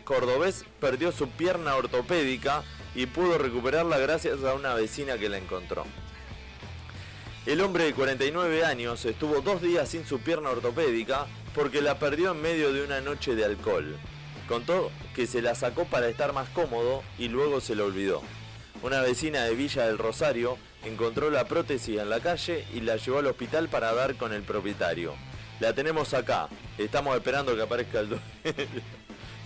cordobés 0.05 0.65
perdió 0.81 1.11
su 1.11 1.29
pierna 1.31 1.77
ortopédica 1.77 2.63
y 2.95 3.07
pudo 3.07 3.39
recuperarla 3.39 3.97
gracias 3.99 4.45
a 4.45 4.53
una 4.53 4.75
vecina 4.75 5.17
que 5.17 5.31
la 5.31 5.39
encontró. 5.39 5.85
El 7.47 7.63
hombre 7.63 7.85
de 7.85 7.95
49 7.95 8.65
años 8.65 9.05
estuvo 9.07 9.41
dos 9.41 9.63
días 9.63 9.89
sin 9.89 10.05
su 10.05 10.19
pierna 10.21 10.51
ortopédica 10.51 11.27
porque 11.55 11.81
la 11.81 11.99
perdió 11.99 12.33
en 12.33 12.43
medio 12.43 12.73
de 12.73 12.83
una 12.83 13.01
noche 13.01 13.35
de 13.35 13.47
alcohol. 13.47 13.97
Contó 14.47 14.91
que 15.15 15.27
se 15.27 15.41
la 15.41 15.55
sacó 15.55 15.87
para 15.87 16.09
estar 16.09 16.35
más 16.35 16.49
cómodo 16.51 17.03
y 17.19 17.29
luego 17.29 17.63
se 17.63 17.77
la 17.77 17.85
olvidó. 17.85 18.23
Una 18.83 19.01
vecina 19.01 19.45
de 19.45 19.55
Villa 19.55 19.87
del 19.87 19.97
Rosario 19.97 20.59
encontró 20.85 21.31
la 21.31 21.49
prótesis 21.49 21.99
en 21.99 22.11
la 22.11 22.21
calle 22.21 22.67
y 22.75 22.81
la 22.81 22.97
llevó 22.97 23.19
al 23.19 23.27
hospital 23.27 23.69
para 23.69 23.95
dar 23.95 24.17
con 24.17 24.35
el 24.35 24.43
propietario. 24.43 25.15
La 25.61 25.73
tenemos 25.73 26.13
acá. 26.15 26.49
Estamos 26.77 27.17
esperando 27.17 27.55
que 27.57 27.63
aparezca 27.63 28.01
el 28.01 28.09
dueño. 28.11 28.25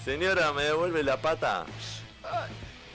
Señora, 0.04 0.52
¿me 0.52 0.64
devuelve 0.64 1.02
la 1.02 1.20
pata? 1.20 1.66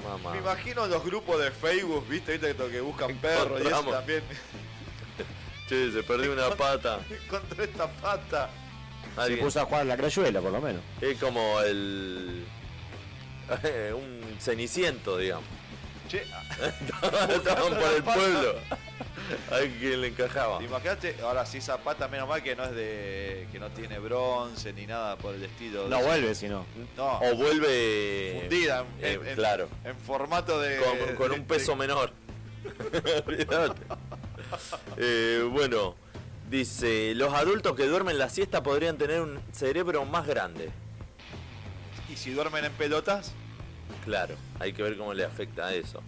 Mamá. 0.03 0.31
Me 0.31 0.39
imagino 0.39 0.85
los 0.87 1.03
grupos 1.03 1.39
de 1.39 1.51
Facebook, 1.51 2.07
¿viste? 2.07 2.37
¿Viste 2.37 2.55
que 2.55 2.81
buscan 2.81 3.15
perros 3.17 3.61
y 3.63 3.67
eso 3.67 3.83
también. 3.83 4.23
Che, 5.67 5.91
se 5.91 6.03
perdió 6.03 6.31
una 6.33 6.51
pata. 6.51 6.99
Encontré 7.09 7.63
esta 7.63 7.87
pata. 7.87 8.49
Se 9.25 9.37
puso 9.37 9.61
a 9.61 9.65
jugar 9.65 9.85
la 9.87 9.97
crayuela, 9.97 10.39
por 10.41 10.51
lo 10.51 10.61
menos. 10.61 10.81
Es 11.01 11.17
como 11.17 11.59
el... 11.61 12.45
un 13.95 14.35
ceniciento, 14.39 15.17
digamos. 15.17 15.45
Che, 16.07 16.23
Estaban 17.35 17.73
por 17.73 17.93
el 17.95 18.03
pueblo. 18.03 18.55
A 19.51 19.57
quien 19.79 20.01
le 20.01 20.07
encajaba. 20.09 20.61
imagínate, 20.63 21.15
ahora 21.23 21.45
sí 21.47 21.57
esa 21.57 21.77
pata, 21.79 22.07
menos 22.07 22.29
mal 22.29 22.43
que 22.43 22.55
no 22.55 22.63
es 22.63 22.71
de. 22.75 23.47
que 23.51 23.59
no 23.59 23.69
tiene 23.71 23.97
bronce 23.97 24.71
ni 24.73 24.85
nada 24.85 25.15
por 25.17 25.33
el 25.33 25.43
estilo. 25.43 25.87
No 25.87 25.97
de- 25.97 26.03
vuelve, 26.03 26.35
si 26.35 26.47
no. 26.47 26.65
No, 26.95 27.19
O 27.19 27.35
vuelve... 27.35 28.37
fundida 28.41 28.85
en, 29.01 29.05
eh, 29.05 29.19
en- 29.31 29.35
claro. 29.35 29.67
en 29.83 29.95
formato 29.97 30.59
de. 30.59 30.77
con, 30.77 31.15
con 31.15 31.29
de- 31.31 31.39
un 31.39 31.45
peso 31.45 31.71
de- 31.71 31.77
menor. 31.77 32.11
Eh, 34.97 35.47
bueno, 35.51 35.95
dice, 36.49 37.13
los 37.15 37.33
adultos 37.33 37.75
que 37.75 37.85
duermen 37.87 38.17
la 38.17 38.29
siesta 38.29 38.61
podrían 38.63 38.97
tener 38.97 39.21
un 39.21 39.39
cerebro 39.51 40.05
más 40.05 40.25
grande. 40.27 40.69
Y 42.09 42.15
si 42.15 42.31
duermen 42.31 42.63
en 42.65 42.71
pelotas, 42.73 43.33
Claro, 44.03 44.35
hay 44.59 44.73
que 44.73 44.83
ver 44.83 44.97
cómo 44.97 45.13
le 45.13 45.25
afecta 45.25 45.67
a 45.67 45.73
eso. 45.73 46.01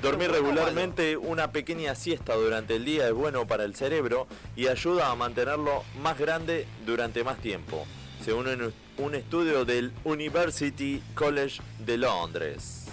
Dormir 0.00 0.30
regularmente 0.30 1.16
una 1.16 1.52
pequeña 1.52 1.94
siesta 1.94 2.34
durante 2.34 2.76
el 2.76 2.84
día 2.84 3.06
es 3.06 3.12
bueno 3.12 3.46
para 3.46 3.64
el 3.64 3.74
cerebro 3.74 4.26
y 4.56 4.68
ayuda 4.68 5.10
a 5.10 5.14
mantenerlo 5.14 5.84
más 6.00 6.18
grande 6.18 6.66
durante 6.86 7.24
más 7.24 7.38
tiempo, 7.38 7.86
según 8.24 8.72
un 8.96 9.14
estudio 9.14 9.64
del 9.66 9.92
University 10.04 11.02
College 11.14 11.60
de 11.78 11.98
Londres. 11.98 12.86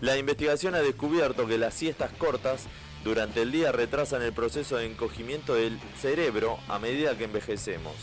La 0.00 0.16
investigación 0.16 0.74
ha 0.74 0.80
descubierto 0.80 1.46
que 1.46 1.58
las 1.58 1.74
siestas 1.74 2.12
cortas 2.12 2.66
durante 3.02 3.42
el 3.42 3.50
día 3.50 3.72
retrasan 3.72 4.22
el 4.22 4.32
proceso 4.32 4.76
de 4.76 4.86
encogimiento 4.86 5.54
del 5.54 5.80
cerebro 6.00 6.58
a 6.68 6.78
medida 6.78 7.16
que 7.16 7.24
envejecemos. 7.24 7.94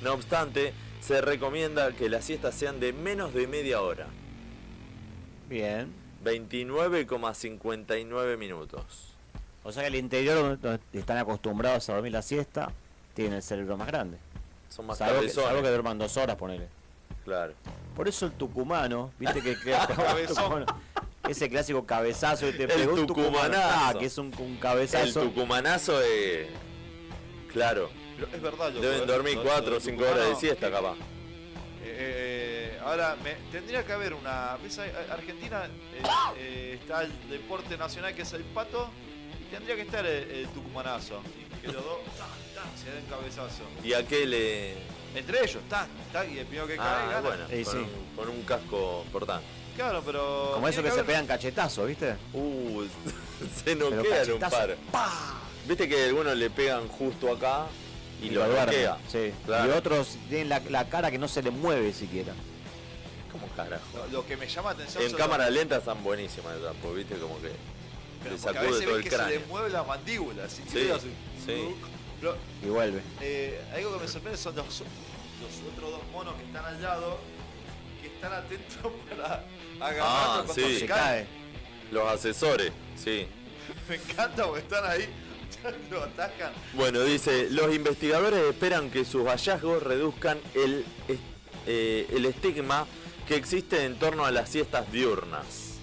No 0.00 0.12
obstante, 0.14 0.72
se 1.00 1.20
recomienda 1.20 1.92
que 1.92 2.08
las 2.08 2.24
siestas 2.24 2.54
sean 2.54 2.78
de 2.78 2.92
menos 2.92 3.34
de 3.34 3.46
media 3.46 3.82
hora. 3.82 4.06
Bien. 5.50 5.92
29,59 6.24 8.38
minutos. 8.38 9.08
O 9.62 9.72
sea 9.72 9.82
que 9.82 9.88
el 9.88 9.96
interior 9.96 10.58
donde 10.60 10.80
están 10.92 11.18
acostumbrados 11.18 11.88
a 11.90 11.94
dormir 11.94 12.12
la 12.12 12.22
siesta, 12.22 12.72
tienen 13.14 13.34
el 13.34 13.42
cerebro 13.42 13.76
más 13.76 13.86
grande. 13.88 14.16
Son 14.70 14.86
más 14.86 14.96
Salvo 14.98 15.20
que, 15.20 15.28
salvo 15.28 15.60
que 15.62 15.68
duerman 15.68 15.98
dos 15.98 16.16
horas, 16.16 16.36
ponele. 16.36 16.68
Claro. 17.24 17.52
Por 17.94 18.08
eso 18.08 18.24
el 18.26 18.32
tucumano, 18.32 19.12
viste 19.18 19.42
que, 19.42 19.54
Cabezón. 19.96 20.64
ese 21.28 21.50
clásico 21.50 21.84
cabezazo 21.84 22.46
que 22.46 22.52
te 22.52 22.62
El 22.64 22.68
pegó 22.68 22.94
tucumano. 23.04 23.30
tucumanazo. 23.32 23.68
Ah, 23.74 23.94
que 23.98 24.06
es 24.06 24.16
un, 24.18 24.32
un 24.38 24.56
cabezazo. 24.56 25.20
El 25.22 25.28
tucumanazo 25.28 26.00
es... 26.00 26.46
Claro. 27.52 27.90
pero 28.16 28.28
es 28.36 28.40
verdad. 28.42 28.70
loco, 28.72 28.80
Deben 28.86 29.02
¿eh? 29.02 29.06
dormir 29.06 29.36
Lo- 29.36 29.42
4 29.42 29.62
lo 29.62 29.68
o 29.76 29.80
del 29.80 29.82
5 29.82 30.02
horas 30.02 30.14
de 30.14 30.20
tucumano, 30.20 30.40
siesta, 30.40 30.66
que- 30.68 30.72
capaz. 30.72 30.94
Eh, 31.82 31.82
eh, 31.82 32.29
ahora, 32.90 33.16
me, 33.22 33.34
tendría 33.52 33.84
que 33.84 33.92
haber 33.92 34.14
una. 34.14 34.52
Argentina 34.52 35.64
eh, 35.66 36.02
eh, 36.38 36.78
está 36.80 37.02
el 37.02 37.12
deporte 37.28 37.76
nacional 37.76 38.14
que 38.14 38.22
es 38.22 38.32
el 38.32 38.42
pato 38.44 38.90
y 39.40 39.44
tendría 39.54 39.76
que 39.76 39.82
estar 39.82 40.04
el, 40.04 40.30
el 40.30 40.48
tucumanazo. 40.48 41.22
Que 41.60 41.68
los 41.68 41.84
dos 41.84 41.98
se 42.82 42.90
den 42.90 43.04
cabezazo. 43.06 43.64
¿Y 43.84 43.92
a 43.92 44.06
qué 44.06 44.26
le...? 44.26 44.74
Entre 45.14 45.42
ellos, 45.42 45.62
tan, 45.68 45.88
tan, 46.12 46.32
y 46.32 46.38
el 46.38 46.46
primero 46.46 46.68
que 46.68 46.76
cae 46.76 46.86
Ah, 46.86 47.08
gana. 47.10 47.20
bueno, 47.20 47.44
Sí, 47.50 47.64
con, 47.64 47.72
sí. 47.72 47.78
Un, 47.78 48.16
con 48.16 48.28
un 48.28 48.42
casco 48.42 49.04
portante. 49.12 49.44
Claro, 49.76 50.02
pero. 50.04 50.52
Como 50.54 50.68
eso 50.68 50.82
que 50.82 50.90
se 50.90 51.02
pegan 51.04 51.26
cachetazos, 51.26 51.86
¿viste? 51.88 52.16
Uh, 52.32 52.84
se 53.64 53.74
noquean 53.74 54.32
un 54.32 54.40
par. 54.40 54.76
Viste 55.66 55.88
que 55.88 56.04
algunos 56.04 56.36
le 56.36 56.48
pegan 56.50 56.86
justo 56.88 57.32
acá 57.32 57.66
y, 58.22 58.30
lo 58.30 58.46
duermen, 58.46 58.66
noquea. 58.66 58.98
Sí. 59.08 59.32
Claro. 59.46 59.68
Y 59.68 59.76
otros 59.76 60.16
tienen 60.28 60.48
la, 60.48 60.60
la 60.68 60.88
cara 60.88 61.10
que 61.10 61.18
no 61.18 61.26
se 61.28 61.42
le 61.42 61.50
mueve 61.50 61.92
siquiera. 61.92 62.32
¿Cómo 63.32 63.46
carajo? 63.54 63.82
Lo, 63.94 64.06
lo 64.08 64.26
que 64.26 64.36
me 64.36 64.46
llama 64.48 64.70
la 64.70 64.74
atención 64.82 65.04
En 65.04 65.12
cámara 65.12 65.46
los- 65.46 65.54
lenta 65.54 65.76
están 65.78 66.02
buenísimas 66.02 66.56
esas, 66.56 66.74
pues, 66.82 66.94
viste 66.96 67.16
como 67.16 67.40
que 67.40 67.50
pero 68.22 68.34
le 68.34 68.40
a 68.40 68.42
sacude 68.42 68.66
veces 68.70 68.84
todo 68.84 68.88
ves 68.88 68.96
el 68.98 69.02
que 69.04 69.10
se 69.10 69.16
cráneo. 69.16 69.38
le 69.40 69.46
mueve 69.46 69.70
la 69.70 69.82
mandíbula. 69.84 70.44
así, 70.44 70.62
Sí, 70.70 70.90
así. 70.90 71.10
sí. 71.46 71.74
Pero, 72.20 72.36
Y 72.62 72.66
vuelve. 72.66 73.00
eh, 73.22 73.60
algo 73.74 73.94
que 73.96 74.02
me 74.04 74.08
sorprende 74.08 74.36
son 74.38 74.56
los, 74.56 74.66
los 74.66 75.72
otros 75.72 75.90
dos 75.90 76.00
monos 76.12 76.34
que 76.34 76.42
están 76.44 76.64
al 76.66 76.82
lado, 76.82 77.18
que 78.02 78.08
están 78.08 78.32
atentos 78.32 78.92
para 79.10 79.44
agarrarlo 79.80 80.02
Ah, 80.04 80.42
cuando 80.44 80.54
sí. 80.54 80.60
se 80.74 80.78
Se 80.80 80.86
cae. 80.86 81.26
Los 81.90 82.06
asesores, 82.08 82.72
sí. 83.02 83.26
Me 83.88 83.94
encanta 83.96 84.44
porque 84.44 84.60
están 84.60 84.84
ahí, 84.84 85.08
lo 85.90 86.02
atacan. 86.04 86.52
Bueno, 86.74 87.00
dice, 87.04 87.48
los 87.50 87.74
investigadores 87.74 88.40
esperan 88.50 88.90
que 88.90 89.04
sus 89.06 89.26
hallazgos 89.26 89.82
reduzcan 89.82 90.38
el, 90.54 90.84
eh, 91.66 92.06
el 92.12 92.26
estigma 92.26 92.86
que 93.30 93.36
existe 93.36 93.84
en 93.84 93.94
torno 93.96 94.24
a 94.24 94.32
las 94.32 94.48
siestas 94.48 94.90
diurnas. 94.90 95.74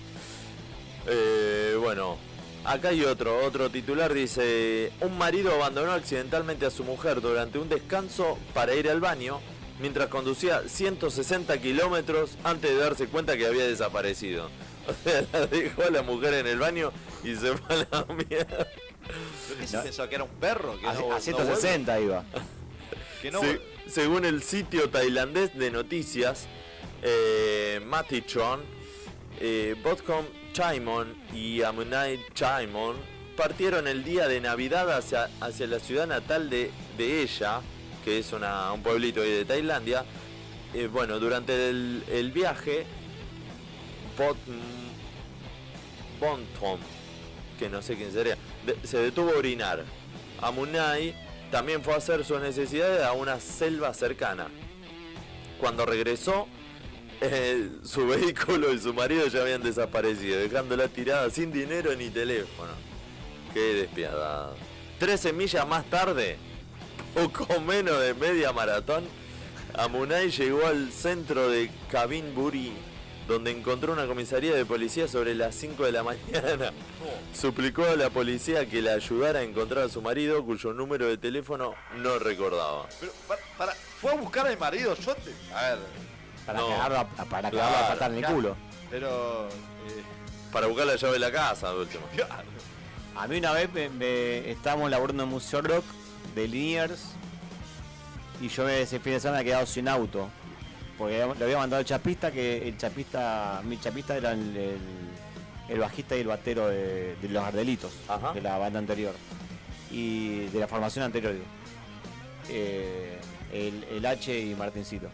Eh, 1.08 1.78
bueno, 1.80 2.18
acá 2.66 2.90
hay 2.90 3.06
otro, 3.06 3.42
otro 3.46 3.70
titular, 3.70 4.14
dice, 4.14 4.92
un 5.00 5.18
marido 5.18 5.54
abandonó 5.54 5.94
accidentalmente 5.94 6.66
a 6.66 6.72
su 6.72 6.84
mujer 6.84 7.22
durante 7.22 7.58
un 7.58 7.70
descanso 7.70 8.38
para 8.54 8.76
ir 8.76 8.90
al 8.90 9.00
baño 9.00 9.40
mientras 9.80 10.10
conducía 10.10 10.64
160 10.68 11.58
kilómetros 11.62 12.32
antes 12.44 12.70
de 12.72 12.76
darse 12.76 13.08
cuenta 13.08 13.38
que 13.38 13.48
había 13.48 13.66
desaparecido. 13.66 14.50
O 14.88 14.94
sea, 15.10 15.22
la 15.34 15.48
dejó 15.48 15.84
a 15.84 15.90
la 15.90 16.02
mujer 16.02 16.34
en 16.34 16.48
el 16.48 16.60
baño 16.60 16.92
y 17.24 17.34
se 17.36 17.56
fue 17.58 17.76
a 17.76 17.88
la 17.92 18.06
mierda. 18.30 18.68
¿Pero 18.68 19.60
qué 19.60 19.68
se 19.68 19.78
No. 19.78 19.84
pensó? 19.84 20.10
¿Que 20.10 20.16
era 20.16 20.24
un 20.26 20.30
perro? 20.32 20.78
Que 20.80 20.88
A, 20.88 20.94
no, 20.96 21.12
a 21.12 21.16
no 21.16 21.20
160 21.22 22.00
iba. 22.02 22.24
vuelve? 22.24 22.48
que 23.22 23.32
no 23.32 23.40
Se- 23.40 23.46
vuelve. 23.46 23.64
según 23.90 24.24
el 24.26 24.44
sitio 24.44 24.90
tailandés 24.90 25.58
de 25.58 25.72
noticias, 25.72 26.48
eh, 27.02 27.80
Matichon, 27.86 28.62
eh, 29.40 29.76
Botcom 29.84 30.26
Chaimon 30.54 31.16
y 31.34 31.62
Amunai 31.62 32.20
Chaimon 32.34 32.96
partieron 33.36 33.88
el 33.88 34.04
día 34.04 34.28
de 34.28 34.42
Navidad 34.42 34.92
hacia, 34.92 35.30
hacia 35.40 35.68
la 35.68 35.80
ciudad 35.80 36.08
natal 36.08 36.50
de, 36.50 36.72
de 36.98 37.22
ella, 37.22 37.62
que 38.04 38.20
es 38.20 38.34
un 38.34 38.82
pueblito 38.82 39.22
de 39.22 39.46
Tailandia. 39.46 40.04
Eh, 40.74 40.88
bueno, 40.88 41.20
durante 41.20 41.70
el, 41.70 42.32
viaje, 42.34 42.86
Bot, 44.18 44.38
que 47.60 47.70
no 47.70 47.82
sé 47.82 47.96
quién 47.96 48.12
sería, 48.12 48.38
se 48.84 48.98
detuvo 48.98 49.32
a 49.32 49.38
orinar. 49.38 49.86
Amunai 50.42 51.16
también 51.52 51.84
fue 51.84 51.94
a 51.94 51.98
hacer 51.98 52.26
sus 52.26 52.42
necesidades 52.42 53.04
a 53.04 53.14
una 53.14 53.40
selva 53.40 53.94
cercana. 53.94 54.48
Cuando 55.60 55.86
regresó, 55.86 56.48
eh, 57.22 57.70
su 57.84 58.08
vehículo 58.08 58.74
y 58.74 58.80
su 58.80 58.94
marido 58.94 59.28
ya 59.28 59.42
habían 59.42 59.64
desaparecido, 59.64 60.40
dejándola 60.40 60.88
tirada 60.88 61.30
sin 61.30 61.52
dinero 61.52 61.96
ni 61.96 62.10
teléfono. 62.10 62.72
Qué 63.54 63.74
despiadado. 63.74 64.56
13 65.00 65.34
millas 65.34 65.68
más 65.68 65.90
tarde, 65.90 66.38
poco 67.14 67.60
menos 67.62 68.00
de 68.02 68.14
media 68.14 68.52
maratón, 68.52 69.06
Amunai 69.76 70.32
llegó 70.32 70.66
al 70.66 70.92
centro 70.92 71.50
de 71.50 71.70
Kabinburi, 71.92 72.74
donde 73.28 73.52
encontró 73.52 73.94
una 73.94 74.08
comisaría 74.08 74.56
de 74.56 74.66
policía 74.66 75.08
sobre 75.08 75.36
las 75.36 75.54
5 75.56 75.86
de 75.86 75.92
la 75.92 76.04
mañana. 76.04 76.72
Suplicó 77.34 77.84
a 77.84 77.96
la 77.96 78.10
policía 78.10 78.68
que 78.68 78.82
la 78.82 78.94
ayudara 78.94 79.40
a 79.40 79.44
encontrar 79.44 79.86
a 79.86 79.90
su 79.90 80.02
marido, 80.02 80.44
cuyo 80.44 80.74
número 80.74 81.06
de 81.06 81.18
teléfono 81.18 81.76
no 81.98 82.18
recordaba. 82.18 82.88
Pero, 83.00 83.12
para, 83.28 83.42
para, 83.58 83.74
fue 83.74 84.12
a 84.12 84.16
buscar 84.16 84.48
al 84.48 84.58
marido. 84.58 84.96
Yo 84.96 85.14
te. 85.16 85.32
A 85.54 85.76
ver. 85.76 86.07
Para 86.48 86.60
No. 86.60 86.70
cagarlo, 86.70 86.98
a, 86.98 87.06
para 87.08 87.52
cagarlo 87.52 87.60
Claro, 87.60 87.86
a 87.86 87.88
patar 87.90 88.12
en 88.12 88.18
el 88.18 88.26
culo. 88.26 88.56
Pero. 88.90 89.48
eh, 89.50 90.04
Para 90.52 90.66
buscar 90.68 90.88
la 90.88 90.96
llave 90.96 91.14
de 91.14 91.20
la 91.20 91.32
casa, 91.32 91.72
de 91.72 91.80
último. 91.82 92.04
A 93.16 93.28
mí 93.28 93.38
una 93.38 93.52
vez 93.52 93.72
me, 93.74 93.90
me- 93.90 94.50
estábamos 94.52 94.90
laburando 94.90 95.24
en 95.24 95.30
Museo 95.30 95.62
Rock 95.62 95.84
de 96.36 96.48
Liniers 96.48 97.02
y 98.42 98.48
yo 98.48 98.68
ese 98.70 99.00
fin 99.00 99.14
de 99.14 99.20
semana 99.20 99.42
he 99.42 99.46
quedado 99.46 99.66
sin 99.66 99.88
auto. 99.88 100.30
Porque 100.98 101.18
le 101.38 101.44
había 101.46 101.58
mandado 101.58 101.80
el 101.80 101.86
chapista, 101.86 102.32
que 102.32 102.68
el 102.68 102.78
chapista, 102.78 103.62
mi 103.66 103.80
chapista 103.80 104.16
era 104.16 104.32
el, 104.32 104.56
el- 104.56 104.78
el 105.70 105.80
bajista 105.80 106.16
y 106.16 106.22
el 106.22 106.28
batero 106.28 106.68
de, 106.70 107.16
de 107.22 107.28
Los 107.30 107.44
Ardelitos, 107.44 107.92
Ajá. 108.08 108.32
de 108.34 108.42
la 108.42 108.58
banda 108.58 108.80
anterior. 108.80 109.14
Y 109.92 110.46
de 110.48 110.60
la 110.62 110.68
formación 110.68 111.04
anterior, 111.04 111.34
digo. 111.34 111.46
Eh, 112.50 113.18
el, 113.52 113.84
el 113.84 114.06
H 114.06 114.40
y 114.40 114.56
Martincito. 114.56 115.08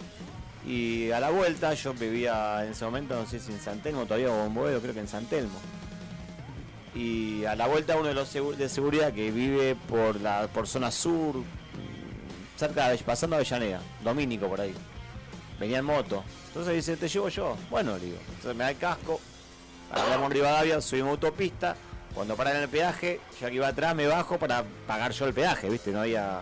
Y 0.65 1.11
a 1.11 1.19
la 1.19 1.29
vuelta 1.29 1.73
yo 1.73 1.93
vivía 1.93 2.63
en 2.63 2.71
ese 2.71 2.85
momento, 2.85 3.15
no 3.15 3.25
sé 3.25 3.39
si 3.39 3.51
en 3.51 3.59
San 3.59 3.79
Telmo, 3.79 4.05
todavía 4.05 4.31
o 4.31 4.45
en 4.45 4.53
creo 4.53 4.93
que 4.93 4.99
en 4.99 5.07
San 5.07 5.25
Telmo. 5.25 5.59
Y 6.95 7.43
a 7.45 7.55
la 7.55 7.67
vuelta 7.67 7.97
uno 7.97 8.07
de 8.07 8.13
los 8.13 8.31
de 8.33 8.69
seguridad 8.69 9.11
que 9.11 9.31
vive 9.31 9.75
por 9.75 10.21
la 10.21 10.47
por 10.47 10.67
zona 10.67 10.91
sur, 10.91 11.35
mm, 11.37 12.57
cerca 12.57 12.89
de 12.89 12.97
pasando 12.99 13.35
Avellaneda, 13.35 13.81
Domínico 14.03 14.47
por 14.47 14.61
ahí. 14.61 14.73
Venía 15.59 15.79
en 15.79 15.85
moto. 15.85 16.23
Entonces 16.47 16.75
dice, 16.75 16.97
te 16.97 17.07
llevo 17.07 17.29
yo. 17.29 17.57
Bueno, 17.69 17.97
le 17.97 18.05
digo. 18.05 18.17
Entonces 18.27 18.55
me 18.55 18.63
da 18.63 18.71
el 18.71 18.77
casco, 18.77 19.19
agarramos 19.91 20.31
Rivadavia, 20.31 20.79
subimos 20.81 21.11
autopista. 21.11 21.75
Cuando 22.13 22.35
paran 22.35 22.57
en 22.57 22.63
el 22.63 22.69
peaje, 22.69 23.19
yo 23.41 23.47
que 23.47 23.55
iba 23.55 23.67
atrás 23.67 23.95
me 23.95 24.05
bajo 24.05 24.37
para 24.37 24.63
pagar 24.85 25.11
yo 25.11 25.25
el 25.25 25.33
peaje, 25.33 25.67
¿viste? 25.67 25.91
No 25.91 26.01
había. 26.01 26.41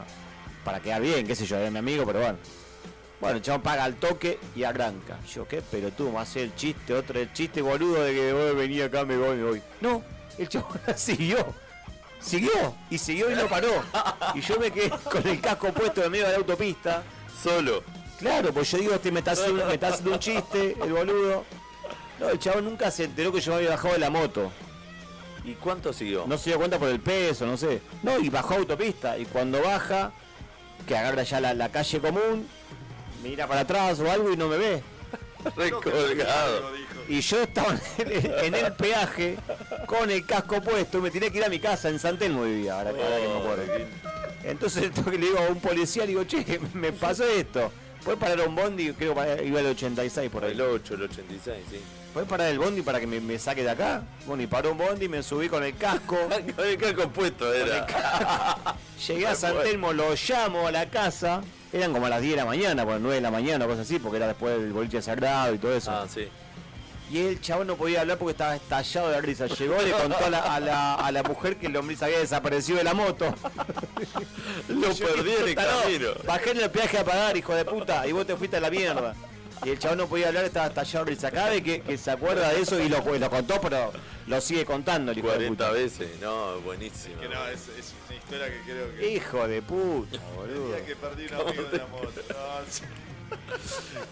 para 0.65 0.81
quedar 0.81 1.01
bien, 1.01 1.25
qué 1.25 1.33
sé 1.33 1.45
yo, 1.45 1.55
era 1.55 1.71
mi 1.71 1.79
amigo, 1.79 2.05
pero 2.05 2.19
bueno. 2.19 2.37
Bueno, 3.21 3.37
el 3.37 3.43
chabón 3.43 3.61
paga 3.61 3.83
al 3.83 3.95
toque 3.95 4.39
y 4.55 4.63
arranca. 4.63 5.19
Yo, 5.31 5.47
¿qué? 5.47 5.61
Pero 5.69 5.91
tú, 5.91 6.09
me 6.09 6.19
hace 6.19 6.41
el 6.41 6.55
chiste, 6.55 6.95
otro 6.95 7.19
el 7.19 7.31
chiste 7.31 7.61
boludo 7.61 8.03
de 8.03 8.13
que 8.13 8.33
voy 8.33 8.55
venía 8.55 8.85
acá, 8.85 9.05
me 9.05 9.15
voy, 9.15 9.37
me 9.37 9.43
voy. 9.43 9.61
No, 9.79 10.03
el 10.39 10.49
chabón 10.49 10.79
siguió. 10.95 11.37
Siguió, 12.19 12.75
y 12.89 12.97
siguió 12.97 13.31
y 13.31 13.35
no 13.35 13.47
paró. 13.47 13.83
Y 14.35 14.41
yo 14.41 14.59
me 14.59 14.71
quedé 14.71 14.89
con 14.89 15.27
el 15.27 15.39
casco 15.39 15.71
puesto 15.71 16.03
en 16.03 16.11
medio 16.11 16.25
de 16.25 16.31
la 16.31 16.37
autopista. 16.39 17.03
Solo. 17.41 17.83
Claro, 18.19 18.53
pues 18.53 18.69
yo 18.71 18.77
digo, 18.79 18.93
este 18.93 19.11
me 19.11 19.19
está 19.19 19.31
haciendo, 19.31 19.65
me 19.65 19.73
está 19.73 19.87
haciendo 19.87 20.13
un 20.13 20.19
chiste, 20.19 20.75
el 20.83 20.93
boludo. 20.93 21.45
No, 22.19 22.29
el 22.29 22.39
chabón 22.39 22.65
nunca 22.65 22.91
se 22.91 23.05
enteró 23.05 23.31
que 23.31 23.39
yo 23.39 23.51
me 23.51 23.57
había 23.57 23.71
bajado 23.71 23.93
de 23.93 23.99
la 23.99 24.09
moto. 24.09 24.51
¿Y 25.43 25.53
cuánto 25.53 25.93
siguió? 25.93 26.25
No 26.27 26.37
se 26.37 26.51
dio 26.51 26.59
cuenta 26.59 26.77
por 26.77 26.89
el 26.89 26.99
peso, 26.99 27.45
no 27.45 27.57
sé. 27.57 27.81
No, 28.03 28.19
y 28.19 28.29
bajó 28.29 28.55
autopista. 28.55 29.17
Y 29.17 29.25
cuando 29.25 29.61
baja, 29.61 30.11
que 30.87 30.95
agarra 30.95 31.23
ya 31.23 31.39
la, 31.39 31.55
la 31.55 31.69
calle 31.69 31.99
común, 31.99 32.47
mira 33.23 33.47
para 33.47 33.61
atrás 33.61 33.99
o 33.99 34.09
algo 34.11 34.31
y 34.31 34.37
no 34.37 34.47
me 34.47 34.57
ve. 34.57 34.83
Recolgado. 35.55 36.71
Y 37.09 37.19
yo 37.21 37.41
estaba 37.41 37.75
en 37.97 38.53
el, 38.55 38.73
peaje 38.73 39.37
con 39.85 40.09
el 40.11 40.25
casco 40.25 40.61
puesto 40.61 40.99
y 40.99 41.01
me 41.01 41.11
tenía 41.11 41.29
que 41.29 41.39
ir 41.39 41.43
a 41.43 41.49
mi 41.49 41.59
casa 41.59 41.89
en 41.89 41.99
San 41.99 42.17
Telmo 42.17 42.43
vivía, 42.43 42.77
ahora, 42.77 42.91
que- 42.91 42.97
me 42.97 43.37
acuerdo. 43.39 43.63
Entonces 44.43 44.91
le 45.05 45.17
digo 45.17 45.39
a 45.39 45.49
un 45.49 45.59
policía, 45.59 46.03
le 46.03 46.09
digo, 46.09 46.23
che, 46.23 46.59
me 46.73 46.91
pasó 46.91 47.25
esto. 47.25 47.71
Puedes 48.03 48.19
parar 48.19 48.47
un 48.47 48.55
bondi, 48.55 48.93
creo 48.93 49.13
que 49.13 49.45
iba 49.45 49.59
el 49.59 49.67
86 49.67 50.31
por 50.31 50.43
ahí. 50.43 50.53
El 50.53 50.61
8, 50.61 50.95
el 50.95 51.03
86, 51.03 51.57
sí. 51.69 51.81
¿Puedes 52.13 52.27
parar 52.27 52.49
el 52.49 52.57
bondi 52.57 52.81
para 52.81 52.99
que 52.99 53.05
me, 53.07 53.19
me 53.19 53.37
saque 53.37 53.63
de 53.63 53.69
acá? 53.69 54.03
Bueno, 54.25 54.41
y 54.41 54.47
paró 54.47 54.71
un 54.71 54.77
bondi, 54.77 55.07
me 55.07 55.21
subí 55.21 55.47
con 55.47 55.63
el 55.63 55.75
casco. 55.77 56.17
Con 56.55 56.65
el 56.65 56.77
casco 56.77 57.09
puesto 57.09 57.53
era. 57.53 57.85
Llegué 59.07 59.27
a 59.27 59.35
San 59.35 59.55
Telmo, 59.61 59.93
lo 59.93 60.13
llamo 60.15 60.67
a 60.67 60.71
la 60.71 60.89
casa. 60.89 61.41
Eran 61.73 61.93
como 61.93 62.05
a 62.05 62.09
las 62.09 62.21
10 62.21 62.31
de 62.33 62.37
la 62.37 62.45
mañana, 62.45 62.85
por 62.85 62.99
9 62.99 63.15
de 63.15 63.21
la 63.21 63.31
mañana, 63.31 63.65
cosas 63.65 63.81
así, 63.81 63.97
porque 63.99 64.17
era 64.17 64.27
después 64.27 64.57
del 64.59 64.73
boliche 64.73 65.01
sagrado 65.01 65.53
y 65.55 65.57
todo 65.57 65.73
eso. 65.75 65.91
Ah, 65.91 66.05
sí. 66.11 66.27
Y 67.09 67.17
el 67.19 67.41
chabón 67.41 67.67
no 67.67 67.75
podía 67.75 68.01
hablar 68.01 68.17
porque 68.17 68.31
estaba 68.31 68.55
estallado 68.55 69.09
de 69.09 69.21
risa. 69.21 69.45
Llegó, 69.47 69.81
le 69.81 69.91
contó 69.91 70.25
a 70.25 70.29
la, 70.29 70.39
a 70.39 70.59
la, 70.61 70.95
a 70.95 71.11
la 71.11 71.23
mujer 71.23 71.57
que 71.57 71.67
el 71.67 71.73
lombriz 71.73 72.01
había 72.03 72.19
desaparecido 72.19 72.77
de 72.77 72.85
la 72.85 72.93
moto. 72.93 73.33
Lo 74.69 74.91
Yo, 74.93 75.07
perdí 75.07 75.31
en 75.31 75.47
el 75.49 75.55
camino. 75.55 76.07
Bajé 76.25 76.51
en 76.51 76.61
el 76.61 76.69
peaje 76.71 76.97
a 76.99 77.03
pagar, 77.03 77.35
hijo 77.35 77.53
de 77.53 77.65
puta, 77.65 78.07
y 78.07 78.13
vos 78.13 78.25
te 78.25 78.35
fuiste 78.37 78.57
a 78.57 78.61
la 78.61 78.69
mierda. 78.69 79.13
Y 79.63 79.69
el 79.69 79.77
chabón 79.79 79.99
no 79.99 80.07
podía 80.07 80.29
hablar, 80.29 80.45
estaba 80.45 80.67
estallado 80.67 81.05
de 81.05 81.11
risa. 81.11 81.31
Cada 81.31 81.49
vez 81.49 81.61
que, 81.61 81.81
que 81.81 81.97
se 81.97 82.11
acuerda 82.11 82.49
de 82.49 82.61
eso 82.61 82.79
y 82.79 82.87
lo, 82.89 83.01
lo 83.03 83.29
contó, 83.29 83.59
pero 83.61 83.91
lo 84.27 84.41
sigue 84.41 84.65
contando 84.65 85.11
el 85.11 85.17
hijo 85.19 85.27
de 85.27 85.33
40 85.35 85.65
puta. 85.65 85.71
veces. 85.71 86.09
No, 86.21 86.59
buenísimo. 86.61 87.19
Que 87.19 87.27
no, 87.27 87.45
es, 87.47 87.67
es 87.77 87.93
una 88.35 88.47
historia 88.47 88.49
que 88.49 88.71
creo 88.71 88.95
que. 88.95 89.11
Hijo 89.13 89.47
de 89.47 89.61
puta, 89.61 90.15
El 90.15 90.35
boludo. 90.35 90.67
día 90.75 90.85
que 90.85 90.95
perdí 90.95 91.25
un 91.25 91.33
amigo 91.33 91.63
de 91.63 91.77
la 91.77 91.87
moto. 91.87 92.11
No. 92.29 93.37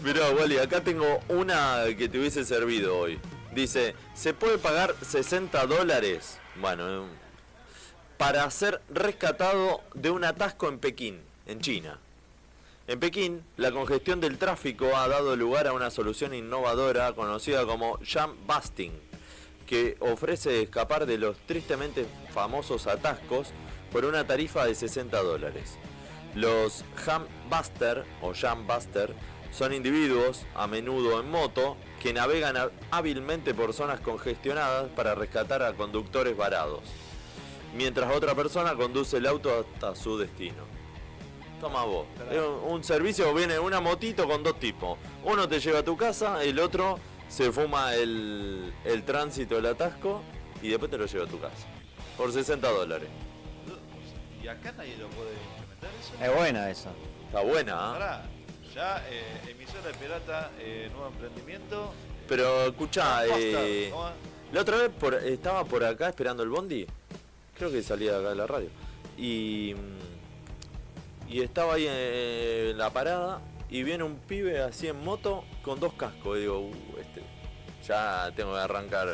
Mirá, 0.00 0.30
Wally, 0.30 0.58
acá 0.58 0.80
tengo 0.82 1.20
una 1.28 1.84
que 1.96 2.08
te 2.08 2.18
hubiese 2.18 2.44
servido 2.44 2.98
hoy. 2.98 3.18
Dice, 3.52 3.94
¿se 4.14 4.32
puede 4.32 4.58
pagar 4.58 4.94
60 5.02 5.66
dólares? 5.66 6.38
Bueno, 6.56 7.04
eh, 7.04 7.08
para 8.16 8.48
ser 8.50 8.80
rescatado 8.88 9.82
de 9.94 10.10
un 10.10 10.24
atasco 10.24 10.68
en 10.68 10.78
Pekín, 10.78 11.20
en 11.46 11.60
China. 11.60 11.98
En 12.86 12.98
Pekín, 12.98 13.42
la 13.56 13.72
congestión 13.72 14.20
del 14.20 14.38
tráfico 14.38 14.96
ha 14.96 15.06
dado 15.08 15.36
lugar 15.36 15.66
a 15.66 15.72
una 15.72 15.90
solución 15.90 16.34
innovadora 16.34 17.12
conocida 17.12 17.64
como 17.66 17.98
jam 18.04 18.34
busting, 18.46 18.92
que 19.66 19.96
ofrece 20.00 20.62
escapar 20.62 21.06
de 21.06 21.18
los 21.18 21.36
tristemente 21.46 22.06
famosos 22.32 22.86
atascos 22.86 23.48
por 23.92 24.04
una 24.04 24.26
tarifa 24.26 24.64
de 24.66 24.74
60 24.74 25.22
dólares. 25.22 25.76
Los 26.34 26.84
Jam 27.04 27.26
Buster 27.48 28.04
o 28.22 28.32
Jam 28.34 28.66
Buster 28.66 29.14
son 29.52 29.72
individuos, 29.74 30.46
a 30.54 30.66
menudo 30.68 31.20
en 31.20 31.28
moto, 31.30 31.76
que 32.00 32.12
navegan 32.12 32.56
há- 32.56 32.70
hábilmente 32.92 33.52
por 33.52 33.72
zonas 33.72 34.00
congestionadas 34.00 34.88
para 34.90 35.14
rescatar 35.16 35.62
a 35.62 35.72
conductores 35.72 36.36
varados, 36.36 36.80
mientras 37.74 38.14
otra 38.14 38.34
persona 38.36 38.74
conduce 38.76 39.16
el 39.16 39.26
auto 39.26 39.50
hasta 39.74 39.96
su 39.96 40.16
destino. 40.18 40.62
Toma 41.60 41.84
vos. 41.84 42.06
Un, 42.64 42.72
un 42.74 42.84
servicio, 42.84 43.34
viene 43.34 43.58
una 43.58 43.80
motito 43.80 44.26
con 44.26 44.42
dos 44.42 44.58
tipos. 44.60 44.98
Uno 45.24 45.46
te 45.48 45.58
lleva 45.60 45.80
a 45.80 45.84
tu 45.84 45.96
casa, 45.96 46.42
el 46.44 46.58
otro 46.58 46.98
se 47.28 47.50
fuma 47.52 47.94
el, 47.96 48.72
el 48.84 49.02
tránsito, 49.02 49.58
el 49.58 49.66
atasco, 49.66 50.22
y 50.62 50.68
después 50.68 50.90
te 50.90 50.96
lo 50.96 51.06
lleva 51.06 51.24
a 51.24 51.28
tu 51.28 51.38
casa. 51.40 51.66
Por 52.16 52.32
60 52.32 52.66
dólares. 52.70 53.08
¿Y 54.50 54.52
acá 54.52 54.72
nadie 54.76 54.96
lo 54.96 55.08
puede 55.10 55.30
implementar 55.32 55.90
eso? 56.00 56.24
Es 56.24 56.36
buena 56.36 56.70
esa. 56.70 56.90
Está 57.26 57.40
buena, 57.42 57.72
¿ah? 57.76 57.92
Pará, 57.92 58.22
ya 58.74 59.04
eh, 59.08 59.50
emisora 59.50 59.82
de 59.88 59.94
pirata, 59.94 60.50
eh, 60.58 60.88
nuevo 60.92 61.08
emprendimiento. 61.08 61.92
Pero 62.28 62.66
escuchá, 62.66 63.24
eh, 63.26 63.92
la 64.52 64.60
otra 64.60 64.76
vez 64.78 64.90
por- 64.90 65.14
estaba 65.14 65.64
por 65.64 65.84
acá 65.84 66.08
esperando 66.08 66.42
el 66.42 66.48
bondi. 66.48 66.86
Creo 67.56 67.70
que 67.70 67.82
salía 67.82 68.12
de 68.12 68.18
acá 68.18 68.28
de 68.30 68.34
la 68.36 68.46
radio. 68.46 68.68
Y, 69.16 69.74
mm, 69.76 71.30
y 71.32 71.42
estaba 71.42 71.74
ahí 71.74 71.86
en 71.88 72.76
la 72.78 72.90
parada 72.90 73.40
y 73.68 73.82
viene 73.84 74.02
un 74.02 74.16
pibe 74.16 74.60
así 74.62 74.88
en 74.88 75.04
moto 75.04 75.44
con 75.62 75.78
dos 75.78 75.92
cascos. 75.94 76.38
Y 76.38 76.40
digo, 76.40 76.58
"Uh, 76.60 76.74
este, 77.00 77.22
ya 77.86 78.32
tengo 78.34 78.54
que 78.54 78.58
arrancar 78.60 79.08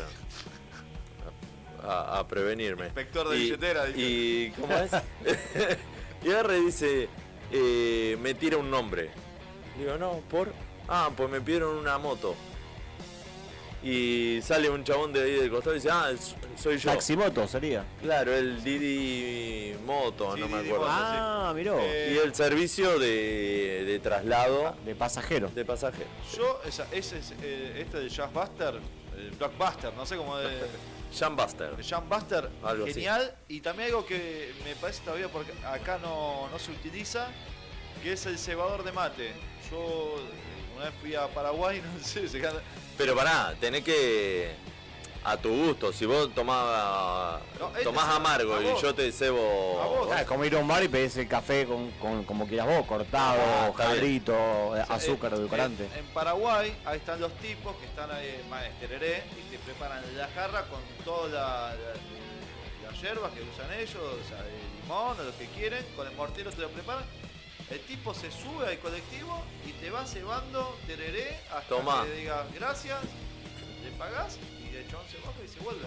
a, 1.83 2.19
a 2.19 2.27
prevenirme. 2.29 2.87
Inspector 2.87 3.29
de 3.29 3.37
Y- 3.37 3.41
billetera, 3.41 3.85
dice. 3.87 4.01
Y, 4.01 4.51
¿cómo 4.61 4.77
es? 4.77 4.91
y 6.25 6.29
y 6.31 6.65
dice, 6.65 7.09
eh, 7.53 8.17
me 8.21 8.35
tira 8.35 8.57
un 8.57 8.71
nombre. 8.71 9.11
Digo, 9.79 9.97
no, 9.99 10.21
por. 10.31 10.53
Ah, 10.89 11.11
pues 11.17 11.29
me 11.31 11.41
pidieron 11.41 11.77
una 11.77 11.99
moto. 11.99 12.35
Y 13.83 14.41
sale 14.43 14.69
un 14.69 14.83
chabón 14.83 15.13
de 15.13 15.23
ahí 15.23 15.33
del 15.35 15.51
costado 15.51 15.77
y 15.77 15.79
dice, 15.79 15.91
ah, 15.93 16.11
soy 16.57 16.79
yo. 16.79 16.91
Taximoto 16.91 17.47
sería. 17.47 17.85
Claro, 18.03 18.35
el 18.35 18.65
Didi 18.65 19.75
Moto, 19.85 20.35
Sí, 20.35 20.41
no 20.41 20.49
me 20.49 20.59
Didi 20.63 20.71
acuerdo. 20.71 20.87
Moto. 20.87 20.97
Ah, 20.99 21.53
miró. 21.55 21.79
Eh, 21.81 22.15
Y 22.15 22.19
el 22.27 22.35
servicio 22.35 22.99
de, 22.99 23.85
de 23.87 23.99
traslado 24.01 24.75
De 24.85 24.95
pasajero. 24.97 25.49
de 25.55 25.65
pasajeros. 25.65 26.09
Yo, 26.37 26.61
esa, 26.67 26.87
ese 26.91 27.19
es, 27.19 27.35
eh, 27.43 27.83
este 27.83 27.99
de 28.01 28.09
Jazzbuster, 28.09 28.75
el 29.19 29.31
Blockbuster, 29.33 29.93
no 29.95 30.05
sé 30.05 30.17
cómo 30.17 30.37
de, 30.39 30.49
De 31.77 31.83
Algo 32.63 32.85
así. 32.85 32.95
genial. 32.95 33.35
Y 33.49 33.61
también 33.61 33.89
algo 33.89 34.05
que 34.07 34.53
me 34.65 34.75
parece 34.77 35.03
todavía 35.03 35.29
porque 35.29 35.53
acá 35.67 35.99
no, 35.99 36.49
no 36.51 36.59
se 36.59 36.71
utiliza, 36.73 37.29
que 38.03 38.13
es 38.13 38.27
el 38.27 38.39
cebador 38.39 38.85
de 38.85 38.93
mate. 38.93 39.33
Yo 39.71 40.17
una 40.77 40.87
vez 40.87 40.95
fui 41.01 41.15
a 41.15 41.27
Paraguay, 41.29 41.83
no 41.99 42.05
sé, 42.05 42.29
se 42.29 42.41
Pero 42.99 43.15
pará, 43.15 43.55
tenés 43.61 43.83
que. 43.83 44.55
A 45.29 45.37
tu 45.37 45.49
gusto, 45.51 45.93
si 45.93 46.07
vos 46.07 46.33
tomás, 46.37 47.41
No, 47.59 47.67
este 47.71 47.83
tomás 47.83 48.09
amargo 48.15 48.61
y 48.63 48.81
yo 48.81 48.95
te 48.95 49.11
cebo. 49.11 49.83
A 49.83 49.87
vos. 49.87 50.09
Ah, 50.13 50.21
es 50.21 50.27
como 50.27 50.45
ir 50.45 50.55
a 50.55 50.59
un 50.59 50.69
bar 50.69 50.85
y 50.85 50.89
pedís 50.89 51.17
el 51.17 51.27
café 51.27 51.67
con, 51.67 51.91
con- 51.93 52.23
como 52.25 52.47
quieras 52.47 52.69
vos, 52.69 52.87
cortado, 52.87 53.41
Ah, 53.43 53.73
jarrito, 53.77 54.33
eh, 54.33 54.83
O 54.83 54.87
sea, 54.87 54.95
azúcar, 54.95 55.33
en- 55.33 55.39
edulcorante. 55.39 55.85
En, 55.87 55.93
en 55.99 56.05
Paraguay, 56.15 56.73
ahí 56.85 56.99
están 56.99 57.21
los 57.21 57.33
tipos 57.39 57.75
que 57.79 57.87
están 57.87 58.09
ahí 58.13 58.41
más 58.49 58.63
tereré 58.79 59.25
y 59.37 59.51
te 59.51 59.59
preparan 59.65 60.01
la 60.17 60.29
jarra 60.29 60.63
con 60.69 60.81
todas 61.05 61.33
la, 61.33 61.75
la- 61.75 62.89
las 62.93 63.03
hierbas 63.03 63.33
que 63.33 63.43
usan 63.43 63.73
ellos, 63.81 63.97
o 63.97 64.29
sea, 64.29 64.39
el 64.47 64.81
limón 64.83 65.19
o 65.19 65.25
lo 65.25 65.37
que 65.37 65.47
quieren, 65.49 65.85
con 65.97 66.07
el 66.07 66.15
mortero 66.15 66.53
te 66.53 66.61
lo 66.63 66.69
preparan 66.69 67.03
El 67.69 67.81
tipo 67.81 68.15
se 68.15 68.31
sube 68.31 68.65
al 68.69 68.79
colectivo 68.79 69.43
y 69.67 69.73
te 69.73 69.91
va 69.91 70.07
cebando 70.07 70.79
tereré 70.87 71.41
hasta 71.51 71.69
Tomá. 71.69 72.05
que 72.05 72.11
le 72.11 72.15
digas 72.15 72.47
gracias, 72.55 73.01
le 73.83 73.91
pagás 73.99 74.39
chabón 74.97 75.09
se 75.11 75.19
baja 75.19 75.39
y 75.45 75.49
se 75.49 75.61
vuelve. 75.61 75.87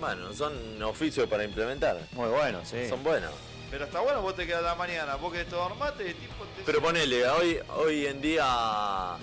Bueno, 0.00 0.32
son 0.32 0.82
oficios 0.82 1.28
para 1.28 1.44
implementar. 1.44 1.98
Muy 2.12 2.28
bueno, 2.28 2.60
sí. 2.64 2.88
Son 2.88 3.02
buenos. 3.02 3.32
Pero 3.70 3.86
está 3.86 4.00
bueno, 4.00 4.22
vos 4.22 4.36
te 4.36 4.46
quedas 4.46 4.62
la 4.62 4.74
mañana, 4.74 5.16
vos 5.16 5.32
querés 5.32 5.48
tomar 5.48 5.74
mate 5.76 6.04
y 6.04 6.08
el 6.08 6.14
tipo 6.14 6.44
te 6.56 6.62
Pero 6.64 6.80
ponele, 6.80 7.26
hoy, 7.28 7.58
hoy 7.76 8.06
en 8.06 8.20
día 8.20 9.16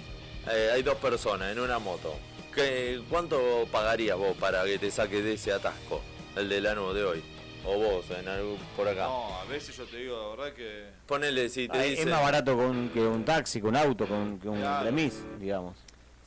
eh, 0.50 0.72
hay 0.74 0.84
dos 0.84 0.96
personas 0.96 1.52
en 1.52 1.60
una 1.60 1.80
moto. 1.80 2.16
¿Qué, 2.54 3.02
¿Cuánto 3.10 3.66
pagarías 3.72 4.18
vos 4.18 4.36
para 4.38 4.64
que 4.66 4.78
te 4.78 4.92
saques 4.92 5.24
de 5.24 5.34
ese 5.34 5.54
atasco? 5.54 6.02
El 6.36 6.50
de 6.50 6.60
la 6.60 6.76
de 6.76 7.04
hoy. 7.04 7.24
O 7.64 7.78
vos, 7.78 8.06
en 8.10 8.28
algún, 8.28 8.58
por 8.76 8.88
acá. 8.88 9.04
No, 9.04 9.38
a 9.38 9.46
veces 9.46 9.78
yo 9.78 9.86
te 9.86 9.98
digo, 9.98 10.18
la 10.20 10.36
verdad 10.44 10.56
que. 10.56 10.86
Ponele, 11.06 11.48
si 11.48 11.68
te 11.68 11.78
Ah, 11.78 11.84
dicen... 11.84 12.08
Es 12.08 12.14
más 12.14 12.24
barato 12.24 12.58
con, 12.58 12.90
que 12.90 13.00
un 13.02 13.24
taxi, 13.24 13.62
que 13.62 13.68
un 13.68 13.76
auto, 13.76 14.08
con, 14.08 14.40
que 14.40 14.50
un 14.50 14.62
remis, 14.84 15.24
digamos. 15.40 15.78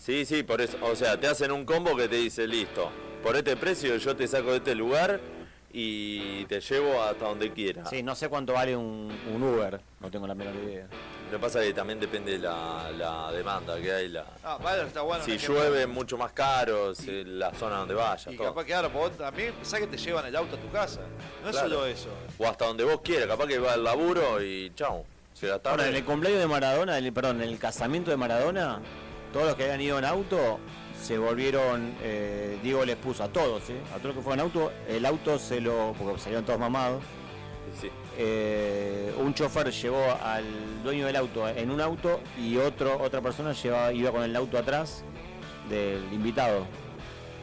Sí, 0.04 0.26
sí, 0.26 0.42
por 0.42 0.60
eso. 0.60 0.76
O 0.82 0.94
sea, 0.94 1.18
te 1.18 1.26
hacen 1.26 1.50
un 1.50 1.64
combo 1.64 1.96
que 1.96 2.08
te 2.08 2.16
dice, 2.16 2.46
listo, 2.46 2.90
por 3.22 3.36
este 3.36 3.56
precio 3.56 3.96
yo 3.96 4.14
te 4.14 4.28
saco 4.28 4.50
de 4.50 4.58
este 4.58 4.74
lugar 4.74 5.18
y 5.72 6.44
te 6.44 6.60
llevo 6.60 7.02
hasta 7.02 7.24
donde 7.26 7.50
quieras. 7.52 7.88
Sí, 7.88 8.02
no 8.02 8.14
sé 8.14 8.28
cuánto 8.28 8.52
vale 8.52 8.76
un, 8.76 9.10
un 9.34 9.42
Uber, 9.42 9.80
no 10.00 10.10
tengo 10.10 10.26
la 10.26 10.34
menor 10.34 10.54
idea. 10.56 10.86
Lo 11.32 11.38
que 11.38 11.42
pasa 11.42 11.62
es 11.62 11.68
que 11.68 11.72
también 11.74 11.98
depende 11.98 12.36
la, 12.38 12.90
la 12.96 13.32
demanda 13.32 13.80
que 13.80 13.90
hay. 13.92 14.08
La... 14.08 14.26
Ah, 14.44 14.58
vale, 14.62 14.82
está 14.82 15.00
bueno. 15.00 15.24
Si 15.24 15.38
llueve, 15.38 15.86
mucho 15.86 16.18
más 16.18 16.32
caro, 16.32 16.94
si 16.94 17.24
la 17.24 17.50
zona 17.54 17.78
donde 17.78 17.94
vaya, 17.94 18.30
Y 18.30 18.36
todo. 18.36 18.48
capaz 18.48 18.64
que 18.66 18.74
ahora, 18.74 18.88
vos 18.88 19.10
también 19.16 19.54
pensás 19.54 19.80
que 19.80 19.86
te 19.86 19.96
llevan 19.96 20.26
el 20.26 20.36
auto 20.36 20.56
a 20.56 20.58
tu 20.60 20.70
casa. 20.70 21.00
No 21.42 21.48
es 21.48 21.52
Claro. 21.56 21.68
solo 21.70 21.86
eso. 21.86 22.10
O 22.38 22.46
hasta 22.46 22.66
donde 22.66 22.84
vos 22.84 23.00
quieras, 23.02 23.26
capaz 23.26 23.46
que 23.46 23.58
va 23.58 23.72
al 23.72 23.82
laburo 23.82 24.42
y 24.44 24.70
chao. 24.76 25.06
Llega 25.40 25.58
tarde. 25.58 25.70
Ahora, 25.82 25.88
en 25.88 25.96
el 25.96 26.04
cumpleaños 26.04 26.40
de 26.40 26.46
Maradona, 26.46 26.98
el- 26.98 27.12
perdón, 27.12 27.42
en 27.42 27.48
el 27.48 27.58
casamiento 27.58 28.10
de 28.12 28.16
Maradona, 28.16 28.80
todos 29.34 29.46
los 29.46 29.54
que 29.56 29.64
habían 29.64 29.80
ido 29.80 29.98
en 29.98 30.04
auto 30.04 30.60
se 31.02 31.18
volvieron, 31.18 31.92
eh, 32.02 32.56
Diego 32.62 32.84
les 32.84 32.94
puso 32.96 33.24
a 33.24 33.28
todos, 33.28 33.68
¿eh? 33.68 33.76
a 33.90 33.98
todos 33.98 34.14
los 34.14 34.14
que 34.14 34.22
fueron 34.22 34.38
en 34.38 34.44
auto, 34.46 34.72
el 34.88 35.04
auto 35.04 35.38
se 35.38 35.60
lo, 35.60 35.92
porque 35.98 36.18
salieron 36.20 36.44
todos 36.46 36.58
mamados, 36.60 37.02
Sí. 37.80 37.90
eh, 38.16 39.12
un 39.18 39.34
chofer 39.34 39.70
llevó 39.72 40.00
al 40.22 40.44
dueño 40.84 41.06
del 41.06 41.16
auto 41.16 41.48
en 41.48 41.70
un 41.72 41.80
auto 41.80 42.20
y 42.40 42.56
otro 42.56 43.02
otra 43.02 43.20
persona 43.20 43.52
llevaba, 43.52 43.92
iba 43.92 44.12
con 44.12 44.22
el 44.22 44.34
auto 44.36 44.56
atrás 44.56 45.02
del 45.68 46.00
invitado. 46.12 46.64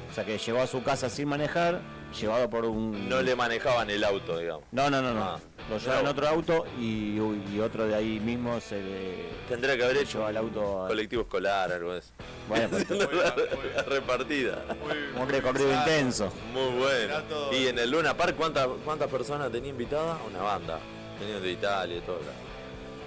O 0.09 0.13
sea 0.13 0.23
que 0.25 0.37
llegó 0.37 0.59
a 0.61 0.67
su 0.67 0.81
casa 0.83 1.09
sin 1.09 1.27
manejar, 1.27 1.81
llevado 2.19 2.49
por 2.49 2.65
un... 2.65 3.07
No 3.09 3.21
le 3.21 3.35
manejaban 3.35 3.89
el 3.89 4.03
auto, 4.03 4.37
digamos. 4.37 4.65
No, 4.71 4.89
no, 4.89 5.01
no, 5.01 5.13
no. 5.13 5.23
Ah, 5.23 5.39
Lo 5.69 5.77
llevaba 5.77 5.99
en 6.09 6.15
bravo. 6.15 6.39
otro 6.39 6.55
auto 6.57 6.65
y, 6.79 7.17
y 7.53 7.59
otro 7.61 7.87
de 7.87 7.95
ahí 7.95 8.19
mismo 8.19 8.59
se 8.59 8.81
le 8.81 9.25
Tendría 9.47 9.77
que 9.77 9.83
haber 9.83 9.97
hecho 9.97 10.25
al 10.25 10.35
auto... 10.37 10.85
a- 10.85 10.87
colectivo 10.87 11.23
escolar, 11.23 11.71
algo 11.71 11.93
de 11.93 11.99
eso. 11.99 12.09
Bueno, 12.47 12.67
pero 12.71 12.85
Muy 12.89 12.97
bien, 13.17 13.33
muy 13.35 13.63
bien. 13.63 13.75
La 13.75 13.83
repartida. 13.83 14.63
Muy- 14.67 15.13
como 15.13 15.27
que 15.27 15.33
muy 15.33 15.41
corrido 15.41 15.67
bizarro. 15.69 15.91
intenso. 15.91 16.33
Muy 16.53 16.79
bueno. 16.79 17.15
Y 17.51 17.67
en 17.67 17.79
el 17.79 17.89
Luna 17.91 18.15
Park, 18.17 18.35
¿cuántas, 18.35 18.67
¿cuántas 18.83 19.09
personas 19.09 19.51
tenía 19.51 19.69
invitada? 19.69 20.17
Una 20.29 20.41
banda. 20.41 20.79
Venían 21.19 21.41
de 21.41 21.51
Italia 21.51 21.97
y 21.97 22.01
todo. 22.01 22.19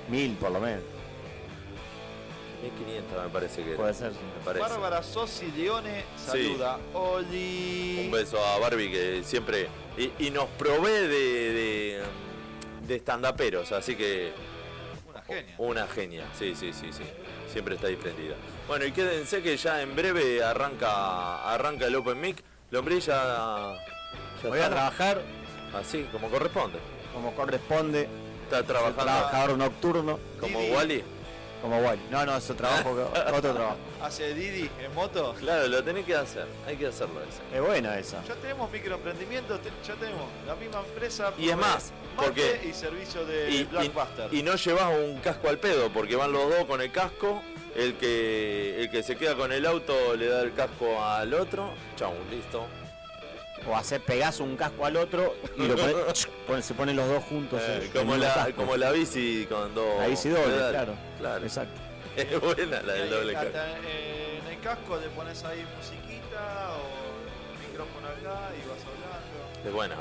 Mil 0.08 0.34
por 0.36 0.50
lo 0.52 0.60
menos. 0.60 0.82
1500 2.70 3.22
me 3.24 3.28
parece 3.30 3.62
que 3.62 3.68
era. 3.70 3.76
Puede 3.76 3.94
ser. 3.94 4.10
Me 4.12 4.44
parece. 4.44 4.68
Bárbara 4.68 5.02
Sosi 5.02 5.50
Leone 5.52 6.04
saluda. 6.16 6.78
Oli. 6.94 8.02
Un 8.06 8.10
beso 8.10 8.44
a 8.44 8.58
Barbie 8.58 8.90
que 8.90 9.22
siempre. 9.24 9.68
Y, 9.96 10.12
y 10.26 10.30
nos 10.30 10.46
provee 10.58 10.90
de, 11.06 11.08
de, 11.08 12.02
de 12.86 12.94
estandaperos, 12.96 13.72
así 13.72 13.96
que. 13.96 14.32
Una 15.08 15.22
genia. 15.22 15.54
Una 15.58 15.86
genia, 15.86 16.24
sí, 16.38 16.54
sí, 16.54 16.72
sí, 16.72 16.92
sí. 16.92 17.04
Siempre 17.52 17.76
está 17.76 17.86
disprendida. 17.88 18.34
Bueno, 18.66 18.84
y 18.86 18.92
quédense 18.92 19.42
que 19.42 19.56
ya 19.56 19.82
en 19.82 19.94
breve 19.94 20.42
arranca 20.42 21.52
arranca 21.52 21.86
el 21.86 21.94
Open 21.96 22.20
Mic. 22.20 22.42
Lombriz 22.70 23.06
ya. 23.06 23.76
ya 24.42 24.48
Voy 24.48 24.58
a 24.58 24.68
trabajar 24.68 25.22
Así, 25.74 26.08
como 26.10 26.28
corresponde. 26.28 26.78
como 27.12 27.34
corresponde. 27.34 28.08
Está 28.44 28.62
trabajando 28.62 29.02
trabajador 29.04 29.58
nocturno, 29.58 30.18
como 30.40 30.60
Didi. 30.60 30.72
Wally. 30.72 31.04
Como 31.64 31.78
Wally. 31.78 32.02
No, 32.10 32.26
no, 32.26 32.36
eso 32.36 32.54
trabajo, 32.54 32.90
otro 33.34 33.54
trabajo. 33.54 33.76
Hace 34.02 34.34
Didi 34.34 34.68
en 34.84 34.94
moto. 34.94 35.34
Claro, 35.40 35.66
lo 35.66 35.82
tenés 35.82 36.04
que 36.04 36.14
hacer. 36.14 36.46
Hay 36.66 36.76
que 36.76 36.88
hacerlo 36.88 37.20
eso. 37.22 37.40
Es 37.54 37.60
buena 37.66 37.98
esa. 37.98 38.22
Ya 38.24 38.34
tenemos 38.34 38.70
microemprendimiento, 38.70 39.58
te- 39.60 39.70
ya 39.86 39.94
tenemos 39.94 40.26
la 40.46 40.54
misma 40.56 40.80
empresa. 40.80 41.32
Y 41.38 41.48
es 41.48 41.56
más, 41.56 41.90
mate 42.16 42.26
porque- 42.28 42.60
y 42.68 42.74
servicio 42.74 43.24
de 43.24 43.50
Y, 43.50 43.64
Blackbuster. 43.64 44.28
y- 44.34 44.40
y 44.40 44.42
no 44.42 44.56
llevas 44.56 44.92
un 44.94 45.18
casco 45.20 45.48
al 45.48 45.58
pedo, 45.58 45.88
porque 45.90 46.16
van 46.16 46.32
los 46.32 46.50
dos 46.50 46.64
con 46.66 46.82
el 46.82 46.92
casco. 46.92 47.40
El 47.74 47.94
que, 47.96 48.82
el 48.82 48.90
que 48.90 49.02
se 49.02 49.16
queda 49.16 49.34
con 49.34 49.50
el 49.50 49.64
auto 49.66 50.14
le 50.16 50.28
da 50.28 50.42
el 50.42 50.52
casco 50.52 51.02
al 51.02 51.32
otro. 51.32 51.72
Chau, 51.96 52.12
listo. 52.30 52.66
O 53.66 53.74
hacer 53.74 54.02
pegás 54.02 54.38
un 54.40 54.54
casco 54.56 54.84
al 54.84 54.96
otro 54.98 55.34
y 55.56 55.66
lo 55.66 55.74
pone- 55.76 55.94
pone- 56.46 56.62
se 56.62 56.74
ponen 56.74 56.94
los 56.96 57.08
dos 57.08 57.24
juntos. 57.24 57.58
Eh, 57.62 57.76
en 57.76 57.82
el 57.84 57.90
como, 57.90 58.16
la, 58.16 58.34
casco. 58.34 58.52
como 58.56 58.76
la 58.76 58.90
bici 58.92 59.46
con 59.48 59.74
dos. 59.74 59.98
La 59.98 60.06
bici 60.08 60.28
doble, 60.28 60.44
pedales. 60.44 60.70
claro. 60.70 60.94
Claro. 61.18 61.44
Exacto. 61.44 61.80
Es 62.16 62.40
buena 62.40 62.80
la 62.82 62.92
del 62.92 63.10
doble 63.10 63.32
casco. 63.32 63.48
en 63.48 64.46
el 64.46 64.60
casco 64.60 64.96
le 65.00 65.08
pones 65.08 65.42
ahí 65.44 65.64
musiquita 65.76 66.70
o 66.76 67.68
micrófono 67.68 68.06
acá 68.06 68.50
y 68.54 68.68
vas 68.68 68.78
hablando. 68.86 69.66
Es 69.66 69.72
buena. 69.72 69.96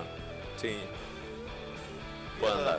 Sí. 0.58 0.78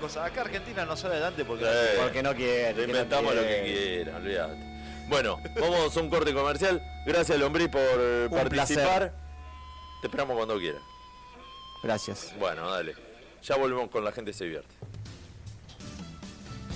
Cosas. 0.01 0.25
Acá 0.25 0.43
Argentina 0.43 0.85
no 0.85 0.97
sale 0.97 1.15
adelante 1.15 1.45
porque 1.45 1.65
Sí. 1.65 2.01
Porque 2.01 2.23
no 2.23 2.35
quiere. 2.35 2.75
Le 2.75 2.83
no 2.87 2.93
inventamos 2.93 3.35
lo 3.35 3.43
que 3.43 3.63
quiera, 3.65 4.17
olvídate. 4.17 4.75
Bueno, 5.09 5.39
vamos 5.61 5.97
a 5.97 6.01
un 6.01 6.11
corte 6.11 6.33
comercial. 6.33 6.83
Gracias, 7.07 7.39
Lombrí, 7.39 7.69
por 7.69 8.31
participar. 8.31 8.85
placer. 8.85 9.13
Te 10.01 10.07
esperamos 10.07 10.37
cuando 10.37 10.59
quieras. 10.59 10.83
Gracias. 11.83 12.35
Bueno, 12.39 12.71
dale. 12.71 12.95
Ya 13.43 13.57
volvemos 13.57 13.91
con 13.91 14.05
la 14.05 14.13
gente 14.13 14.33
se 14.33 14.45
divierte. 14.45 14.75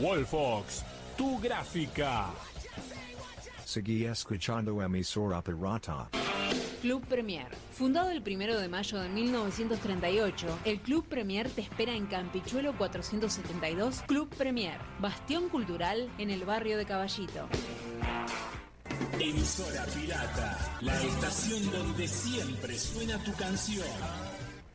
Wolfox, 0.00 0.84
tu 1.16 1.40
gráfica. 1.40 2.26
Seguí 3.64 4.04
escuchando 4.04 4.80
emisora 4.80 5.42
pirata. 5.42 6.08
Club 6.86 7.04
Premier. 7.08 7.48
Fundado 7.72 8.10
el 8.10 8.22
1 8.24 8.60
de 8.60 8.68
mayo 8.68 9.00
de 9.00 9.08
1938, 9.08 10.60
el 10.64 10.78
Club 10.78 11.04
Premier 11.08 11.50
te 11.50 11.60
espera 11.60 11.92
en 11.92 12.06
Campichuelo 12.06 12.78
472, 12.78 14.02
Club 14.06 14.28
Premier, 14.28 14.78
bastión 15.00 15.48
cultural 15.48 16.08
en 16.18 16.30
el 16.30 16.44
barrio 16.44 16.78
de 16.78 16.86
Caballito. 16.86 17.48
Emisora 19.18 19.84
Pirata, 19.86 20.78
la 20.80 21.02
estación 21.02 21.72
donde 21.72 22.06
siempre 22.06 22.78
suena 22.78 23.18
tu 23.18 23.32
canción. 23.32 24.35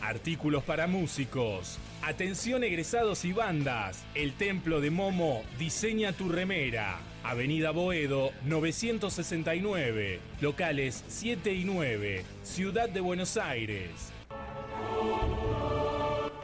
artículos 0.00 0.62
para 0.64 0.86
músicos. 0.86 1.78
Atención 2.02 2.64
egresados 2.64 3.24
y 3.24 3.32
bandas, 3.32 4.04
El 4.14 4.32
Templo 4.32 4.80
de 4.80 4.90
Momo 4.90 5.42
diseña 5.58 6.12
tu 6.12 6.28
remera. 6.28 6.98
Avenida 7.22 7.70
Boedo 7.70 8.32
969, 8.46 10.20
locales 10.40 11.04
7 11.08 11.52
y 11.52 11.64
9, 11.64 12.24
Ciudad 12.42 12.88
de 12.88 13.00
Buenos 13.00 13.36
Aires. 13.36 14.12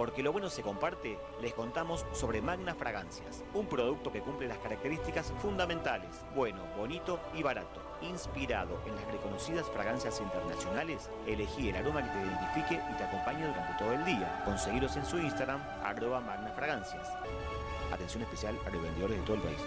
Porque 0.06 0.22
lo 0.22 0.30
bueno 0.30 0.48
se 0.48 0.62
comparte, 0.62 1.18
les 1.42 1.52
contamos 1.52 2.06
sobre 2.12 2.40
Magna 2.40 2.76
Fragancias, 2.76 3.42
un 3.54 3.66
producto 3.66 4.12
que 4.12 4.20
cumple 4.20 4.46
las 4.46 4.58
características 4.58 5.32
fundamentales, 5.42 6.24
bueno, 6.32 6.62
bonito 6.76 7.18
y 7.34 7.42
barato. 7.42 7.82
Inspirado 8.02 8.78
en 8.86 8.94
las 8.94 9.04
reconocidas 9.08 9.66
fragancias 9.68 10.20
internacionales, 10.20 11.10
elegí 11.26 11.70
el 11.70 11.76
aroma 11.76 12.04
que 12.04 12.10
te 12.10 12.24
identifique 12.24 12.80
y 12.88 12.96
te 12.96 13.02
acompañe 13.02 13.48
durante 13.48 13.74
todo 13.80 13.94
el 13.94 14.04
día. 14.04 14.42
Conseguiros 14.44 14.96
en 14.96 15.06
su 15.06 15.18
Instagram, 15.18 15.60
arroba 15.82 16.20
Magna 16.20 16.52
Fragancias. 16.52 17.08
Atención 17.92 18.22
especial 18.22 18.56
a 18.64 18.70
los 18.70 18.80
vendedores 18.80 19.18
de 19.18 19.24
todo 19.24 19.34
el 19.34 19.42
país. 19.42 19.60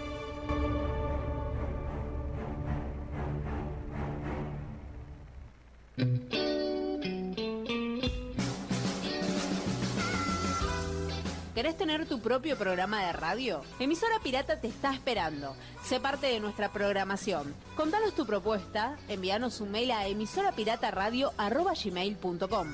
¿Querés 11.60 11.76
tener 11.76 12.06
tu 12.06 12.20
propio 12.20 12.56
programa 12.56 13.04
de 13.04 13.12
radio? 13.12 13.60
Emisora 13.78 14.18
Pirata 14.22 14.58
te 14.58 14.68
está 14.68 14.94
esperando. 14.94 15.54
Sé 15.84 16.00
parte 16.00 16.28
de 16.28 16.40
nuestra 16.40 16.72
programación. 16.72 17.54
Contanos 17.76 18.14
tu 18.14 18.24
propuesta, 18.24 18.96
envíanos 19.08 19.60
un 19.60 19.70
mail 19.70 19.90
a 19.90 20.06
emisorapirataradio.gmail.com 20.06 22.66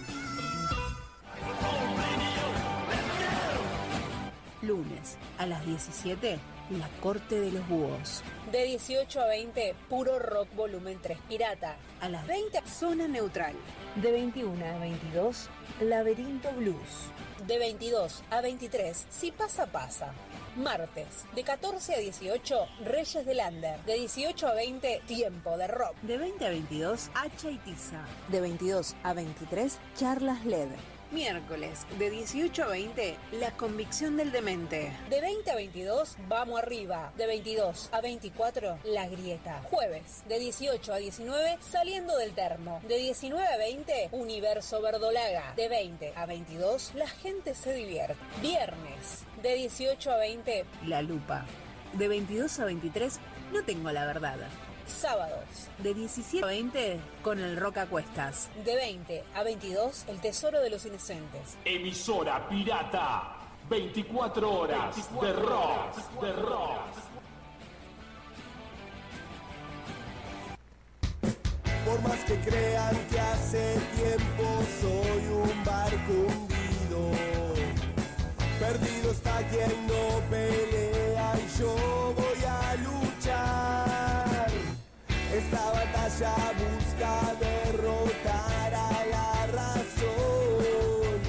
Lunes 4.63 5.19
a 5.39 5.47
las 5.47 5.67
17, 5.67 6.39
La 6.71 6.89
Corte 7.01 7.39
de 7.41 7.53
los 7.53 7.69
Búhos. 7.69 8.25
De 8.51 8.65
18 8.65 9.21
a 9.21 9.27
20, 9.27 9.75
Puro 9.89 10.19
Rock 10.19 10.53
Volumen 10.57 10.99
3 11.01 11.17
Pirata. 11.29 11.77
A 12.01 12.09
las 12.09 12.27
20, 12.27 12.61
Zona 12.67 13.07
Neutral. 13.07 13.55
De 13.95 14.11
21 14.11 14.65
a 14.65 14.79
22, 14.79 15.49
Laberinto 15.81 16.51
Blues. 16.53 16.75
De 17.47 17.59
22 17.61 18.25
a 18.31 18.41
23, 18.41 19.07
Si 19.09 19.31
pasa, 19.31 19.67
pasa. 19.67 20.13
Martes, 20.57 21.27
de 21.37 21.45
14 21.45 21.95
a 21.95 21.99
18, 21.99 22.67
Reyes 22.85 23.25
del 23.25 23.37
Lander. 23.37 23.79
De 23.85 23.95
18 23.95 24.49
a 24.49 24.55
20, 24.55 25.03
Tiempo 25.07 25.57
de 25.57 25.69
Rock. 25.69 25.95
De 26.03 26.19
20 26.19 26.47
a 26.47 26.49
22, 26.49 27.11
Hacha 27.15 27.51
y 27.51 27.59
Tiza. 27.59 28.05
De 28.29 28.41
22 28.41 28.97
a 29.05 29.13
23, 29.13 29.79
Charlas 29.95 30.45
LED. 30.45 30.71
Miércoles, 31.17 31.87
de 31.99 32.11
18 32.11 32.63
a 32.63 32.67
20, 32.67 33.17
La 33.41 33.51
Convicción 33.53 34.19
del 34.19 34.33
Demente. 34.33 34.93
De 35.09 35.23
20 35.23 35.51
a 35.51 35.55
22, 35.55 36.15
Vamos 36.29 36.61
Arriba. 36.61 37.11
De 37.17 37.27
22 37.27 37.89
a 37.91 38.03
24, 38.03 38.79
La 38.85 39.09
Grieta. 39.09 39.63
Jueves, 39.71 40.25
de 40.29 40.39
18 40.39 40.93
a 40.93 40.97
19, 40.99 41.57
Saliendo 41.61 42.19
del 42.19 42.35
Termo. 42.35 42.83
De 42.87 42.99
19 42.99 43.47
a 43.47 43.57
20, 43.57 44.11
Universo 44.13 44.83
Verdolaga. 44.83 45.55
De 45.57 45.71
20 45.71 46.13
a 46.15 46.27
22, 46.27 46.93
La 46.97 47.09
Gente 47.09 47.55
se 47.55 47.73
divierte. 47.73 48.15
Viernes, 48.43 49.25
de 49.43 49.55
18 49.55 50.11
a 50.11 50.19
20, 50.19 50.67
La 50.85 51.01
Lupa. 51.01 51.47
De 51.95 52.09
22 52.09 52.61
a 52.61 52.67
23, 52.67 53.21
No 53.55 53.65
tengo 53.65 53.91
la 53.91 54.05
verdad. 54.05 54.37
Sábados, 54.87 55.45
de 55.79 55.95
17 55.95 56.45
a 56.45 56.49
20, 56.49 57.01
con 57.23 57.39
el 57.39 57.57
Rock 57.57 57.79
a 57.79 57.87
Cuestas. 57.87 58.49
De 58.65 58.77
20 58.77 59.25
a 59.35 59.43
22, 59.43 60.05
El 60.09 60.21
Tesoro 60.21 60.61
de 60.61 60.71
los 60.71 60.85
Inocentes. 60.87 61.57
Emisora 61.65 62.49
Pirata. 62.49 63.37
24 63.69 64.61
horas 64.61 64.97
de 65.21 65.33
rock, 65.33 66.21
de 66.21 66.33
rock. 66.35 66.81
Por 71.85 72.03
más 72.03 72.19
que 72.25 72.39
crean 72.41 72.97
que 73.11 73.21
hace 73.21 73.79
tiempo 73.97 74.63
soy 74.81 75.27
un 75.27 75.65
barco 75.65 76.13
hundido. 76.13 77.11
Perdido 78.61 79.11
está 79.11 79.39
quien 79.49 79.87
no 79.89 80.21
pelea 80.31 81.35
y 81.37 81.59
yo 81.59 82.15
voy 82.17 82.45
a 82.45 82.75
luchar. 82.77 84.06
Esta 85.37 85.71
batalla 85.71 86.35
busca 86.57 87.13
derrotar 87.39 88.75
a 88.75 89.05
la 89.15 89.47
razón. 89.53 91.21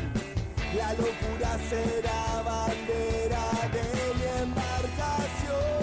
La 0.77 0.93
locura 0.93 1.51
será 1.69 2.41
bandera 2.41 3.45
de 3.75 3.85
mi 4.17 4.25
embarcación. 4.43 5.75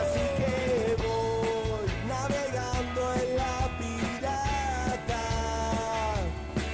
Así 0.00 0.26
que 0.38 0.52
voy 1.04 1.86
navegando 2.08 3.00
en 3.22 3.28
la 3.36 3.58
pirata, 3.78 5.24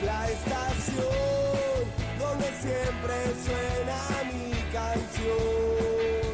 la 0.07 0.21
estación 0.31 1.85
donde 2.19 2.49
siempre 2.65 3.15
suena 3.45 3.99
mi 4.33 4.53
canción. 4.73 6.33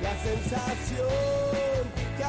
La 0.00 0.14
sensación 0.22 1.51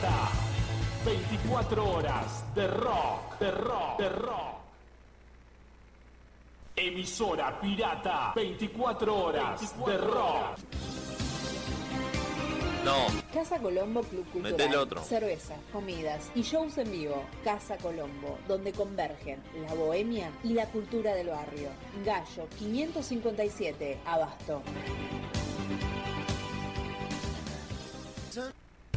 Pirata. 0.00 0.30
24 1.04 1.90
horas 1.90 2.44
de 2.54 2.66
rock, 2.66 3.38
de 3.38 3.50
rock, 3.50 3.98
de 3.98 4.08
rock. 4.08 4.54
Emisora 6.76 7.60
Pirata. 7.60 8.32
24 8.34 9.16
horas 9.16 9.74
de 9.84 9.98
rock. 9.98 10.58
No, 12.82 12.94
Casa 13.34 13.58
Colombo 13.58 14.00
Club 14.02 14.24
Cultural. 14.32 14.76
Otro. 14.76 15.02
Cerveza, 15.02 15.54
comidas 15.70 16.30
y 16.34 16.40
shows 16.40 16.78
en 16.78 16.90
vivo. 16.90 17.22
Casa 17.44 17.76
Colombo, 17.76 18.38
donde 18.48 18.72
convergen 18.72 19.38
la 19.66 19.74
bohemia 19.74 20.30
y 20.42 20.54
la 20.54 20.64
cultura 20.66 21.12
del 21.14 21.28
barrio. 21.28 21.68
Gallo 22.06 22.48
557, 22.58 23.98
Abasto. 24.06 24.62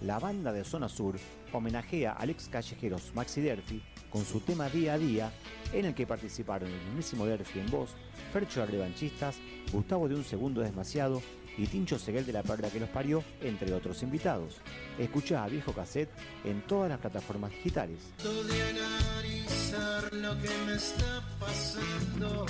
La 0.00 0.18
banda 0.18 0.52
de 0.52 0.64
Zona 0.64 0.88
Sur 0.88 1.16
homenajea 1.52 2.12
al 2.12 2.30
ex 2.30 2.48
callejeros 2.48 3.12
Maxi 3.14 3.40
Derfi 3.40 3.82
con 4.10 4.24
su 4.24 4.40
tema 4.40 4.68
Día 4.68 4.94
a 4.94 4.98
Día, 4.98 5.32
en 5.72 5.84
el 5.84 5.94
que 5.94 6.06
participaron 6.06 6.70
el 6.70 6.80
mismísimo 6.86 7.26
Derfi 7.26 7.58
en 7.60 7.70
voz, 7.70 7.90
Fercho 8.32 8.60
de 8.60 8.66
Revanchistas, 8.66 9.36
Gustavo 9.72 10.08
de 10.08 10.14
Un 10.14 10.24
Segundo 10.24 10.60
Desmasiado 10.60 11.20
y 11.58 11.66
Tincho 11.66 11.98
Seguel 11.98 12.26
de 12.26 12.32
la 12.32 12.42
Perla 12.42 12.70
que 12.70 12.80
los 12.80 12.88
parió, 12.88 13.24
entre 13.40 13.72
otros 13.72 14.02
invitados. 14.02 14.56
Escucha 14.98 15.42
a 15.42 15.48
Viejo 15.48 15.72
Cassette 15.72 16.10
en 16.44 16.62
todas 16.66 16.88
las 16.88 16.98
plataformas 16.98 17.50
digitales. 17.50 17.98
de 18.22 18.62
analizar 18.62 20.12
lo 20.12 20.38
que 20.40 20.50
me 20.66 20.74
está 20.74 21.22
pasando. 21.40 22.46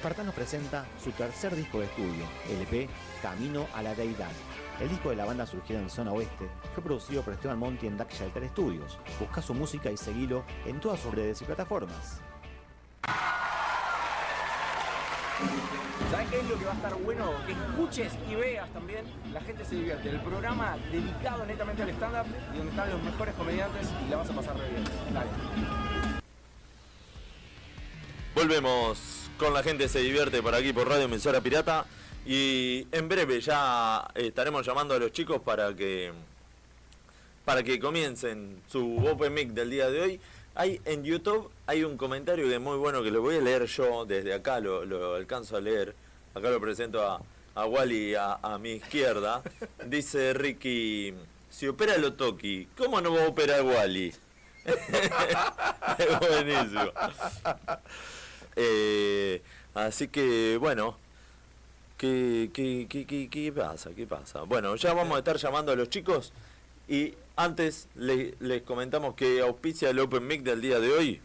Espartanos 0.00 0.34
presenta 0.34 0.86
su 1.04 1.12
tercer 1.12 1.54
disco 1.54 1.78
de 1.78 1.84
estudio, 1.84 2.24
LP 2.48 2.88
Camino 3.20 3.66
a 3.74 3.82
la 3.82 3.94
Deidad. 3.94 4.30
El 4.80 4.88
disco 4.88 5.10
de 5.10 5.16
la 5.16 5.26
banda 5.26 5.44
surgido 5.44 5.78
en 5.78 5.90
Zona 5.90 6.10
Oeste 6.10 6.48
fue 6.72 6.82
producido 6.82 7.20
por 7.20 7.34
Esteban 7.34 7.58
Monti 7.58 7.86
en 7.86 7.98
Dark 7.98 8.08
Shelter 8.10 8.48
Studios. 8.48 8.98
Busca 9.20 9.42
su 9.42 9.52
música 9.52 9.90
y 9.90 9.98
seguilo 9.98 10.42
en 10.64 10.80
todas 10.80 11.00
sus 11.00 11.14
redes 11.14 11.42
y 11.42 11.44
plataformas. 11.44 12.22
¿Sabes 16.10 16.30
qué 16.30 16.40
es 16.40 16.48
lo 16.48 16.58
que 16.58 16.64
va 16.64 16.72
a 16.72 16.76
estar 16.76 16.94
bueno? 16.94 17.32
Que 17.44 17.52
escuches 17.52 18.14
y 18.26 18.34
veas 18.36 18.70
también 18.70 19.04
La 19.34 19.42
gente 19.42 19.66
se 19.66 19.74
divierte. 19.74 20.08
El 20.08 20.20
programa 20.22 20.78
dedicado 20.90 21.44
netamente 21.44 21.82
al 21.82 21.90
stand-up 21.90 22.26
y 22.54 22.56
donde 22.56 22.70
están 22.70 22.90
los 22.90 23.02
mejores 23.02 23.34
comediantes 23.34 23.86
y 24.06 24.10
la 24.10 24.16
vas 24.16 24.30
a 24.30 24.32
pasar 24.32 24.56
re 24.56 24.66
bien. 24.66 24.84
Dale. 25.12 25.28
Volvemos 28.34 29.19
con 29.40 29.54
la 29.54 29.62
gente 29.62 29.88
se 29.88 30.00
divierte 30.00 30.42
por 30.42 30.54
aquí 30.54 30.70
por 30.74 30.86
Radio 30.86 31.04
Emisora 31.04 31.40
Pirata 31.40 31.86
y 32.26 32.86
en 32.92 33.08
breve 33.08 33.40
ya 33.40 34.06
estaremos 34.14 34.66
llamando 34.66 34.92
a 34.92 34.98
los 34.98 35.12
chicos 35.12 35.40
para 35.40 35.74
que 35.74 36.12
para 37.46 37.62
que 37.62 37.80
comiencen 37.80 38.60
su 38.68 38.98
Open 38.98 39.32
Mic 39.32 39.48
del 39.52 39.70
día 39.70 39.88
de 39.88 40.02
hoy. 40.02 40.20
Hay 40.54 40.78
en 40.84 41.04
YouTube 41.04 41.50
hay 41.66 41.84
un 41.84 41.96
comentario 41.96 42.48
que 42.48 42.56
es 42.56 42.60
muy 42.60 42.76
bueno 42.76 43.02
que 43.02 43.10
lo 43.10 43.22
voy 43.22 43.36
a 43.36 43.40
leer 43.40 43.64
yo 43.64 44.04
desde 44.04 44.34
acá, 44.34 44.60
lo, 44.60 44.84
lo 44.84 45.14
alcanzo 45.14 45.56
a 45.56 45.60
leer. 45.62 45.94
Acá 46.34 46.50
lo 46.50 46.60
presento 46.60 47.02
a, 47.02 47.22
a 47.54 47.64
Wally 47.64 48.16
a, 48.16 48.34
a 48.42 48.58
mi 48.58 48.72
izquierda. 48.72 49.42
Dice 49.86 50.34
Ricky, 50.34 51.14
si 51.48 51.66
opera 51.66 51.96
lo 51.96 52.12
Toki, 52.12 52.68
¿cómo 52.76 53.00
no 53.00 53.14
va 53.14 53.24
a 53.24 53.28
operar 53.28 53.62
Wally? 53.62 54.12
es 54.66 56.18
buenísimo. 56.20 56.92
Eh, 58.62 59.40
así 59.74 60.08
que, 60.08 60.58
bueno, 60.58 60.96
¿qué, 61.96 62.50
qué, 62.52 62.86
qué, 62.88 63.06
qué, 63.06 63.28
qué 63.30 63.52
pasa? 63.52 63.90
¿Qué 63.96 64.06
pasa? 64.06 64.42
Bueno, 64.42 64.76
ya 64.76 64.92
vamos 64.92 65.16
a 65.16 65.18
estar 65.20 65.36
llamando 65.38 65.72
a 65.72 65.76
los 65.76 65.88
chicos 65.88 66.32
y 66.88 67.14
antes 67.36 67.88
le- 67.94 68.34
les 68.40 68.62
comentamos 68.62 69.14
que 69.14 69.40
auspicia 69.40 69.88
el 69.90 69.98
Open 69.98 70.26
Mic 70.26 70.42
del 70.42 70.60
día 70.60 70.78
de 70.78 70.92
hoy. 70.92 71.20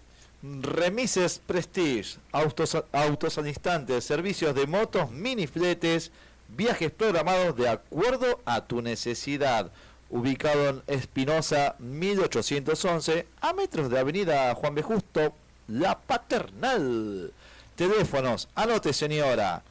Remises 0.62 1.40
Prestige, 1.46 2.18
autos, 2.32 2.78
autos 2.94 3.38
al 3.38 3.48
instante, 3.48 4.00
servicios 4.00 4.54
de 4.56 4.68
motos, 4.68 5.12
mini 5.12 5.48
fletes, 5.48 6.12
viajes 6.50 6.92
programados 6.92 7.56
de 7.58 7.68
acuerdo 7.68 8.40
a 8.46 8.62
tu 8.66 8.82
necesidad. 8.82 9.72
Ubicado 10.12 10.70
en 10.70 10.84
Espinosa 10.86 11.76
1811, 11.80 13.26
a 13.42 13.54
metros 13.54 13.90
de 13.90 13.98
Avenida 14.00 14.54
Juan 14.54 14.76
B. 14.76 14.84
Justo, 14.84 15.34
La 15.68 15.98
Paternal. 15.98 17.34
Teléfonos, 17.76 18.48
anote 18.56 18.94
señora, 18.94 19.64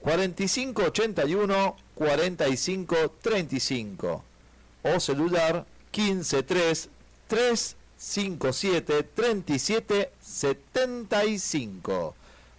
4581 0.00 1.76
4535 1.94 4.24
o 4.82 5.00
celular 5.00 5.64
153 5.92 6.90
357 7.26 9.02
37 9.02 10.12
75 10.20 12.14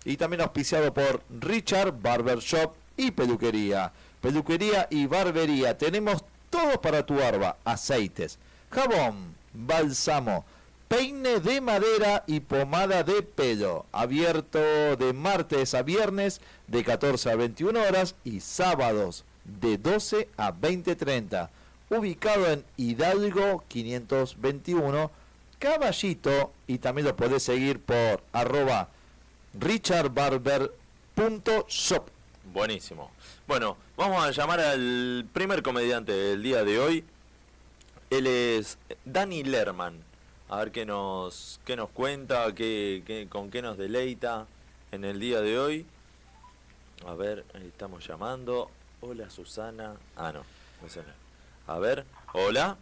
y 0.05 0.17
también 0.17 0.41
auspiciado 0.41 0.91
por 0.93 1.21
Richard 1.39 1.93
Barber 2.01 2.39
Shop 2.39 2.73
y 2.95 3.11
peluquería. 3.11 3.91
Peluquería 4.21 4.87
y 4.89 5.05
barbería. 5.05 5.77
Tenemos 5.77 6.23
todo 6.49 6.81
para 6.81 7.05
tu 7.05 7.17
barba. 7.17 7.57
Aceites 7.63 8.39
jabón 8.69 9.35
bálsamo 9.53 10.45
peine 10.87 11.39
de 11.39 11.61
madera 11.61 12.23
y 12.27 12.39
pomada 12.39 13.03
de 13.03 13.21
pelo 13.21 13.85
abierto 13.91 14.95
de 14.95 15.13
martes 15.13 15.73
a 15.73 15.83
viernes 15.83 16.41
de 16.67 16.83
14 16.83 17.31
a 17.31 17.35
21 17.35 17.81
horas 17.81 18.15
y 18.23 18.39
sábados 18.39 19.25
de 19.43 19.77
12 19.77 20.29
a 20.37 20.53
20.30 20.53 21.49
ubicado 21.89 22.47
en 22.47 22.63
Hidalgo 22.77 23.63
521 23.67 25.11
Caballito 25.59 26.53
y 26.67 26.77
también 26.77 27.07
lo 27.07 27.15
podés 27.15 27.43
seguir 27.43 27.79
por 27.79 28.21
arroba 28.31 28.89
richardbarber.shop 29.59 32.09
Buenísimo. 32.53 33.11
Bueno, 33.47 33.77
vamos 33.95 34.23
a 34.23 34.31
llamar 34.31 34.59
al 34.59 35.27
primer 35.33 35.61
comediante 35.61 36.11
del 36.11 36.41
día 36.41 36.63
de 36.63 36.79
hoy. 36.79 37.03
Él 38.09 38.25
es 38.25 38.77
Dani 39.05 39.43
Lerman. 39.43 40.06
A 40.49 40.57
ver 40.57 40.71
qué 40.71 40.85
nos, 40.85 41.59
qué 41.65 41.75
nos 41.75 41.89
cuenta, 41.89 42.53
qué, 42.55 43.03
qué- 43.05 43.27
con 43.29 43.51
qué 43.51 43.61
nos 43.61 43.77
deleita 43.77 44.45
en 44.91 45.03
el 45.03 45.19
día 45.19 45.41
de 45.41 45.59
hoy. 45.59 45.85
A 47.05 47.13
ver, 47.13 47.43
estamos 47.65 48.07
llamando. 48.07 48.71
Hola 49.01 49.29
Susana. 49.29 49.95
Ah, 50.15 50.31
no, 50.31 50.39
no. 50.39 51.73
A 51.73 51.79
ver, 51.79 52.05
hola. 52.33 52.77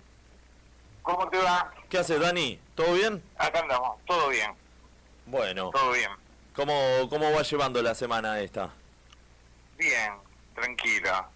¿Cómo 1.01 1.27
te 1.29 1.37
va? 1.37 1.73
¿Qué 1.89 1.97
haces, 1.97 2.19
Dani? 2.19 2.59
¿Todo 2.75 2.93
bien? 2.93 3.21
Acá 3.37 3.59
andamos, 3.59 3.99
todo 4.05 4.29
bien, 4.29 4.51
Bueno, 5.27 5.69
todo 5.71 5.91
bien. 5.91 6.09
¿cómo, 6.55 6.73
cómo 7.09 7.31
va 7.31 7.41
llevando 7.43 7.81
la 7.81 7.93
semana 7.93 8.39
esta? 8.39 8.69
Bien, 9.77 10.13
tranquila. 10.55 11.29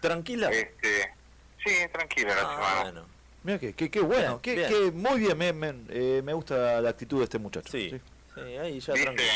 ¿Tranquila? 0.00 0.50
Este, 0.50 1.14
sí, 1.64 1.72
tranquila 1.92 2.34
la 2.34 2.42
Ah, 2.42 2.54
semana. 2.54 2.82
bueno. 2.82 3.17
Mira 3.48 3.58
que, 3.58 3.72
que, 3.72 3.90
que 3.90 4.00
bueno, 4.00 4.40
Bien, 4.40 4.40
que, 4.42 4.54
bien. 4.56 4.68
que 4.68 4.90
muy 4.92 5.20
bien, 5.20 5.38
me, 5.38 5.54
me, 5.54 5.68
eh, 5.88 6.20
me 6.22 6.34
gusta 6.34 6.82
la 6.82 6.90
actitud 6.90 7.16
de 7.16 7.24
este 7.24 7.38
muchacho. 7.38 7.66
Sí, 7.72 7.98
sí, 8.34 8.40
ahí 8.58 8.78
ya 8.78 8.92
¿Viste? 8.92 9.02
tranquilo. 9.06 9.32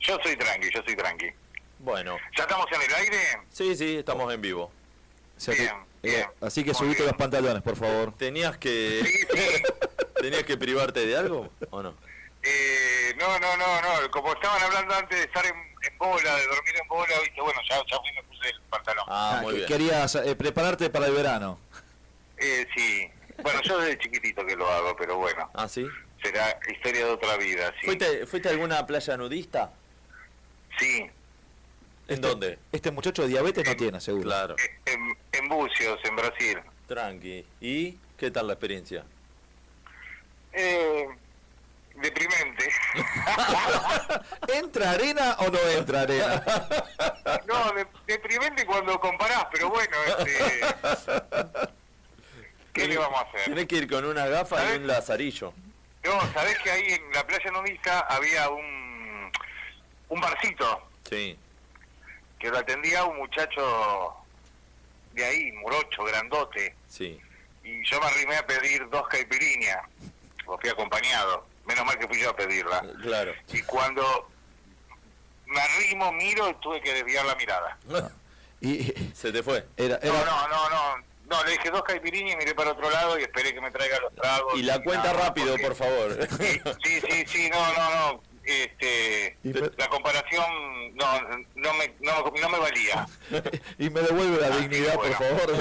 Yo 0.00 0.18
soy 0.22 0.36
tranqui, 0.36 0.68
yo 0.70 0.82
soy 0.84 0.94
tranqui. 0.94 1.26
Bueno, 1.78 2.18
¿Ya 2.36 2.42
estamos 2.42 2.66
en 2.72 2.82
el 2.82 2.94
aire? 2.96 3.16
sí, 3.50 3.74
sí, 3.74 3.96
estamos 3.96 4.30
en 4.34 4.42
vivo. 4.42 4.64
O 4.64 5.40
sea 5.40 5.54
que- 5.54 5.62
Bien, 5.62 5.74
eh, 6.02 6.10
bien. 6.16 6.26
así 6.42 6.62
que 6.62 6.74
subite 6.74 7.02
los 7.02 7.14
pantalones, 7.14 7.62
por 7.62 7.76
favor. 7.76 8.12
¿Tenías 8.18 8.58
que 8.58 9.00
tenías 10.20 10.42
que 10.42 10.58
privarte 10.58 11.06
de 11.06 11.16
algo 11.16 11.48
o 11.70 11.82
no? 11.82 11.94
Eh, 12.42 13.14
no, 13.18 13.38
no, 13.38 13.56
no, 13.56 13.80
no. 13.80 14.10
Como 14.10 14.34
estaban 14.34 14.62
hablando 14.62 14.94
antes 14.94 15.16
de 15.18 15.24
estar 15.24 15.46
en, 15.46 15.54
en 15.54 15.98
bola, 15.98 16.36
de 16.36 16.46
dormir 16.46 16.74
en 16.82 16.88
bola, 16.88 17.14
viste, 17.22 17.40
bueno, 17.40 17.58
ya, 17.70 17.76
ya 17.90 17.98
fui 18.00 18.10
y 18.10 18.14
me 18.16 18.22
puse 18.24 18.48
el 18.50 18.60
pantalón. 18.68 19.04
Ah, 19.08 19.36
Ah, 19.38 19.42
muy 19.42 19.52
que- 19.52 19.56
bien. 19.60 19.68
Querías 19.68 20.14
eh, 20.16 20.36
prepararte 20.36 20.90
para 20.90 21.06
el 21.06 21.12
verano. 21.14 21.58
Eh, 22.40 22.66
sí. 22.76 23.10
Bueno, 23.42 23.60
yo 23.62 23.78
desde 23.78 23.98
chiquitito 23.98 24.44
que 24.44 24.56
lo 24.56 24.68
hago, 24.70 24.94
pero 24.96 25.16
bueno, 25.16 25.50
Ah, 25.54 25.68
sí. 25.68 25.86
será 26.22 26.58
historia 26.70 27.06
de 27.06 27.10
otra 27.12 27.36
vida, 27.36 27.72
sí. 27.80 27.86
¿Fuiste, 27.86 28.26
¿Fuiste 28.26 28.48
a 28.48 28.52
alguna 28.52 28.84
playa 28.86 29.16
nudista? 29.16 29.72
Sí, 30.78 31.06
¿En 32.08 32.20
dónde? 32.20 32.58
Este 32.72 32.90
muchacho 32.90 33.26
diabetes 33.26 33.64
no 33.64 33.76
tiene, 33.76 34.00
seguro. 34.00 34.24
Claro, 34.24 34.56
en, 34.84 35.16
en 35.32 35.48
Bucios, 35.48 35.98
en 36.04 36.16
Brasil. 36.16 36.58
tranqui. 36.88 37.46
¿Y 37.60 37.96
qué 38.18 38.30
tal 38.32 38.48
la 38.48 38.54
experiencia? 38.54 39.04
Eh, 40.52 41.06
deprimente. 41.94 42.68
¿Entra 44.54 44.90
arena 44.90 45.36
o 45.38 45.48
no 45.50 45.58
entra 45.68 46.00
arena? 46.02 46.42
No, 47.46 47.72
de- 47.72 47.86
deprimente 48.06 48.66
cuando 48.66 48.98
comparás, 48.98 49.46
pero 49.52 49.70
bueno, 49.70 49.96
este, 50.18 50.60
¿qué 52.72 52.86
le 52.88 52.96
vamos 52.98 53.18
a 53.18 53.22
hacer? 53.22 53.44
Tenés 53.44 53.66
que 53.66 53.76
ir 53.76 53.88
con 53.90 54.04
una 54.04 54.26
gafa 54.26 54.72
y 54.74 54.76
un 54.78 54.86
lazarillo. 54.86 55.52
No, 56.04 56.32
sabés 56.32 56.58
que 56.60 56.70
ahí 56.70 56.92
en 56.92 57.12
la 57.12 57.26
playa 57.26 57.50
nudista 57.50 58.00
había 58.00 58.48
un, 58.48 59.30
un 60.08 60.20
barcito 60.20 60.88
Sí. 61.08 61.36
que 62.38 62.48
lo 62.50 62.58
atendía 62.58 63.04
un 63.04 63.18
muchacho 63.18 64.14
de 65.12 65.24
ahí, 65.24 65.52
morocho, 65.52 66.04
grandote, 66.04 66.74
Sí. 66.88 67.20
y 67.64 67.84
yo 67.84 68.00
me 68.00 68.06
arrimé 68.06 68.36
a 68.36 68.46
pedir 68.46 68.88
dos 68.88 69.06
caipiriñas, 69.08 69.80
o 70.46 70.56
fui 70.58 70.70
acompañado, 70.70 71.46
menos 71.66 71.84
mal 71.84 71.98
que 71.98 72.06
fui 72.08 72.20
yo 72.20 72.30
a 72.30 72.36
pedirla. 72.36 72.80
Claro. 73.02 73.34
Y 73.52 73.60
cuando 73.62 74.30
me 75.46 75.60
arrimo, 75.60 76.12
miro 76.12 76.48
y 76.48 76.54
tuve 76.54 76.80
que 76.80 76.94
desviar 76.94 77.24
la 77.26 77.34
mirada. 77.34 77.78
Y 78.62 78.92
Se 79.14 79.32
te 79.32 79.42
fue. 79.42 79.66
era, 79.78 79.98
No, 80.04 80.14
era, 80.14 80.24
no, 80.26 80.48
no, 80.48 80.68
no. 80.70 80.96
No, 80.98 81.04
le 81.44 81.52
dije 81.52 81.70
dos 81.70 81.82
caipiriñas 81.82 82.34
y 82.34 82.36
miré 82.36 82.54
para 82.54 82.72
otro 82.72 82.90
lado 82.90 83.18
y 83.18 83.22
esperé 83.22 83.54
que 83.54 83.60
me 83.60 83.70
traiga 83.70 83.98
los 84.00 84.14
tragos. 84.14 84.58
Y 84.58 84.62
la 84.62 84.82
cuenta 84.82 85.12
nada, 85.12 85.28
rápido, 85.28 85.50
porque- 85.52 85.66
por 85.66 85.74
favor. 85.76 86.28
Sí, 86.40 86.60
sí, 86.84 87.00
sí, 87.08 87.24
sí, 87.26 87.50
no, 87.50 87.72
no, 87.74 87.90
no. 88.12 88.22
este, 88.44 89.36
la 89.76 89.88
comparación 89.88 90.44
no, 90.96 91.20
no, 91.54 91.74
me, 91.74 91.94
no, 92.00 92.24
no 92.40 92.48
me 92.48 92.58
valía. 92.58 93.06
y 93.78 93.90
me 93.90 94.00
devuelve 94.00 94.40
la 94.40 94.50
dignidad, 94.56 94.94
por 94.94 95.12
favor. 95.12 95.52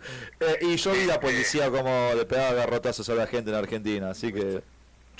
Eh, 0.40 0.58
y 0.62 0.76
yo 0.76 0.92
vi 0.92 1.04
la 1.04 1.20
policía 1.20 1.70
como 1.70 2.12
le 2.14 2.24
pegaba 2.24 2.54
garrotazos 2.54 3.06
a 3.10 3.14
la 3.14 3.26
gente 3.26 3.50
en 3.50 3.56
Argentina, 3.56 4.08
así 4.10 4.32
que 4.32 4.62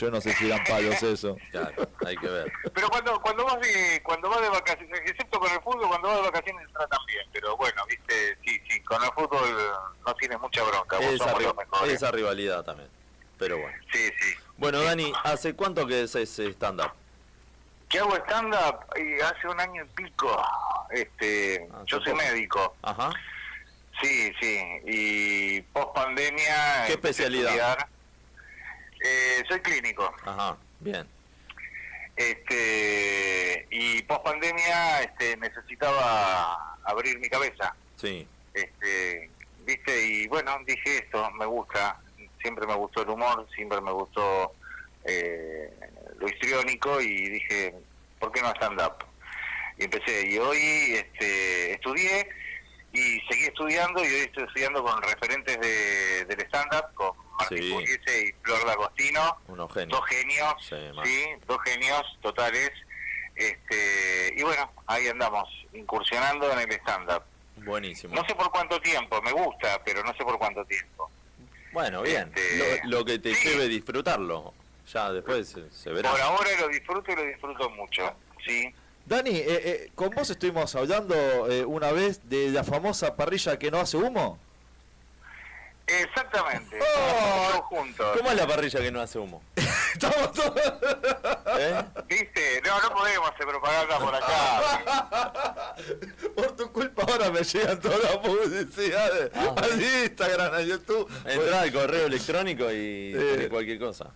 yo 0.01 0.11
no 0.11 0.21
sé 0.21 0.33
si 0.33 0.49
dan 0.49 0.63
palos 0.65 1.03
eso. 1.03 1.37
Claro, 1.51 1.89
hay 2.07 2.17
que 2.17 2.27
ver. 2.29 2.53
Pero 2.75 2.89
cuando 2.89 3.21
cuando 3.21 3.45
vas 3.45 3.61
de 3.61 4.01
cuando 4.03 4.29
vas 4.31 4.41
de 4.41 4.49
vacaciones, 4.49 5.01
excepto 5.05 5.39
con 5.39 5.51
el 5.53 5.61
fútbol, 5.61 5.89
cuando 5.89 6.09
vas 6.09 6.17
de 6.19 6.23
vacaciones 6.23 6.67
se 6.67 6.73
tratan 6.73 6.99
bien. 7.07 7.27
Pero 7.33 7.57
bueno, 7.57 7.83
viste, 7.89 8.37
sí, 8.45 8.61
sí, 8.69 8.81
con 8.83 9.03
el 9.03 9.11
fútbol 9.13 9.49
no 10.07 10.15
tienes 10.15 10.41
mucha 10.41 10.63
bronca. 10.63 10.97
Vos 10.97 11.07
Esa, 11.07 11.35
ri- 11.35 11.57
mejores. 11.57 11.93
esa 11.95 12.11
rivalidad 12.11 12.65
también. 12.65 12.89
Pero 13.39 13.59
bueno. 13.59 13.77
Sí, 13.93 14.11
sí. 14.21 14.35
Bueno, 14.57 14.83
Dani, 14.83 15.13
¿hace 15.25 15.55
cuánto 15.55 15.87
que 15.87 16.03
es 16.03 16.15
ese 16.15 16.47
stand-up? 16.53 16.93
¿Qué 17.89 17.99
hago 17.99 18.15
stand-up? 18.17 18.85
Y 18.97 19.21
hace 19.21 19.49
un 19.49 19.59
año 19.61 19.85
y 19.85 19.89
pico. 20.03 20.43
Este, 20.91 21.69
yo 21.87 21.99
soy 22.01 22.13
poco. 22.13 22.17
médico. 22.25 22.77
Ajá. 22.83 23.11
Sí, 24.03 24.33
sí. 24.41 24.61
Y 24.87 25.61
post 25.63 25.95
pandemia. 25.95 26.85
¿Qué 26.87 26.93
especialidad? 26.93 27.79
Eh, 29.01 29.43
soy 29.49 29.61
clínico. 29.61 30.15
Ajá, 30.25 30.57
bien. 30.81 31.07
Este, 32.17 33.67
y 33.71 34.03
post 34.03 34.23
pandemia 34.25 35.03
este, 35.03 35.37
necesitaba 35.39 36.77
abrir 36.85 37.19
mi 37.19 37.29
cabeza. 37.29 37.75
Sí. 37.97 38.27
Este, 38.53 39.31
viste, 39.65 40.07
y 40.07 40.29
bueno, 40.29 40.59
dije 40.67 40.99
esto, 40.99 41.31
me 41.33 41.47
gusta. 41.47 41.99
Siempre 42.43 42.67
me 42.67 42.75
gustó 42.75 43.03
el 43.03 43.11
humor, 43.11 43.47
siempre 43.55 43.81
me 43.81 43.93
gustó 43.93 44.55
eh, 45.05 45.73
lo 46.19 46.29
histriónico 46.29 47.01
y 47.01 47.31
dije, 47.31 47.75
¿por 48.19 48.33
qué 48.33 48.43
no 48.43 48.51
stand-up? 48.51 49.05
Y 49.79 49.85
empecé, 49.85 50.27
y 50.27 50.39
hoy 50.39 50.95
este, 50.95 51.73
estudié 51.73 52.29
y 52.93 53.21
seguí 53.31 53.45
estudiando 53.45 54.03
y 54.05 54.09
hoy 54.09 54.21
estoy 54.21 54.45
estudiando 54.45 54.83
con 54.83 55.01
referentes 55.03 55.59
de, 55.59 56.25
del 56.27 56.41
stand-up, 56.47 56.93
con 56.95 57.13
Martín 57.41 57.59
Sí. 57.63 57.73
Pugliese 57.73 58.21
y 58.27 58.33
Flor 58.43 58.67
D'Agostino, 58.67 59.39
Unos 59.49 59.73
genios. 59.73 59.99
dos 59.99 60.09
genios, 60.09 60.55
Sí, 60.69 60.77
sí, 61.05 61.25
dos 61.47 61.59
genios 61.65 62.03
totales. 62.23 62.71
Este, 63.35 64.35
y 64.37 64.43
bueno, 64.43 64.71
ahí 64.87 65.09
andamos, 65.09 65.49
incursionando 65.73 66.51
en 66.53 66.59
el 66.61 66.73
stand-up. 66.81 67.23
Buenísimo. 67.57 68.15
No 68.15 68.25
sé 68.27 68.35
por 68.35 68.51
cuánto 68.51 68.81
tiempo, 68.81 69.21
me 69.23 69.33
gusta, 69.33 69.81
pero 69.85 70.03
no 70.03 70.13
sé 70.15 70.25
por 70.25 70.39
cuánto 70.39 70.65
tiempo. 70.65 71.11
Bueno, 71.73 72.03
bien. 72.03 72.33
Este, 72.35 72.81
Lo, 72.85 72.99
lo 72.99 73.05
que 73.05 73.19
te 73.19 73.33
lleve 73.35 73.65
a 73.65 73.69
disfrutarlo. 73.69 74.53
Ya 74.93 75.13
después 75.13 75.49
se, 75.49 75.71
se 75.71 75.91
verá. 75.91 76.11
Por 76.11 76.21
ahora 76.21 76.51
lo 76.61 76.69
disfruto 76.69 77.13
y 77.13 77.17
lo 77.17 77.23
disfruto 77.23 77.71
mucho, 77.71 78.13
¿sí? 78.45 78.75
Dani, 79.07 79.31
eh, 79.31 79.45
eh, 79.49 79.91
con 79.95 80.11
vos 80.11 80.29
estuvimos 80.31 80.75
hablando 80.75 81.15
eh, 81.51 81.65
una 81.65 81.93
vez 81.93 82.29
de 82.29 82.51
la 82.51 82.65
famosa 82.65 83.17
parrilla 83.17 83.59
que 83.59 83.71
no 83.71 83.79
hace 83.81 83.97
humo. 83.97 84.39
Exactamente. 86.03 86.79
Todos 86.79 87.61
juntos. 87.67 88.17
¿Cómo 88.17 88.31
es 88.31 88.37
la 88.37 88.47
parrilla 88.47 88.81
que 88.81 88.91
no 88.93 89.01
hace 89.01 89.19
humo? 89.19 89.43
¿Eh? 91.59 91.83
¿Viste? 92.09 92.63
No, 92.65 92.81
no 92.81 92.95
podemos 92.95 93.31
hacer 93.31 93.47
propaganda 93.47 93.99
por 93.99 94.15
acá. 94.15 95.75
Por 96.35 96.57
tu 96.57 96.73
culpa 96.73 97.03
ahora 97.03 97.31
me 97.31 97.43
llegan 97.43 97.81
todas 97.81 98.03
las 98.03 98.17
publicidades 98.19 99.31
Ah. 99.35 99.55
al 99.63 99.83
Instagram, 99.83 100.55
a 100.55 100.61
YouTube. 100.63 101.11
Entra 101.27 101.61
al 101.63 101.73
correo 101.73 102.07
electrónico 102.07 102.71
y 102.71 103.13
Eh. 103.17 103.49
cualquier 103.51 103.79
cosa. 103.79 104.07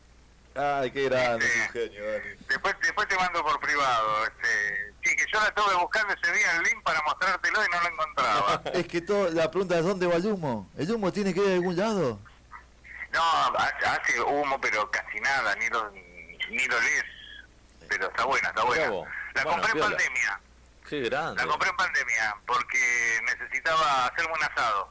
Ay, 0.56 0.90
qué 0.92 1.04
grande, 1.08 1.44
es 1.44 1.56
un 1.66 1.72
genio, 1.72 2.12
Dani. 2.12 2.28
Después, 2.48 2.76
después 2.80 3.08
te 3.08 3.16
mando 3.16 3.42
por 3.42 3.58
privado. 3.60 4.24
Este, 4.26 4.94
sí, 5.04 5.16
que 5.16 5.24
yo 5.32 5.40
la 5.40 5.48
estuve 5.48 5.74
buscando 5.74 6.14
ese 6.14 6.32
día 6.32 6.56
el 6.56 6.62
link 6.62 6.82
para 6.84 7.02
mostrártelo 7.02 7.64
y 7.64 7.68
no 7.70 7.80
lo 7.80 7.88
encontraba. 7.88 8.62
Es 8.74 8.86
que 8.86 9.00
todo, 9.00 9.30
la 9.30 9.50
pregunta 9.50 9.76
es 9.78 9.84
¿dónde 9.84 10.06
va 10.06 10.14
el 10.14 10.26
humo? 10.26 10.70
¿El 10.78 10.90
humo 10.92 11.12
tiene 11.12 11.34
que 11.34 11.40
ir 11.40 11.50
a 11.50 11.54
algún 11.54 11.76
lado? 11.76 12.20
No, 13.12 13.22
hace, 13.86 14.20
humo, 14.20 14.60
pero 14.60 14.88
casi 14.90 15.20
nada, 15.20 15.54
ni 15.56 15.68
lo, 15.68 15.90
ni 15.90 16.66
lo 16.66 16.80
lees. 16.80 17.04
Pero 17.88 18.08
está 18.08 18.24
buena, 18.24 18.48
está 18.48 18.64
buena. 18.64 18.82
Bravo. 18.84 19.06
La 19.34 19.42
Bueno, 19.44 19.62
compré 19.62 19.80
en 19.80 19.88
pandemia. 19.88 20.40
Qué 20.88 21.00
grande. 21.00 21.42
La 21.42 21.48
compré 21.48 21.70
en 21.70 21.76
pandemia 21.76 22.36
porque 22.46 23.20
necesitaba 23.24 24.06
hacerme 24.06 24.32
un 24.32 24.42
asado. 24.44 24.88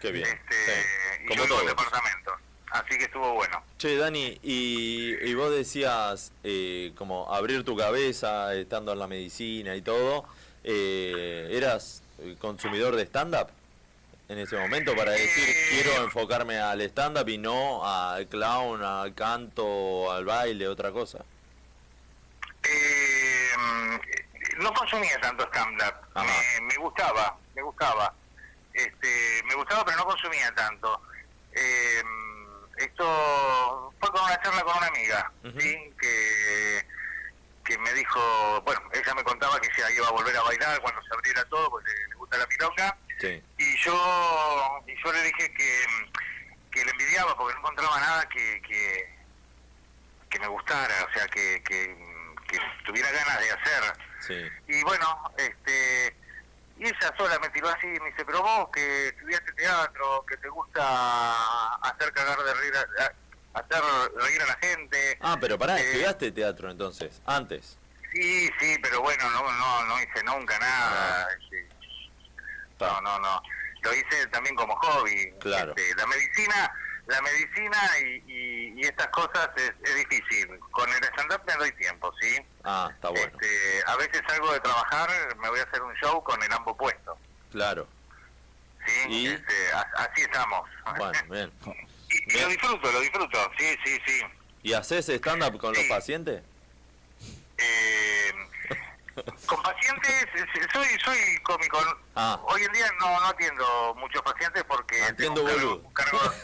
Qué 0.00 0.12
bien. 0.12 0.26
Este, 0.26 0.54
Sí, 0.64 1.22
y 1.24 1.26
como 1.26 1.36
yo 1.38 1.44
vivo 1.44 1.60
en 1.60 1.66
todos. 1.66 1.66
departamento. 1.66 2.36
Así 2.70 2.96
que 2.98 3.04
estuvo 3.04 3.34
bueno. 3.34 3.62
Che, 3.78 3.96
Dani, 3.96 4.38
y, 4.42 5.14
y 5.28 5.34
vos 5.34 5.50
decías 5.50 6.32
eh, 6.44 6.92
como 6.96 7.32
abrir 7.34 7.64
tu 7.64 7.76
cabeza 7.76 8.54
estando 8.54 8.92
en 8.92 8.98
la 8.98 9.06
medicina 9.06 9.74
y 9.74 9.82
todo. 9.82 10.24
eh, 10.62 11.48
¿Eras 11.52 12.02
consumidor 12.38 12.94
de 12.96 13.04
stand-up 13.06 13.48
en 14.28 14.38
ese 14.38 14.56
momento 14.56 14.94
para 14.94 15.12
decir 15.12 15.48
Eh. 15.48 15.66
quiero 15.70 16.04
enfocarme 16.04 16.58
al 16.58 16.80
stand-up 16.82 17.28
y 17.28 17.38
no 17.38 17.84
al 17.84 18.26
clown, 18.28 18.82
al 18.84 19.14
canto, 19.14 20.12
al 20.12 20.24
baile, 20.24 20.68
otra 20.68 20.92
cosa? 20.92 21.24
Eh, 22.62 23.48
no 24.58 24.72
consumía 24.74 25.18
tanto 25.20 25.44
stand-up. 25.46 25.94
Me, 26.14 26.60
me 26.66 26.76
gustaba, 26.76 27.36
me 27.54 27.62
gustaba. 27.62 28.14
Este, 28.74 29.42
me 29.46 29.54
gustaba, 29.54 29.84
pero 29.84 29.96
no 29.96 30.04
consumía 30.04 30.54
tanto. 30.54 31.00
Eh, 31.52 32.02
esto 32.84 33.94
fue 34.00 34.10
con 34.10 34.22
una 34.22 34.40
charla 34.42 34.62
con 34.62 34.76
una 34.76 34.86
amiga, 34.86 35.32
¿sí? 35.58 35.94
Que, 36.00 36.86
que 37.64 37.78
me 37.78 37.92
dijo, 37.94 38.60
bueno, 38.62 38.80
ella 38.92 39.14
me 39.14 39.22
contaba 39.24 39.60
que 39.60 39.72
se 39.74 39.94
iba 39.94 40.08
a 40.08 40.12
volver 40.12 40.36
a 40.36 40.42
bailar 40.42 40.80
cuando 40.80 41.02
se 41.02 41.14
abriera 41.14 41.44
todo, 41.46 41.70
porque 41.70 41.90
le, 41.90 42.08
le 42.08 42.14
gusta 42.16 42.38
la 42.38 42.46
milonga. 42.46 42.96
Sí. 43.20 43.42
Y 43.58 43.76
yo, 43.78 44.82
y 44.86 45.04
yo 45.04 45.12
le 45.12 45.22
dije 45.24 45.52
que, 45.52 45.84
que 46.72 46.84
le 46.84 46.90
envidiaba 46.90 47.36
porque 47.36 47.54
no 47.54 47.60
encontraba 47.60 48.00
nada 48.00 48.28
que, 48.28 48.62
que, 48.62 49.14
que 50.30 50.38
me 50.38 50.48
gustara, 50.48 51.04
o 51.04 51.12
sea, 51.12 51.26
que, 51.28 51.62
que, 51.62 51.96
que 52.48 52.58
tuviera 52.86 53.10
ganas 53.10 53.40
de 53.40 53.52
hacer. 53.52 53.82
Sí. 54.20 54.48
Y 54.68 54.82
bueno, 54.84 55.22
este 55.36 56.16
y 56.80 56.86
ella 56.86 57.14
sola 57.16 57.38
me 57.40 57.50
tiró 57.50 57.68
así 57.68 57.86
y 57.86 58.00
me 58.00 58.08
dice, 58.08 58.24
pero 58.24 58.42
vos 58.42 58.70
que 58.72 59.08
estudiaste 59.08 59.52
teatro, 59.52 60.24
que 60.26 60.36
te 60.38 60.48
gusta 60.48 61.74
hacer 61.74 62.10
cagar 62.12 62.42
de 62.42 62.54
reír 62.54 62.72
a, 62.74 63.60
hacer 63.60 63.82
reír 64.16 64.40
a 64.40 64.46
la 64.46 64.56
gente. 64.62 65.18
Ah, 65.20 65.36
pero 65.38 65.58
pará, 65.58 65.78
Eh, 65.78 65.84
estudiaste 65.84 66.32
teatro 66.32 66.70
entonces, 66.70 67.20
antes. 67.26 67.76
Sí, 68.10 68.50
sí, 68.58 68.78
pero 68.82 69.02
bueno, 69.02 69.28
no 69.30 69.52
no 69.52 69.84
no 69.84 70.02
hice 70.02 70.24
nunca 70.24 70.58
nada. 70.58 71.28
Sí. 71.50 71.56
No, 72.80 73.00
no, 73.02 73.18
no. 73.18 73.42
Lo 73.82 73.94
hice 73.94 74.26
también 74.28 74.56
como 74.56 74.74
hobby. 74.76 75.32
Claro. 75.38 75.74
Este, 75.76 75.94
la 75.96 76.06
medicina, 76.06 76.72
la 77.10 77.20
medicina 77.22 77.98
y, 78.00 78.04
y, 78.32 78.74
y 78.76 78.82
estas 78.82 79.08
cosas 79.08 79.50
es, 79.56 79.72
es 79.82 79.94
difícil. 79.96 80.58
Con 80.70 80.88
el 80.90 81.02
stand-up 81.04 81.42
me 81.46 81.54
doy 81.54 81.72
tiempo, 81.72 82.12
¿sí? 82.20 82.38
Ah, 82.64 82.88
está 82.92 83.08
bueno. 83.10 83.26
Este, 83.40 83.82
a 83.86 83.96
veces 83.96 84.22
salgo 84.28 84.52
de 84.52 84.60
trabajar, 84.60 85.10
me 85.38 85.48
voy 85.48 85.60
a 85.60 85.64
hacer 85.64 85.82
un 85.82 85.94
show 85.96 86.22
con 86.22 86.42
el 86.42 86.52
ambo 86.52 86.76
puesto. 86.76 87.18
Claro. 87.50 87.88
¿sí? 88.86 88.92
¿Y? 89.08 89.26
Este, 89.28 89.72
a- 89.72 89.90
así 89.96 90.22
estamos. 90.22 90.68
Bueno, 90.96 91.18
bien. 91.30 91.52
Y, 92.10 92.38
lo 92.40 92.48
disfruto, 92.48 92.92
lo 92.92 93.00
disfruto. 93.00 93.50
Sí, 93.58 93.76
sí, 93.84 93.98
sí. 94.06 94.22
¿Y 94.62 94.72
haces 94.72 95.08
stand-up 95.08 95.58
con 95.58 95.74
los 95.74 95.84
pacientes? 95.84 96.42
Eh, 97.58 98.32
con 99.46 99.62
pacientes, 99.62 100.26
soy 100.72 100.86
soy 101.04 101.18
cómico. 101.42 101.78
Ah. 102.14 102.40
Hoy 102.44 102.62
en 102.62 102.72
día 102.72 102.86
no, 103.00 103.20
no 103.20 103.26
atiendo 103.26 103.94
muchos 103.96 104.22
pacientes 104.22 104.64
porque 104.64 105.02
Atiendo 105.02 105.42
tengo 105.44 105.54
un 105.56 105.60
boludo. 105.76 105.92
cargo, 105.92 106.18
un 106.18 106.22
cargo- 106.22 106.34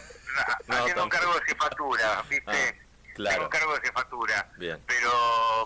No, 0.66 0.76
haciendo 0.76 1.08
cargo 1.08 1.34
de 1.34 1.40
jefatura, 1.46 2.22
¿viste? 2.28 2.44
Ah, 2.78 3.12
claro. 3.14 3.34
Tengo 3.34 3.44
un 3.44 3.50
cargo 3.50 3.74
de 3.74 3.80
jefatura. 3.80 4.48
Bien. 4.56 4.82
Pero 4.86 5.10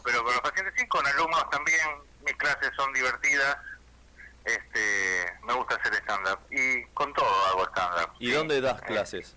pero 0.05 0.23
con 0.25 0.33
los 0.33 0.41
pacientes 0.43 0.75
sí, 0.77 0.87
con 0.89 1.07
alumnos 1.07 1.49
también. 1.51 1.81
Mis 2.25 2.35
clases 2.37 2.71
son 2.77 2.93
divertidas. 2.93 3.57
Este, 4.45 5.33
me 5.45 5.53
gusta 5.55 5.75
hacer 5.77 5.95
stand-up. 5.97 6.39
Y 6.51 6.85
con 6.95 7.13
todo 7.15 7.47
hago 7.47 7.65
stand-up. 7.69 8.11
¿Y 8.19 8.31
dónde 8.33 8.61
das 8.61 8.81
clases? 8.83 9.37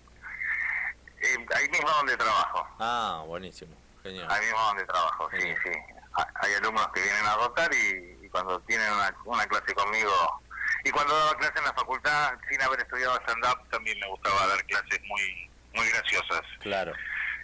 Eh, 1.20 1.46
ahí 1.54 1.68
mismo 1.70 1.88
donde 1.90 2.16
trabajo. 2.16 2.66
Ah, 2.78 3.22
buenísimo. 3.26 3.74
Genial. 4.02 4.26
Ahí 4.30 4.40
mismo 4.44 4.60
donde 4.60 4.84
trabajo, 4.84 5.28
sí, 5.32 5.40
sí. 5.64 5.70
Ha- 6.16 6.28
Hay 6.42 6.54
alumnos 6.54 6.86
que 6.88 7.00
vienen 7.00 7.24
a 7.26 7.34
rotar 7.36 7.72
y, 7.72 8.18
y 8.22 8.28
cuando 8.28 8.60
tienen 8.60 8.92
una, 8.92 9.14
una 9.24 9.46
clase 9.46 9.74
conmigo, 9.74 10.42
y 10.84 10.90
cuando 10.90 11.16
daba 11.16 11.36
clase 11.38 11.58
en 11.58 11.64
la 11.64 11.72
facultad, 11.74 12.34
sin 12.50 12.60
haber 12.62 12.80
estudiado 12.80 13.16
stand-up, 13.20 13.68
también 13.70 13.98
me 14.00 14.06
gustaba 14.08 14.46
dar 14.46 14.64
clases 14.66 15.00
muy 15.04 15.50
muy 15.74 15.88
graciosas, 15.88 16.42
Claro. 16.60 16.92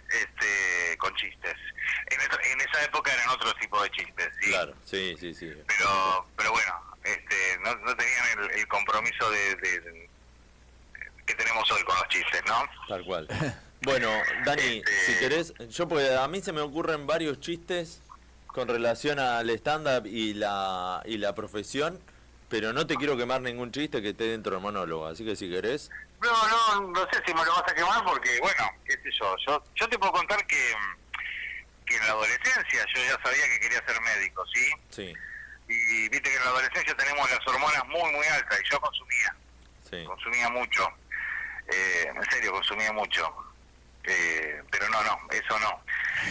este 0.09 0.97
con 0.97 1.13
chistes. 1.15 1.55
En, 2.09 2.19
esa- 2.21 2.39
en 2.51 2.61
esa 2.61 2.83
época 2.85 3.13
eran 3.13 3.29
otro 3.29 3.53
tipo 3.55 3.81
de 3.83 3.89
chistes, 3.91 4.29
sí. 4.41 4.49
Claro, 4.49 4.73
sí, 4.85 5.15
sí, 5.19 5.33
sí. 5.33 5.51
Pero, 5.67 6.25
pero 6.37 6.51
bueno, 6.51 6.95
este, 7.03 7.57
no, 7.63 7.75
no 7.75 7.95
tenían 7.95 8.39
el, 8.39 8.51
el 8.59 8.67
compromiso 8.67 9.29
de, 9.31 9.55
de- 9.55 9.79
de- 9.81 10.09
que 11.25 11.33
tenemos 11.35 11.69
hoy 11.71 11.83
con 11.83 11.95
los 11.97 12.07
chistes, 12.09 12.41
¿no? 12.47 12.63
Tal 12.87 13.03
cual. 13.05 13.27
Bueno, 13.83 14.11
Dani, 14.45 14.77
Este- 14.77 15.05
si 15.07 15.17
querés, 15.19 15.53
yo 15.69 15.87
porque 15.87 16.13
a 16.15 16.27
mí 16.27 16.39
se 16.39 16.51
me 16.53 16.61
ocurren 16.61 17.07
varios 17.07 17.39
chistes 17.39 17.99
con 18.45 18.67
relación 18.67 19.17
al 19.17 19.49
stand-up 19.49 20.05
y 20.05 20.35
la, 20.35 21.01
y 21.03 21.17
la 21.17 21.33
profesión, 21.33 21.99
pero 22.51 22.73
no 22.73 22.85
te 22.85 22.97
quiero 22.97 23.15
quemar 23.15 23.41
ningún 23.41 23.71
chiste 23.71 24.01
que 24.01 24.09
esté 24.09 24.25
dentro 24.25 24.51
del 24.51 24.61
monólogo, 24.61 25.07
así 25.07 25.23
que 25.23 25.37
si 25.37 25.49
querés... 25.49 25.89
No, 26.21 26.29
no, 26.49 26.87
no 26.91 26.99
sé 27.09 27.23
si 27.25 27.33
me 27.33 27.45
lo 27.45 27.53
vas 27.53 27.63
a 27.65 27.73
quemar 27.73 28.03
porque, 28.03 28.37
bueno, 28.41 28.69
qué 28.85 28.91
sé 28.91 29.09
yo, 29.17 29.33
yo, 29.47 29.63
yo 29.73 29.87
te 29.87 29.97
puedo 29.97 30.11
contar 30.11 30.45
que, 30.45 30.73
que 31.85 31.95
en 31.95 32.05
la 32.05 32.11
adolescencia 32.11 32.85
yo 32.93 33.03
ya 33.03 33.23
sabía 33.23 33.47
que 33.47 33.59
quería 33.61 33.85
ser 33.85 34.01
médico, 34.01 34.45
¿sí? 34.53 34.65
Sí, 34.89 35.13
Y 35.69 36.09
viste 36.09 36.29
que 36.29 36.35
en 36.35 36.43
la 36.43 36.49
adolescencia 36.49 36.93
tenemos 36.97 37.31
las 37.31 37.47
hormonas 37.47 37.87
muy, 37.87 38.11
muy 38.11 38.27
altas 38.27 38.59
y 38.61 38.69
yo 38.69 38.81
consumía, 38.81 39.35
sí. 39.89 40.03
consumía 40.03 40.49
mucho, 40.49 40.89
eh, 41.71 42.11
en 42.13 42.31
serio, 42.31 42.51
consumía 42.51 42.91
mucho. 42.91 43.33
Eh, 44.03 44.61
pero 44.71 44.89
no, 44.89 45.01
no, 45.03 45.17
eso 45.31 45.59
no, 45.59 45.83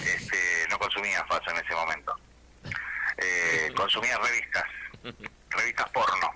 este, 0.04 0.66
no 0.68 0.78
consumía 0.78 1.24
faso 1.26 1.50
en 1.50 1.64
ese 1.64 1.74
momento. 1.74 2.14
Eh, 3.16 3.72
consumía 3.76 4.18
revistas, 4.18 4.64
revistas 5.50 5.88
porno, 5.90 6.34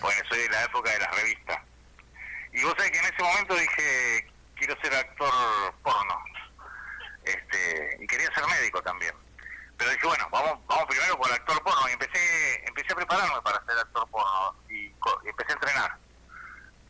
bueno, 0.00 0.20
soy 0.28 0.38
de 0.38 0.48
la 0.50 0.64
época 0.64 0.90
de 0.90 0.98
las 0.98 1.14
revistas. 1.16 1.58
Y 2.52 2.62
vos 2.64 2.74
sabés 2.76 2.90
que 2.90 2.98
en 2.98 3.04
ese 3.04 3.22
momento 3.22 3.54
dije, 3.54 4.26
quiero 4.56 4.80
ser 4.80 4.94
actor 4.94 5.30
porno. 5.82 6.24
Este, 7.24 7.98
y 8.00 8.06
quería 8.06 8.32
ser 8.34 8.46
médico 8.46 8.82
también. 8.82 9.14
Pero 9.76 9.90
dije, 9.90 10.06
bueno, 10.06 10.26
vamos 10.30 10.66
vamos 10.66 10.86
primero 10.86 11.18
por 11.18 11.30
actor 11.30 11.62
porno. 11.62 11.88
Y 11.88 11.92
empecé 11.92 12.64
empecé 12.66 12.92
a 12.92 12.96
prepararme 12.96 13.42
para 13.42 13.64
ser 13.66 13.78
actor 13.78 14.08
porno. 14.08 14.56
Y, 14.70 14.86
y 14.86 15.28
empecé 15.28 15.52
a 15.52 15.54
entrenar. 15.54 15.96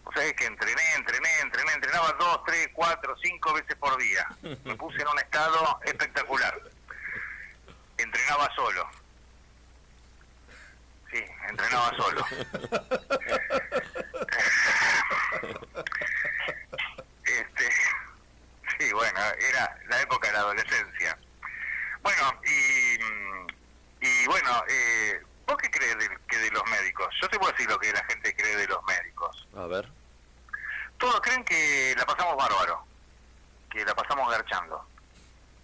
Vos 0.04 0.14
sabés 0.14 0.34
que 0.34 0.46
entrené, 0.46 0.82
entrené, 0.94 1.28
entrené, 1.40 1.72
entrenaba 1.72 2.12
dos, 2.12 2.44
tres, 2.46 2.68
cuatro, 2.72 3.16
cinco 3.22 3.52
veces 3.52 3.74
por 3.76 3.96
día. 3.98 4.26
Me 4.64 4.76
puse 4.76 5.02
en 5.02 5.08
un 5.08 5.18
estado 5.18 5.80
espectacular. 5.84 6.60
Entrenaba 7.98 8.54
solo. 8.54 8.88
Sí, 11.12 11.24
entrenaba 11.48 11.90
solo. 11.96 12.24
Este, 17.26 17.70
sí, 18.78 18.92
bueno, 18.92 19.20
era 19.50 19.78
la 19.88 20.00
época 20.00 20.28
de 20.28 20.32
la 20.32 20.38
adolescencia. 20.40 21.18
Bueno, 22.02 22.40
y, 22.44 24.06
y 24.06 24.26
bueno, 24.26 24.62
eh, 24.68 25.20
¿vos 25.46 25.56
qué 25.56 25.70
crees 25.70 25.98
de, 25.98 26.08
que 26.28 26.38
de 26.38 26.50
los 26.50 26.64
médicos? 26.70 27.08
Yo 27.20 27.28
te 27.28 27.38
puedo 27.38 27.52
decir 27.52 27.68
lo 27.68 27.78
que 27.78 27.92
la 27.92 28.04
gente 28.04 28.34
cree 28.34 28.56
de 28.56 28.68
los 28.68 28.82
médicos. 28.84 29.46
A 29.56 29.66
ver. 29.66 29.88
Todos 30.98 31.20
creen 31.20 31.44
que 31.44 31.94
la 31.96 32.06
pasamos 32.06 32.36
bárbaro, 32.36 32.86
que 33.70 33.84
la 33.84 33.94
pasamos 33.94 34.30
garchando. 34.30 34.88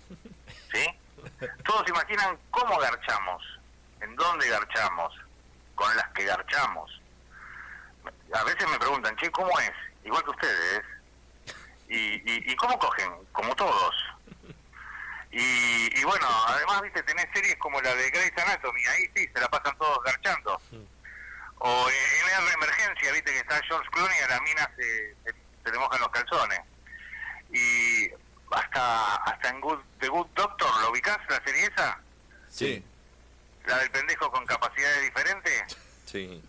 ¿Sí? 0.73 0.87
Todos 1.65 1.89
imaginan 1.89 2.39
cómo 2.51 2.77
garchamos, 2.79 3.43
en 4.01 4.15
dónde 4.17 4.49
garchamos, 4.49 5.15
con 5.75 5.97
las 5.97 6.09
que 6.13 6.25
garchamos. 6.25 7.01
A 8.35 8.45
veces 8.45 8.69
me 8.69 8.79
preguntan, 8.79 9.17
che, 9.17 9.31
¿cómo 9.31 9.59
es? 9.61 9.73
Igual 10.05 10.25
que 10.25 10.31
ustedes. 10.31 10.83
¿Y, 11.89 11.97
y, 11.97 12.53
y 12.53 12.57
cómo 12.57 12.79
cogen? 12.79 13.13
Como 13.33 13.55
todos. 13.55 13.95
Y, 15.31 15.99
y 15.99 16.05
bueno, 16.05 16.27
además, 16.47 16.83
viste, 16.83 17.03
tenés 17.03 17.27
series 17.33 17.57
como 17.57 17.81
la 17.81 17.95
de 17.95 18.11
Grey's 18.11 18.37
Anatomy, 18.37 18.85
ahí 18.87 19.11
sí, 19.17 19.29
se 19.33 19.41
la 19.41 19.49
pasan 19.49 19.77
todos 19.79 20.03
garchando. 20.05 20.61
O 21.59 21.89
en 21.89 22.47
la 22.47 22.53
emergencia, 22.53 23.13
viste 23.13 23.33
que 23.33 23.39
está 23.39 23.61
George 23.67 23.89
Clooney 23.93 24.19
y 24.19 24.23
a 24.25 24.29
la 24.29 24.41
mina 24.41 24.71
se, 24.77 25.15
se, 25.25 25.35
se 25.65 25.71
le 25.71 25.79
mojan 25.79 26.01
los 26.01 26.09
calzones. 26.11 26.61
Y 27.51 28.11
hasta 28.51 29.15
hasta 29.17 29.49
en 29.49 29.61
Good, 29.61 29.79
The 30.01 30.09
Good 30.09 30.27
Doctor, 30.35 30.81
¿lo 30.83 30.91
ubicás 30.91 31.19
la 31.29 31.43
serie 31.45 31.65
esa? 31.65 31.99
Sí. 32.49 32.85
La 33.67 33.79
del 33.79 33.91
pendejo 33.91 34.31
con 34.31 34.45
capacidades 34.47 35.03
diferentes. 35.03 35.77
Sí. 36.07 36.43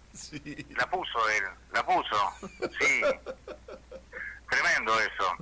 La 0.75 0.89
puso 0.89 1.29
él, 1.29 1.43
la 1.71 1.85
puso. 1.85 2.33
Sí. 2.79 3.01
Tremendo 4.49 4.99
eso. 4.99 5.35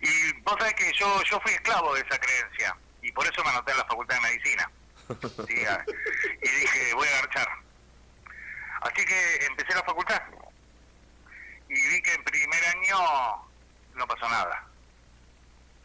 Y 0.00 0.32
vos 0.42 0.56
sabés 0.58 0.74
que 0.74 0.92
yo 0.98 1.22
yo 1.24 1.40
fui 1.40 1.52
esclavo 1.52 1.94
de 1.94 2.00
esa 2.00 2.18
creencia. 2.18 2.76
Y 3.02 3.10
por 3.12 3.26
eso 3.26 3.42
me 3.44 3.50
anoté 3.50 3.72
en 3.72 3.78
la 3.78 3.84
Facultad 3.86 4.14
de 4.16 4.20
Medicina. 4.22 4.70
Sí, 5.48 5.64
a- 5.64 5.84
y 6.42 6.48
dije, 6.48 6.94
voy 6.94 7.08
a 7.08 7.12
garchar. 7.22 7.48
Así 8.82 9.04
que 9.04 9.46
empecé 9.46 9.74
la 9.74 9.82
facultad. 9.84 10.22
Y 11.68 11.88
vi 11.88 12.02
que 12.02 12.14
en 12.14 12.24
primer 12.24 12.64
año 12.66 12.98
no 13.94 14.06
pasó 14.06 14.28
nada. 14.28 14.66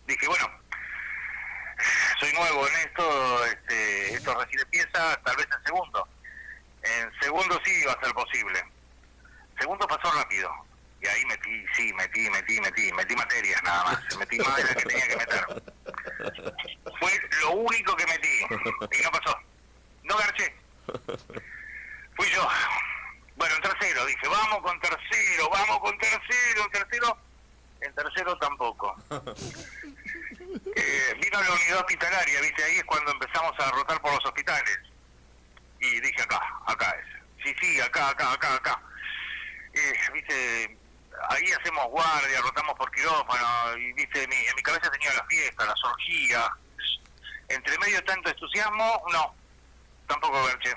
Dije, 0.07 0.27
bueno, 0.27 0.49
soy 2.19 2.33
nuevo 2.33 2.67
en 2.67 2.75
esto, 2.75 3.45
este, 3.45 4.13
esto 4.15 4.35
recién 4.35 4.61
empieza, 4.61 5.21
tal 5.23 5.35
vez 5.35 5.47
en 5.55 5.63
segundo. 5.63 6.07
En 6.83 7.21
segundo 7.21 7.59
sí 7.65 7.71
iba 7.81 7.93
a 7.93 8.03
ser 8.03 8.13
posible. 8.13 8.63
Segundo 9.59 9.87
pasó 9.87 10.11
rápido. 10.11 10.49
Y 11.01 11.07
ahí 11.07 11.25
metí, 11.25 11.65
sí, 11.75 11.93
metí, 11.93 12.29
metí, 12.29 12.59
metí, 12.59 12.91
metí 12.93 13.15
materias 13.15 13.61
nada 13.63 13.83
más. 13.83 14.17
Metí 14.17 14.37
más 14.39 14.55
de 14.57 14.63
las 14.63 14.75
que 14.75 14.83
tenía 14.83 15.07
que 15.07 15.17
meter. 15.17 15.63
Fue 16.99 17.11
lo 17.41 17.51
único 17.51 17.95
que 17.95 18.05
metí. 18.07 18.39
Y 18.99 19.03
no 19.03 19.11
pasó. 19.11 19.37
No 20.03 20.17
garché. 20.17 20.55
Fui 22.15 22.27
yo. 22.31 22.47
Bueno, 23.35 23.55
en 23.55 23.61
tercero, 23.61 24.05
dije, 24.07 24.27
vamos 24.27 24.61
con 24.63 24.79
tercero, 24.79 25.49
vamos 25.51 25.79
con 25.79 25.97
tercero, 25.99 26.63
en 26.65 26.71
tercero. 26.71 27.17
En 27.81 27.93
tercero 27.93 28.37
tampoco. 28.39 28.95
Eh, 30.75 31.13
vino 31.21 31.41
la 31.41 31.51
unidad 31.51 31.77
hospitalaria, 31.79 32.41
viste, 32.41 32.63
ahí 32.63 32.77
es 32.77 32.83
cuando 32.85 33.11
empezamos 33.11 33.53
a 33.59 33.71
rotar 33.71 33.99
por 34.01 34.13
los 34.13 34.25
hospitales. 34.25 34.79
Y 35.79 35.99
dije 36.01 36.21
acá, 36.21 36.41
acá 36.65 36.95
es. 36.99 37.05
Sí, 37.43 37.55
sí, 37.61 37.79
acá, 37.81 38.09
acá, 38.09 38.31
acá, 38.33 38.55
acá. 38.55 38.81
Eh, 39.73 39.93
viste, 40.13 40.77
ahí 41.29 41.51
hacemos 41.51 41.85
guardia, 41.87 42.41
rotamos 42.41 42.75
por 42.75 42.91
quirófano, 42.91 43.77
y 43.77 43.93
viste, 43.93 44.27
mi- 44.27 44.35
en 44.45 44.55
mi 44.55 44.61
cabeza 44.63 44.89
tenía 44.91 45.13
la 45.13 45.23
fiesta, 45.25 45.65
las 45.65 45.83
orgías. 45.83 46.49
Entre 47.49 47.77
medio 47.79 48.03
tanto 48.03 48.29
entusiasmo, 48.29 49.03
no, 49.13 49.33
tampoco 50.07 50.43
garché. 50.45 50.73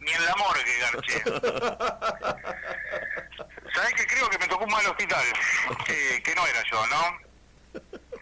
Ni 0.00 0.12
en 0.12 0.24
la 0.24 0.34
morgue 0.36 0.78
garché. 0.78 1.22
¿Sabés 3.74 3.94
que 3.94 4.06
creo 4.06 4.28
que 4.30 4.38
me 4.38 4.48
tocó 4.48 4.64
un 4.64 4.70
mal 4.70 4.86
hospital? 4.86 5.24
Que, 5.86 6.22
que 6.22 6.34
no 6.34 6.46
era 6.46 6.62
yo, 6.70 6.86
¿no? 6.86 7.25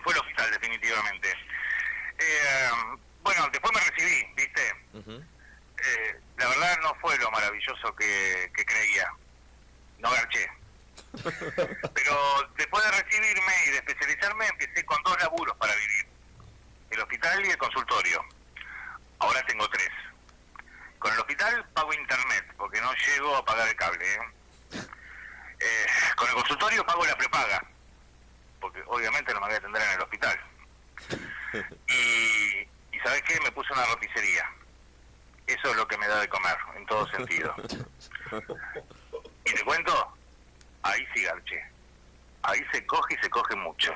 Fue 0.05 0.13
el 0.13 0.21
hospital, 0.21 0.51
definitivamente. 0.51 1.31
Eh, 2.19 2.69
bueno, 3.23 3.49
después 3.51 3.73
me 3.75 3.81
recibí, 3.81 4.33
¿viste? 4.37 4.69
Eh, 4.93 6.21
la 6.37 6.49
verdad 6.49 6.79
no 6.83 6.95
fue 7.01 7.17
lo 7.19 7.31
maravilloso 7.31 7.97
que, 7.97 8.53
que 8.55 8.65
creía. 8.67 9.11
No 9.99 10.11
garché. 10.11 10.47
Pero 11.95 12.51
después 12.57 12.85
de 12.85 13.03
recibirme 13.03 13.53
y 13.67 13.71
de 13.71 13.77
especializarme, 13.79 14.47
empecé 14.47 14.85
con 14.85 15.03
dos 15.05 15.19
laburos 15.21 15.57
para 15.57 15.75
vivir. 15.75 16.07
El 16.91 17.01
hospital 17.01 17.47
y 17.47 17.51
el 17.51 17.59
consultorio. 17.59 18.25
Ahora 19.21 19.45
tengo 19.47 19.69
tres. 19.71 19.91
Con 20.99 21.13
el 21.15 21.19
hospital 21.19 21.67
pago 21.73 21.95
internet, 21.95 22.45
porque 22.59 22.81
no 22.81 22.93
llego 22.93 23.37
a 23.37 23.45
pagar 23.45 23.69
el 23.69 23.77
cable. 23.77 24.05
¿eh? 24.15 24.19
Eh, 25.61 25.87
con 26.17 26.29
el 26.29 26.35
consultorio 26.35 26.85
pago 26.85 27.07
la 27.07 27.17
prepaga, 27.17 27.65
porque 28.65 28.83
obviamente 28.87 29.35
no 29.35 29.41
me 29.41 29.47
voy 29.49 29.55
a 29.57 29.59
atender 29.59 29.83
en 29.83 29.91
el 29.91 30.01
hospital. 30.01 30.41
Y, 31.87 32.97
y 32.97 32.99
¿sabes 33.05 33.23
qué? 33.23 33.39
Me 33.41 33.53
puse 33.53 33.73
una 33.73 33.85
roticería. 33.85 34.51
Eso 35.47 35.71
es 35.71 35.77
lo 35.77 35.87
que 35.87 35.97
me 35.99 36.09
da 36.09 36.19
de 36.19 36.29
comer, 36.29 36.57
en 36.75 36.87
todo 36.87 37.07
sentido. 37.09 37.55
Y 39.47 39.53
te 39.53 39.63
cuento, 39.63 40.17
ahí 40.83 41.07
sí 41.15 41.23
garché. 41.23 41.63
Ahí 42.43 42.61
se 42.73 42.85
coge 42.87 43.15
y 43.15 43.23
se 43.23 43.29
coge 43.29 43.55
mucho. 43.57 43.93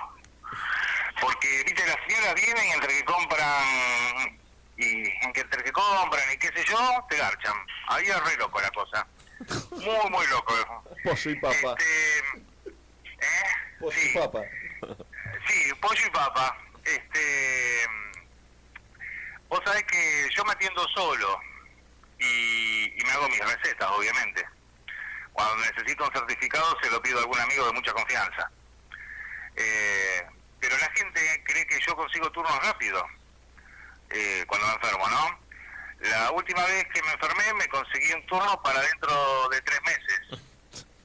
Porque, 1.18 1.64
viste, 1.64 1.86
las 1.86 1.96
señoras 2.06 2.34
vienen 2.34 2.66
y 2.66 2.70
entre 2.72 2.94
que 2.98 3.04
compran 3.04 4.38
y 4.76 5.10
entre 5.38 5.64
que 5.64 5.72
compran 5.72 6.32
y 6.34 6.36
qué 6.36 6.48
sé 6.48 6.64
yo, 6.66 7.06
te 7.08 7.16
garchan. 7.16 7.56
Ahí 7.86 8.04
es 8.04 8.24
re 8.24 8.36
loco 8.36 8.60
la 8.60 8.70
cosa. 8.70 9.06
Muy, 9.70 10.10
muy 10.10 10.26
loco. 10.26 10.54
Pollo 11.02 11.30
y 11.30 11.34
papa. 11.36 11.74
Pollo 13.78 13.98
y 14.02 14.18
papa. 14.18 14.42
Sí, 15.46 15.72
pollo 15.80 16.06
y 16.06 16.10
papa. 16.10 16.58
Este, 16.84 17.86
vos 19.48 19.60
sabés 19.64 19.84
que 19.84 20.28
yo 20.34 20.44
me 20.44 20.52
atiendo 20.52 20.86
solo 20.88 21.40
y, 22.18 23.00
y 23.00 23.04
me 23.04 23.10
hago 23.12 23.28
mis 23.28 23.40
recetas, 23.40 23.90
obviamente. 23.90 24.44
Cuando 25.32 25.64
necesito 25.64 26.04
un 26.04 26.12
certificado 26.12 26.76
se 26.82 26.90
lo 26.90 27.00
pido 27.00 27.18
a 27.18 27.22
algún 27.22 27.38
amigo 27.38 27.66
de 27.66 27.72
mucha 27.72 27.92
confianza. 27.92 28.50
Eh, 29.54 30.26
pero 30.60 30.76
la 30.78 30.90
gente 30.90 31.42
cree 31.44 31.66
que 31.66 31.80
yo 31.86 31.94
consigo 31.94 32.30
turnos 32.32 32.64
rápido 32.64 33.04
eh, 34.10 34.44
cuando 34.46 34.66
me 34.66 34.74
enfermo, 34.74 35.08
¿no? 35.08 35.38
La 36.00 36.30
última 36.30 36.64
vez 36.64 36.84
que 36.92 37.02
me 37.02 37.12
enfermé 37.12 37.54
me 37.54 37.68
conseguí 37.68 38.12
un 38.12 38.26
turno 38.26 38.60
para 38.62 38.80
dentro 38.80 39.48
de 39.50 39.60
tres 39.62 39.80
meses. 39.82 40.40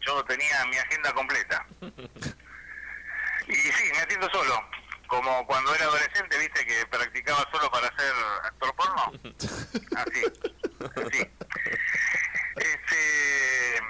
Yo 0.02 0.24
tenía 0.26 0.66
mi 0.66 0.78
agenda 0.78 1.14
completa. 1.14 1.66
Y 3.48 3.54
sí, 3.56 3.92
me 3.92 4.00
atiendo 4.00 4.30
solo. 4.30 4.62
Como 5.08 5.46
cuando 5.46 5.76
era 5.76 5.86
adolescente, 5.86 6.38
viste 6.38 6.66
que 6.66 6.86
practicaba 6.88 7.48
solo 7.52 7.70
para 7.70 7.88
ser 7.96 8.14
actor 8.44 8.76
porno. 8.76 9.12
Así. 9.96 10.24
Así. 10.96 11.32
Este, 12.56 13.82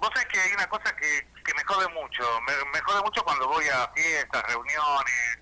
Vos 0.00 0.08
sabés 0.14 0.28
que 0.28 0.40
hay 0.40 0.52
una 0.54 0.66
cosa 0.66 0.96
que, 0.96 1.26
que 1.44 1.54
me 1.54 1.62
jode 1.64 1.86
mucho. 1.88 2.24
Me, 2.72 2.80
jode 2.80 3.02
mucho 3.02 3.22
cuando 3.22 3.46
voy 3.48 3.66
a 3.68 3.86
fiestas, 3.94 4.42
reuniones. 4.44 5.38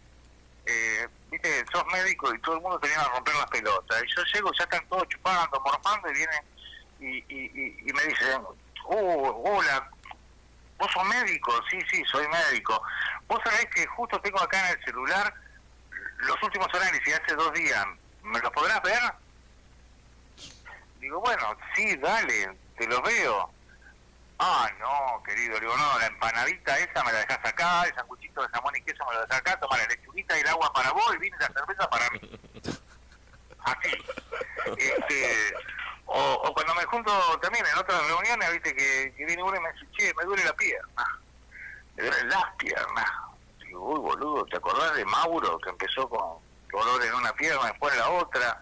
Eh, 0.67 1.09
viste, 1.31 1.65
sos 1.73 1.85
médico 1.87 2.35
y 2.35 2.41
todo 2.41 2.57
el 2.57 2.63
mundo 2.63 2.79
te 2.81 2.89
viene 2.89 3.03
romper 3.05 3.35
las 3.37 3.47
pelotas. 3.47 4.03
Y 4.03 4.17
yo 4.17 4.23
llego, 4.35 4.53
ya 4.53 4.65
están 4.65 4.87
todos 4.89 5.09
chupando, 5.09 5.61
morfando 5.61 6.11
y 6.11 6.15
vienen 6.15 6.43
y, 7.01 7.89
y, 7.89 7.93
me 7.93 8.03
dicen, 8.05 8.43
uh, 8.87 9.49
hola, 9.49 9.91
¿vos 10.79 10.91
sos 10.93 11.05
médico? 11.05 11.53
Sí, 11.71 11.79
sí, 11.91 12.03
soy 12.07 12.27
médico. 12.29 12.83
Vos 13.27 13.41
sabés 13.45 13.67
que 13.67 13.87
justo 13.87 14.21
tengo 14.21 14.41
acá 14.41 14.71
en 14.71 14.79
el 14.79 14.85
celular 14.85 15.35
los 16.19 16.43
últimos 16.43 16.69
análisis 16.75 17.15
hace 17.15 17.35
dos 17.35 17.53
días. 17.53 17.87
¿Me 18.23 18.41
los 18.41 18.51
podrás 18.53 18.83
ver? 18.83 19.01
Digo, 21.01 21.21
bueno, 21.21 21.57
sí, 21.75 21.97
dale, 21.97 22.57
te 22.77 22.87
los 22.87 23.03
veo. 23.03 23.51
Ah, 24.41 24.71
no, 24.79 25.23
querido, 25.25 25.59
digo, 25.59 25.77
no, 25.77 25.99
la 25.99 26.07
empanadita 26.07 26.79
esa 26.79 27.03
me 27.03 27.13
la 27.13 27.19
dejás 27.19 27.45
acá, 27.45 27.83
el 27.83 27.95
sanguchito 27.95 28.43
de 28.43 28.49
jamón 28.49 28.77
y 28.77 28.83
queso 28.83 29.05
me 29.07 29.15
lo 29.15 29.23
dejás 29.23 29.39
acá, 29.39 29.59
toma 29.59 29.79
la 29.79 29.87
lechuguita 29.87 30.37
y 30.37 30.41
el 30.41 30.49
agua 30.49 30.73
para 30.73 30.93
vos 30.93 31.15
y 31.15 31.19
viene 31.19 31.37
la 31.41 31.49
cerveza 31.49 31.91
para 31.91 32.11
mí. 32.11 32.21
Así. 33.65 33.91
Este, 34.77 35.55
o, 36.11 36.41
o 36.43 36.55
cuando 36.55 36.75
me 36.75 36.85
junto 36.87 37.13
también 37.41 37.65
en 37.67 37.79
otras 37.79 38.03
reuniones, 38.07 38.53
viste, 38.53 38.75
que, 38.75 39.13
que 39.15 39.27
viene 39.27 39.43
uno 39.43 39.57
y 39.57 39.61
me 39.61 39.73
dice, 39.73 39.87
che, 39.93 40.15
me 40.15 40.25
duele 40.25 40.43
la 40.43 40.55
pierna. 40.55 41.21
Me 41.97 42.05
duelen 42.05 42.29
las 42.31 42.55
piernas. 42.57 43.11
Digo, 43.59 43.93
uy, 43.93 44.01
boludo, 44.01 44.47
¿te 44.47 44.57
acordás 44.57 44.95
de 44.95 45.05
Mauro 45.05 45.59
que 45.59 45.69
empezó 45.69 46.09
con 46.09 46.39
dolor 46.73 47.05
en 47.05 47.15
una 47.15 47.33
pierna, 47.35 47.67
después 47.67 47.93
en 47.93 48.01
la 48.01 48.09
otra? 48.09 48.59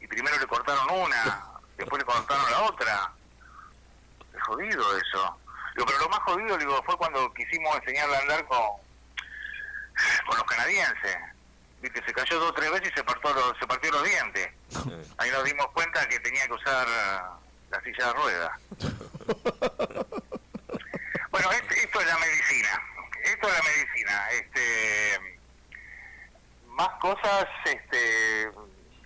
Y 0.00 0.06
primero 0.08 0.36
le 0.36 0.46
cortaron 0.48 0.90
una, 0.90 1.44
después 1.76 2.02
le 2.02 2.06
cortaron 2.06 2.50
la 2.50 2.62
otra. 2.62 3.12
Es 4.34 4.42
jodido 4.42 4.96
eso. 4.96 5.38
Digo, 5.76 5.86
pero 5.86 5.98
lo 6.00 6.08
más 6.08 6.20
jodido 6.20 6.58
digo, 6.58 6.82
fue 6.84 6.96
cuando 6.96 7.32
quisimos 7.34 7.76
enseñarle 7.76 8.16
a 8.16 8.20
andar 8.20 8.44
con, 8.46 8.58
con 10.26 10.36
los 10.38 10.44
canadienses. 10.44 11.18
Viste, 11.80 12.02
se 12.04 12.12
cayó 12.12 12.38
dos 12.40 12.50
o 12.50 12.54
tres 12.54 12.70
veces 12.70 12.90
y 12.92 12.94
se 12.96 13.04
partió 13.04 13.32
los, 13.32 13.58
se 13.58 13.66
partió 13.66 13.90
los 13.90 14.04
dientes. 14.04 14.48
Ahí 15.18 15.30
nos 15.30 15.44
dimos 15.44 15.66
cuenta 15.72 16.06
que 16.08 16.18
tenía 16.20 16.46
que 16.46 16.52
usar 16.52 16.86
la 17.70 17.80
silla 17.82 18.06
de 18.08 18.12
ruedas. 18.12 18.50
bueno, 21.30 21.50
es- 21.52 21.76
esto 21.84 22.00
es 22.00 22.06
la 22.06 22.18
medicina. 22.18 22.82
Esto 23.24 23.48
es 23.48 23.54
la 23.54 23.62
medicina. 23.62 24.28
Este, 24.32 25.20
más 26.66 26.88
cosas, 27.00 27.46
este, 27.64 28.50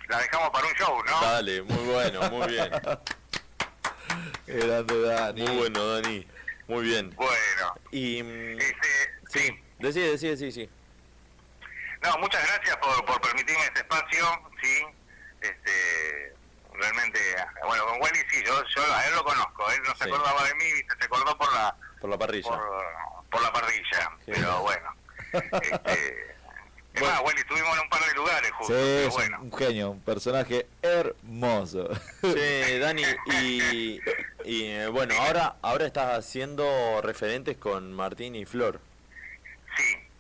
la 0.09 0.19
dejamos 0.19 0.51
para 0.51 0.67
un 0.67 0.75
show, 0.75 1.03
¿no? 1.05 1.21
Dale, 1.21 1.63
muy 1.63 1.85
bueno, 1.93 2.31
muy 2.31 2.49
bien. 2.49 2.71
Grande 4.47 5.01
Dani. 5.03 5.43
Muy 5.43 5.57
bueno, 5.57 5.87
Dani. 5.95 6.27
Muy 6.69 6.85
bien. 6.85 7.15
Bueno. 7.17 7.75
Y. 7.91 8.23
mm, 8.23 8.59
Este, 8.61 9.11
sí. 9.31 9.61
Decide, 9.79 10.11
decide, 10.13 10.37
sí, 10.37 10.53
sí. 10.53 10.71
No, 12.05 12.19
muchas 12.19 12.47
gracias 12.47 12.77
por, 12.77 13.05
por 13.05 13.21
permitirme 13.21 13.65
este 13.65 13.81
espacio, 13.81 14.25
sí. 14.63 14.85
Este, 15.41 16.35
realmente, 16.73 17.19
bueno, 17.67 17.87
con 17.87 18.01
Wendy 18.03 18.21
sí, 18.31 18.43
yo, 18.47 18.63
yo 18.77 18.95
a 18.95 19.07
él 19.07 19.15
lo 19.15 19.25
conozco, 19.25 19.71
él 19.73 19.81
no 19.87 19.95
se 19.97 20.05
Sí. 20.05 20.11
acordaba 20.11 20.45
de 20.45 20.55
mí, 20.55 20.65
se 20.99 21.05
acordó 21.05 21.37
por 21.39 21.53
la 21.53 21.77
Por 22.01 22.11
la 22.11 22.19
parrilla. 22.19 22.49
por, 22.51 22.85
por 23.31 23.43
la 23.43 23.53
parrilla, 23.53 24.11
pero 24.27 24.61
bueno. 24.63 24.95
Este, 25.35 26.35
es 26.95 27.03
más, 27.03 27.21
Wendy, 27.23 27.41
estuvimos 27.41 27.75
en 27.77 27.81
un 27.83 27.89
par 27.89 28.05
de 28.05 28.15
lugares 28.15 28.49
Sí, 28.51 28.55
juntos, 28.57 28.77
pero 28.77 29.09
es 29.09 29.13
bueno. 29.15 29.39
un 29.43 29.53
genio, 29.53 29.91
un 29.91 30.01
personaje 30.01 30.67
hermoso. 30.83 31.89
Sí, 32.23 32.79
Dani, 32.79 33.03
y, 33.27 34.01
y 34.45 34.65
eh, 34.67 34.87
bueno, 34.89 35.15
ahora 35.21 35.57
ahora 35.63 35.87
estás 35.87 36.17
haciendo 36.19 37.01
referentes 37.03 37.57
con 37.57 37.93
Martín 37.93 38.37
y 38.37 38.45
Flor. 38.47 38.79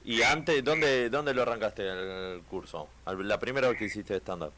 ¿Y 0.05 0.23
antes, 0.23 0.63
¿dónde, 0.63 1.09
dónde 1.09 1.33
lo 1.33 1.43
arrancaste 1.43 1.83
el 1.89 2.43
curso? 2.43 2.89
La 3.07 3.39
primera 3.39 3.69
vez 3.69 3.79
que 3.79 3.85
hiciste 3.87 4.17
stand-up. 4.17 4.53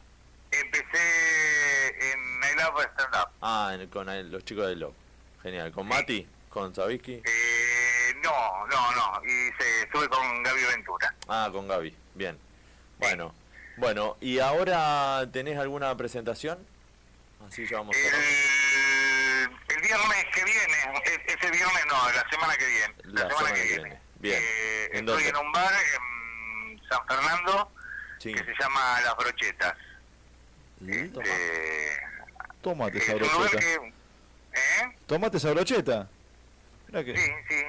Empecé 0.51 2.13
en 2.13 2.41
Night 2.41 2.57
Love 2.57 2.83
Stand 2.95 3.15
Up. 3.15 3.29
Ah, 3.41 3.71
en- 3.75 3.89
con 3.89 4.09
el- 4.09 4.31
los 4.31 4.45
chicos 4.45 4.67
de 4.67 4.77
Love. 4.77 4.95
Genial. 5.43 5.71
¿Con 5.73 5.87
Mati? 5.87 6.27
¿Con 6.49 6.75
Sabisky? 6.75 7.23
Eh, 7.25 8.15
no, 8.23 8.67
no, 8.67 8.93
no, 8.93 9.25
y 9.25 9.51
se, 9.61 9.83
estuve 9.83 10.09
con 10.09 10.43
Gaby 10.43 10.61
Ventura. 10.75 11.15
Ah, 11.29 11.49
con 11.53 11.69
Gaby. 11.69 11.95
Bien. 12.15 12.39
Bueno. 12.99 13.35
Bueno, 13.77 14.17
¿y 14.23 14.39
ahora 14.39 15.27
tenés 15.33 15.59
alguna 15.59 15.95
presentación? 15.97 16.59
Así 17.47 17.67
ya 17.67 17.77
vamos 17.77 17.95
a 17.95 17.99
El, 17.99 18.07
el 19.69 19.83
viernes 19.83 20.25
que 20.35 20.45
viene, 20.45 21.03
e- 21.05 21.33
ese 21.35 21.51
viernes 21.51 21.85
no, 21.87 22.11
la 22.13 22.27
semana 22.31 22.57
que 22.57 22.67
viene. 22.67 22.95
La, 23.05 23.29
semana, 23.29 23.55
que 23.55 23.63
viene. 23.63 24.01
Bien. 24.21 24.41
Eh, 24.43 24.85
¿En 24.93 25.09
estoy 25.09 25.25
dónde? 25.25 25.29
en 25.29 25.37
un 25.37 25.53
bar 25.53 25.73
en 25.73 26.83
San 26.89 27.07
Fernando 27.07 27.73
Sí. 28.19 28.33
que 28.35 28.45
se 28.45 28.53
llama 28.59 29.01
Las 29.03 29.17
Brochetas. 29.17 29.75
Toma. 31.13 31.25
Eh, 31.27 31.97
Tómate 32.63 32.99
esa 32.99 33.15
brocheta. 33.15 33.59
que... 33.59 33.75
¿Eh? 33.75 34.97
Tómate 35.07 35.37
esa 35.37 35.51
brocheta. 35.53 36.09
Mirá 36.89 37.05
que... 37.05 37.17
Sí, 37.17 37.33
sí. 37.49 37.63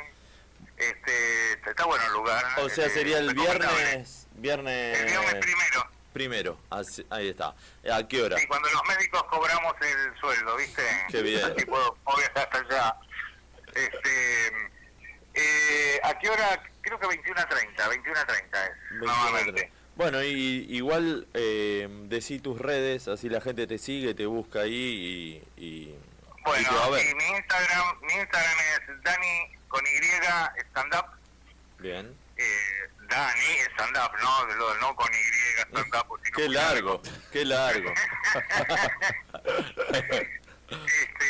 Este, 0.77 1.51
está 1.69 1.85
bueno 1.85 2.03
el 2.05 2.13
lugar. 2.13 2.45
O 2.59 2.69
sea, 2.69 2.85
eh, 2.85 2.89
sería 2.89 3.17
el 3.19 3.33
viernes... 3.33 4.27
Viernes... 4.35 4.99
El 4.99 5.05
viernes 5.05 5.35
primero. 5.45 5.87
Primero. 6.13 6.59
Así- 6.69 7.05
ahí 7.09 7.29
está. 7.29 7.55
¿A 7.91 8.07
qué 8.07 8.21
hora? 8.23 8.37
Sí, 8.37 8.47
cuando 8.47 8.69
los 8.69 8.81
médicos 8.87 9.23
cobramos 9.23 9.73
el 9.81 10.19
sueldo, 10.19 10.55
¿viste? 10.57 10.83
Qué 11.09 11.21
bien. 11.21 11.43
Así 11.51 11.65
puedo, 11.65 11.95
puedo 12.03 12.17
viajar 12.17 12.49
hasta 12.51 12.59
allá. 12.59 12.95
Este, 13.75 14.51
eh, 15.37 15.99
¿A 16.03 16.17
qué 16.19 16.29
hora? 16.29 16.61
Creo 16.81 16.99
que 16.99 17.07
21.30, 17.07 17.75
21.30 17.75 18.65
es, 18.65 18.91
normalmente. 18.91 19.71
Bueno, 19.95 20.21
y 20.23 20.67
igual 20.69 21.27
eh, 21.33 21.87
decí 22.03 22.39
tus 22.39 22.59
redes, 22.59 23.07
así 23.07 23.29
la 23.29 23.41
gente 23.41 23.65
te 23.67 23.77
sigue, 23.77 24.13
te 24.13 24.25
busca 24.27 24.59
ahí 24.61 25.43
y, 25.57 25.63
y, 25.63 25.65
y 25.65 25.99
Bueno, 26.45 26.69
te 26.69 26.75
va 26.75 26.85
a 26.85 26.89
ver. 26.91 27.05
y 27.09 27.15
mi 27.15 27.25
Instagram, 27.29 27.99
mi 28.01 28.13
Instagram 28.13 28.57
es 28.59 29.03
Dani 29.03 29.57
con 29.67 29.83
Y 29.85 29.89
stand 30.69 30.93
up. 30.95 31.05
Bien. 31.79 32.15
Eh, 32.37 32.89
Dani 33.09 33.57
stand 33.73 33.97
up, 33.97 34.11
no, 34.21 34.45
lo- 34.55 34.75
no 34.77 34.95
con 34.95 35.07
Y 35.11 35.17
stand 35.61 35.95
up. 35.95 36.19
sino 36.23 36.37
Qué 36.37 36.49
largo, 36.49 37.01
qué 37.31 37.43
largo. 37.45 37.91
Este, 40.69 41.25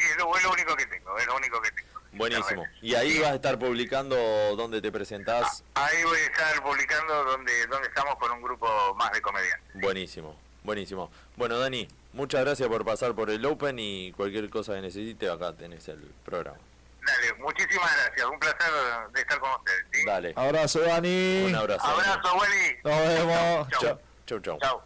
y 0.00 0.10
es 0.10 0.16
lo, 0.16 0.34
es 0.36 0.42
lo 0.42 0.52
único 0.52 0.74
que 0.74 0.86
tengo, 0.86 1.18
es 1.18 1.26
lo 1.26 1.36
único 1.36 1.60
que 1.60 1.70
tengo. 1.72 1.87
Buenísimo. 2.12 2.66
Y 2.80 2.94
ahí 2.94 3.18
vas 3.18 3.30
a 3.30 3.34
estar 3.34 3.58
publicando 3.58 4.16
dónde 4.56 4.80
te 4.80 4.90
presentás. 4.90 5.62
Ahí 5.74 6.02
voy 6.04 6.18
a 6.18 6.24
estar 6.24 6.62
publicando 6.62 7.24
donde, 7.24 7.66
donde 7.66 7.88
estamos 7.88 8.16
con 8.16 8.32
un 8.32 8.42
grupo 8.42 8.94
más 8.94 9.12
de 9.12 9.20
comediantes. 9.20 9.68
Buenísimo, 9.74 10.36
buenísimo. 10.64 11.10
Bueno, 11.36 11.58
Dani, 11.58 11.86
muchas 12.12 12.40
gracias 12.40 12.68
por 12.68 12.84
pasar 12.84 13.14
por 13.14 13.30
el 13.30 13.44
Open 13.44 13.78
y 13.78 14.12
cualquier 14.12 14.48
cosa 14.50 14.74
que 14.74 14.80
necesite, 14.80 15.28
acá 15.30 15.52
tenés 15.52 15.88
el 15.88 16.00
programa. 16.24 16.58
Dale, 17.04 17.34
muchísimas 17.34 17.90
gracias, 17.96 18.26
un 18.26 18.38
placer 18.38 18.72
de 19.12 19.20
estar 19.20 19.38
con 19.38 19.50
ustedes. 19.50 19.86
¿sí? 19.92 20.04
Dale. 20.04 20.32
Abrazo, 20.36 20.80
Dani. 20.80 21.44
Un 21.46 21.54
abrazo. 21.54 21.86
Abrazo, 21.86 22.36
Willy. 22.36 22.76
Nos 22.84 23.08
vemos. 23.08 23.68
Chau. 23.68 23.80
Chau. 23.80 24.00
Chau, 24.26 24.40
chau. 24.40 24.58
Chau. 24.60 24.82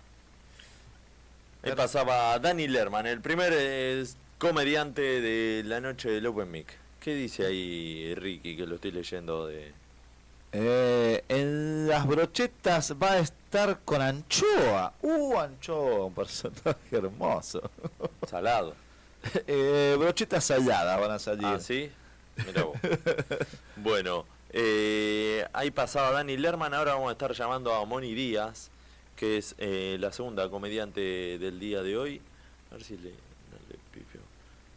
Ahí 1.65 1.73
pasaba 1.77 2.39
Dani 2.41 2.67
Lerman, 2.67 3.07
el 3.07 3.21
primer 3.21 3.53
eh, 3.57 4.05
comediante 4.39 5.01
de 5.01 5.63
la 5.65 5.81
noche 5.81 6.11
del 6.11 6.27
Open 6.27 6.51
Mic. 6.51 6.82
¿Qué 7.03 7.17
dice 7.17 7.45
ahí 7.45 8.15
Ricky, 8.15 8.57
que 8.57 8.65
lo 8.65 8.77
estoy 8.77 8.93
leyendo 8.93 9.49
de... 9.49 9.73
Eh, 10.53 11.25
en 11.29 11.89
las 11.89 12.07
brochetas 12.07 12.95
va 13.03 13.15
a 13.15 13.19
estar 13.19 13.81
con 13.81 14.01
Anchoa. 14.01 14.93
Uh, 15.03 15.37
Anchoa, 15.37 16.05
un 16.05 16.15
personaje 16.15 16.79
hermoso. 16.93 17.61
Salado. 18.29 18.77
eh, 19.49 19.97
brochetas 19.99 20.45
saladas 20.45 21.01
van 21.01 21.11
a 21.11 21.19
salir. 21.19 21.45
Ah, 21.45 21.59
¿sí? 21.59 21.91
Mirá 22.47 22.63
vos. 22.63 22.77
bueno, 23.77 24.25
eh, 24.51 25.45
ahí 25.53 25.73
pasaba 25.73 26.13
Dani 26.13 26.37
Lerman, 26.37 26.73
ahora 26.73 26.95
vamos 26.95 27.09
a 27.09 27.13
estar 27.13 27.33
llamando 27.33 27.75
a 27.75 27.85
Moni 27.85 28.15
Díaz, 28.15 28.71
que 29.17 29.39
es 29.39 29.57
la 29.59 30.13
segunda 30.13 30.49
comediante 30.49 31.01
del 31.01 31.59
día 31.59 31.83
de 31.83 31.97
hoy. 31.97 32.21
A 32.71 32.75
ver 32.75 32.85
si 32.85 32.97
le. 32.97 33.32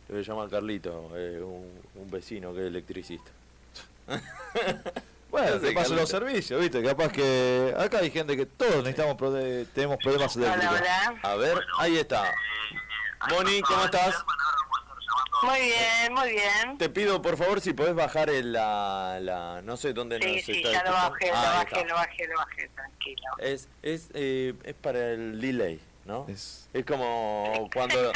Le 0.07 0.13
voy 0.15 0.23
a 0.23 0.27
llamar 0.27 0.47
a 0.47 0.49
Carlito, 0.49 1.11
eh, 1.15 1.41
un, 1.41 1.81
un 1.95 2.11
vecino 2.11 2.53
que 2.53 2.61
es 2.61 2.67
electricista. 2.67 3.31
Bueno, 5.31 5.55
Sí, 5.59 5.65
te 5.65 5.71
paso 5.73 5.95
los 5.95 6.07
servicios, 6.07 6.61
¿viste? 6.61 6.81
Capaz 6.81 7.11
que 7.11 7.73
acá 7.77 7.97
hay 7.97 8.09
gente 8.09 8.37
que 8.37 8.45
todos 8.45 8.77
necesitamos 8.77 9.17
prode- 9.17 9.67
tenemos 9.73 9.97
problemas 9.97 10.33
eléctricos. 10.37 10.79
A 11.23 11.35
ver, 11.35 11.59
ahí 11.77 11.97
está. 11.97 12.33
Moni, 13.29 13.61
¿cómo 13.63 13.83
estás? 13.83 14.15
Muy 15.43 15.59
bien, 15.59 16.13
muy 16.13 16.29
bien. 16.29 16.77
Te 16.77 16.87
pido 16.89 17.21
por 17.21 17.35
favor 17.35 17.59
si 17.59 17.73
podés 17.73 17.93
bajar 17.95 18.29
el, 18.29 18.53
la, 18.53 19.17
la... 19.21 19.61
No 19.61 19.75
sé 19.75 19.91
dónde 19.91 20.19
Sí, 20.21 20.35
nos 20.37 20.45
sí, 20.45 20.51
está 20.53 20.71
ya 20.71 20.83
lo 20.85 20.91
bajé, 20.93 21.27
lo 21.27 21.35
Ah, 21.35 21.65
bajé, 21.69 21.85
lo 21.85 21.95
bajé, 21.95 22.27
lo 22.27 22.37
bajé, 22.37 22.69
tranquilo. 22.69 23.21
Es, 23.39 23.67
es, 23.83 24.09
eh, 24.13 24.53
es 24.63 24.75
para 24.75 25.11
el 25.11 25.41
delay, 25.41 25.81
¿no? 26.05 26.25
Es, 26.29 26.67
como 26.87 27.69
cuando, 27.73 28.11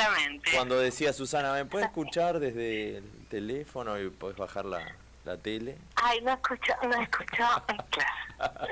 cuando 0.53 0.79
decía 0.79 1.11
Susana, 1.11 1.53
¿me 1.53 1.65
puedes 1.65 1.87
escuchar 1.87 2.39
desde 2.39 2.97
el 2.97 3.27
teléfono 3.29 3.99
y 3.99 4.09
podés 4.09 4.37
bajar 4.37 4.65
la, 4.65 4.95
la 5.25 5.37
tele. 5.37 5.77
Ay, 5.95 6.21
no 6.21 6.33
escucho, 6.33 6.73
no 6.83 7.01
escucho. 7.01 7.43
Claro. 8.39 8.67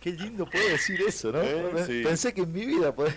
Qué 0.00 0.10
lindo 0.10 0.44
puedo 0.46 0.68
decir 0.68 1.00
eso, 1.06 1.30
¿no? 1.30 1.40
Eh, 1.40 1.84
sí. 1.86 2.02
Pensé 2.02 2.34
que 2.34 2.40
en 2.40 2.52
mi 2.52 2.66
vida 2.66 2.92
podía... 2.92 3.14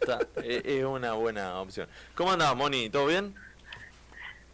Está, 0.00 0.20
es, 0.36 0.64
es 0.64 0.84
una 0.84 1.12
buena 1.12 1.60
opción. 1.60 1.86
¿Cómo 2.14 2.32
andás, 2.32 2.56
Moni? 2.56 2.88
¿Todo 2.88 3.06
bien? 3.06 3.34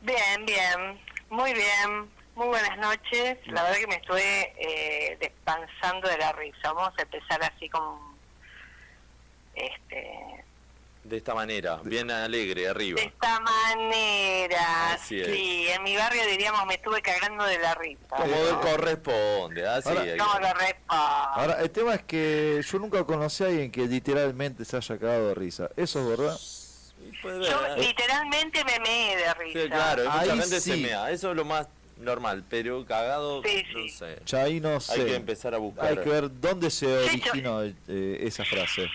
Bien, 0.00 0.44
bien, 0.44 1.00
muy 1.30 1.54
bien. 1.54 2.10
Muy 2.34 2.48
buenas 2.48 2.76
noches. 2.78 3.38
La 3.46 3.62
verdad 3.62 3.76
que 3.76 3.86
me 3.86 3.94
estuve 3.96 4.52
eh, 4.58 5.16
despansando 5.20 6.08
de 6.08 6.18
la 6.18 6.32
risa. 6.32 6.72
Vamos 6.72 6.98
a 6.98 7.02
empezar 7.02 7.40
así 7.44 7.68
como... 7.68 8.11
Este, 9.54 10.08
De 11.04 11.16
esta 11.16 11.34
manera, 11.34 11.76
bien 11.84 12.10
alegre, 12.10 12.68
arriba. 12.68 13.00
de 13.00 13.06
esta 13.08 13.40
manera. 13.40 14.92
Así 14.94 15.20
es. 15.20 15.26
sí, 15.26 15.66
en 15.68 15.82
mi 15.82 15.96
barrio 15.96 16.24
diríamos 16.26 16.64
me 16.66 16.74
estuve 16.74 17.02
cagando 17.02 17.44
de 17.44 17.58
la 17.58 17.74
risa. 17.74 18.06
Como 18.08 18.60
corresponde, 18.60 19.66
así. 19.66 19.88
Ahora- 19.88 20.16
No 20.16 20.38
lo 20.40 20.54
respondo. 20.54 21.02
Ahora, 21.04 21.60
el 21.60 21.70
tema 21.70 21.94
es 21.94 22.02
que 22.02 22.62
yo 22.66 22.78
nunca 22.78 23.04
conocí 23.04 23.42
a 23.44 23.48
alguien 23.48 23.70
que 23.70 23.82
literalmente 23.86 24.64
se 24.64 24.76
haya 24.76 24.98
cagado 24.98 25.28
de 25.28 25.34
risa. 25.34 25.68
¿Eso 25.76 26.00
es 26.00 26.18
verdad? 26.18 26.38
puede 27.20 27.44
Yo 27.50 27.60
ver. 27.62 27.78
literalmente 27.78 28.64
me 28.64 28.78
meé 28.80 29.16
de 29.16 29.34
risa. 29.34 29.60
Sí, 29.62 29.68
claro, 29.68 30.02
hay 30.02 30.08
mucha 30.08 30.32
Ahí 30.32 30.40
gente 30.40 30.60
se 30.60 30.76
mea. 30.76 31.10
Eso 31.10 31.30
es 31.30 31.36
lo 31.36 31.44
más 31.44 31.68
normal, 31.98 32.44
pero 32.48 32.84
cagado, 32.86 33.42
Sí, 33.44 33.64
no 33.74 33.88
sé. 33.88 34.18
Ya 34.26 34.42
ahí 34.42 34.60
no 34.60 34.80
sé. 34.80 34.92
Hay 35.00 35.06
que 35.06 35.14
empezar 35.16 35.54
a 35.54 35.58
buscar. 35.58 35.86
Hay 35.86 35.96
que 35.98 36.08
ver 36.08 36.30
dónde 36.40 36.70
se 36.70 36.86
originó 36.96 37.62
eh, 37.62 37.74
esa 38.22 38.44
frase. 38.44 38.88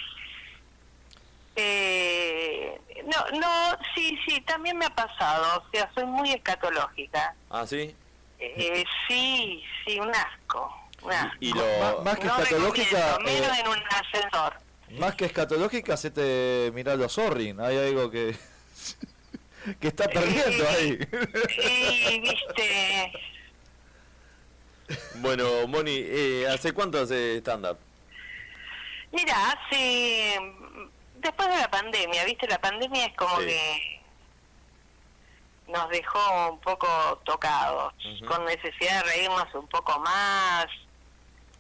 Eh, 1.60 2.80
no, 3.06 3.40
no, 3.40 3.78
sí, 3.96 4.18
sí, 4.28 4.40
también 4.42 4.78
me 4.78 4.86
ha 4.86 4.90
pasado. 4.96 5.64
O 5.66 5.72
sea, 5.72 5.90
soy 5.96 6.06
muy 6.06 6.32
escatológica. 6.32 7.36
Ah, 7.50 7.66
sí. 7.66 7.96
Eh, 8.40 8.84
sí, 9.08 9.64
sí, 9.86 10.00
un 10.00 10.12
asco. 10.12 10.72
Un 11.02 11.12
asco. 11.14 11.36
Y 11.40 11.52
lo. 11.54 11.64
Má- 11.80 12.04
más 12.04 12.20
que 12.20 12.26
no 12.26 12.38
escatológica, 12.40 13.18
recomiendo, 13.18 13.42
menos 13.42 13.58
eh, 13.58 13.62
en 13.62 13.68
un 13.70 13.80
ascensor. 13.90 14.54
más 15.00 15.16
que 15.16 15.26
escatológica, 15.26 15.94
hacete 15.96 16.72
mirar 16.76 16.98
los 16.98 17.14
Zorrin. 17.16 17.60
Hay 17.60 17.78
algo 17.78 18.12
que 18.12 18.36
que 19.80 19.88
está 19.88 20.08
perdiendo 20.08 20.68
ahí. 20.70 21.00
Y 22.12 22.20
viste, 22.22 23.12
Bueno, 25.16 25.68
Moni, 25.68 25.98
eh, 26.04 26.48
¿hace 26.54 26.72
cuánto 26.74 27.00
hace 27.02 27.38
stand-up? 27.38 27.78
mira, 29.12 29.34
hace 29.52 30.38
después 31.18 31.50
de 31.50 31.58
la 31.58 31.70
pandemia, 31.70 32.24
viste, 32.26 32.48
la 32.48 32.60
pandemia 32.60 33.06
es 33.06 33.14
como 33.16 33.40
Sí. 33.42 33.48
que 33.48 34.02
nos 35.68 35.90
dejó 35.90 36.52
un 36.52 36.60
poco 36.60 36.88
tocados, 37.26 37.94
con 38.28 38.46
necesidad 38.46 39.04
de 39.04 39.12
reírnos 39.12 39.54
un 39.56 39.68
poco 39.68 40.00
más. 40.00 40.66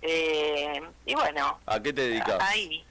Eh, 0.01 0.81
y 1.05 1.13
bueno, 1.15 1.59
¿A 1.65 1.79
qué 1.81 1.91
te 1.91 2.01
dedicas? 2.09 2.37
ahí. 2.41 2.85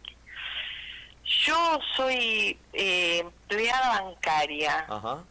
Yo 1.24 1.78
soy 1.96 2.58
eh, 2.72 3.18
empleada 3.20 4.02
bancaria, 4.02 4.86
Ajá. 4.88 5.24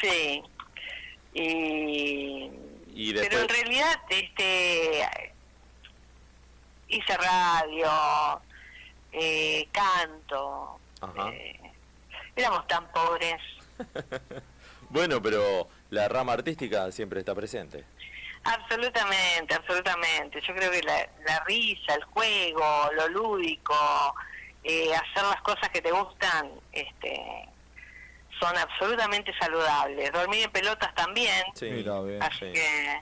sí. 0.00 0.42
Y, 1.34 2.50
Y 2.94 3.14
pero 3.14 3.40
en 3.40 3.48
realidad 3.48 4.00
este 4.10 5.08
hice 6.88 7.16
radio, 7.16 8.42
eh, 9.12 9.68
canto. 9.72 10.78
Ajá. 11.00 11.30
eh, 11.32 11.60
éramos 12.36 12.66
tan 12.66 12.90
pobres. 12.92 13.40
Bueno, 14.90 15.22
pero 15.22 15.68
la 15.88 16.06
rama 16.06 16.34
artística 16.34 16.92
siempre 16.92 17.20
está 17.20 17.34
presente. 17.34 17.82
Absolutamente, 18.44 19.54
absolutamente. 19.54 20.38
Yo 20.46 20.54
creo 20.54 20.70
que 20.70 20.82
la, 20.82 21.08
la 21.26 21.42
risa, 21.46 21.94
el 21.94 22.04
juego, 22.04 22.90
lo 22.94 23.08
lúdico, 23.08 23.74
eh, 24.62 24.94
hacer 24.94 25.22
las 25.22 25.40
cosas 25.40 25.70
que 25.70 25.80
te 25.80 25.90
gustan, 25.90 26.50
este, 26.72 27.48
son 28.38 28.54
absolutamente 28.58 29.32
saludables. 29.40 30.12
Dormir 30.12 30.44
en 30.44 30.50
pelotas 30.52 30.94
también. 30.94 31.42
Sí, 31.54 31.70
Mira, 31.70 31.98
bien. 32.02 32.22
Así 32.22 32.40
sí. 32.40 32.52
que, 32.52 33.00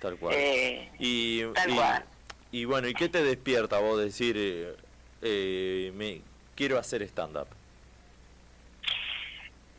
tal 0.00 0.16
cual. 0.18 0.34
eh, 0.38 0.88
y, 1.00 1.44
tal 1.52 1.68
y, 1.70 1.74
cual. 1.74 2.04
y 2.52 2.64
bueno, 2.64 2.86
¿y 2.86 2.94
qué 2.94 3.08
te 3.08 3.24
despierta 3.24 3.80
vos 3.80 3.98
decir, 3.98 4.76
eh, 5.22 5.90
me 5.94 6.20
quiero 6.54 6.78
hacer 6.78 7.02
stand-up? 7.02 7.48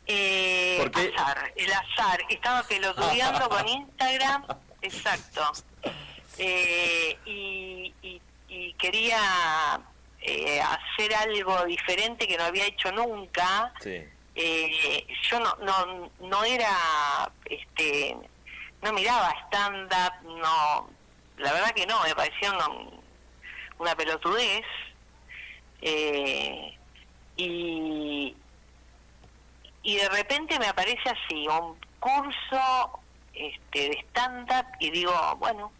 eh, 0.06 0.76
¿Por 0.78 0.90
qué? 0.90 1.12
azar, 1.16 1.52
el 1.56 1.72
azar. 1.72 2.20
Estaba 2.28 2.62
pelotudeando 2.64 3.48
con 3.48 3.66
Instagram, 3.68 4.44
exacto. 4.82 5.52
Eh, 6.38 7.16
y, 7.24 7.94
y- 8.02 8.20
y 8.48 8.72
quería 8.74 9.80
eh, 10.20 10.60
hacer 10.60 11.14
algo 11.14 11.64
diferente 11.64 12.26
que 12.28 12.36
no 12.36 12.44
había 12.44 12.66
hecho 12.66 12.92
nunca. 12.92 13.72
Sí. 13.80 14.02
eh, 14.36 15.06
yo 15.30 15.40
no, 15.40 15.54
no 15.62 16.10
no 16.20 16.44
era 16.44 17.30
este 17.46 18.16
no 18.82 18.92
miraba 18.92 19.32
stand 19.46 19.92
up 19.92 20.28
no 20.40 20.90
la 21.38 21.52
verdad 21.52 21.70
que 21.72 21.86
no 21.86 22.02
me 22.02 22.14
parecía 22.16 22.50
una, 22.52 22.66
una 23.78 23.94
pelotudez 23.94 24.64
eh, 25.84 26.74
y 27.36 28.34
y 29.82 29.96
de 29.96 30.08
repente 30.08 30.58
me 30.58 30.66
aparece 30.66 31.02
así 31.10 31.46
un 31.46 31.76
curso 32.00 33.00
este 33.34 33.90
de 33.90 34.04
stand 34.08 34.50
up 34.50 34.66
y 34.80 34.90
digo 34.90 35.12
bueno 35.38 35.70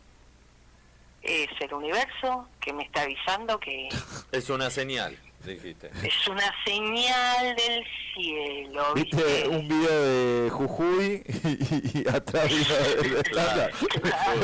es 1.22 1.48
el 1.60 1.72
universo 1.72 2.47
que 2.60 2.72
me 2.74 2.85
está 2.85 3.02
avisando 3.02 3.59
que 3.59 3.89
Es 4.31 4.51
una 4.51 4.68
señal, 4.70 5.18
dijiste. 5.52 5.90
es 6.02 6.28
una 6.28 6.52
señal 6.64 7.54
del 7.56 7.84
cielo 8.14 8.94
Viste 8.94 9.16
¿viste? 9.16 9.48
un 9.48 9.68
video 9.68 10.02
de 10.02 10.50
Jujuy 10.50 11.22
y, 11.26 11.98
y 12.02 12.08
atrás 12.08 12.50
el, 12.50 13.22
Claro. 13.24 13.76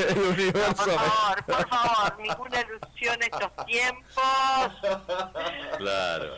el 0.09 0.16
No, 0.22 0.31
universo. 0.31 0.74
por 0.77 0.94
favor, 0.94 1.44
por 1.47 1.68
favor, 1.68 2.18
ninguna 2.20 2.60
ilusión 2.60 3.22
estos 3.22 3.66
tiempos. 3.66 4.72
Claro. 5.78 6.35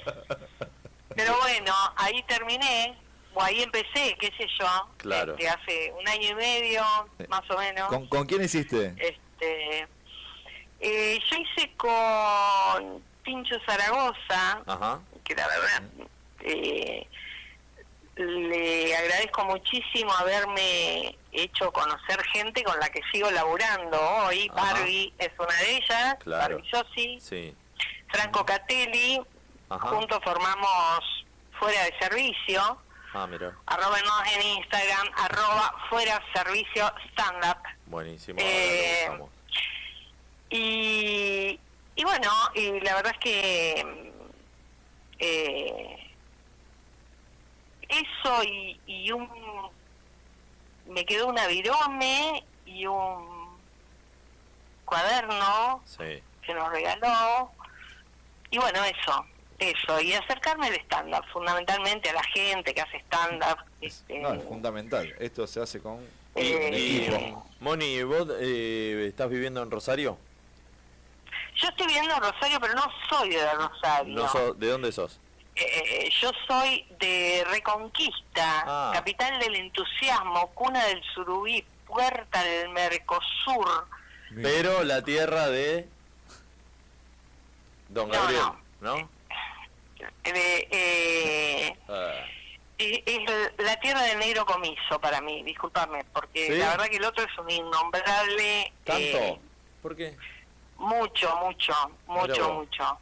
Pero 1.14 1.36
bueno, 1.42 1.72
ahí 1.96 2.22
terminé, 2.26 2.96
o 3.34 3.42
ahí 3.42 3.62
empecé, 3.62 4.16
qué 4.18 4.28
sé 4.38 4.46
yo, 4.58 4.88
Claro. 4.98 5.32
este, 5.32 5.48
hace 5.48 5.92
un 5.98 6.08
año 6.08 6.30
y 6.30 6.34
medio, 6.34 6.82
más 7.28 7.42
o 7.50 7.58
menos. 7.58 7.88
¿Con, 7.88 8.06
con 8.08 8.26
quién 8.26 8.42
hiciste? 8.44 8.94
Este, 8.98 9.86
eh, 10.80 11.18
yo 11.30 11.36
hice 11.38 11.72
con 11.76 13.02
Pincho 13.24 13.56
Zaragoza, 13.66 14.62
Ajá. 14.66 15.00
que 15.24 15.34
la 15.34 15.46
verdad 15.48 15.82
eh, 16.40 17.06
le 18.16 18.96
agradezco 18.96 19.44
muchísimo 19.44 20.12
haberme 20.14 21.16
hecho 21.32 21.72
conocer 21.72 22.22
gente 22.32 22.62
con 22.62 22.78
la 22.78 22.88
que 22.90 23.00
sigo 23.12 23.30
laburando 23.30 23.98
hoy. 24.26 24.50
Ajá. 24.54 24.74
Barbie 24.74 25.12
es 25.18 25.30
una 25.38 25.54
de 25.54 25.76
ellas, 25.76 26.14
Claro. 26.20 26.56
Barbie 26.56 26.70
Yossi, 26.70 27.20
Sí. 27.20 27.54
Franco 28.10 28.44
Catelli, 28.44 29.20
Ajá. 29.70 29.88
juntos 29.88 30.18
formamos 30.22 31.24
Fuera 31.58 31.84
de 31.84 31.94
Servicio, 32.00 32.78
Ah, 33.14 33.26
mira. 33.26 33.56
arrobenos 33.66 34.22
en 34.34 34.42
Instagram, 34.58 35.08
arroba 35.16 35.74
Fuera 35.88 36.20
Servicio 36.34 36.92
Stand 37.12 37.44
Up. 37.44 37.58
Buenísimo. 37.86 38.38
Eh. 38.42 39.08
Y, 40.50 41.58
y 41.96 42.04
bueno, 42.04 42.30
y 42.54 42.80
la 42.80 42.94
verdad 42.96 43.12
es 43.12 43.18
que 43.18 44.12
eh, 45.18 45.96
eso 47.88 48.42
y, 48.44 48.80
y 48.86 49.12
un 49.12 49.28
me 50.88 51.04
quedó 51.04 51.28
una 51.28 51.46
virome 51.46 52.44
y 52.66 52.86
un 52.86 53.56
cuaderno 54.84 55.82
Sí. 55.84 56.22
que 56.44 56.54
nos 56.54 56.68
regaló 56.70 57.50
y 58.50 58.58
bueno 58.58 58.82
eso 58.84 59.26
eso 59.58 60.00
y 60.00 60.12
acercarme 60.14 60.66
al 60.66 60.74
stand 60.74 61.14
up 61.14 61.24
fundamentalmente 61.32 62.10
a 62.10 62.14
la 62.14 62.24
gente 62.24 62.74
que 62.74 62.80
hace 62.80 62.96
stand 62.98 63.42
up 63.44 63.58
este, 63.80 64.18
No, 64.18 64.32
es 64.34 64.42
fundamental. 64.44 65.12
Esto 65.18 65.46
se 65.46 65.60
hace 65.60 65.80
con 65.80 66.00
Y, 66.34 66.40
Eh, 66.40 66.70
y, 66.72 67.04
equipo. 67.04 67.46
Moni, 67.60 68.02
¿vos 68.04 68.26
eh, 68.40 69.06
estás 69.08 69.28
viviendo 69.30 69.62
en 69.62 69.70
Rosario? 69.70 70.18
Yo 71.54 71.68
estoy 71.68 71.86
viviendo 71.86 72.14
en 72.14 72.20
Rosario 72.22 72.58
pero 72.60 72.74
no 72.74 72.84
soy 73.08 73.30
de 73.30 73.52
Rosario 73.54 74.14
No 74.14 74.54
¿De 74.54 74.66
dónde 74.68 74.92
sos? 74.92 75.18
Eh, 75.54 76.08
yo 76.20 76.30
soy 76.48 76.86
de 76.98 77.44
Reconquista, 77.50 78.64
Ah. 78.66 78.90
capital 78.94 79.38
del 79.38 79.54
entusiasmo, 79.56 80.46
cuna 80.54 80.82
del 80.86 81.02
surubí, 81.14 81.62
puerta 81.86 82.42
del 82.42 82.70
Mercosur. 82.70 83.86
Pero 84.42 84.82
la 84.82 85.02
tierra 85.04 85.48
de 85.50 85.86
Don 87.90 88.08
No, 88.08 88.14
Gabriel, 88.14 88.42
no. 88.80 88.96
¿no? 88.96 89.08
De, 90.24 90.68
eh, 90.70 91.76
Ah, 91.88 92.24
es, 92.78 93.00
es 93.04 93.20
la 93.58 93.78
tierra 93.78 94.02
del 94.04 94.18
negro 94.20 94.46
comiso 94.46 94.98
para 95.00 95.20
mí, 95.20 95.42
discúlpame, 95.42 96.02
porque 96.14 96.46
¿Sí? 96.46 96.52
la 96.54 96.70
verdad 96.70 96.86
que 96.86 96.96
el 96.96 97.04
otro 97.04 97.24
es 97.24 97.38
un 97.38 97.50
innombrable. 97.50 98.72
¿Tanto? 98.84 99.02
eh, 99.18 99.40
¿Por 99.82 99.94
qué? 99.96 100.16
Mucho, 100.82 101.36
mucho, 101.36 101.72
mucho, 102.06 102.52
mucho. 102.54 102.98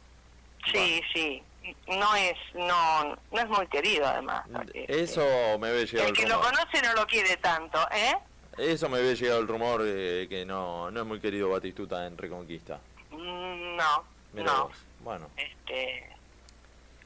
Sí, 0.71 1.01
sí. 1.13 1.43
No 1.87 2.15
es, 2.15 2.33
no, 2.55 3.15
no 3.31 3.39
es 3.39 3.47
muy 3.47 3.67
querido 3.67 4.05
además. 4.07 4.43
porque 4.51 4.85
Eso 4.87 5.21
me 5.59 5.69
había 5.69 5.83
llegado 5.85 6.09
el 6.09 6.15
el 6.15 6.21
que 6.23 6.27
lo 6.27 6.41
conoce 6.41 6.81
no 6.81 6.93
lo 6.93 7.05
quiere 7.05 7.37
tanto, 7.37 7.79
¿eh? 7.91 8.15
Eso 8.57 8.89
me 8.89 8.97
había 8.97 9.13
llegado 9.13 9.39
el 9.39 9.47
rumor 9.47 9.83
de 9.83 10.27
que 10.29 10.45
no, 10.45 10.89
no 10.91 11.01
es 11.01 11.05
muy 11.05 11.19
querido 11.19 11.49
Batistuta 11.49 12.05
en 12.07 12.17
Reconquista. 12.17 12.79
Mm, 13.11 13.75
No, 13.77 14.03
Mirá 14.33 14.51
no. 14.53 14.63
vos. 14.67 14.77
Bueno. 15.01 15.29
Este, 15.37 16.09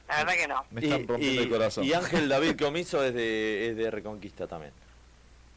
la 0.08 0.16
verdad 0.24 0.34
que 0.34 0.48
no. 0.48 0.64
Me 0.70 0.80
están 0.82 1.00
Y- 1.02 1.06
rompiendo 1.06 1.40
y- 1.40 1.44
el 1.44 1.50
corazón. 1.50 1.84
Y 1.84 1.92
Ángel 1.92 2.28
David 2.28 2.58
Comiso 2.58 3.02
es 3.04 3.14
de, 3.14 3.68
es 3.70 3.76
de 3.76 3.90
Reconquista 3.90 4.46
también. 4.46 4.72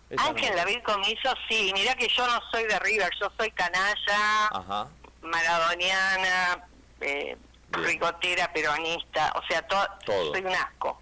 Esa 0.09 0.23
no- 0.23 0.29
Ángel 0.29 0.55
David 0.55 0.79
Comiso, 0.83 1.33
sí, 1.49 1.71
mirá 1.73 1.95
que 1.95 2.07
yo 2.07 2.25
no 2.27 2.39
soy 2.51 2.63
de 2.65 2.79
River, 2.79 3.09
yo 3.19 3.31
soy 3.37 3.49
canalla, 3.51 4.47
Ajá. 4.51 4.87
Maradoniana, 5.21 6.65
eh, 7.01 7.37
ricotera, 7.71 8.51
peronista, 8.51 9.31
o 9.35 9.43
sea, 9.47 9.61
to- 9.67 9.87
Todo. 10.05 10.31
soy 10.33 10.41
un 10.41 10.55
asco. 10.55 11.01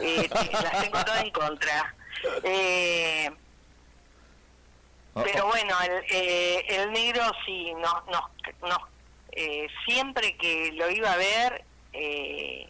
Eh, 0.00 0.28
las 0.52 0.80
tengo 0.82 1.04
todas 1.04 1.22
en 1.22 1.30
contra. 1.30 1.94
Eh, 2.44 3.30
Ah, 5.14 5.20
pero 5.24 5.46
bueno, 5.46 5.76
el, 5.82 6.04
eh, 6.10 6.64
el 6.68 6.90
negro 6.90 7.22
sí, 7.44 7.70
nos, 7.74 8.06
nos, 8.06 8.22
nos, 8.62 8.78
eh, 9.32 9.68
siempre 9.84 10.34
que 10.38 10.72
lo 10.72 10.90
iba 10.90 11.12
a 11.12 11.16
ver, 11.18 11.64
eh, 11.92 12.66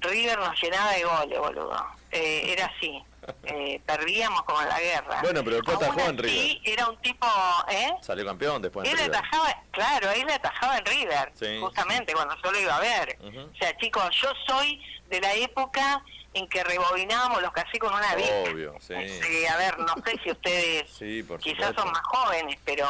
River 0.00 0.38
nos 0.38 0.62
llenaba 0.62 0.92
de 0.92 1.02
goles, 1.02 1.38
boludo. 1.40 1.86
Eh, 2.12 2.52
era 2.52 2.66
así. 2.66 3.02
Eh, 3.44 3.80
perdíamos 3.86 4.42
como 4.42 4.60
en 4.62 4.68
la 4.68 4.80
guerra. 4.80 5.20
Bueno, 5.22 5.42
pero 5.44 5.56
después 5.56 5.82
Aún 5.82 6.00
en 6.00 6.18
River. 6.18 6.58
era 6.64 6.88
un 6.88 6.96
tipo, 6.98 7.26
¿eh? 7.70 7.94
Salió 8.02 8.24
campeón 8.26 8.62
después 8.62 8.86
en 8.86 8.92
Él 8.92 8.98
River. 9.04 9.16
atajaba, 9.16 9.62
claro, 9.70 10.10
él 10.12 10.30
atajaba 10.30 10.78
en 10.78 10.86
River, 10.86 11.32
Sí, 11.34 11.58
justamente 11.60 12.12
cuando 12.12 12.34
yo 12.42 12.52
lo 12.52 12.60
iba 12.60 12.76
a 12.76 12.80
ver. 12.80 13.18
O 13.22 13.56
sea, 13.58 13.76
chicos, 13.78 14.04
yo 14.22 14.28
soy 14.46 14.80
de 15.08 15.20
la 15.20 15.34
época 15.34 16.02
en 16.34 16.46
que 16.48 16.62
rebobinábamos 16.62 17.40
los 17.42 17.50
casés 17.52 17.80
con 17.80 17.92
una 17.92 18.14
Vic. 18.14 18.26
Obvio, 18.52 18.74
sí. 18.80 18.94
A 18.94 19.56
ver, 19.56 19.78
no 19.78 19.94
sé 20.04 20.20
si 20.22 20.30
ustedes 20.30 20.90
Sí, 20.98 21.26
quizás 21.40 21.74
son 21.74 21.90
más 21.90 22.02
jóvenes, 22.04 22.58
pero 22.64 22.86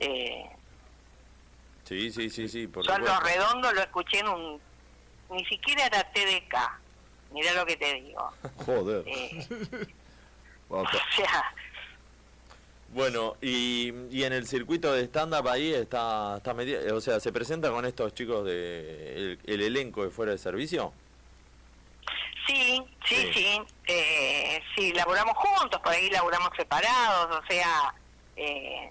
eh, 0.00 0.50
Sí, 1.84 2.10
sí, 2.10 2.30
sí, 2.30 2.48
sí, 2.48 2.66
por 2.68 2.84
yo 2.86 2.94
a 2.94 2.98
lo 2.98 3.20
redondo 3.20 3.72
lo 3.72 3.80
escuché 3.80 4.20
en 4.20 4.28
un... 4.28 4.60
Ni 5.30 5.44
siquiera 5.46 5.86
era 5.86 6.02
TDK, 6.12 6.54
mirá 7.32 7.52
lo 7.54 7.66
que 7.66 7.76
te 7.76 7.94
digo. 7.94 8.30
Joder. 8.64 9.04
Eh, 9.06 9.46
o 10.68 10.84
sea, 11.16 11.54
Bueno, 12.90 13.36
y, 13.40 13.92
y 14.10 14.24
en 14.24 14.32
el 14.32 14.46
circuito 14.46 14.92
de 14.92 15.04
stand-up 15.04 15.48
ahí 15.48 15.72
está, 15.72 16.36
está 16.38 16.54
o 16.94 17.00
sea, 17.00 17.20
¿se 17.20 17.32
presenta 17.32 17.70
con 17.70 17.84
estos 17.86 18.14
chicos 18.14 18.44
de 18.44 19.14
el, 19.16 19.38
el 19.46 19.60
elenco 19.62 20.04
de 20.04 20.10
fuera 20.10 20.32
de 20.32 20.38
servicio? 20.38 20.92
Sí, 22.46 22.82
sí, 23.06 23.14
Sí. 23.14 23.30
sí. 23.34 23.62
Eh, 23.86 24.60
sí, 24.76 24.92
laburamos 24.92 25.34
juntos, 25.36 25.80
por 25.80 25.92
ahí 25.92 26.10
laburamos 26.10 26.50
separados, 26.56 27.38
o 27.42 27.46
sea, 27.46 27.94
eh, 28.36 28.90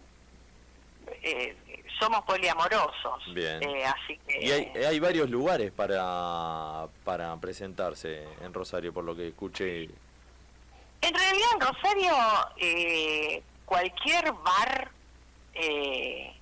eh, 1.22 1.56
somos 2.02 2.26
poliamorosos. 2.26 3.34
Bien. 3.34 3.62
Eh, 3.62 3.86
así 3.86 4.20
que... 4.28 4.44
Y 4.44 4.52
hay, 4.52 4.84
hay 4.84 5.00
varios 5.00 5.30
lugares 5.30 5.72
para, 5.72 6.88
para 7.04 7.36
presentarse 7.38 8.28
en 8.42 8.54
Rosario, 8.54 8.92
por 8.92 9.04
lo 9.04 9.16
que 9.16 9.28
escuché. 9.28 9.84
En 11.02 11.14
realidad 11.14 11.48
en 11.54 11.62
Rosario, 11.62 12.14
eh, 12.58 13.44
cualquier 13.66 14.32
bar 14.34 14.92
eh, 15.54 16.34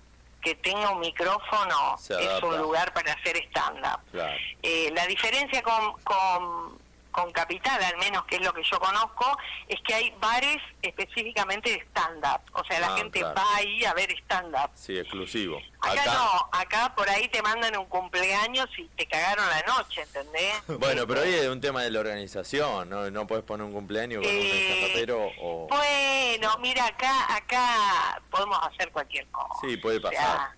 que 0.42 0.56
tenga 0.56 0.92
un 0.92 1.00
micrófono 1.00 1.98
es 1.98 2.44
un 2.44 2.58
lugar 2.58 2.94
para 2.94 3.14
hacer 3.14 3.38
stand-up. 3.50 4.00
Claro. 4.12 4.38
Eh, 4.64 4.92
la 4.96 5.06
diferencia 5.08 5.62
con, 5.62 5.94
con, 6.04 6.79
con 7.20 7.32
Capital, 7.32 7.84
al 7.84 7.98
menos 7.98 8.24
que 8.26 8.36
es 8.38 8.42
lo 8.42 8.54
que 8.54 8.64
yo 8.64 8.80
conozco, 8.80 9.38
es 9.68 9.80
que 9.86 9.94
hay 9.94 10.14
bares 10.22 10.58
específicamente 10.82 11.70
de 11.72 11.76
stand-up. 11.90 12.42
O 12.54 12.64
sea, 12.66 12.80
la 12.80 12.94
Ah, 12.94 12.98
gente 12.98 13.20
claro. 13.20 13.36
va 13.36 13.56
ahí 13.58 13.84
a 13.86 13.94
ver 13.94 14.10
stand-up. 14.24 14.72
Sí, 14.74 14.98
exclusivo. 14.98 15.60
Acá, 15.82 16.02
Acá, 16.02 16.14
no, 16.14 16.50
acá 16.60 16.96
por 16.96 17.10
ahí 17.10 17.28
te 17.28 17.42
mandan 17.42 17.78
un 17.78 17.86
cumpleaños 17.86 18.68
y 18.78 18.86
te 18.96 19.06
cagaron 19.06 19.46
la 19.50 19.62
noche, 19.64 20.02
¿entendés? 20.02 20.54
Bueno, 20.80 21.06
pero 21.08 21.22
ahí 21.22 21.34
es 21.34 21.48
un 21.48 21.60
tema 21.62 21.84
de 21.84 21.92
la 21.92 22.00
organización, 22.00 22.90
¿no? 22.90 23.10
No 23.12 23.28
puedes 23.28 23.44
poner 23.44 23.66
un 23.66 23.74
cumpleaños 23.74 24.24
con 24.24 24.32
un 24.32 24.38
Eh, 24.38 24.72
estandapero 24.72 25.32
o... 25.42 25.68
Bueno, 25.68 26.58
mira, 26.60 26.86
acá 26.86 27.36
acá 27.36 28.22
podemos 28.32 28.58
hacer 28.68 28.92
cualquier 28.92 29.28
cosa. 29.28 29.54
Sí, 29.62 29.78
puede 29.78 29.98
O 29.98 30.02
pasar. 30.02 30.18
sea, 30.18 30.56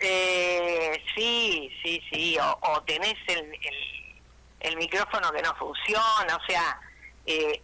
eh, 0.00 1.02
sí, 1.14 1.70
sí, 1.82 2.02
sí, 2.12 2.38
o, 2.38 2.58
o 2.72 2.82
tenés 2.82 3.14
el, 3.28 3.38
el, 3.38 4.03
el 4.64 4.76
micrófono 4.76 5.30
que 5.32 5.42
no 5.42 5.54
funciona, 5.56 6.36
o 6.36 6.46
sea, 6.46 6.80
eh, 7.26 7.60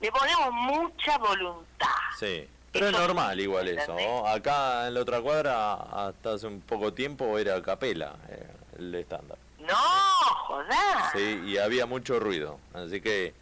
le 0.00 0.10
ponemos 0.10 0.52
mucha 0.52 1.18
voluntad. 1.18 1.88
Sí, 2.18 2.48
pero 2.72 2.86
es 2.88 2.92
normal 2.92 3.38
igual 3.40 3.68
eso. 3.68 4.26
Acá 4.26 4.86
en 4.88 4.94
la 4.94 5.00
otra 5.00 5.20
cuadra, 5.20 5.74
hasta 5.74 6.34
hace 6.34 6.46
un 6.46 6.60
poco 6.60 6.92
tiempo, 6.92 7.38
era 7.38 7.56
a 7.56 7.62
capela 7.62 8.14
eh, 8.28 8.46
el 8.78 8.92
de 8.92 9.00
stand-up. 9.02 9.38
No, 9.58 9.74
joda. 9.76 11.10
Sí, 11.14 11.40
y 11.46 11.58
había 11.58 11.86
mucho 11.86 12.18
ruido, 12.20 12.58
así 12.74 13.00
que 13.00 13.32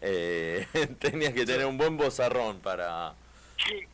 eh, 0.00 0.66
tenías 0.98 1.32
que 1.32 1.44
tener 1.46 1.66
un 1.66 1.76
buen 1.78 1.96
bozarrón 1.96 2.60
para... 2.60 3.14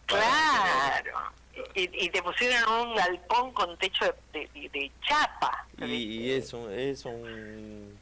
Claro. 0.06 1.32
Y, 1.74 2.04
y 2.06 2.10
te 2.10 2.22
pusieron 2.22 2.88
un 2.88 2.94
galpón 2.94 3.52
con 3.52 3.76
techo 3.78 4.04
de, 4.32 4.48
de- 4.54 4.68
de 4.68 4.92
chapa. 5.06 5.66
Y, 5.78 5.84
y 5.94 6.32
es, 6.32 6.52
un, 6.52 6.70
es 6.72 7.04
un... 7.04 7.98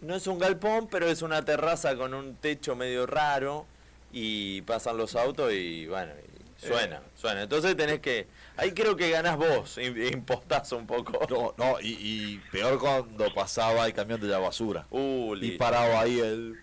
No 0.00 0.14
es 0.14 0.26
un 0.26 0.38
galpón, 0.38 0.88
pero 0.88 1.06
es 1.08 1.22
una 1.22 1.44
terraza 1.44 1.96
con 1.96 2.14
un 2.14 2.36
techo 2.36 2.76
medio 2.76 3.06
raro 3.06 3.66
y 4.12 4.62
pasan 4.62 4.96
los 4.96 5.16
autos 5.16 5.52
y 5.52 5.86
bueno, 5.86 6.12
y 6.60 6.66
suena, 6.66 7.02
suena. 7.16 7.42
Entonces 7.42 7.76
tenés 7.76 8.00
que... 8.00 8.26
Ahí 8.56 8.72
creo 8.72 8.96
que 8.96 9.10
ganás 9.10 9.36
vos, 9.36 9.76
im- 9.78 10.12
impostás 10.12 10.70
un 10.72 10.86
poco. 10.86 11.12
No, 11.28 11.54
no, 11.56 11.80
y, 11.80 11.96
y 12.00 12.38
peor 12.52 12.78
cuando 12.78 13.32
pasaba 13.34 13.86
el 13.86 13.92
camión 13.92 14.20
de 14.20 14.28
la 14.28 14.38
basura. 14.38 14.86
Uh, 14.90 15.34
y 15.36 15.52
paraba 15.58 16.00
ahí 16.00 16.20
el... 16.20 16.56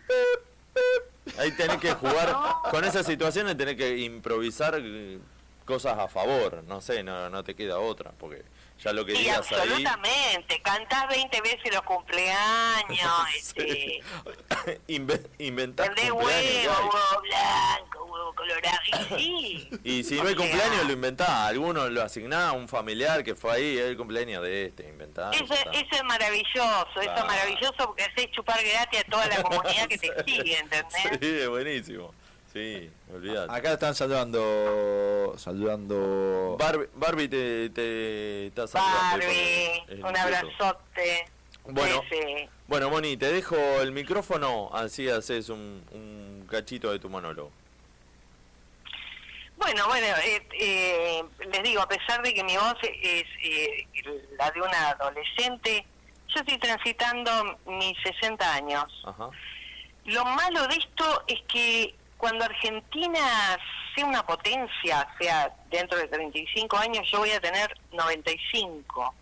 Ahí 1.38 1.52
tenés 1.54 1.78
que 1.78 1.92
jugar, 1.94 2.36
con 2.72 2.84
esas 2.86 3.06
situaciones 3.06 3.58
tenés 3.58 3.76
que 3.76 3.98
improvisar 3.98 4.80
eh, 4.82 5.20
cosas 5.66 5.98
a 5.98 6.08
favor, 6.08 6.64
no 6.68 6.82
sé, 6.82 7.02
no, 7.04 7.30
no 7.30 7.44
te 7.44 7.56
queda 7.56 7.80
otra, 7.80 8.12
porque 8.20 8.44
ya 8.84 8.94
lo 8.94 9.06
que 9.06 9.14
Y 9.14 9.18
digas 9.20 9.52
ahí... 9.52 9.58
absolutamente, 9.60 10.62
cantás 10.62 11.08
20 11.10 11.42
veces 11.42 11.74
los 11.74 11.82
cumpleaños, 11.84 13.12
este, 13.38 14.00
Inve- 14.88 15.28
inventás 15.40 15.90
huevo, 15.90 16.18
cumpleaños, 16.18 16.44
¿qué 16.44 16.60
hay? 16.60 16.68
huevo 16.68 17.22
blanco, 17.22 18.06
huevo 18.06 18.36
colorado, 18.36 18.80
y 18.86 19.18
sí. 19.18 19.70
Y 19.84 20.04
si 20.04 20.16
no 20.16 20.28
hay 20.28 20.34
O 20.34 20.38
sea, 20.38 20.38
cumpleaños 20.38 20.86
lo 20.86 20.92
inventás, 20.94 21.30
alguno 21.30 21.88
lo 21.90 22.02
asignás 22.04 22.50
a 22.50 22.52
un 22.52 22.68
familiar 22.68 23.24
que 23.24 23.36
fue 23.36 23.54
ahí, 23.54 23.78
el 23.78 23.96
cumpleaños 23.98 24.44
de 24.44 24.66
este, 24.66 24.88
inventás. 24.90 25.36
Eso, 25.36 25.54
eso 25.54 25.86
es 25.92 26.04
maravilloso, 26.04 26.88
eso 27.00 27.02
es 27.02 27.26
maravilloso 27.26 27.74
porque 27.78 28.04
haces 28.04 28.30
chupar 28.32 28.62
gratis 28.64 29.00
a 29.00 29.04
toda 29.10 29.26
la 29.28 29.42
comunidad 29.42 29.88
que 29.88 29.98
te 29.98 30.24
sigue, 30.26 30.58
¿entendés? 30.60 31.20
Sí, 31.22 31.40
es 31.40 31.48
buenísimo. 31.50 32.14
Sí, 32.56 32.90
olvidate. 33.14 33.52
Acá 33.52 33.74
están 33.74 33.94
saludando... 33.94 35.36
Saludando... 35.36 36.56
Barbie, 36.58 36.88
Barbie 36.94 37.28
te, 37.28 37.70
te 37.72 38.48
está 38.48 38.66
saludando. 38.66 39.26
Barbie, 39.26 40.02
un 40.02 40.18
abrazote. 40.18 41.26
Bueno, 41.66 42.02
sí. 42.10 42.48
bueno, 42.68 42.90
Moni, 42.90 43.18
te 43.18 43.30
dejo 43.34 43.58
el 43.82 43.92
micrófono, 43.92 44.70
así 44.74 45.10
haces 45.10 45.50
un, 45.50 45.84
un 45.92 46.48
cachito 46.50 46.94
de 46.94 47.00
tu 47.00 47.10
monólogo. 47.10 47.52
Bueno, 49.58 49.86
bueno, 49.88 50.08
eh, 50.24 50.48
eh, 50.58 51.24
les 51.52 51.64
digo, 51.64 51.82
a 51.82 51.90
pesar 51.90 52.22
de 52.22 52.34
que 52.34 52.44
mi 52.46 52.56
voz 52.56 52.76
es 52.84 53.26
eh, 53.44 53.88
la 54.40 54.50
de 54.52 54.62
una 54.62 54.92
adolescente, 54.92 55.86
yo 56.30 56.40
estoy 56.40 56.58
transitando 56.60 57.60
mis 57.66 57.98
60 58.02 58.54
años. 58.54 58.86
Ajá. 59.04 59.30
Lo 60.06 60.24
malo 60.24 60.68
de 60.68 60.76
esto 60.76 61.24
es 61.28 61.42
que 61.50 61.96
cuando 62.18 62.46
Argentina 62.46 63.58
sea 63.96 64.06
una 64.06 64.26
potencia, 64.26 65.08
sea 65.20 65.54
dentro 65.70 65.98
de 65.98 66.08
35 66.08 66.78
años, 66.78 67.10
yo 67.12 67.20
voy 67.20 67.32
a 67.32 67.40
tener 67.40 67.78
95. 67.92 69.14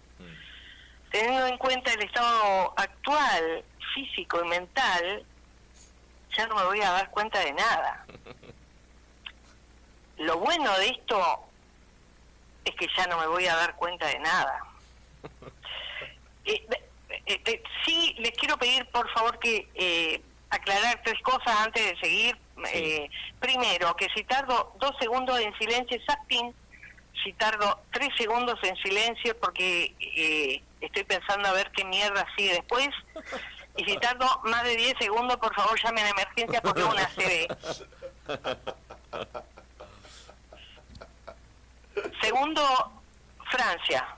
Teniendo 1.11 1.47
en 1.47 1.57
cuenta 1.57 1.93
el 1.93 2.03
estado 2.03 2.73
actual, 2.75 3.63
físico 3.93 4.41
y 4.43 4.47
mental, 4.47 5.25
ya 6.35 6.47
no 6.47 6.55
me 6.55 6.63
voy 6.63 6.81
a 6.81 6.91
dar 6.91 7.11
cuenta 7.11 7.39
de 7.39 7.53
nada. 7.53 8.05
Lo 10.17 10.39
bueno 10.39 10.75
de 10.79 10.87
esto 10.87 11.45
es 12.65 12.75
que 12.75 12.87
ya 12.97 13.05
no 13.07 13.19
me 13.19 13.27
voy 13.27 13.45
a 13.45 13.55
dar 13.55 13.75
cuenta 13.75 14.07
de 14.07 14.19
nada. 14.19 14.59
Eh, 16.45 16.61
eh, 17.25 17.41
eh, 17.45 17.63
sí, 17.85 18.15
les 18.19 18.31
quiero 18.31 18.57
pedir 18.57 18.85
por 18.87 19.09
favor 19.11 19.39
que 19.39 19.67
eh, 19.75 20.21
aclarar 20.49 21.01
tres 21.03 21.21
cosas 21.21 21.55
antes 21.61 21.91
de 21.91 21.99
seguir. 21.99 22.37
Eh, 22.73 23.09
primero, 23.39 23.95
que 23.95 24.07
si 24.15 24.23
tardo 24.23 24.73
dos 24.79 24.91
segundos 24.99 25.39
en 25.39 25.57
silencio 25.57 25.97
es 25.97 26.09
acting, 26.09 26.51
si 27.23 27.33
tardo 27.33 27.79
tres 27.91 28.09
segundos 28.17 28.59
en 28.63 28.75
silencio 28.77 29.37
porque 29.39 29.93
eh, 29.99 30.61
estoy 30.81 31.03
pensando 31.03 31.49
a 31.49 31.53
ver 31.53 31.71
qué 31.71 31.85
mierda 31.85 32.25
sigue 32.35 32.53
después. 32.53 32.89
Y 33.75 33.85
si 33.85 33.97
tardo 33.97 34.27
más 34.43 34.63
de 34.63 34.75
10 34.75 34.93
segundos, 34.99 35.37
por 35.37 35.53
favor 35.55 35.79
llamen 35.81 36.05
a 36.05 36.09
emergencia 36.09 36.61
porque 36.61 36.83
una 36.83 37.07
CB. 37.07 37.47
Segundo, 42.21 43.01
Francia, 43.49 44.15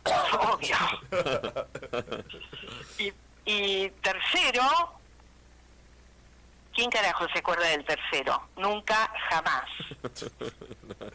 obvio. 0.51 0.77
Y, 2.97 3.11
y 3.45 3.89
tercero, 4.01 4.63
¿quién 6.75 6.89
carajo 6.89 7.27
se 7.29 7.39
acuerda 7.39 7.67
del 7.69 7.85
tercero? 7.85 8.49
Nunca, 8.57 9.11
jamás. 9.29 9.65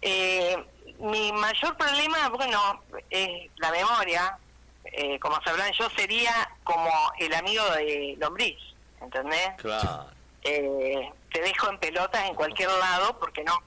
Eh, 0.00 0.56
mi 1.00 1.32
mayor 1.32 1.76
problema, 1.76 2.28
bueno, 2.28 2.84
es 3.10 3.50
la 3.56 3.72
memoria. 3.72 4.38
Eh, 4.84 5.18
como 5.18 5.42
sabrán, 5.42 5.72
yo 5.72 5.90
sería 5.90 6.48
como 6.62 6.88
el 7.18 7.34
amigo 7.34 7.64
de 7.70 8.14
Lombriz, 8.20 8.58
¿entendés? 9.00 9.54
Claro. 9.56 10.06
Eh, 10.44 11.12
te 11.32 11.40
dejo 11.40 11.68
en 11.68 11.78
pelotas 11.78 12.28
en 12.28 12.34
cualquier 12.36 12.70
lado 12.70 13.18
porque 13.18 13.42
no 13.42 13.60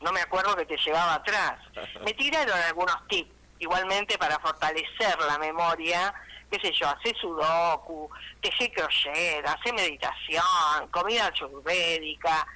no 0.00 0.12
me 0.12 0.20
acuerdo 0.20 0.54
que 0.56 0.66
te 0.66 0.76
llevaba 0.76 1.14
atrás. 1.14 1.58
Me 2.04 2.12
tiraron 2.12 2.58
algunos 2.60 2.96
tips, 3.08 3.30
igualmente 3.58 4.18
para 4.18 4.38
fortalecer 4.38 5.18
la 5.26 5.38
memoria, 5.38 6.14
qué 6.50 6.60
sé 6.60 6.72
yo, 6.72 6.88
hacer 6.88 7.16
sudoku, 7.16 8.08
tejer 8.40 8.72
crochet, 8.72 9.46
hacer 9.46 9.74
meditación, 9.74 10.44
comida 10.90 11.26
ayurvédica, 11.26 12.46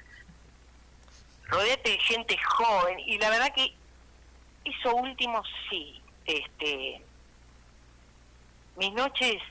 rodeate 1.47 1.91
de 1.91 1.99
gente 1.99 2.37
joven, 2.37 2.99
y 2.99 3.17
la 3.17 3.29
verdad 3.29 3.53
que 3.53 3.75
eso 4.63 4.95
último 4.95 5.41
sí, 5.69 6.01
este 6.25 7.01
mis 8.77 8.93
noches 8.93 9.41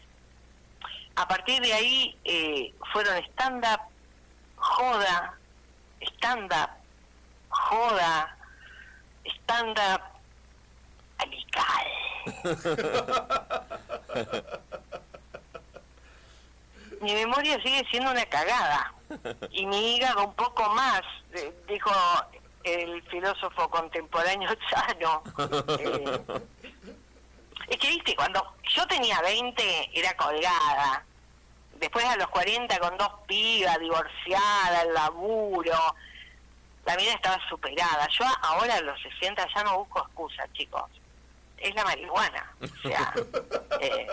a 1.16 1.28
partir 1.28 1.60
de 1.60 1.72
ahí 1.72 2.16
eh, 2.24 2.74
fueron 2.92 3.16
stand-up, 3.24 3.80
joda, 4.56 5.38
stand-up, 6.00 6.70
joda, 7.48 8.36
stand-up, 9.26 10.00
Mi 17.00 17.14
memoria 17.14 17.60
sigue 17.62 17.82
siendo 17.90 18.10
una 18.10 18.26
cagada 18.26 18.92
y 19.50 19.64
mi 19.66 19.96
hígado 19.96 20.26
un 20.26 20.34
poco 20.34 20.68
más, 20.70 21.00
eh, 21.32 21.52
dijo 21.66 21.90
el 22.62 23.02
filósofo 23.04 23.70
contemporáneo 23.70 24.50
Chano. 24.68 25.22
Eh, 25.78 26.20
es 27.68 27.76
que, 27.78 27.88
viste, 27.88 28.14
cuando 28.16 28.54
yo 28.74 28.86
tenía 28.86 29.20
20 29.22 29.98
era 29.98 30.14
colgada. 30.16 31.04
Después 31.78 32.04
a 32.04 32.16
los 32.16 32.28
40 32.28 32.78
con 32.78 32.98
dos 32.98 33.10
pibas, 33.26 33.78
divorciada, 33.78 34.82
el 34.82 34.92
laburo. 34.92 35.78
La 36.84 36.96
vida 36.96 37.12
estaba 37.12 37.38
superada. 37.48 38.06
Yo 38.08 38.26
ahora 38.42 38.74
a 38.74 38.80
los 38.82 39.00
60 39.00 39.46
ya 39.54 39.64
no 39.64 39.78
busco 39.78 40.00
excusas, 40.00 40.52
chicos. 40.52 40.99
Es 41.60 41.74
la 41.74 41.84
marihuana. 41.84 42.54
O 42.60 42.88
sea, 42.88 43.14
eh, 43.80 44.06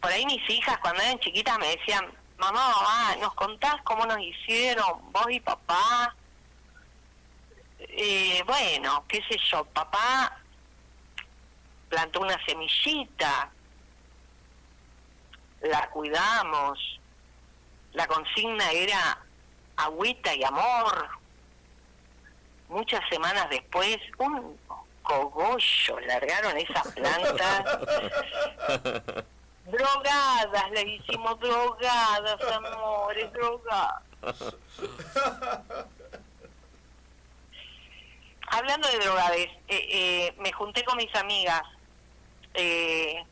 por 0.00 0.10
ahí 0.10 0.24
mis 0.26 0.48
hijas 0.48 0.78
cuando 0.78 1.02
eran 1.02 1.18
chiquitas 1.18 1.58
me 1.58 1.76
decían, 1.76 2.06
mamá, 2.38 2.68
mamá, 2.68 3.16
¿nos 3.20 3.34
contás 3.34 3.76
cómo 3.84 4.06
nos 4.06 4.18
hicieron 4.20 5.12
vos 5.12 5.26
y 5.28 5.40
papá? 5.40 6.14
Eh, 7.78 8.42
bueno, 8.46 9.04
qué 9.08 9.22
sé 9.28 9.38
yo, 9.50 9.64
papá 9.66 10.40
plantó 11.94 12.20
una 12.22 12.44
semillita, 12.44 13.50
la 15.60 15.88
cuidamos, 15.90 17.00
la 17.92 18.06
consigna 18.08 18.68
era 18.72 19.24
agüita 19.76 20.34
y 20.34 20.42
amor. 20.42 21.08
Muchas 22.68 23.00
semanas 23.08 23.48
después, 23.48 23.98
un 24.18 24.58
cogollo 25.04 26.00
largaron 26.06 26.56
esas 26.58 26.88
plantas. 26.92 27.64
drogadas, 29.66 30.70
le 30.72 30.82
hicimos 30.82 31.38
drogadas, 31.38 32.36
amores, 32.52 33.32
drogadas. 33.32 34.02
Hablando 38.48 38.88
de 38.88 38.98
drogades, 38.98 39.48
eh, 39.68 39.88
eh, 39.90 40.34
me 40.38 40.52
junté 40.52 40.84
con 40.84 40.96
mis 40.96 41.14
amigas. 41.14 41.62
Eh, 42.54 43.24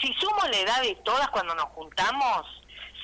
si 0.00 0.12
sumo 0.14 0.42
la 0.50 0.58
edad 0.58 0.82
de 0.82 0.94
todas 1.04 1.28
cuando 1.30 1.54
nos 1.54 1.66
juntamos, 1.66 2.46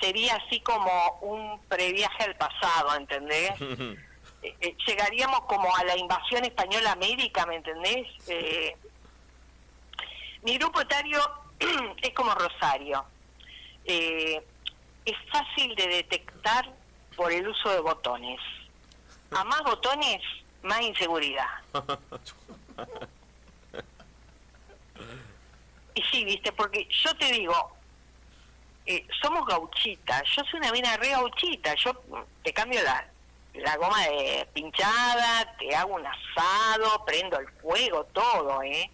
sería 0.01 0.37
así 0.37 0.61
como 0.61 1.19
un 1.21 1.61
previaje 1.69 2.25
al 2.25 2.37
pasado, 2.37 2.95
¿entendés? 2.97 3.53
Eh, 4.43 4.55
eh, 4.61 4.77
llegaríamos 4.87 5.41
como 5.43 5.75
a 5.75 5.85
la 5.85 5.97
invasión 5.97 6.45
española 6.45 6.91
a 6.91 6.93
América, 6.93 7.45
¿me 7.47 7.57
entendés? 7.57 8.07
Eh, 8.29 8.77
mi 10.43 10.57
grupo 10.59 10.81
etario 10.81 11.21
es 12.03 12.15
como 12.15 12.35
Rosario. 12.35 13.05
Eh, 13.85 14.43
es 15.05 15.17
fácil 15.33 15.75
de 15.75 15.89
detectar 15.89 16.71
por 17.17 17.33
el 17.33 17.49
uso 17.49 17.71
de 17.71 17.81
botones. 17.81 18.41
A 19.31 19.45
más 19.45 19.63
botones, 19.63 20.23
más 20.63 20.81
inseguridad. 20.83 21.49
Y 25.95 26.03
sí, 26.03 26.25
viste, 26.25 26.53
porque 26.53 26.87
yo 26.91 27.15
te 27.17 27.33
digo, 27.33 27.73
eh, 28.87 29.05
somos 29.21 29.45
gauchitas, 29.47 30.23
yo 30.37 30.45
soy 30.45 30.61
una 30.61 30.71
mina 30.71 30.97
re 30.97 31.11
gauchita, 31.11 31.75
yo 31.75 31.93
te 32.45 32.53
cambio 32.53 32.83
la, 32.83 33.11
la 33.59 33.77
goma 33.77 34.01
de 34.07 34.49
pinchada, 34.53 35.55
te 35.59 35.75
hago 35.75 35.95
un 35.95 36.07
asado, 36.07 37.05
prendo 37.05 37.39
el 37.39 37.49
fuego, 37.61 38.05
todo, 38.07 38.63
¿eh? 38.63 38.91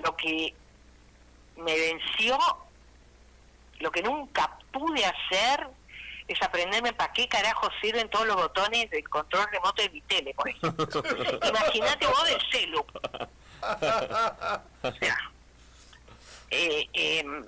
Lo 0.00 0.16
que 0.16 0.54
me 1.56 1.74
venció, 1.76 2.38
lo 3.80 3.90
que 3.90 4.02
nunca 4.02 4.58
pude 4.72 5.04
hacer 5.04 5.68
es 6.26 6.42
aprenderme 6.42 6.92
para 6.92 7.12
qué 7.12 7.28
carajo 7.28 7.68
sirven 7.82 8.08
todos 8.08 8.26
los 8.26 8.36
botones 8.36 8.90
del 8.90 9.08
control 9.08 9.46
remoto 9.50 9.82
de 9.82 9.90
mi 9.90 10.00
tele, 10.02 10.34
por 10.34 10.48
ejemplo. 10.48 10.86
Imagínate 11.48 12.06
vos 12.06 12.24
del 12.24 12.40
celu. 12.50 12.86
O 14.82 14.92
sea, 14.92 15.16
eh, 16.50 16.88
em, 16.92 17.44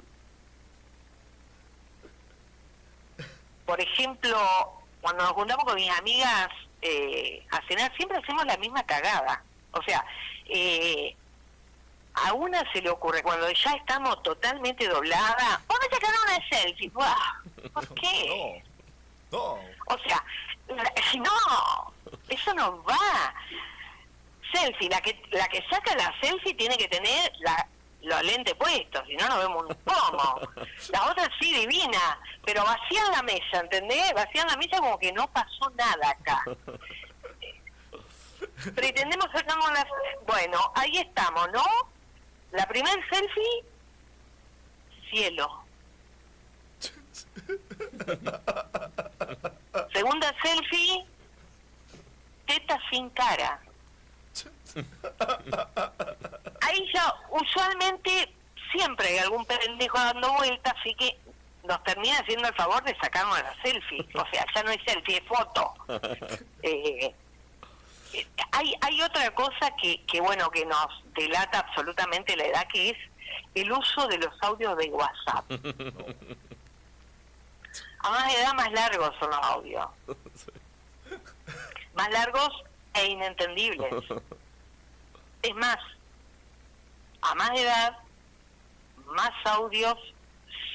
por 3.65 3.81
ejemplo, 3.81 4.76
cuando 5.07 5.23
nos 5.23 5.35
juntamos 5.35 5.65
con 5.65 5.77
mis 5.77 5.91
amigas 5.99 6.49
eh, 6.83 7.47
a 7.53 7.65
cenar, 7.69 7.95
siempre 7.97 8.19
hacemos 8.19 8.45
la 8.45 8.57
misma 8.57 8.83
cagada. 8.83 9.41
O 9.71 9.81
sea, 9.85 10.05
eh, 10.47 11.15
a 12.13 12.33
una 12.33 12.61
se 12.73 12.83
le 12.83 12.91
ocurre, 12.91 13.23
cuando 13.23 13.49
ya 13.53 13.71
estamos 13.75 14.21
totalmente 14.25 14.89
dobladas, 14.89 15.61
vamos 15.69 15.87
a 15.89 15.95
sacar 15.95 16.11
una 16.25 16.49
selfie. 16.49 16.91
¡Buah! 16.91 17.71
¿Por 17.73 17.95
qué? 17.95 18.65
No. 19.31 19.59
O 19.87 19.99
sea, 20.07 20.25
no, 21.19 21.93
eso 22.29 22.55
no 22.55 22.83
va. 22.85 23.35
Selfie, 24.53 24.89
la 24.89 25.01
que 25.01 25.21
la 25.31 25.47
que 25.49 25.63
saca 25.69 25.95
la 25.97 26.15
selfie 26.21 26.55
tiene 26.55 26.77
que 26.77 26.87
tener 26.89 27.33
la, 27.41 27.69
los 28.07 28.23
lentes 28.23 28.55
puestos, 28.55 29.03
si 29.07 29.17
no, 29.17 29.29
no 29.29 29.39
vemos 29.39 29.65
un 29.69 29.75
pomo. 29.77 30.41
La 30.91 31.11
otra 31.11 31.29
sí 31.41 31.53
divina, 31.53 32.21
pero 32.45 32.65
vacían 32.65 33.11
la 33.11 33.23
mesa, 33.23 33.61
¿entendés? 33.61 34.13
Vacían 34.15 34.47
la 34.47 34.57
mesa 34.57 34.79
como 34.79 34.99
que 34.99 35.13
no 35.13 35.27
pasó 35.33 35.71
nada 35.75 36.11
acá. 36.11 36.45
Pretendemos 38.75 39.27
sacarnos 39.33 39.73
las... 39.73 39.87
Bueno, 40.27 40.73
ahí 40.77 40.99
estamos, 40.99 41.49
¿no? 41.53 41.65
La 42.53 42.67
primer 42.67 42.95
selfie, 43.11 43.65
cielo. 45.11 45.65
Segunda 49.93 50.33
selfie, 50.43 51.05
teta 52.47 52.79
sin 52.91 53.11
cara. 53.11 53.61
Ahí 56.63 56.91
ya, 56.93 57.15
usualmente, 57.31 58.33
siempre 58.73 59.09
hay 59.09 59.19
algún 59.19 59.45
pendejo 59.45 59.99
dando 59.99 60.33
vueltas, 60.35 60.75
así 60.79 60.95
que 60.95 61.19
nos 61.65 61.83
termina 61.85 62.19
haciendo 62.19 62.49
el 62.49 62.55
favor 62.55 62.83
de 62.85 62.97
sacarnos 63.01 63.39
la 63.39 63.55
selfie. 63.63 64.07
O 64.15 64.25
sea, 64.33 64.47
ya 64.55 64.63
no 64.63 64.71
es 64.71 64.81
selfie, 64.87 65.19
es 65.19 65.25
foto. 65.25 65.75
Eh, 66.63 67.15
eh, 68.13 68.27
hay, 68.51 68.75
hay 68.81 69.03
otra 69.03 69.31
cosa 69.33 69.71
que, 69.81 70.03
que, 70.07 70.21
bueno, 70.21 70.51
que 70.51 70.67
nos 70.67 70.89
delata 71.15 71.61
absolutamente 71.61 72.35
la 72.37 72.47
edad, 72.47 72.67
que 72.67 72.91
es 72.91 72.97
el 73.55 73.71
uso 73.71 74.09
de 74.09 74.19
los 74.19 74.35
audios 74.43 74.77
de 74.77 74.89
WhatsApp. 74.89 75.45
A 78.01 78.11
más 78.11 78.35
edad, 78.35 78.55
más 78.55 78.73
largos 78.73 79.13
son 79.21 79.31
los 79.31 79.41
audios. 79.43 79.87
Más 81.95 82.11
largos 82.11 82.51
e 82.93 83.07
inentendibles. 83.07 83.91
Es 85.47 85.55
más, 85.55 85.77
a 87.23 87.35
más 87.37 87.51
edad, 87.57 87.97
más 89.07 89.31
audios 89.45 89.95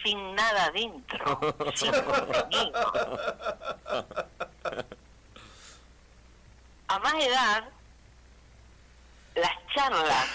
sin 0.02 0.34
nada 0.34 0.72
dentro, 0.72 1.40
sin 1.76 1.92
contenido. 1.92 2.94
A 6.88 7.00
más 7.00 7.14
edad, 7.16 7.66
las 9.36 9.52
charlas 9.76 10.28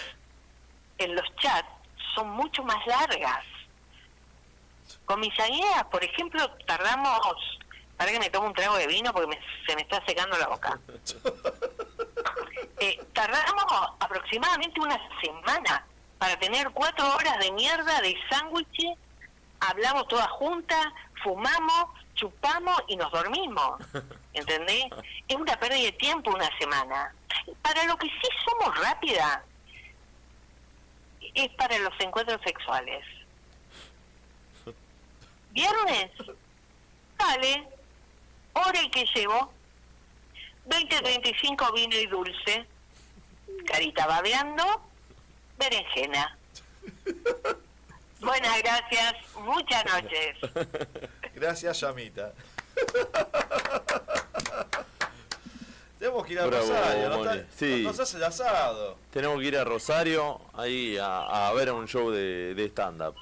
en 0.98 1.14
los 1.14 1.24
chats 1.36 1.68
son 2.14 2.28
mucho 2.30 2.62
más 2.62 2.86
largas. 2.86 3.42
Con 5.06 5.18
mis 5.20 5.38
amigas, 5.40 5.84
por 5.90 6.04
ejemplo, 6.04 6.46
tardamos, 6.66 7.58
para 7.96 8.10
que 8.12 8.18
me 8.18 8.28
tomo 8.28 8.48
un 8.48 8.54
trago 8.54 8.76
de 8.76 8.86
vino 8.86 9.12
porque 9.14 9.28
me- 9.28 9.40
se 9.66 9.74
me 9.76 9.80
está 9.82 10.04
secando 10.04 10.36
la 10.36 10.48
boca. 10.48 10.78
Eh, 12.78 12.98
tardamos 13.12 13.64
aproximadamente 14.00 14.80
una 14.80 14.98
semana 15.22 15.86
para 16.18 16.38
tener 16.38 16.70
cuatro 16.70 17.06
horas 17.14 17.38
de 17.38 17.52
mierda 17.52 18.00
de 18.00 18.14
sándwiches, 18.28 18.98
hablamos 19.60 20.08
todas 20.08 20.28
juntas, 20.28 20.86
fumamos, 21.22 21.86
chupamos 22.14 22.82
y 22.88 22.96
nos 22.96 23.10
dormimos. 23.12 23.80
¿Entendés? 24.32 24.86
Es 25.28 25.36
una 25.36 25.58
pérdida 25.58 25.84
de 25.84 25.92
tiempo 25.92 26.30
una 26.30 26.50
semana. 26.58 27.14
Para 27.62 27.84
lo 27.84 27.96
que 27.96 28.06
sí 28.06 28.28
somos 28.44 28.78
rápidas 28.78 29.40
es 31.34 31.48
para 31.50 31.78
los 31.78 31.92
encuentros 32.00 32.40
sexuales. 32.44 33.04
Viernes, 35.50 36.10
vale, 37.16 37.68
hora 38.54 38.82
y 38.82 38.90
que 38.90 39.04
llevo, 39.14 39.52
20-35 40.68 41.74
vino 41.74 41.96
y 41.96 42.06
dulce, 42.06 42.66
carita 43.66 44.06
babeando, 44.06 44.64
berenjena. 45.58 46.36
Buenas 48.20 48.58
gracias, 48.62 49.14
muchas 49.40 49.84
noches. 49.86 50.36
Gracias, 51.34 51.80
Yamita. 51.80 52.32
Tenemos 55.98 56.26
que 56.26 56.32
ir 56.34 56.40
a 56.40 56.46
Bravo, 56.46 56.66
Rosario, 56.66 57.08
¿no? 57.08 57.16
Moni. 57.18 57.38
Está- 57.38 57.52
Sí. 57.56 57.82
Nos 57.82 57.98
hace 58.00 58.16
el 58.18 58.24
asado. 58.24 58.98
Tenemos 59.10 59.38
que 59.40 59.46
ir 59.46 59.56
a 59.56 59.64
Rosario 59.64 60.40
ahí 60.54 60.98
a, 60.98 61.48
a 61.48 61.52
ver 61.54 61.72
un 61.72 61.88
show 61.88 62.10
de, 62.10 62.54
de 62.54 62.66
stand-up. 62.66 63.14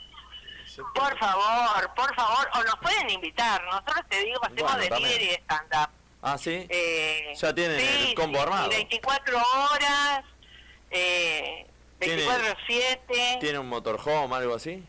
Por 0.93 1.17
favor, 1.19 1.95
por 1.95 2.13
favor, 2.17 2.49
o 2.55 2.65
nos 2.65 2.75
pueden 2.83 3.09
invitar. 3.11 3.63
Nosotros 3.65 4.01
te 4.09 4.19
digo, 4.25 4.41
hacemos 4.43 4.63
Bueno, 4.63 4.77
delivery 4.79 4.89
también. 4.91 5.19
de 5.31 5.35
stand-up. 5.45 5.91
Ah, 6.27 6.39
sí. 6.39 6.67
Eh, 6.71 7.35
Ya 7.37 7.55
tienen 7.55 7.79
sí, 7.79 8.07
el 8.09 8.15
combo 8.15 8.41
armado. 8.41 8.71
24 8.71 9.37
horas, 9.37 10.25
eh, 10.91 11.67
Tiene- 11.99 12.25
24-7. 12.27 13.39
¿Tiene 13.41 13.59
un 13.59 13.69
motorhome, 13.69 14.35
algo 14.35 14.55
así? 14.55 14.83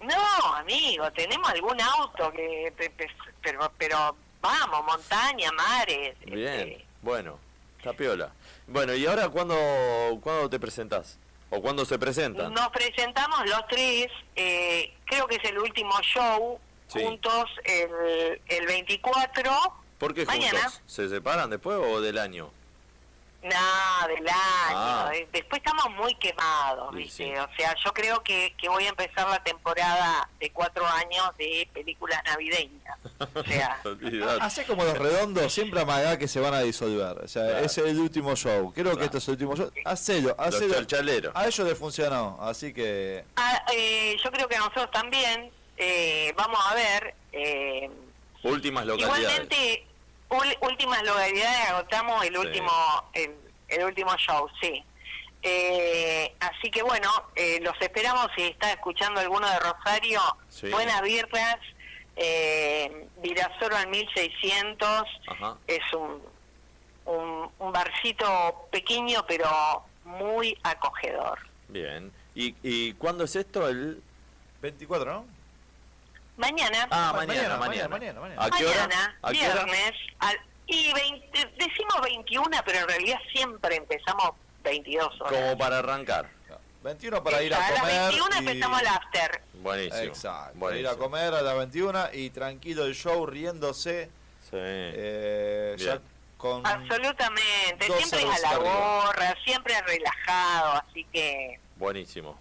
No, 0.00 0.54
amigo, 0.56 1.10
tenemos 1.12 1.48
algún 1.48 1.80
auto 1.80 2.32
que, 2.32 2.72
pe- 2.76 2.90
pe- 2.90 3.08
pero, 3.40 3.72
pero 3.78 4.16
vamos, 4.40 4.84
montaña, 4.84 5.50
mares. 5.52 6.16
Bien, 6.26 6.82
bueno, 7.02 7.38
está 7.78 7.92
piola. 7.92 8.32
Bueno, 8.66 8.94
¿y 8.94 9.06
ahora 9.06 9.28
cuándo, 9.28 9.56
cuándo 10.22 10.50
te 10.50 10.58
presentás? 10.58 11.18
¿O 11.50 11.62
cuándo 11.62 11.84
se 11.84 11.98
presentan? 11.98 12.52
Nos 12.52 12.68
presentamos 12.70 13.48
los 13.48 13.66
tres, 13.68 14.08
eh, 14.36 14.92
creo 15.06 15.26
que 15.28 15.36
es 15.36 15.44
el 15.44 15.58
último 15.58 15.98
show, 16.02 16.60
Sí. 16.88 17.00
juntos 17.04 17.44
el, 17.64 18.40
el 18.48 18.66
24. 18.66 19.52
¿Por 19.98 20.14
qué 20.14 20.24
mañana. 20.26 20.58
juntos? 20.60 20.82
¿Se 20.86 21.08
separan 21.08 21.50
después 21.50 21.76
o 21.78 22.00
del 22.00 22.18
año? 22.18 22.50
No, 23.40 24.08
del 24.08 24.26
año. 24.28 24.34
Ah. 24.74 25.10
Eh, 25.14 25.28
Después 25.32 25.62
estamos 25.64 25.90
muy 25.96 26.12
quemados, 26.16 26.90
Sí, 26.92 26.98
¿viste? 26.98 27.24
sí. 27.24 27.32
O 27.36 27.48
sea, 27.56 27.72
yo 27.84 27.92
creo 27.94 28.20
que, 28.24 28.52
que 28.60 28.68
voy 28.68 28.84
a 28.84 28.88
empezar 28.88 29.28
la 29.28 29.40
temporada 29.44 30.28
de 30.40 30.50
cuatro 30.50 30.84
años 30.84 31.30
de 31.38 31.68
películas 31.72 32.20
navideñas. 32.24 32.98
O 33.34 33.44
sea, 33.44 33.78
Olvidate. 33.84 34.42
Hace 34.42 34.64
como 34.66 34.82
los 34.82 34.98
redondos, 34.98 35.52
siempre 35.52 35.80
amagá 35.80 36.18
que 36.18 36.26
se 36.26 36.40
van 36.40 36.52
a 36.52 36.60
disolver. 36.62 37.16
O 37.24 37.28
sea, 37.28 37.44
Claro. 37.46 37.64
ese 37.64 37.82
es 37.82 37.86
el 37.90 38.00
último 38.00 38.34
show. 38.34 38.72
Creo 38.74 38.96
que 38.98 39.04
este 39.04 39.18
es 39.18 39.28
el 39.28 39.32
último 39.32 39.54
show. 39.54 39.70
Hacelo, 39.84 40.34
hacelo. 40.36 40.74
A 41.34 41.46
ellos 41.46 41.66
les 41.68 41.78
funcionó, 41.78 42.38
así 42.40 42.72
que. 42.74 43.24
ah, 43.36 43.62
eh, 43.72 44.16
yo 44.22 44.32
creo 44.32 44.48
que 44.48 44.56
a 44.56 44.60
nosotros 44.60 44.90
también 44.90 45.52
eh, 45.78 46.32
vamos 46.36 46.60
a 46.66 46.74
ver. 46.74 47.14
Eh, 47.32 47.90
Últimas 48.42 48.86
localidades. 48.86 49.20
igualmente, 49.20 49.86
ul- 50.28 50.58
últimas 50.68 51.02
localidades 51.04 51.68
agotamos 51.70 52.24
el 52.24 52.32
Sí. 52.34 52.38
último 52.38 52.72
el, 53.14 53.34
el 53.68 53.84
último 53.84 54.16
show, 54.16 54.48
sí. 54.60 54.84
Eh, 55.42 56.34
así 56.40 56.70
que 56.70 56.82
bueno, 56.82 57.10
eh, 57.36 57.60
los 57.62 57.74
esperamos 57.80 58.28
si 58.36 58.42
está 58.42 58.72
escuchando 58.72 59.20
alguno 59.20 59.48
de 59.48 59.58
Rosario. 59.60 60.20
Sí. 60.48 60.68
Buenas 60.70 61.00
birras, 61.02 61.56
eh, 62.16 63.06
Virasoro 63.22 63.76
al 63.76 63.86
1600. 63.88 65.04
Ajá. 65.28 65.56
Es 65.66 65.80
un, 65.92 66.22
un, 67.06 67.50
un 67.58 67.72
barcito 67.72 68.66
pequeño 68.70 69.24
pero 69.26 69.48
muy 70.04 70.56
acogedor. 70.62 71.38
Bien. 71.68 72.12
¿Y, 72.34 72.54
¿Y 72.62 72.92
cuándo 72.94 73.24
es 73.24 73.36
esto? 73.36 73.68
El... 73.68 74.02
24, 74.60 75.12
¿no? 75.12 75.24
Mañana. 76.38 76.86
Ah, 76.90 77.12
Ma- 77.12 77.26
mañana, 77.26 77.56
mañana, 77.56 77.58
mañana. 77.58 77.88
mañana, 77.88 78.20
mañana. 78.20 78.44
¿A 78.44 78.50
qué 78.50 78.64
hora? 78.66 78.80
Mañana, 78.86 79.18
¿A 79.22 79.32
qué 79.32 79.48
hora? 79.50 79.64
viernes, 79.64 79.92
al- 80.20 80.40
y 80.66 80.92
20, 80.92 81.44
decimos 81.58 82.00
21, 82.02 82.60
pero 82.64 82.78
en 82.78 82.88
realidad 82.88 83.18
siempre 83.32 83.76
empezamos 83.76 84.30
22 84.62 85.20
horas. 85.20 85.32
Como 85.32 85.58
para 85.58 85.78
arrancar. 85.78 86.30
21 86.82 87.22
para 87.24 87.42
ir 87.42 87.52
a 87.52 87.56
a 87.56 87.70
las 87.70 87.80
comer. 87.80 88.00
21 88.02 88.34
y- 88.34 88.38
empezamos 88.38 88.80
el 88.80 88.86
after. 88.86 89.42
Buenísimo. 89.54 90.02
Exacto. 90.04 90.52
Ir 90.54 90.58
Buenísimo. 90.60 90.90
a 90.90 90.96
comer 90.98 91.34
a 91.34 91.42
las 91.42 91.56
21 91.58 92.08
y 92.12 92.30
tranquilo 92.30 92.84
el 92.84 92.94
show, 92.94 93.26
riéndose. 93.26 94.10
Sí. 94.48 94.50
eh, 94.54 95.74
ya 95.76 95.98
con. 96.38 96.64
Absolutamente, 96.66 97.84
siempre 97.86 98.20
es 98.22 98.24
a 98.24 98.38
la 98.38 98.50
arriba. 98.50 99.02
gorra, 99.04 99.34
siempre 99.44 99.74
relajado, 99.82 100.82
así 100.88 101.04
que 101.12 101.60
Buenísimo. 101.76 102.38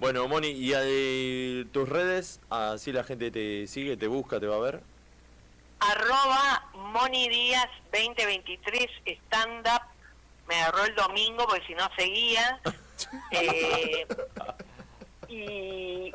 Bueno, 0.00 0.28
Moni, 0.28 0.48
¿y 0.48 0.72
eh, 0.74 1.64
tus 1.72 1.88
redes? 1.88 2.40
Así 2.50 2.92
la 2.92 3.02
gente 3.02 3.32
te 3.32 3.66
sigue, 3.66 3.96
te 3.96 4.06
busca, 4.06 4.38
te 4.38 4.46
va 4.46 4.56
a 4.56 4.60
ver. 4.60 4.80
arroba 5.80 6.70
Moni 6.74 7.28
Díaz 7.28 7.68
2023 7.92 8.86
stand 9.26 9.66
up, 9.66 9.82
me 10.48 10.54
agarró 10.54 10.84
el 10.84 10.94
domingo 10.94 11.46
porque 11.48 11.66
si 11.66 11.74
no 11.74 11.88
seguía. 11.96 12.60
Eh, 13.30 14.04
y, 15.28 16.12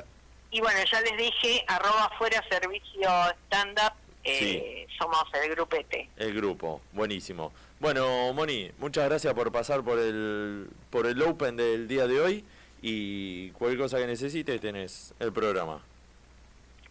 y 0.52 0.60
bueno, 0.60 0.80
ya 0.92 1.00
les 1.00 1.18
dije, 1.18 1.64
arroba 1.66 2.12
fuera 2.18 2.44
servicio 2.50 3.10
stand 3.46 3.80
up, 3.80 3.94
eh, 4.26 4.86
somos 5.00 5.24
el 5.42 5.52
grupete. 5.52 6.10
El 6.18 6.34
grupo, 6.34 6.82
buenísimo. 6.92 7.54
Bueno, 7.80 8.34
Moni, 8.34 8.70
muchas 8.80 9.06
gracias 9.06 9.34
por 9.34 9.50
pasar 9.54 9.82
por 9.82 9.98
el 9.98 10.68
por 10.90 11.06
el 11.06 11.22
Open 11.22 11.56
del 11.56 11.88
día 11.88 12.06
de 12.06 12.20
hoy 12.20 12.46
y 12.86 13.50
cualquier 13.52 13.80
cosa 13.82 13.98
que 13.98 14.06
necesites 14.06 14.60
tenés 14.60 15.14
el 15.20 15.32
programa. 15.32 15.82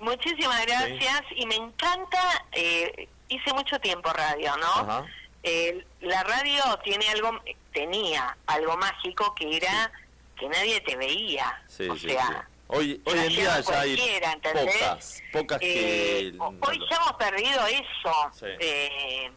Muchísimas 0.01 0.65
gracias 0.67 1.23
y 1.37 1.47
me 1.47 1.55
encanta, 1.57 2.45
eh, 2.51 3.09
hice 3.29 3.53
mucho 3.53 3.79
tiempo 3.79 4.11
radio, 4.13 4.57
¿no? 4.57 4.67
Ajá. 4.67 5.07
Eh, 5.43 5.85
la 6.01 6.23
radio 6.25 6.63
tiene 6.83 7.07
algo, 7.11 7.39
tenía 7.73 8.37
algo 8.47 8.77
mágico 8.79 9.35
que 9.35 9.57
era 9.59 9.93
que 10.39 10.49
nadie 10.49 10.81
te 10.81 10.97
veía. 10.97 11.63
Sí, 11.69 11.89
o 11.89 11.95
sí, 11.95 12.09
sea. 12.09 12.49
Hoy, 12.69 13.01
hoy 13.05 13.19
en 13.19 13.29
día 13.29 13.61
ya 13.61 13.81
hay 13.81 13.97
pocas, 14.43 15.23
pocas 15.31 15.59
Eh, 15.61 16.33
que... 16.33 16.39
hoy 16.39 16.81
ya 16.91 16.97
hemos 16.97 17.13
perdido 17.19 17.67
eso. 17.67 18.57
Eh, 18.61 19.31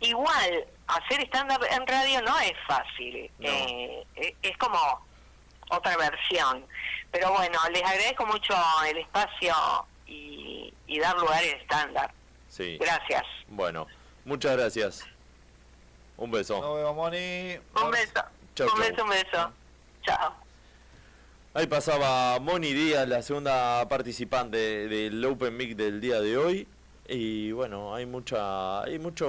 igual, 0.00 0.64
hacer 0.86 1.20
stand-up 1.26 1.66
en 1.68 1.86
radio 1.86 2.22
no 2.22 2.38
es 2.38 2.52
fácil. 2.66 3.28
No. 3.40 3.48
Eh, 3.48 4.06
eh, 4.16 4.36
es 4.40 4.56
como 4.58 4.78
otra 5.70 5.96
versión. 5.96 6.64
Pero 7.10 7.32
bueno, 7.32 7.58
les 7.72 7.82
agradezco 7.82 8.26
mucho 8.26 8.54
el 8.88 8.98
espacio 8.98 9.54
y, 10.06 10.72
y 10.86 10.98
dar 10.98 11.16
lugar 11.16 11.42
al. 11.68 12.10
Sí. 12.48 12.78
Gracias. 12.80 13.22
Bueno, 13.48 13.86
muchas 14.24 14.56
gracias. 14.56 15.04
Un 16.16 16.30
beso. 16.30 16.60
Nos 16.60 16.76
vemos, 16.76 16.94
Moni. 16.94 17.56
Un 17.82 17.90
beso. 17.90 18.22
Chau, 18.54 18.68
un 18.68 18.74
chau. 18.74 18.90
beso, 18.90 19.04
un 19.04 19.10
beso. 19.10 19.52
Chao. 20.02 20.34
Ahí 21.54 21.66
pasaba 21.68 22.38
Moni 22.40 22.72
Díaz, 22.72 23.06
la 23.08 23.22
segunda 23.22 23.88
participante 23.88 24.88
del 24.88 25.24
Open 25.24 25.56
Mic 25.56 25.76
del 25.76 26.00
día 26.00 26.20
de 26.20 26.36
hoy. 26.36 26.68
Y 27.06 27.52
bueno, 27.52 27.94
hay 27.94 28.06
mucha 28.06 28.82
hay 28.82 28.98
mucho 28.98 29.28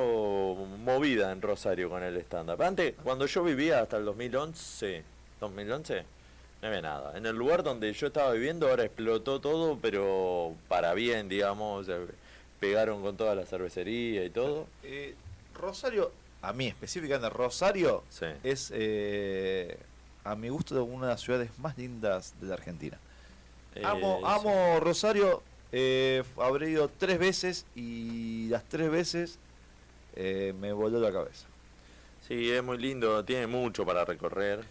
movida 0.79 1.31
en 1.31 1.41
Rosario 1.41 1.89
con 1.89 2.01
el 2.03 2.17
stand-up. 2.17 2.61
Antes, 2.61 2.95
cuando 3.03 3.25
yo 3.25 3.43
vivía 3.43 3.81
hasta 3.81 3.97
el 3.97 4.05
2011, 4.05 5.03
2011 5.39 6.14
No 6.61 6.67
había 6.69 6.81
nada. 6.81 7.17
En 7.17 7.25
el 7.25 7.35
lugar 7.35 7.63
donde 7.63 7.91
yo 7.93 8.07
estaba 8.07 8.31
viviendo 8.33 8.69
ahora 8.69 8.83
explotó 8.85 9.39
todo, 9.39 9.77
pero 9.81 10.55
para 10.67 10.93
bien, 10.93 11.29
digamos. 11.29 11.81
o 11.81 11.83
sea, 11.83 11.99
pegaron 12.59 13.01
con 13.01 13.17
toda 13.17 13.35
la 13.35 13.45
cervecería 13.45 14.23
y 14.23 14.29
todo. 14.29 14.67
Eh, 14.83 15.13
Rosario, 15.53 16.11
a 16.41 16.53
mí 16.53 16.67
específicamente 16.67 17.29
Rosario, 17.29 18.03
Sí. 18.09 18.25
es 18.43 18.71
eh, 18.73 19.77
a 20.23 20.35
mi 20.35 20.49
gusto 20.49 20.83
una 20.83 21.07
de 21.07 21.11
las 21.13 21.21
ciudades 21.21 21.51
más 21.59 21.77
lindas 21.77 22.33
de 22.41 22.47
la 22.47 22.53
Argentina. 22.55 22.97
amo, 23.83 24.19
Eh, 24.19 24.21
amo 24.25 24.79
Rosario, 24.79 25.43
eh, 25.71 26.23
habré 26.37 26.71
ido 26.71 26.89
tres 26.97 27.19
veces 27.19 27.65
y 27.75 28.47
las 28.49 28.63
tres 28.63 28.89
veces 28.89 29.37
eh, 30.15 30.53
me 30.59 30.71
voló 30.71 30.99
la 30.99 31.11
cabeza. 31.11 31.45
Sí, 32.27 32.49
es 32.49 32.63
muy 32.63 32.77
lindo, 32.77 33.23
tiene 33.25 33.45
mucho 33.47 33.85
para 33.85 34.05
recorrer. 34.05 34.61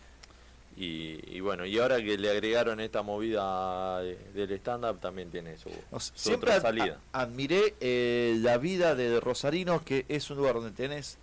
Y, 0.77 1.21
y 1.37 1.41
bueno, 1.41 1.65
y 1.67 1.79
ahora 1.79 1.99
que 1.99 2.19
le 2.19 2.31
agregaron 2.31 2.81
esta 2.81 3.03
movida 3.03 4.01
de- 4.01 4.17
del 4.35 4.51
stand-up, 4.59 4.99
también 5.01 5.31
tiene 5.31 5.57
su, 5.57 5.69
O 5.91 6.01
sea, 6.01 6.13
su 6.17 6.29
siempre 6.31 6.51
otra 6.51 6.63
salida. 6.63 6.99
admiré 7.13 7.75
eh, 7.81 8.37
la 8.41 8.59
vida 8.59 8.95
de 8.97 9.21
Rosarino, 9.21 9.85
que 9.85 10.05
es 10.09 10.29
un 10.31 10.39
lugar 10.39 10.55
donde 10.55 10.73
tenés 10.73 11.19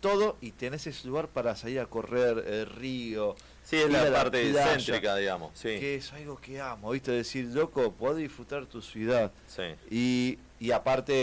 todo 0.00 0.36
y 0.40 0.52
tenés 0.52 0.86
ese 0.86 1.06
lugar 1.08 1.28
para 1.28 1.54
salir 1.56 1.80
a 1.80 1.86
correr 1.86 2.44
el 2.46 2.66
río. 2.66 3.36
Sí, 3.62 3.76
es 3.76 3.90
la 3.90 4.10
parte 4.12 4.50
playa, 4.50 4.72
céntrica, 4.78 5.16
digamos. 5.16 5.50
Sí. 5.54 5.68
Que 5.80 5.94
es 5.96 6.12
algo 6.12 6.36
que 6.38 6.60
amo, 6.60 6.90
¿viste? 6.90 7.12
Decir, 7.12 7.46
loco, 7.46 7.92
podés 7.92 8.18
disfrutar 8.18 8.66
tu 8.66 8.82
ciudad. 8.82 9.32
Sí. 9.46 9.62
Y, 9.90 10.38
y 10.60 10.70
aparte, 10.72 11.14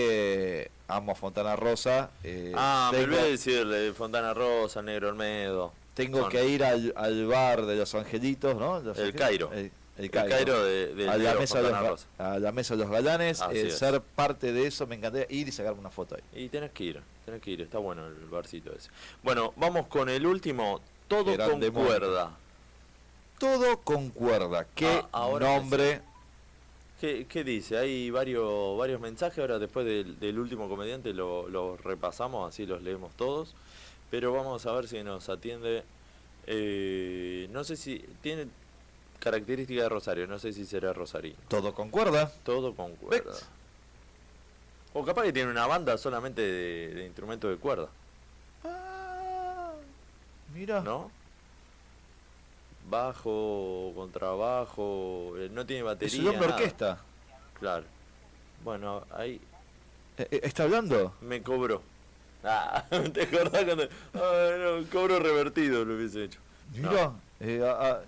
eh, 0.63 0.71
amo 0.87 1.11
a 1.11 1.15
Fontana 1.15 1.55
Rosa. 1.55 2.09
eh, 2.23 2.51
Ah, 2.55 2.89
me 2.91 2.97
tengo, 2.99 3.11
olvidé 3.13 3.23
de 3.25 3.31
decirle, 3.31 3.93
Fontana 3.93 4.33
Rosa, 4.33 4.81
Negro 4.81 5.09
Olmedo. 5.09 5.73
Tengo 5.93 6.29
que 6.29 6.47
ir 6.47 6.63
al, 6.63 6.93
al 6.95 7.25
bar 7.27 7.65
de 7.65 7.75
los 7.75 7.93
angelitos, 7.95 8.55
¿no? 8.55 8.79
Los 8.79 8.97
El 8.97 9.13
Cairo. 9.13 9.51
El, 9.53 9.71
el 9.97 10.05
El 10.05 10.11
Cairo. 10.11 10.63
De- 10.63 10.95
del 10.95 11.09
a, 11.09 11.17
la 11.17 11.35
mesa 11.35 11.61
de 11.61 11.69
los, 11.71 12.07
a 12.17 12.39
la 12.39 12.51
mesa 12.51 12.75
de 12.75 12.83
los 12.83 12.91
galanes, 12.91 13.41
eh, 13.51 13.69
ser 13.71 14.01
parte 14.01 14.51
de 14.53 14.67
eso, 14.67 14.87
me 14.87 14.95
encantaría 14.95 15.27
ir 15.29 15.47
y 15.47 15.51
sacarme 15.51 15.79
una 15.79 15.91
foto 15.91 16.15
ahí. 16.15 16.43
Y 16.45 16.49
tenés 16.49 16.71
que 16.71 16.83
ir, 16.85 17.01
tenés 17.25 17.41
que 17.41 17.51
ir, 17.51 17.61
está 17.61 17.77
bueno 17.77 18.07
el 18.07 18.13
barcito 18.29 18.71
ese. 18.73 18.89
Bueno, 19.23 19.53
vamos 19.57 19.87
con 19.87 20.09
el 20.09 20.25
último, 20.25 20.81
todo 21.07 21.33
Grande 21.33 21.71
con 21.71 21.85
cuerda. 21.85 22.37
Todo 23.37 23.77
concuerda. 23.81 24.65
¿Qué 24.75 25.03
Ah, 25.11 25.29
nombre? 25.39 26.01
¿Qué, 26.99 27.25
qué 27.27 27.43
dice? 27.43 27.79
Hay 27.79 28.11
varios 28.11 28.77
varios 28.77 29.01
mensajes, 29.01 29.39
ahora 29.39 29.57
después 29.57 29.85
del, 29.87 30.19
del 30.19 30.37
último 30.37 30.69
comediante 30.69 31.11
lo, 31.13 31.49
lo 31.49 31.75
repasamos, 31.77 32.47
así 32.47 32.67
los 32.67 32.83
leemos 32.83 33.13
todos. 33.15 33.55
Pero 34.11 34.33
vamos 34.33 34.65
a 34.65 34.71
ver 34.73 34.87
si 34.87 35.01
nos 35.03 35.27
atiende. 35.29 35.83
eh, 36.47 37.47
no 37.51 37.63
sé 37.63 37.75
si 37.75 37.99
tiene 38.21 38.47
característica 39.19 39.83
de 39.83 39.89
Rosario, 39.89 40.27
no 40.27 40.37
sé 40.39 40.51
si 40.53 40.65
será 40.65 40.91
Rosarino. 40.93 41.37
Todo 41.47 41.73
concuerda. 41.73 42.31
Todo 42.43 42.75
con 42.75 42.95
cuerda. 42.95 43.33
O 44.93 45.05
capaz 45.05 45.23
que 45.23 45.31
tiene 45.33 45.49
una 45.49 45.65
banda 45.67 45.97
solamente 45.97 46.41
de, 46.41 46.93
de 46.93 47.05
instrumentos 47.05 47.49
de 47.49 47.57
cuerda. 47.57 47.87
Mira. 50.53 50.81
¿No? 50.81 51.09
Bajo, 52.89 53.93
contrabajo, 53.95 55.33
eh, 55.37 55.49
no 55.51 55.65
tiene 55.65 55.83
batería. 55.83 56.13
Es 56.13 56.19
un 56.19 56.27
hombre 56.27 56.47
nada. 56.47 56.55
orquesta. 56.55 56.97
Claro. 57.59 57.85
Bueno, 58.63 59.03
ahí 59.11 59.39
Eh, 60.17 60.27
eh, 60.31 60.39
¿Está 60.43 60.63
hablando? 60.63 61.13
me 61.21 61.41
cobró. 61.41 61.81
Ah, 62.43 62.83
¿te 63.13 63.23
acordás 63.23 63.63
cuando.? 63.65 63.87
Ah, 64.13 64.49
no, 64.59 64.89
cobro 64.91 65.19
revertido 65.19 65.85
lo 65.85 65.95
hubiese 65.95 66.23
hecho. 66.25 66.39
Mira. 66.75 67.11
eh, 67.39 67.61
a- 67.63 67.87
a- 67.91 68.01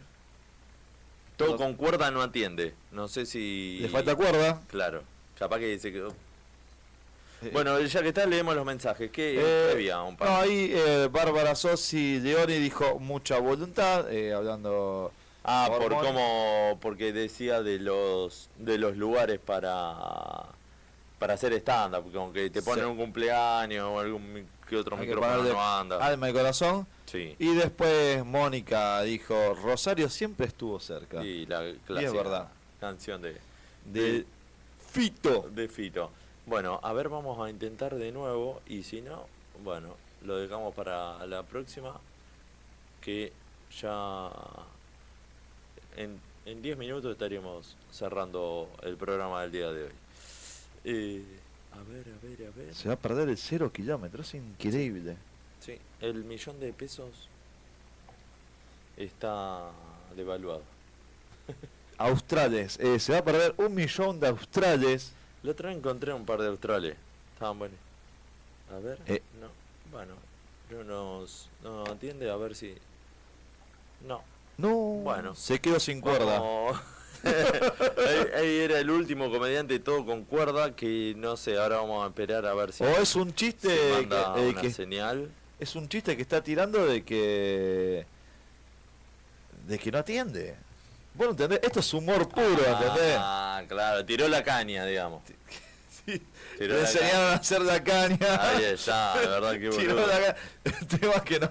Todo 1.38 1.58
con 1.58 1.74
cuerda 1.76 2.12
no 2.12 2.22
atiende. 2.22 2.74
No 2.92 3.08
sé 3.08 3.26
si. 3.26 3.80
Le 3.82 3.90
falta 3.90 4.16
cuerda. 4.16 4.62
Claro. 4.70 5.04
Capaz 5.38 5.60
que 5.60 5.78
se 5.80 5.92
quedó. 5.92 6.10
Eh, 7.42 7.50
Bueno, 7.52 7.80
ya 7.82 8.02
que 8.02 8.10
está, 8.10 8.26
leemos 8.26 8.56
los 8.56 8.66
mensajes. 8.66 9.12
¿Qué 9.12 9.36
Eh, 9.40 9.72
había? 9.74 10.02
Un 10.02 10.16
par. 10.16 10.30
no, 10.30 10.38
ahí 10.38 10.72
eh, 10.74 11.10
Bárbara 11.12 11.56
Sosi 11.56 12.20
Leoni 12.22 12.58
dijo 12.60 13.00
mucha 13.00 13.40
voluntad, 13.40 14.12
eh, 14.14 14.34
hablando... 14.34 15.12
Ah, 15.44 15.70
por 15.78 15.92
cómo, 16.00 16.78
porque 16.82 17.12
decía 17.12 17.62
de 17.62 17.78
los 17.80 18.50
de 18.60 18.78
los 18.78 18.96
lugares 18.96 19.40
para 19.40 20.46
para 21.24 21.36
hacer 21.36 21.54
stand-up, 21.54 22.12
como 22.12 22.34
que 22.34 22.50
te 22.50 22.62
ponen 22.62 22.84
Sí. 22.84 22.92
un 22.92 22.98
cumpleaños 22.98 23.86
o 23.86 23.98
algún 23.98 24.46
que 24.68 24.76
otro 24.76 24.98
Hay 24.98 25.04
que 25.04 25.08
micrófono 25.08 25.38
ponerle 25.38 25.54
no 25.54 25.62
anda. 25.80 26.06
Alma 26.06 26.30
y 26.30 26.34
corazón. 26.34 26.86
Sí. 27.06 27.34
Y 27.40 27.56
después 27.56 28.26
Mónica 28.26 29.02
dijo, 29.04 29.54
Rosario 29.54 30.10
siempre 30.10 30.48
estuvo 30.48 30.82
cerca. 30.82 31.24
Y 31.24 31.46
la 31.46 31.66
Y 31.70 31.80
es 32.04 32.12
verdad. 32.12 32.50
canción 32.82 33.22
de, 33.22 33.38
De 33.86 34.26
Fito. 34.92 35.48
de 35.50 35.70
Fito. 35.70 36.12
Bueno, 36.46 36.82
a 36.84 36.92
ver, 36.92 37.08
vamos 37.08 37.40
a 37.40 37.50
intentar 37.50 37.96
de 37.96 38.12
nuevo 38.12 38.62
y 38.68 38.84
si 38.84 39.00
no, 39.00 39.26
bueno, 39.64 39.96
lo 40.26 40.36
dejamos 40.36 40.76
para 40.76 41.26
la 41.26 41.44
próxima 41.44 42.02
que 43.00 43.32
ya 43.80 44.30
en 45.96 46.20
en 46.46 46.62
10 46.62 46.78
minutos 46.78 47.10
estaríamos 47.14 47.78
cerrando 47.90 48.68
el 48.82 48.98
programa 48.98 49.44
del 49.44 49.52
día 49.54 49.72
de 49.72 49.84
hoy. 49.86 49.92
Eh, 50.84 51.24
a 51.72 51.78
ver, 51.90 52.06
a 52.08 52.26
ver, 52.26 52.48
a 52.48 52.52
ver. 52.58 52.74
Se 52.76 52.88
va 52.88 52.94
a 52.96 52.98
perder 52.98 53.30
el 53.30 53.38
cero 53.38 53.72
kilómetros, 53.72 54.28
es 54.28 54.36
increíble. 54.36 55.16
Sí, 55.60 55.78
el 56.02 56.24
millón 56.26 56.60
de 56.60 56.74
pesos 56.74 57.30
está 58.98 59.72
devaluado. 60.16 60.62
Australes, 61.98 62.80
eh, 62.80 63.00
se 63.00 63.14
va 63.14 63.20
a 63.20 63.24
perder 63.24 63.54
un 63.58 63.74
millón 63.74 64.20
de 64.20 64.28
australes. 64.28 65.12
La 65.44 65.52
otra 65.52 65.70
vez 65.70 65.78
encontré 65.78 66.14
un 66.14 66.26
par 66.26 66.42
de 66.42 66.48
australes. 66.48 66.96
Estaban 67.34 67.60
buenos. 67.60 67.78
A 68.72 68.80
ver. 68.80 69.00
Eh. 69.08 69.22
No. 69.40 69.48
Bueno. 69.92 70.14
No 70.72 70.84
nos, 70.84 71.50
no 71.64 71.80
nos 71.82 71.90
atiende. 71.90 72.30
A 72.32 72.36
ver 72.36 72.56
si. 72.56 72.74
No. 74.08 74.24
No, 74.58 74.70
Bueno. 75.04 75.36
se 75.36 75.60
quedó 75.60 75.80
sin 75.80 76.02
cuerda. 76.02 76.40
Vamos. 76.40 76.80
ahí, 77.24 78.28
ahí 78.42 78.60
era 78.60 78.80
el 78.80 78.90
último 78.90 79.32
comediante 79.32 79.80
todo 79.80 80.06
con 80.06 80.26
cuerda 80.26 80.76
que 80.76 81.14
no 81.18 81.38
sé, 81.38 81.58
ahora 81.58 81.78
vamos 81.78 82.04
a 82.04 82.08
esperar 82.08 82.46
a 82.46 82.54
ver 82.54 82.74
si 82.74 82.84
O 82.84 82.88
es 82.98 83.16
un 83.16 83.34
chiste 83.34 83.70
manda 83.94 84.34
que- 84.36 84.42
eh, 84.42 84.50
una 84.50 84.62
que- 84.62 84.72
señal. 84.72 85.30
Es 85.60 85.76
un 85.76 85.88
chiste 85.88 86.16
que 86.18 86.22
está 86.22 86.44
tirando 86.44 86.86
de 86.86 87.04
que... 87.04 88.06
De 89.68 89.80
que 89.80 89.92
no 89.92 90.00
atiende. 90.00 90.56
Bueno, 91.14 91.32
¿entendés? 91.32 91.60
Esto 91.64 91.80
es 91.80 91.94
humor 91.94 92.28
puro, 92.28 92.44
¿entendés? 92.66 93.16
Ah, 93.18 93.64
claro, 93.70 94.04
tiró 94.06 94.28
la 94.28 94.44
caña, 94.44 94.84
digamos. 94.86 95.22
Tiró 96.58 96.76
Le 96.76 96.82
enseñaron 96.82 97.22
a 97.32 97.34
hacer 97.36 97.62
la 97.62 97.82
caña. 97.84 98.18
Ahí 98.42 98.64
está, 98.66 99.18
de 99.20 99.28
verdad 99.28 99.52
que 99.54 99.70
Tiró 99.78 99.96
la 100.06 100.20
caña. 100.20 100.36
El 100.66 100.88
tema 100.88 101.14
es 101.14 101.22
que 101.22 101.40
no. 101.40 101.50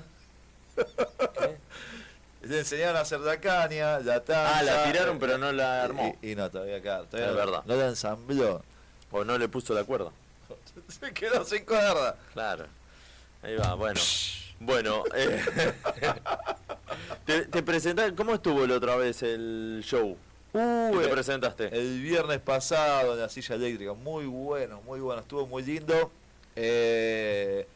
Le 2.42 2.58
enseñaron 2.58 2.96
a 2.96 3.00
hacer 3.00 3.20
la 3.20 3.40
caña, 3.40 4.00
la 4.00 4.22
tanza. 4.24 4.58
Ah, 4.58 4.62
la 4.62 4.84
tiraron, 4.84 5.18
pero 5.18 5.38
no 5.38 5.52
la 5.52 5.84
armó. 5.84 6.16
Y, 6.22 6.30
y 6.32 6.34
no, 6.34 6.50
todavía 6.50 6.76
acá. 6.76 7.02
Todavía 7.08 7.26
Es 7.30 7.32
no, 7.32 7.38
verdad. 7.38 7.62
No 7.66 7.76
la 7.76 7.86
ensambló. 7.88 8.62
O 9.12 9.24
no 9.24 9.38
le 9.38 9.48
puso 9.48 9.74
la 9.74 9.84
cuerda. 9.84 10.10
Se 10.88 11.12
quedó 11.12 11.44
sin 11.44 11.64
cuerda. 11.64 12.16
Claro. 12.32 12.66
Ahí 13.42 13.56
va, 13.56 13.74
bueno. 13.74 14.00
Bueno, 14.60 15.02
eh, 15.14 15.42
te, 17.26 17.46
te 17.46 17.62
presentás- 17.64 18.12
¿cómo 18.16 18.34
estuvo 18.34 18.64
la 18.66 18.76
otra 18.76 18.94
vez 18.96 19.22
el 19.24 19.80
show? 19.84 20.16
Uh, 20.52 20.90
¿Qué 20.92 20.98
te 20.98 21.04
eh, 21.06 21.08
presentaste? 21.08 21.64
El 21.76 22.00
viernes 22.00 22.38
pasado 22.40 23.14
en 23.14 23.20
la 23.20 23.28
silla 23.28 23.56
eléctrica, 23.56 23.92
muy 23.94 24.26
bueno, 24.26 24.80
muy 24.82 25.00
bueno, 25.00 25.22
estuvo 25.22 25.46
muy 25.46 25.62
lindo. 25.64 26.12
Eh, 26.54 27.66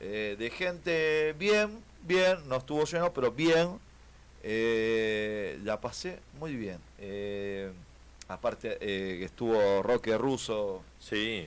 eh, 0.00 0.36
de 0.38 0.50
gente 0.50 1.34
bien, 1.38 1.82
bien, 2.02 2.46
no 2.48 2.56
estuvo 2.56 2.84
lleno, 2.84 3.12
pero 3.12 3.30
bien. 3.32 3.78
Eh, 4.50 5.58
la 5.62 5.78
pasé 5.78 6.20
muy 6.40 6.56
bien. 6.56 6.78
Eh, 6.98 7.70
aparte 8.28 8.78
eh, 8.80 9.18
que 9.18 9.24
estuvo 9.26 9.82
Roque 9.82 10.16
Russo, 10.16 10.82
Sí, 10.98 11.46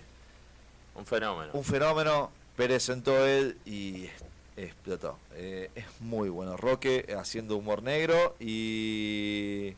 un 0.93 1.05
fenómeno. 1.07 1.49
un 1.53 1.63
fenómeno, 1.63 2.29
presentó 2.55 3.25
él 3.25 3.57
y 3.65 4.07
explotó. 4.55 5.17
Eh, 5.33 5.71
es 5.73 5.85
muy 5.99 6.29
bueno. 6.29 6.57
Roque 6.57 7.07
haciendo 7.17 7.57
humor 7.57 7.81
negro 7.81 8.35
y. 8.39 9.73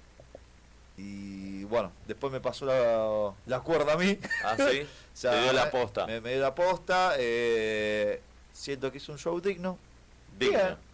Y 0.98 1.64
bueno, 1.64 1.92
después 2.08 2.32
me 2.32 2.40
pasó 2.40 2.66
la, 2.66 3.34
la 3.48 3.62
cuerda 3.62 3.94
a 3.94 3.98
mí. 3.98 4.20
Ah, 4.44 4.56
sí. 4.58 4.82
O 4.82 4.88
sea, 5.14 5.32
Te 5.32 5.42
dio 5.44 5.54
la 5.54 5.72
posta. 5.72 6.06
Me, 6.06 6.20
me 6.22 6.34
dio 6.34 6.42
la 6.42 6.54
posta. 6.54 7.14
eh, 7.18 8.22
siento 8.52 8.92
que 8.92 8.98
hizo 8.98 9.12
un 9.14 9.18
show 9.18 9.40
digno. 9.40 9.78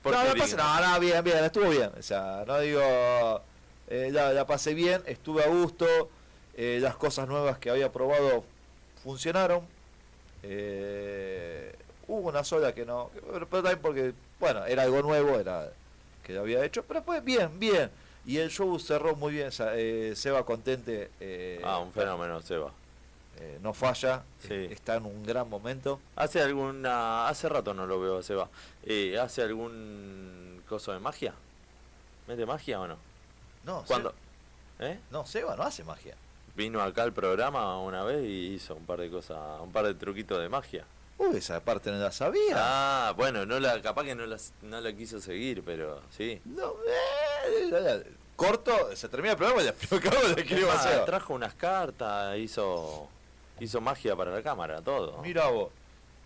¿Por 0.03 0.13
No, 0.13 0.19
pasé- 0.19 0.33
digno? 0.55 0.63
no, 0.63 0.93
no, 0.93 0.99
bien, 0.99 1.23
bien, 1.23 1.43
estuvo 1.43 1.69
bien. 1.69 1.91
O 1.97 2.01
sea, 2.01 2.43
no 2.47 2.59
digo. 2.59 2.81
eh, 3.87 4.09
la, 4.11 4.33
la 4.33 4.45
pasé 4.45 4.73
bien, 4.73 5.01
estuve 5.05 5.43
a 5.43 5.47
gusto. 5.47 5.85
eh, 6.61 6.79
las 6.81 6.95
cosas 6.97 7.27
nuevas 7.27 7.57
que 7.57 7.69
había 7.69 7.91
probado 7.91 8.43
funcionaron. 9.03 9.61
eh, 10.43 11.73
hubo 12.07 12.29
una 12.29 12.43
sola 12.43 12.73
que 12.73 12.85
no. 12.85 13.09
que- 13.13 13.21
pero, 13.21 13.47
pero 13.47 13.63
también 13.63 13.79
porque, 13.81 14.13
bueno, 14.39 14.65
era 14.65 14.83
algo 14.83 15.01
nuevo, 15.01 15.39
era 15.39 15.69
que 16.23 16.33
lo 16.33 16.41
había 16.41 16.63
hecho. 16.65 16.83
Pero 16.83 17.01
fue 17.03 17.21
bien, 17.21 17.59
bien. 17.59 17.89
Y 18.25 18.37
el 18.37 18.49
show 18.49 18.77
cerró 18.79 19.15
muy 19.15 19.33
bien, 19.33 19.49
eh, 19.73 20.13
Seba 20.15 20.45
Contente. 20.45 21.09
eh, 21.19 21.61
Ah, 21.63 21.79
un 21.79 21.91
fenómeno, 21.93 22.41
Seba. 22.41 22.71
Eh, 23.39 23.59
no 23.61 23.73
falla, 23.73 24.23
Sí. 24.39 24.53
eh, 24.53 24.69
está 24.71 24.95
en 24.95 25.05
un 25.05 25.23
gran 25.23 25.49
momento. 25.49 25.99
Hace 26.15 26.41
alguna. 26.41 27.27
Hace 27.27 27.47
rato 27.49 27.73
no 27.73 27.85
lo 27.87 27.99
veo 27.99 28.21
Seba. 28.21 28.49
Eh, 28.83 29.17
¿Hace 29.19 29.41
algún 29.43 30.61
coso 30.67 30.91
de 30.91 30.99
magia? 30.99 31.33
¿Mete 32.27 32.45
magia 32.45 32.79
o 32.81 32.87
no? 32.87 32.97
No, 33.65 33.83
¿Cuándo? 33.87 34.13
¿Eh? 34.79 34.99
No, 35.11 35.25
Seba 35.25 35.55
no 35.55 35.63
hace 35.63 35.83
magia. 35.83 36.15
Vino 36.55 36.81
acá 36.81 37.03
al 37.03 37.13
programa 37.13 37.79
una 37.79 38.03
vez 38.03 38.23
y 38.25 38.53
hizo 38.55 38.75
un 38.75 38.85
par 38.85 38.99
de 38.99 39.09
cosas, 39.09 39.37
un 39.61 39.71
par 39.71 39.85
de 39.85 39.93
truquitos 39.93 40.39
de 40.39 40.49
magia. 40.49 40.85
Uy, 41.17 41.37
esa 41.37 41.59
parte 41.61 41.91
no 41.91 41.97
la 41.97 42.11
sabía. 42.11 42.55
Ah, 42.55 43.13
bueno, 43.15 43.45
no 43.45 43.59
la, 43.59 43.81
capaz 43.81 44.03
que 44.05 44.15
no 44.15 44.25
la, 44.25 44.37
no 44.63 44.79
la 44.81 44.93
quiso 44.93 45.19
seguir, 45.19 45.63
pero 45.65 46.01
sí. 46.15 46.41
No, 46.45 46.73
eh, 46.87 48.03
corto, 48.35 48.95
se 48.95 49.09
termina 49.09 49.31
el 49.31 49.37
programa 49.37 49.61
y 49.61 49.65
le 49.65 49.69
acabo 49.97 50.27
de 50.33 50.41
escribir 50.41 50.65
a 50.69 50.73
Ah, 50.73 50.79
Seba. 50.83 51.05
trajo 51.05 51.33
unas 51.33 51.53
cartas, 51.55 52.37
hizo 52.37 53.09
hizo 53.59 53.81
magia 53.81 54.15
para 54.15 54.31
la 54.31 54.41
cámara, 54.43 54.81
todo. 54.81 55.17
Mira 55.21 55.47
vos. 55.47 55.69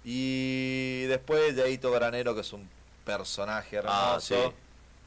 Y 0.03 1.03
después 1.05 1.55
de 1.55 1.63
Aito 1.63 1.91
Granero, 1.91 2.35
que 2.35 2.41
es 2.41 2.53
un 2.53 2.69
personaje 3.05 3.77
hermoso. 3.77 3.95
Ah, 3.97 4.17
sí. 4.19 4.35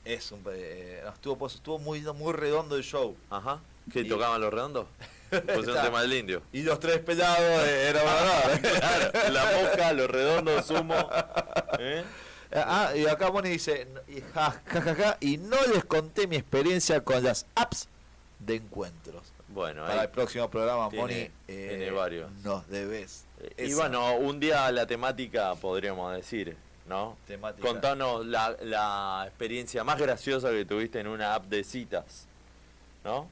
Es 0.04 0.30
un, 0.32 0.42
eh, 0.50 1.02
estuvo, 1.12 1.36
pues, 1.36 1.54
estuvo 1.56 1.78
muy, 1.78 2.00
muy 2.00 2.32
redondo 2.32 2.76
el 2.76 2.82
show. 2.84 3.16
Ajá. 3.28 3.60
¿Qué 3.92 4.00
Y- 4.00 4.08
tocaban 4.08 4.40
los 4.40 4.52
redondos? 4.52 4.86
Pusieron 5.30 5.68
Está. 5.70 5.82
tema 5.82 6.00
del 6.02 6.12
indio. 6.14 6.42
Y 6.52 6.62
los 6.62 6.78
tres 6.80 7.00
pelados 7.00 7.38
eh, 7.40 7.88
era 7.90 8.02
verdad. 8.02 8.60
Claro, 9.12 9.32
la 9.32 9.44
mosca, 9.62 9.92
los 9.92 10.08
redondos, 10.08 10.66
sumo. 10.66 10.94
¿eh? 11.80 12.04
Ah, 12.54 12.92
y 12.94 13.06
acá 13.06 13.30
Moni 13.32 13.50
dice, 13.50 13.88
y 14.08 14.20
ja, 14.32 14.62
ja, 14.64 14.80
ja, 14.80 14.94
ja, 14.94 15.16
y 15.20 15.36
no 15.36 15.56
les 15.74 15.84
conté 15.84 16.28
mi 16.28 16.36
experiencia 16.36 17.00
con 17.02 17.22
las 17.24 17.44
apps 17.56 17.88
de 18.38 18.54
encuentros. 18.54 19.24
Bueno, 19.56 19.86
Para 19.86 20.02
el 20.02 20.10
próximo 20.10 20.50
programa, 20.50 20.90
tiene- 20.90 21.02
Moni, 21.02 21.14
eh, 21.48 21.66
tiene 21.70 21.90
varios. 21.90 22.30
nos 22.44 22.68
debes. 22.68 23.24
Y 23.56 23.62
esa 23.64 23.76
bueno, 23.76 24.16
un 24.16 24.38
día 24.38 24.70
la 24.70 24.86
temática 24.86 25.54
podríamos 25.54 26.14
decir, 26.14 26.54
¿no? 26.86 27.16
temática. 27.26 27.66
Contanos 27.66 28.26
la, 28.26 28.54
la 28.60 29.24
experiencia 29.26 29.82
más 29.82 29.98
graciosa 29.98 30.50
que 30.50 30.66
tuviste 30.66 31.00
en 31.00 31.06
una 31.06 31.34
app 31.34 31.46
de 31.46 31.64
citas, 31.64 32.26
¿no? 33.02 33.30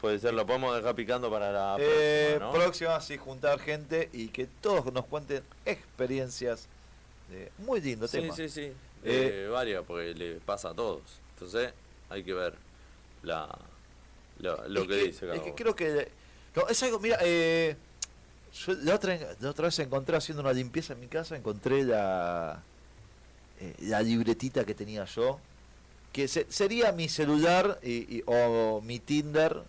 Puede 0.00 0.20
ser, 0.20 0.34
lo 0.34 0.46
podemos 0.46 0.76
dejar 0.76 0.94
picando 0.94 1.28
para 1.32 1.50
la 1.50 1.76
Eh, 1.80 2.36
próxima, 2.38 2.46
¿no? 2.46 2.52
próxima, 2.52 3.00
sí, 3.00 3.16
juntar 3.16 3.58
gente 3.58 4.08
y 4.12 4.28
que 4.28 4.46
todos 4.46 4.92
nos 4.92 5.04
cuenten 5.06 5.42
experiencias. 5.66 6.68
de- 7.28 7.50
muy 7.58 7.80
lindo 7.80 8.06
Sí, 8.08 8.20
tema. 8.20 8.34
sí, 8.36 8.48
sí. 8.48 8.60
Eh, 9.04 9.44
Eh, 9.44 9.48
varias, 9.48 9.84
porque 9.84 10.14
le 10.14 10.34
pasa 10.40 10.70
a 10.70 10.74
todos. 10.74 11.00
Entonces, 11.34 11.72
hay 12.08 12.22
que 12.24 12.34
ver 12.34 12.54
la, 13.22 13.48
lo, 14.40 14.68
lo 14.68 14.82
es 14.82 14.88
que, 14.88 14.96
dice 15.04 15.20
cada 15.26 15.34
Es 15.36 15.42
que 15.42 15.54
creo 15.54 15.74
que. 15.76 16.08
No, 16.56 16.66
es 16.68 16.82
algo, 16.82 16.98
mira, 16.98 17.18
eh, 17.22 17.76
yo 18.66 18.72
la 18.74 18.94
otra, 18.96 19.16
la 19.40 19.50
otra 19.50 19.66
vez 19.66 19.78
encontré 19.78 20.16
haciendo 20.16 20.42
una 20.42 20.52
limpieza 20.52 20.94
en 20.94 21.00
mi 21.00 21.06
casa, 21.06 21.36
encontré 21.36 21.84
la, 21.84 22.62
eh, 23.60 23.74
la 23.82 24.02
libretita 24.02 24.64
que 24.64 24.74
tenía 24.74 25.04
yo, 25.04 25.38
que 26.12 26.26
se- 26.26 26.46
sería 26.50 26.90
mi 26.92 27.08
celular 27.08 27.78
y, 27.82 28.16
y- 28.18 28.22
o 28.26 28.80
mi 28.84 28.98
Tinder. 28.98 29.62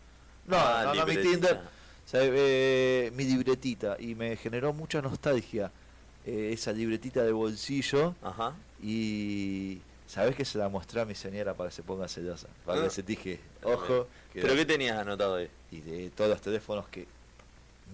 No, 0.48 0.58
Ah, 0.58 0.84
no, 0.86 0.96
no, 0.96 1.06
mi. 1.06 1.18
Tinder. 1.18 1.58
o 1.58 2.10
sea, 2.10 2.22
eh, 2.24 3.12
mi 3.16 3.26
libretita. 3.26 3.96
Y 4.00 4.16
me 4.16 4.36
generó 4.38 4.74
mucha 4.74 5.02
nostalgia 5.02 5.72
eh, 6.26 6.50
esa 6.54 6.72
libretita 6.72 7.24
de 7.24 7.32
bolsillo. 7.32 8.16
Ajá. 8.24 8.56
Y. 8.82 9.80
¿Sabés 10.12 10.36
que 10.36 10.44
se 10.44 10.58
la 10.58 10.68
mostré 10.68 11.00
a 11.00 11.06
mi 11.06 11.16
señora 11.16 11.54
para 11.54 11.70
que 11.70 11.76
se 11.78 11.84
ponga 11.84 12.06
celosa? 12.10 12.48
Para 12.66 12.82
Ah. 12.82 12.84
que 12.84 12.90
se 12.90 13.02
dije, 13.02 13.40
ojo. 13.64 14.08
que 14.34 14.42
¿Pero 14.42 14.56
qué 14.56 14.66
tenías 14.66 14.98
anotado 14.98 15.36
ahí? 15.36 15.50
y 15.72 15.80
de 15.80 16.10
todos 16.10 16.30
los 16.32 16.42
teléfonos 16.42 16.86
que 16.90 17.08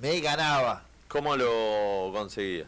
me 0.01 0.19
ganaba. 0.19 0.81
¿Cómo 1.09 1.35
lo 1.37 2.09
conseguías? 2.11 2.65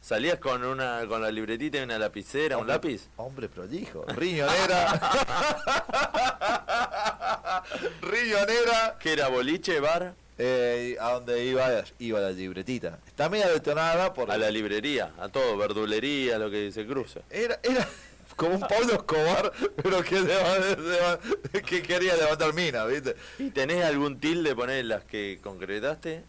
¿Salías 0.00 0.38
con 0.38 0.64
una 0.64 1.04
con 1.06 1.20
la 1.20 1.30
libretita 1.30 1.76
y 1.78 1.82
una 1.82 1.98
lapicera, 1.98 2.56
un 2.56 2.66
lápiz? 2.66 3.08
Hombre 3.18 3.50
prolijo, 3.50 4.06
riñonera. 4.16 4.98
riñonera. 8.00 8.96
¿Qué 8.98 9.12
era 9.12 9.28
boliche, 9.28 9.80
bar? 9.80 10.14
Eh, 10.38 10.96
a 11.00 11.12
donde 11.12 11.44
iba, 11.44 11.68
iba 11.98 12.20
la 12.20 12.30
libretita. 12.30 12.98
Está 13.06 13.28
media 13.28 13.48
detonada 13.48 14.14
por... 14.14 14.30
A 14.30 14.38
la 14.38 14.50
librería, 14.50 15.10
a 15.18 15.28
todo, 15.28 15.56
verdulería, 15.56 16.38
lo 16.38 16.48
que 16.48 16.60
dice 16.62 16.86
Cruce. 16.86 17.22
Era, 17.28 17.58
era 17.62 17.86
como 18.38 18.54
un 18.54 18.60
Pablo 18.60 18.94
Escobar, 18.94 19.52
pero 19.82 20.02
que, 20.02 20.20
leva- 20.20 20.58
leva- 20.58 21.18
que 21.66 21.82
quería 21.82 22.16
levantar 22.16 22.54
mina, 22.54 22.84
¿viste? 22.86 23.14
¿Y 23.38 23.50
tenés 23.50 23.84
algún 23.84 24.18
tilde 24.18 24.54
poner 24.54 24.84
las 24.86 25.04
que 25.04 25.38
concretaste? 25.42 26.22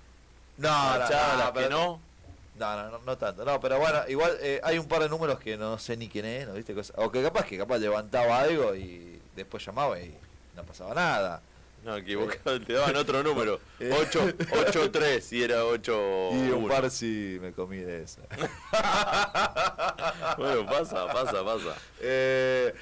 No, 0.57 0.67
no, 0.93 0.99
Machado, 0.99 1.33
no, 1.33 1.39
las 1.39 1.51
pero- 1.51 1.67
que 1.67 1.73
no. 1.73 2.01
No, 2.59 2.75
no, 2.75 2.89
no, 2.91 2.99
no 3.05 3.17
tanto. 3.17 3.45
No, 3.45 3.61
pero 3.61 3.79
bueno, 3.79 3.99
igual 4.09 4.35
eh, 4.41 4.59
hay 4.65 4.77
un 4.77 4.85
par 4.85 5.01
de 5.01 5.07
números 5.07 5.39
que 5.39 5.55
no 5.55 5.79
sé 5.79 5.95
ni 5.95 6.09
quién 6.09 6.25
es, 6.25 6.45
¿no 6.45 6.55
viste? 6.55 6.73
Cosa- 6.73 6.93
O 6.97 7.09
que 7.09 7.23
capaz 7.23 7.45
que 7.45 7.57
capaz 7.57 7.77
levantaba 7.77 8.41
algo 8.41 8.75
y 8.75 9.21
después 9.37 9.65
llamaba 9.65 9.97
y 10.01 10.13
no 10.57 10.63
pasaba 10.63 10.93
nada. 10.93 11.41
No, 11.83 11.95
equivocado, 11.95 12.59
te 12.61 12.73
daban 12.73 12.95
otro 12.97 13.23
número. 13.23 13.59
Eh. 13.79 13.89
8, 13.91 14.33
8 14.67 14.91
3 14.91 15.33
y 15.33 15.43
era 15.43 15.65
8 15.65 16.29
Y 16.33 16.49
un 16.51 16.67
par 16.67 16.91
sí 16.91 17.39
me 17.41 17.51
comí 17.53 17.77
de 17.77 18.03
esa. 18.03 18.21
Bueno, 20.37 20.65
pasa, 20.65 21.07
pasa, 21.07 21.43
pasa. 21.43 21.75
Eh, 22.01 22.73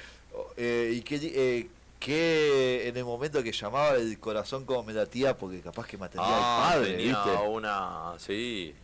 eh, 0.56 0.92
y 0.94 1.02
que, 1.02 1.16
eh, 1.22 1.68
que 1.98 2.88
en 2.88 2.96
el 2.96 3.04
momento 3.04 3.42
que 3.42 3.52
llamaba 3.52 3.96
el 3.96 4.18
corazón 4.18 4.64
como 4.64 4.84
me 4.84 4.92
latía 4.92 5.36
porque 5.36 5.60
capaz 5.60 5.86
que 5.86 5.96
me 5.98 6.06
atendía 6.06 6.28
Ah, 6.30 6.72
el 6.74 6.80
padre, 6.80 6.96
tenía 6.96 7.24
¿viste? 7.24 7.38
una, 7.48 8.12
sí. 8.18 8.74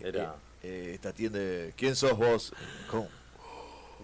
Era 0.00 0.34
Eh, 0.62 0.98
te 1.00 1.08
atiende, 1.08 1.72
¿quién 1.76 1.94
sos 1.96 2.16
vos? 2.16 2.52
¿Cómo? 2.90 3.08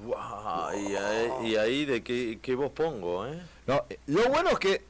Guau, 0.04 0.78
y, 0.78 0.94
ahí, 0.94 1.30
y 1.50 1.56
ahí 1.56 1.84
de 1.84 2.02
qué, 2.04 2.38
qué 2.40 2.54
voz 2.54 2.70
pongo, 2.70 3.26
¿eh? 3.26 3.40
No, 3.66 3.84
eh, 3.90 3.98
lo 4.06 4.28
bueno 4.28 4.50
es 4.50 4.58
que 4.60 4.82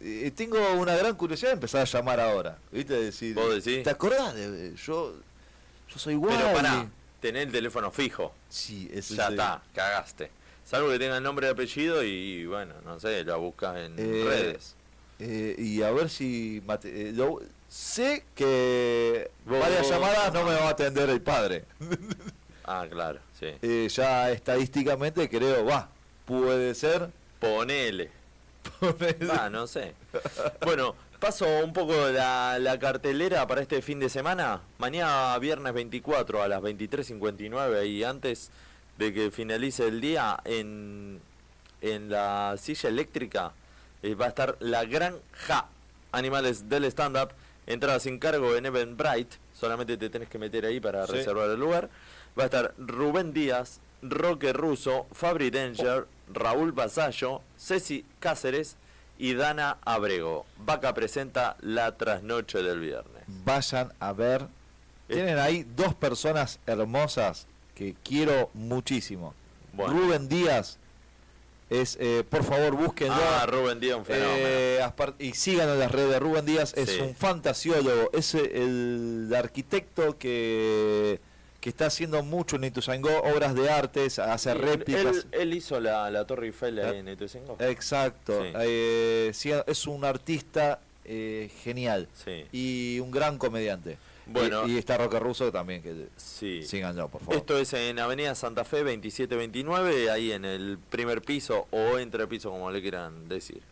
eh, 0.00 0.30
tengo 0.34 0.58
una 0.74 0.94
gran 0.96 1.14
curiosidad 1.16 1.50
de 1.50 1.54
empezar 1.54 1.82
a 1.82 1.84
llamar 1.84 2.20
ahora, 2.20 2.58
¿viste? 2.72 2.94
Decir, 2.94 3.34
¿Vos 3.34 3.62
decís? 3.64 3.82
¿Te 3.84 3.90
acordás 3.90 4.34
de 4.34 4.74
yo? 4.76 5.14
Yo 5.88 5.98
soy 5.98 6.14
igual. 6.14 6.36
Pero 6.36 6.52
pará, 6.54 6.86
tener 7.20 7.46
el 7.48 7.52
teléfono 7.52 7.90
fijo. 7.90 8.32
Sí, 8.48 8.88
eso 8.92 9.14
Ya 9.14 9.26
sí. 9.26 9.32
está, 9.32 9.62
cagaste. 9.74 10.30
Salvo 10.64 10.90
que 10.90 10.98
tenga 10.98 11.16
el 11.16 11.22
nombre 11.22 11.46
y 11.46 11.50
apellido 11.50 12.04
y, 12.04 12.44
bueno, 12.46 12.74
no 12.84 13.00
sé, 13.00 13.24
lo 13.24 13.40
buscas 13.40 13.78
en 13.78 13.94
Eh, 13.98 14.22
redes. 14.24 14.74
Eh, 15.18 15.56
y 15.58 15.82
a 15.82 15.90
ver 15.90 16.10
si 16.10 16.62
mate- 16.66 17.10
eh, 17.10 17.14
sé 17.68 18.24
que 18.34 19.30
Vos- 19.46 19.58
varias 19.58 19.88
llamadas 19.88 20.32
no 20.32 20.44
me 20.44 20.54
va 20.54 20.66
a 20.66 20.70
atender 20.70 21.08
el 21.10 21.20
padre. 21.20 21.64
Ah, 22.70 22.86
claro, 22.86 23.18
sí. 23.40 23.46
Eh, 23.62 23.88
ya 23.90 24.30
estadísticamente 24.30 25.26
creo, 25.30 25.64
va, 25.64 25.88
puede 26.26 26.74
ser. 26.74 27.08
Ponele. 27.40 28.10
Ah, 29.30 29.48
no 29.50 29.66
sé. 29.66 29.94
Bueno, 30.64 30.94
paso 31.18 31.46
un 31.64 31.72
poco 31.72 31.94
la, 32.08 32.58
la 32.58 32.78
cartelera 32.78 33.46
para 33.46 33.60
este 33.62 33.82
fin 33.82 33.98
de 34.00 34.08
semana. 34.08 34.60
Mañana 34.78 35.38
viernes 35.38 35.72
24 35.74 36.42
a 36.42 36.48
las 36.48 36.60
23.59 36.62 37.86
y 37.86 38.04
antes 38.04 38.50
de 38.98 39.12
que 39.12 39.30
finalice 39.30 39.86
el 39.86 40.00
día 40.00 40.38
en, 40.44 41.20
en 41.80 42.10
la 42.10 42.56
silla 42.58 42.88
eléctrica 42.88 43.52
eh, 44.02 44.14
va 44.14 44.26
a 44.26 44.28
estar 44.28 44.56
la 44.60 44.84
gran 44.84 45.16
Ja 45.46 45.68
Animales 46.12 46.68
del 46.68 46.84
Stand-Up. 46.84 47.30
Entrada 47.66 48.00
sin 48.00 48.18
cargo 48.18 48.56
en 48.56 48.64
Eventbrite. 48.64 49.36
Solamente 49.52 49.96
te 49.98 50.08
tenés 50.08 50.28
que 50.28 50.38
meter 50.38 50.64
ahí 50.64 50.80
para 50.80 51.06
Sí. 51.06 51.12
reservar 51.12 51.50
el 51.50 51.60
lugar. 51.60 51.90
Va 52.38 52.44
a 52.44 52.46
estar 52.46 52.72
Rubén 52.78 53.32
Díaz, 53.34 53.80
Roque 54.00 54.52
Russo, 54.54 55.06
Fabri 55.12 55.50
Danger, 55.50 56.06
Raúl 56.32 56.72
Basallo, 56.72 57.42
Ceci 57.58 58.04
Cáceres 58.20 58.76
y 59.18 59.34
Dana 59.34 59.78
Abrego. 59.84 60.46
Vaca 60.58 60.94
presenta 60.94 61.56
la 61.60 61.96
trasnoche 61.96 62.62
del 62.62 62.80
viernes. 62.80 63.24
Vayan 63.44 63.92
a 64.00 64.12
ver. 64.12 64.46
Tienen 65.08 65.38
ahí 65.38 65.66
dos 65.76 65.94
personas 65.94 66.60
hermosas 66.66 67.46
que 67.74 67.94
quiero 68.04 68.50
muchísimo. 68.54 69.34
Bueno. 69.72 69.94
Rubén 69.94 70.28
Díaz 70.28 70.78
es, 71.70 71.96
eh, 72.00 72.24
por 72.28 72.44
favor, 72.44 72.74
búsquenlo. 72.76 73.14
Ah, 73.16 73.46
Rubén 73.46 73.80
Díaz, 73.80 73.98
un 73.98 74.04
fenómeno. 74.04 74.36
Eh, 74.38 74.80
apar- 74.82 75.14
y 75.18 75.32
síganlo 75.32 75.74
en 75.74 75.80
las 75.80 75.92
redes. 75.92 76.18
Rubén 76.20 76.44
Díaz 76.46 76.74
es 76.76 76.90
Sí. 76.90 77.00
un 77.00 77.14
fantasiólogo, 77.14 78.10
es 78.12 78.34
el 78.34 79.32
arquitecto 79.36 80.16
que, 80.18 81.20
que 81.60 81.70
está 81.70 81.86
haciendo 81.86 82.22
mucho 82.22 82.56
en 82.56 82.64
Ituzaingó, 82.64 83.10
obras 83.22 83.54
de 83.54 83.68
artes, 83.68 84.18
hace 84.18 84.52
Sí, 84.52 84.58
réplicas. 84.58 85.04
Él, 85.04 85.26
él 85.32 85.54
hizo 85.54 85.80
la, 85.80 86.10
la 86.10 86.24
Torre 86.26 86.46
Eiffel 86.46 86.78
ahí 86.78 86.98
en 86.98 87.08
Ituzaingó. 87.08 87.56
Exacto. 87.60 88.40
Sí. 88.42 88.52
Eh, 88.60 89.30
sí, 89.34 89.50
es 89.66 89.86
un 89.86 90.04
artista 90.04 90.80
eh, 91.04 91.50
genial 91.64 92.06
Sí. 92.24 92.44
y 92.52 93.00
un 93.00 93.10
gran 93.10 93.38
comediante. 93.38 93.98
Bueno. 94.30 94.68
y, 94.68 94.72
y 94.74 94.78
está 94.78 94.98
Roque 94.98 95.18
Russo 95.18 95.50
también, 95.50 95.82
que 95.82 96.08
Sí. 96.16 96.62
síganlo, 96.62 97.08
por 97.08 97.22
favor. 97.22 97.36
Esto 97.36 97.58
es 97.58 97.72
en 97.72 97.98
Avenida 97.98 98.34
Santa 98.34 98.62
Fe 98.64 98.78
2729, 98.84 100.10
ahí 100.10 100.32
en 100.32 100.44
el 100.44 100.78
primer 100.90 101.22
piso 101.22 101.66
o 101.70 101.98
entrepiso, 101.98 102.50
como 102.50 102.70
le 102.70 102.82
quieran 102.82 103.26
decir. 103.28 103.62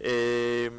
Eh, 0.00 0.70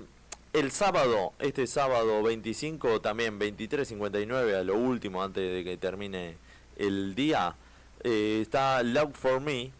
el 0.53 0.71
sábado, 0.71 1.33
este 1.39 1.67
sábado 1.67 2.23
25, 2.23 3.01
también 3.01 3.39
23.59, 3.39 4.55
a 4.55 4.63
lo 4.63 4.75
último, 4.75 5.21
antes 5.21 5.51
de 5.51 5.63
que 5.63 5.77
termine 5.77 6.37
el 6.77 7.13
día, 7.13 7.55
eh, 8.03 8.39
está 8.41 8.81
Love 8.81 9.13
for 9.13 9.41
Me, 9.41 9.71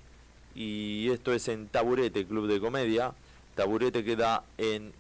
y 0.54 1.10
esto 1.10 1.34
es 1.34 1.48
en 1.48 1.68
Taburete, 1.68 2.26
Club 2.26 2.48
de 2.48 2.60
Comedia. 2.60 3.14
Taburete 3.56 4.04
queda 4.04 4.44
en 4.58 4.94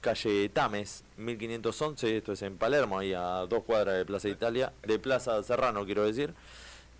calle 0.00 0.48
Tames, 0.50 1.04
1511, 1.16 2.18
esto 2.18 2.32
es 2.32 2.42
en 2.42 2.56
Palermo, 2.56 2.98
ahí 2.98 3.12
a 3.12 3.46
dos 3.48 3.64
cuadras 3.64 3.96
de 3.96 4.04
Plaza 4.04 4.28
Italia, 4.28 4.72
de 4.82 4.98
Plaza 4.98 5.42
Serrano 5.42 5.84
quiero 5.84 6.04
decir. 6.04 6.34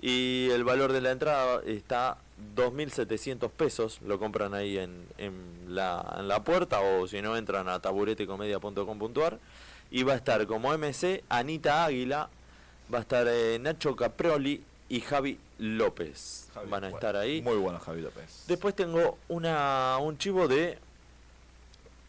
Y 0.01 0.49
el 0.51 0.65
valor 0.65 0.93
de 0.93 1.01
la 1.01 1.13
entrada 1.13 1.61
está 1.67 2.19
2.700 2.57 3.51
pesos, 3.51 4.01
lo 4.07 4.19
compran 4.19 4.55
ahí 4.55 4.79
en, 4.79 5.07
en, 5.19 5.33
la, 5.69 6.17
en 6.19 6.29
la 6.29 6.43
puerta 6.45 6.81
o 6.81 7.07
si 7.07 7.23
no 7.23 7.37
entran 7.37 7.69
a 7.69 7.81
taburetecomedia.com.ar. 7.81 9.39
Y 9.91 10.03
va 10.03 10.13
a 10.13 10.17
estar 10.17 10.47
como 10.47 10.77
MC 10.77 11.25
Anita 11.29 11.85
Águila, 11.85 12.29
va 12.93 12.99
a 12.99 13.01
estar 13.01 13.27
eh, 13.29 13.59
Nacho 13.59 13.97
Caproli 13.97 14.63
y 14.89 15.01
Javi 15.01 15.39
López. 15.59 16.49
Javi, 16.53 16.69
Van 16.69 16.85
a 16.85 16.89
bueno, 16.89 16.97
estar 16.99 17.17
ahí. 17.17 17.43
Muy 17.43 17.57
bueno 17.57 17.79
Javi 17.79 18.03
López. 18.03 18.45
Después 18.47 18.75
tengo 18.75 19.19
una 19.29 19.97
un 19.99 20.19
chivo 20.19 20.47
de 20.49 20.79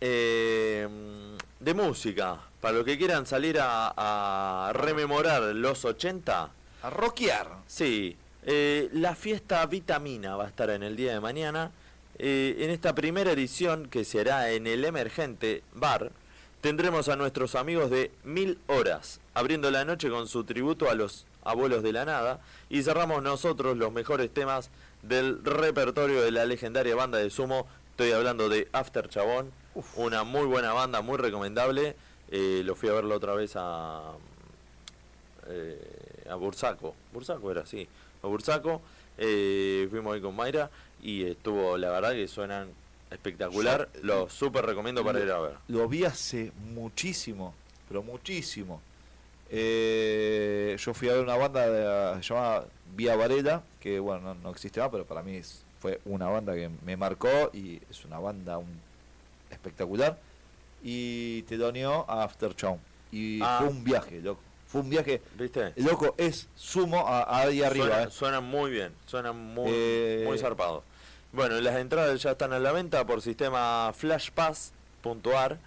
eh, 0.02 0.88
de 1.60 1.74
música. 1.74 2.40
Para 2.62 2.76
los 2.76 2.86
que 2.86 2.98
quieran 2.98 3.26
salir 3.26 3.60
a, 3.60 3.94
a 3.96 4.74
rememorar 4.74 5.42
los 5.56 5.86
80. 5.86 6.50
A 6.82 6.90
rockear. 6.90 7.48
Sí. 7.68 8.18
Eh, 8.52 8.90
la 8.94 9.14
fiesta 9.14 9.64
Vitamina 9.68 10.36
va 10.36 10.46
a 10.46 10.48
estar 10.48 10.72
en 10.72 10.82
el 10.82 10.96
día 10.96 11.14
de 11.14 11.20
mañana. 11.20 11.70
Eh, 12.18 12.56
en 12.62 12.72
esta 12.72 12.96
primera 12.96 13.32
edición 13.32 13.88
que 13.88 14.04
se 14.04 14.22
hará 14.22 14.50
en 14.50 14.66
el 14.66 14.86
Emergente 14.86 15.62
Bar, 15.76 16.12
tendremos 16.60 17.10
a 17.10 17.16
nuestros 17.16 17.54
amigos 17.54 17.92
de 17.92 18.10
Mil 18.24 18.58
Horas, 18.66 19.22
abriendo 19.36 19.70
la 19.70 19.86
noche 19.86 20.10
con 20.10 20.28
su 20.28 20.46
tributo 20.46 20.90
a 20.90 20.96
los 20.96 21.28
abuelos 21.44 21.84
de 21.84 21.94
la 21.94 22.06
nada. 22.06 22.42
Y 22.72 22.82
cerramos 22.82 23.22
nosotros 23.22 23.78
los 23.78 23.92
mejores 23.92 24.34
temas 24.34 24.72
del 25.04 25.46
repertorio 25.46 26.20
de 26.24 26.32
la 26.32 26.46
legendaria 26.46 26.96
banda 26.96 27.20
de 27.20 27.30
sumo. 27.30 27.68
Estoy 27.92 28.14
hablando 28.14 28.50
de 28.50 28.68
After 28.72 29.10
Chabón, 29.10 29.52
una 29.96 30.24
muy 30.24 30.48
buena 30.48 30.74
banda, 30.74 31.04
muy 31.04 31.18
recomendable. 31.18 31.96
Eh, 32.32 32.64
lo 32.66 32.74
fui 32.74 32.90
a 32.90 32.94
verlo 32.94 33.14
otra 33.14 33.36
vez 33.36 33.52
a, 33.56 34.14
eh, 35.50 36.26
a 36.28 36.34
Bursaco. 36.34 36.96
Bursaco 37.14 37.52
era 37.52 37.62
así, 37.62 37.88
a 38.24 38.28
Bursaco. 38.28 38.82
Eh, 39.18 39.88
fuimos 39.90 40.14
ahí 40.16 40.22
con 40.22 40.36
Mayra 40.36 40.70
y 41.02 41.24
estuvo, 41.26 41.78
la 41.78 41.90
verdad 41.92 42.12
que 42.12 42.28
suenan 42.28 42.70
espectacular. 43.12 43.90
Yo- 43.96 44.00
Lo 44.04 44.30
súper 44.30 44.66
recomiendo 44.66 45.04
para 45.04 45.20
ir 45.20 45.32
a 45.32 45.40
ver. 45.40 45.54
Lo 45.68 45.88
vi 45.88 46.06
hace 46.06 46.52
muchísimo, 46.74 47.54
pero 47.88 48.02
muchísimo. 48.04 48.82
Eh, 49.52 50.76
yo 50.80 50.94
fui 50.94 51.10
a 51.10 51.14
ver 51.14 51.24
una 51.24 51.36
banda 51.36 51.68
de- 51.70 52.22
llamada 52.22 52.66
Vía 52.96 53.16
Varela, 53.16 53.64
que 53.80 54.00
bueno, 54.00 54.22
no, 54.22 54.36
no 54.36 54.50
existe 54.52 54.80
más, 54.80 54.90
pero 54.90 55.06
para 55.06 55.22
mí 55.24 55.36
es- 55.38 55.64
fue 55.80 56.00
una 56.06 56.28
banda 56.28 56.54
que 56.56 56.70
me 56.86 56.96
marcó 56.98 57.50
y 57.54 57.80
es 57.90 58.06
una 58.06 58.20
banda 58.20 58.58
un- 58.58 58.80
espectacular. 59.50 60.20
Y 60.84 61.42
te 61.44 61.58
doneó 61.58 62.06
a 62.10 62.24
After 62.24 62.56
Chow. 62.56 62.80
Y 63.12 63.40
Ah. 63.42 63.58
fue 63.60 63.70
un 63.70 63.84
viaje, 63.84 64.22
loco. 64.22 64.42
Fue 64.70 64.82
un 64.82 64.90
viaje. 64.90 65.22
¿Viste? 65.38 65.74
Loco, 65.78 66.14
es 66.18 66.48
sumo 66.56 67.08
a- 67.08 67.42
ahí 67.42 67.62
arriba. 67.64 67.86
Suena- 67.88 68.04
eh. 68.04 68.12
Suenan 68.12 68.44
muy 68.46 68.72
bien, 68.72 68.94
suenan 69.08 69.36
muy, 69.38 69.70
Eh, 69.74 70.24
muy 70.28 70.38
zarpados. 70.38 70.84
Bueno, 71.32 71.60
las 71.60 71.76
entradas 71.78 72.22
ya 72.22 72.32
están 72.32 72.54
a 72.54 72.60
la 72.60 72.72
venta 72.72 73.06
por 73.06 73.22
sistema 73.22 73.92
flashpass.ar 73.96 75.58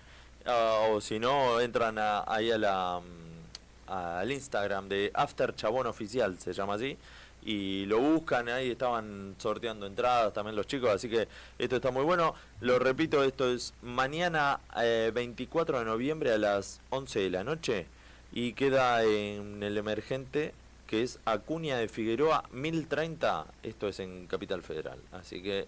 ah, 0.47 0.89
o 0.91 1.01
si 1.01 1.19
no, 1.21 1.61
entran 1.61 1.99
a- 1.99 2.25
ahí 2.27 2.51
a 2.51 2.59
la, 2.59 3.01
mm, 3.01 3.91
al 3.93 4.31
Instagram 4.33 4.89
de 4.89 5.11
After 5.15 5.55
Chabón 5.55 5.87
Oficial, 5.87 6.37
se 6.41 6.53
llama 6.53 6.75
así, 6.75 6.97
y 7.45 7.87
lo 7.87 7.99
buscan, 8.01 8.49
ahí 8.49 8.71
estaban 8.73 9.35
sorteando 9.39 9.87
entradas 9.87 10.33
también 10.33 10.57
los 10.57 10.67
chicos, 10.67 10.91
así 10.91 11.09
que 11.09 11.29
esto 11.59 11.77
está 11.77 11.91
muy 11.93 12.03
bueno. 12.05 12.35
Lo 12.61 12.79
repito, 12.79 13.23
esto 13.25 13.53
es 13.53 13.73
mañana 13.83 14.61
eh, 14.81 15.11
24 15.15 15.79
de 15.81 15.85
noviembre 15.85 16.33
a 16.33 16.39
las 16.39 16.81
11 16.91 17.21
de 17.21 17.31
la 17.31 17.45
noche 17.45 17.87
y 18.33 18.53
queda 18.55 19.05
en 19.05 19.63
el 19.63 19.77
emergente 19.79 20.55
que 20.87 21.03
es 21.03 21.19
Acuña 21.25 21.77
de 21.79 21.89
Figueroa 21.89 22.45
1030, 22.53 23.47
esto 23.63 23.89
es 23.89 23.99
en 24.01 24.27
Capital 24.27 24.63
Federal. 24.63 24.99
Así 25.13 25.43
que 25.43 25.67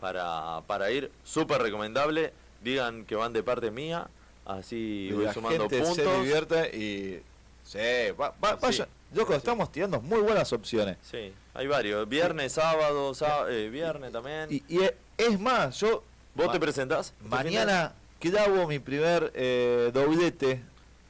para, 0.00 0.62
para 0.66 0.90
ir, 0.90 1.10
súper 1.24 1.60
recomendable, 1.62 2.32
digan 2.62 3.04
que 3.04 3.14
van 3.14 3.32
de 3.34 3.42
parte 3.42 3.70
mía, 3.70 4.08
así 4.46 5.08
Y 5.10 5.12
voy 5.12 5.24
la 5.26 5.34
sumando 5.34 5.68
gente 5.68 5.78
puntos. 5.78 5.96
se 5.96 6.16
divierte 6.20 6.76
y. 6.76 7.22
Sí, 7.64 7.78
va- 8.20 8.34
va- 8.42 8.56
vaya. 8.56 8.88
Loco, 9.14 9.34
estamos 9.34 9.70
tirando 9.70 10.00
muy 10.00 10.20
buenas 10.20 10.52
opciones. 10.54 10.96
Sí, 11.02 11.32
hay 11.54 11.66
varios, 11.66 12.08
viernes, 12.08 12.52
sábado, 12.52 13.12
sá- 13.14 13.50
eh, 13.50 13.68
viernes 13.68 14.10
también. 14.10 14.48
Y, 14.50 14.62
y 14.68 14.82
e- 14.84 14.96
es 15.18 15.38
más, 15.38 15.78
yo. 15.80 16.02
¿Vos 16.34 16.46
ma- 16.46 16.52
te 16.52 16.58
presentás? 16.60 17.12
Mañana 17.20 17.92
clavo 18.18 18.66
mi 18.66 18.78
primer 18.78 19.30
eh, 19.34 19.90
doblete. 19.92 20.62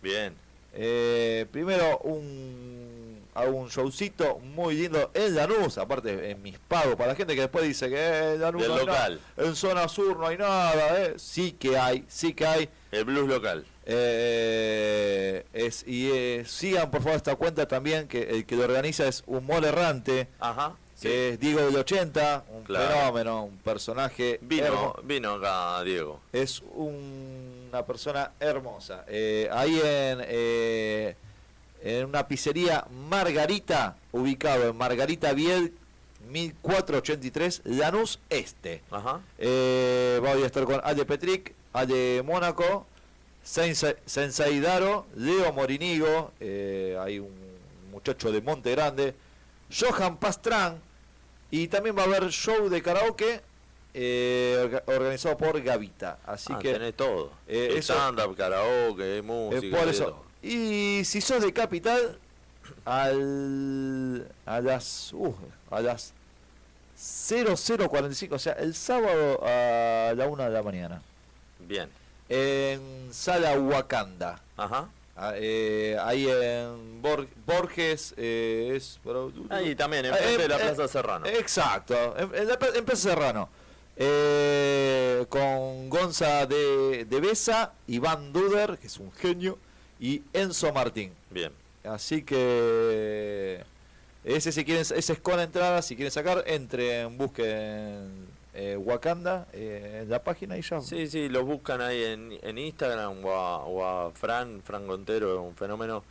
Bien. 0.02 0.34
Eh, 0.74 1.46
primero 1.50 1.98
un 1.98 3.20
hago 3.34 3.52
un 3.56 3.68
showcito 3.68 4.38
muy 4.40 4.74
lindo 4.74 5.10
en 5.14 5.34
Lanús, 5.34 5.78
aparte 5.78 6.30
en 6.30 6.42
mis 6.42 6.58
pagos, 6.58 6.96
para 6.96 7.08
la 7.12 7.14
gente 7.14 7.34
que 7.34 7.40
después 7.42 7.64
dice 7.64 7.88
que 7.88 7.96
eh, 7.96 8.34
en 8.34 8.40
Lanús 8.42 8.66
no 8.68 8.74
hay 8.74 8.86
nada, 8.86 9.08
local. 9.08 9.20
en 9.38 9.56
zona 9.56 9.88
sur 9.88 10.18
no 10.18 10.26
hay 10.26 10.36
nada, 10.36 11.02
eh. 11.02 11.14
sí 11.16 11.52
que 11.52 11.78
hay, 11.78 12.04
sí 12.08 12.34
que 12.34 12.46
hay. 12.46 12.68
El 12.90 13.04
blues 13.04 13.28
local. 13.28 13.64
Eh, 13.86 15.44
es, 15.54 15.84
y 15.86 16.10
eh, 16.12 16.44
sigan 16.46 16.90
por 16.90 17.00
favor 17.02 17.16
esta 17.16 17.36
cuenta 17.36 17.66
también, 17.66 18.06
que 18.08 18.22
el 18.22 18.44
que 18.46 18.56
lo 18.56 18.64
organiza 18.64 19.06
es 19.08 19.22
Humor 19.26 19.64
Errante, 19.64 20.28
Ajá. 20.38 20.76
que 21.00 21.30
es 21.30 21.40
Diego 21.40 21.60
del 21.62 21.76
80, 21.76 22.44
un 22.50 22.64
Claro. 22.64 22.88
fenómeno, 22.94 23.44
un 23.44 23.56
personaje 23.58 24.38
Vino, 24.42 24.66
hermo- 24.66 24.96
vino 25.04 25.32
acá 25.34 25.82
Diego. 25.84 26.20
es 26.32 26.62
un- 26.74 27.51
una 27.72 27.86
persona 27.86 28.32
hermosa. 28.38 29.04
Eh, 29.08 29.48
ahí 29.50 29.76
en, 29.76 30.18
eh, 30.28 31.16
en 31.82 32.04
una 32.04 32.28
pizzería 32.28 32.86
Margarita, 33.08 33.96
ubicado 34.12 34.68
en 34.68 34.76
Margarita 34.76 35.32
Biel, 35.32 35.72
1483, 36.28 37.62
Lanús 37.64 38.20
Este. 38.28 38.82
Ajá. 38.90 39.20
Eh, 39.38 40.18
voy 40.20 40.42
a 40.42 40.46
estar 40.46 40.64
con 40.64 40.80
Ale 40.84 41.06
Petric, 41.06 41.54
Ale 41.72 42.22
Mónaco, 42.22 42.86
Sensei 43.42 44.60
Daro, 44.60 45.06
Leo 45.16 45.52
Morinigo, 45.54 46.32
hay 46.40 47.18
un 47.18 47.32
muchacho 47.90 48.30
de 48.30 48.42
Monte 48.42 48.70
Grande, 48.72 49.14
Johan 49.74 50.18
Pastrán, 50.18 50.78
y 51.50 51.68
también 51.68 51.96
va 51.96 52.02
a 52.02 52.04
haber 52.04 52.28
show 52.30 52.68
de 52.68 52.82
karaoke 52.82 53.40
eh, 53.94 54.58
orga- 54.64 54.82
organizado 54.86 55.36
por 55.36 55.60
Gavita. 55.62 56.18
Así 56.26 56.52
Ah, 56.52 56.58
que 56.58 56.72
tenés 56.72 56.94
todo. 56.94 57.30
eh, 57.46 57.76
Stand-up, 57.82 58.36
karaoke, 58.36 59.18
eh, 59.18 59.22
música. 59.22 59.76
por 59.76 59.86
de 59.86 59.90
eso. 59.92 60.24
Y 60.42 61.02
si 61.04 61.20
sos 61.20 61.42
de 61.42 61.52
Capital, 61.52 62.18
al, 62.84 64.26
a 64.46 64.60
las 64.60 65.12
uh, 65.12 65.34
a 65.70 65.80
las 65.80 66.12
0045, 66.96 68.34
o 68.34 68.38
sea, 68.38 68.52
el 68.54 68.74
sábado 68.74 69.40
a 69.44 70.12
la 70.14 70.26
una 70.26 70.44
de 70.44 70.50
la 70.50 70.62
mañana, 70.62 71.02
Bien. 71.60 71.88
en 72.28 73.08
Sala 73.12 73.58
Wakanda. 73.58 74.40
Ajá. 74.56 74.88
Ah, 75.14 75.32
eh, 75.36 75.96
ahí 76.00 76.26
en 76.28 77.02
Bor- 77.02 77.28
Borges 77.46 78.14
eh, 78.16 78.72
es 78.74 78.98
Ahí 79.50 79.74
también, 79.74 80.06
enfrente 80.06 80.38
de 80.42 80.48
la 80.48 80.56
eh, 80.56 80.60
Plaza 80.60 80.84
eh, 80.84 80.88
Serrano. 80.88 81.26
Exacto, 81.26 82.16
en, 82.16 82.34
en 82.34 82.48
la 82.48 82.58
en 82.74 82.84
Plaza 82.84 83.10
Serrano. 83.10 83.48
Eh, 83.96 85.26
con 85.28 85.90
Gonza 85.90 86.46
de, 86.46 87.04
de 87.04 87.20
Besa, 87.20 87.72
Iván 87.86 88.32
Duder, 88.32 88.78
que 88.78 88.86
es 88.86 88.98
un 88.98 89.12
genio, 89.12 89.58
y 90.00 90.22
Enzo 90.32 90.72
Martín. 90.72 91.12
Bien. 91.30 91.52
Así 91.84 92.22
que 92.22 93.62
ese 94.24 94.52
si 94.52 94.64
quieren, 94.64 94.82
ese 94.82 95.12
es 95.12 95.20
con 95.20 95.40
entrada, 95.40 95.82
si 95.82 95.96
quieren 95.96 96.10
sacar, 96.10 96.44
entren, 96.46 97.18
busquen 97.18 98.26
eh, 98.54 98.76
Wakanda 98.76 99.46
eh, 99.52 100.00
en 100.02 100.10
la 100.10 100.22
página 100.22 100.56
y 100.56 100.62
ya. 100.62 100.80
Sí, 100.80 101.06
sí, 101.08 101.28
los 101.28 101.44
buscan 101.44 101.80
ahí 101.80 102.04
en, 102.04 102.38
en 102.42 102.58
Instagram 102.58 103.24
o 103.24 103.32
a, 103.32 103.64
o 103.64 103.84
a 103.84 104.10
Fran, 104.12 104.62
Fran 104.62 104.86
Gontero, 104.86 105.34
es 105.34 105.40
un 105.40 105.54
fenómeno. 105.54 106.04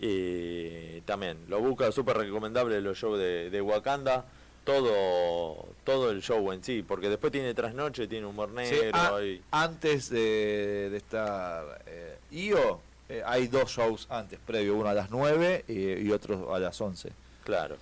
Y 0.00 1.00
también, 1.02 1.38
lo 1.48 1.60
busca 1.60 1.90
súper 1.90 2.16
recomendable 2.16 2.80
los 2.80 2.96
shows 2.96 3.18
de, 3.18 3.50
de 3.50 3.60
Wakanda. 3.60 4.24
Todo, 4.72 5.64
todo 5.82 6.10
el 6.10 6.20
show 6.20 6.52
en 6.52 6.62
sí, 6.62 6.82
porque 6.86 7.08
después 7.08 7.32
tiene 7.32 7.54
trasnoche, 7.54 8.06
tiene 8.06 8.26
humor 8.26 8.50
Sí, 8.50 8.74
negro. 8.74 8.98
a- 9.16 9.24
y- 9.24 9.40
antes 9.50 10.10
de, 10.10 10.88
de 10.90 10.96
estar 10.98 11.82
eh, 11.86 12.18
IO, 12.32 12.78
eh, 13.08 13.22
hay 13.24 13.46
dos 13.46 13.70
shows 13.70 14.06
antes, 14.10 14.38
previo, 14.46 14.76
uno 14.76 14.90
a 14.90 14.92
las 14.92 15.08
9 15.10 15.64
y, 15.68 15.92
y 16.06 16.12
otro 16.12 16.54
a 16.54 16.58
las 16.58 16.78
11. 16.78 17.10
Claro. 17.44 17.76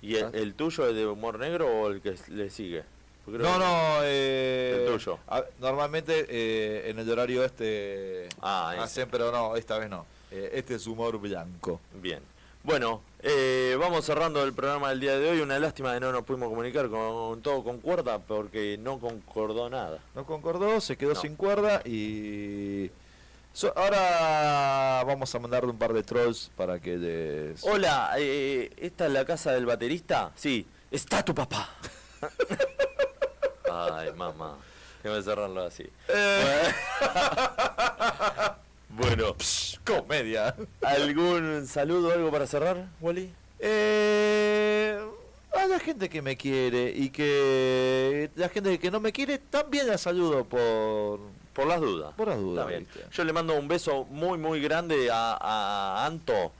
¿Y 0.00 0.14
el, 0.16 0.34
el 0.34 0.54
tuyo 0.54 0.88
es 0.88 0.94
de 0.96 1.06
humor 1.06 1.38
negro 1.38 1.68
o 1.68 1.88
el 1.90 2.00
que 2.00 2.14
le 2.28 2.48
sigue? 2.48 2.84
Creo 3.26 3.38
No, 3.40 3.58
no, 3.58 3.98
eh, 4.04 4.86
El 4.86 4.92
tuyo. 4.94 5.18
a- 5.28 5.44
normalmente 5.60 6.24
eh, 6.26 6.88
en 6.88 6.98
el 7.00 7.10
horario 7.10 7.44
este 7.44 8.30
Ah, 8.40 8.74
hacen, 8.80 9.08
pero 9.10 9.30
no, 9.30 9.56
esta 9.56 9.76
vez 9.78 9.90
no. 9.90 10.06
Eh, 10.30 10.52
este 10.54 10.76
es 10.76 10.86
humor 10.86 11.18
blanco. 11.20 11.82
Bien. 12.00 12.20
Bueno, 12.62 13.02
eh, 13.20 13.74
vamos 13.80 14.04
cerrando 14.04 14.42
el 14.44 14.52
programa 14.52 14.90
del 14.90 15.00
día 15.00 15.18
de 15.18 15.30
hoy. 15.30 15.40
Una 15.40 15.58
lástima 15.58 15.94
que 15.94 16.00
no 16.00 16.12
nos 16.12 16.24
pudimos 16.24 16.48
comunicar 16.50 16.88
con 16.88 17.40
todo 17.42 17.64
con 17.64 17.78
cuerda 17.80 18.18
porque 18.18 18.76
no 18.78 18.98
concordó 19.00 19.70
nada. 19.70 19.98
No 20.14 20.26
concordó, 20.26 20.80
se 20.80 20.96
quedó 20.96 21.14
No. 21.14 21.20
sin 21.20 21.36
cuerda 21.36 21.80
y... 21.86 22.90
so- 23.54 23.72
ahora 23.76 25.02
vamos 25.06 25.34
a 25.34 25.38
mandarle 25.38 25.70
un 25.70 25.78
par 25.78 25.92
de 25.94 26.02
trolls 26.02 26.50
para 26.56 26.78
que 26.80 26.96
les... 26.98 27.64
Hola, 27.64 28.12
eh, 28.18 28.70
¿esta 28.76 29.06
es 29.06 29.12
la 29.12 29.24
casa 29.24 29.52
del 29.52 29.64
baterista? 29.66 30.32
Sí, 30.34 30.66
está 30.90 31.24
tu 31.24 31.34
papá. 31.34 31.70
Ay, 33.72 34.12
mamá. 34.12 34.58
Que 35.02 35.22
cerrarlo 35.22 35.62
así. 35.62 35.88
Bueno, 36.08 36.74
comedia. 39.84 40.54
¿Algún 40.82 41.66
saludo, 41.66 42.12
algo 42.12 42.30
para 42.30 42.46
cerrar, 42.46 42.88
Wally? 43.00 43.32
Eh, 43.58 44.98
a 45.54 45.66
la 45.66 45.78
gente 45.80 46.08
que 46.08 46.22
me 46.22 46.36
quiere 46.36 46.92
y 46.94 47.10
que 47.10 48.30
la 48.36 48.48
gente 48.48 48.78
que 48.78 48.90
no 48.90 49.00
me 49.00 49.12
quiere 49.12 49.38
también 49.38 49.86
la 49.88 49.98
saludo 49.98 50.44
por 50.44 51.20
Por 51.52 51.66
las 51.66 51.80
dudas. 51.80 52.14
por 52.14 52.28
las 52.28 52.38
dudas. 52.38 52.66
Yo 53.12 53.24
le 53.24 53.32
mando 53.32 53.54
un 53.54 53.68
beso 53.68 54.04
muy, 54.04 54.38
muy 54.38 54.60
grande 54.60 55.10
a, 55.10 55.36
a 55.40 56.06
Anto, 56.06 56.52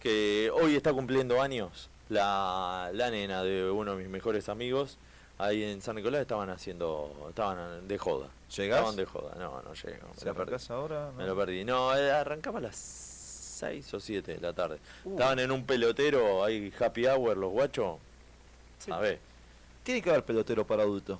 que 0.00 0.50
hoy 0.54 0.76
está 0.76 0.92
cumpliendo 0.92 1.40
años. 1.40 1.88
La, 2.08 2.90
la 2.92 3.10
nena 3.10 3.42
de 3.42 3.68
uno 3.68 3.96
de 3.96 4.02
mis 4.02 4.08
mejores 4.08 4.48
amigos, 4.48 4.96
ahí 5.38 5.64
en 5.64 5.82
San 5.82 5.96
Nicolás 5.96 6.20
estaban 6.20 6.50
haciendo, 6.50 7.26
estaban 7.28 7.88
de 7.88 7.98
joda. 7.98 8.28
¿Llegás? 8.54 8.78
Estaban 8.78 8.96
de 8.96 9.04
joda, 9.06 9.34
no, 9.38 9.60
no 9.62 9.74
llego. 9.74 10.06
Me 10.08 10.14
perdí. 10.14 10.28
arrancás 10.30 10.70
ahora, 10.70 11.10
Me 11.16 11.22
no. 11.24 11.30
lo 11.30 11.36
perdí. 11.36 11.64
No, 11.64 11.96
eh, 11.96 12.10
arrancaba 12.12 12.58
a 12.58 12.62
las 12.62 12.76
6 12.76 13.94
o 13.94 14.00
7 14.00 14.34
de 14.34 14.40
la 14.40 14.52
tarde. 14.52 14.78
Uh. 15.04 15.12
Estaban 15.12 15.38
en 15.40 15.50
un 15.50 15.64
pelotero, 15.64 16.44
ahí 16.44 16.72
happy 16.78 17.06
hour 17.06 17.36
los 17.36 17.50
guachos. 17.50 17.98
A 18.90 18.98
ver, 19.00 19.18
Tiene 19.82 20.00
que 20.02 20.10
haber 20.10 20.24
pelotero 20.24 20.66
para 20.66 20.82
adultos. 20.84 21.18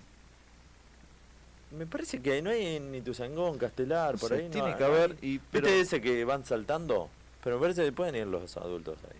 me 1.72 1.84
parece 1.86 2.20
que 2.22 2.40
no 2.42 2.50
hay 2.50 2.78
ni 2.80 3.00
Tuzangón, 3.00 3.58
Castelar, 3.58 4.16
por 4.18 4.28
Sí, 4.30 4.34
ahí. 4.36 4.44
no 4.44 4.50
tiene 4.50 4.68
hay. 4.68 4.74
que 4.76 4.84
haber 4.84 5.16
y 5.20 5.38
pero 5.40 5.66
¿Viste 5.66 5.80
ese 5.80 6.00
que 6.00 6.24
van 6.24 6.44
saltando? 6.44 7.08
Pero 7.42 7.56
me 7.56 7.62
parece 7.62 7.84
que 7.84 7.92
pueden 7.92 8.14
ir 8.16 8.26
los 8.26 8.56
adultos 8.56 8.98
ahí. 9.04 9.18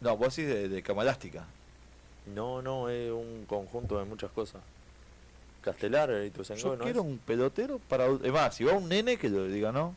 no, 0.00 0.16
vos 0.16 0.34
decís 0.34 0.50
de, 0.52 0.68
de 0.68 0.82
cama 0.82 1.02
elástica. 1.02 1.44
No, 2.34 2.62
no, 2.62 2.88
es 2.88 3.10
un 3.10 3.44
conjunto 3.46 3.98
de 3.98 4.04
muchas 4.04 4.30
cosas. 4.30 4.62
Castelar 5.60 6.10
y 6.24 6.32
Yo 6.56 6.76
¿no? 6.76 6.84
quiero 6.84 7.00
es? 7.00 7.06
un 7.06 7.18
pelotero 7.18 7.80
para. 7.88 8.06
Es 8.06 8.32
más, 8.32 8.54
si 8.54 8.64
va 8.64 8.72
un 8.74 8.88
nene 8.88 9.16
que 9.16 9.28
lo 9.28 9.44
diga 9.46 9.72
no. 9.72 9.94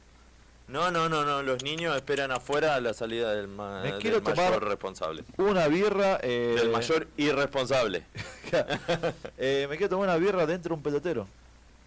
No, 0.68 0.90
no, 0.90 1.10
no, 1.10 1.26
no, 1.26 1.42
los 1.44 1.64
niños 1.64 1.96
esperan 1.98 2.32
afuera 2.32 2.80
la 2.80 2.94
salida 2.94 3.34
del, 3.34 3.48
ma- 3.50 3.82
Me 3.82 3.92
del 3.92 4.02
quiero 4.02 4.22
mayor 4.22 4.36
tomar 4.36 4.64
responsable. 4.64 5.24
Una 5.38 5.68
birra. 5.68 6.18
Eh, 6.24 6.56
Del 6.58 6.70
mayor 6.70 7.08
irresponsable. 7.18 8.04
eh, 9.38 9.68
me 9.70 9.76
quiero 9.78 9.90
tomar 9.90 10.08
una 10.10 10.18
birra 10.18 10.46
dentro 10.46 10.70
de 10.70 10.76
un 10.76 10.84
pelotero. 10.84 11.28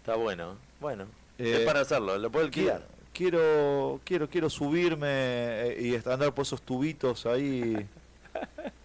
Está 0.01 0.15
bueno, 0.15 0.55
bueno. 0.79 1.05
Eh, 1.39 1.57
es 1.59 1.65
para 1.65 1.79
hacerlo, 1.81 2.17
lo 2.19 2.29
puedo 2.31 2.45
alquilar. 2.45 2.85
quiero, 3.11 3.99
quiero, 4.03 4.29
quiero 4.29 4.49
subirme 4.51 5.07
eh, 5.09 5.77
y 5.81 5.95
andar 6.09 6.33
por 6.33 6.43
esos 6.43 6.61
tubitos 6.61 7.25
ahí. 7.25 7.87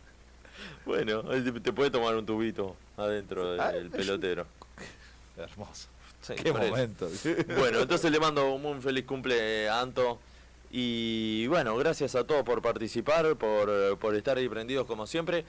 Bueno, 0.84 1.22
te, 1.22 1.72
puede 1.72 1.90
tomar 1.90 2.16
un 2.16 2.24
tubito 2.26 2.74
adentro 2.96 3.52
del 3.52 3.60
Ah, 3.60 3.70
del 3.72 3.90
pelotero. 3.90 4.46
Hermoso. 5.42 5.88
Sí, 6.20 6.34
Qué 6.34 6.52
momento. 6.52 7.08
Bueno, 7.58 7.80
entonces 7.80 8.10
le 8.10 8.20
mando 8.20 8.52
un 8.52 8.62
muy 8.62 8.80
feliz 8.80 9.04
cumple 9.04 9.68
a 9.68 9.80
Anto. 9.80 10.18
Y 10.70 11.46
bueno, 11.48 11.76
gracias 11.76 12.14
a 12.14 12.24
todos 12.24 12.44
por 12.44 12.62
participar, 12.62 13.36
por, 13.36 13.98
por 13.98 14.14
estar 14.14 14.36
ahí 14.36 14.48
prendidos 14.48 14.86
como 14.86 15.06
siempre. 15.06 15.44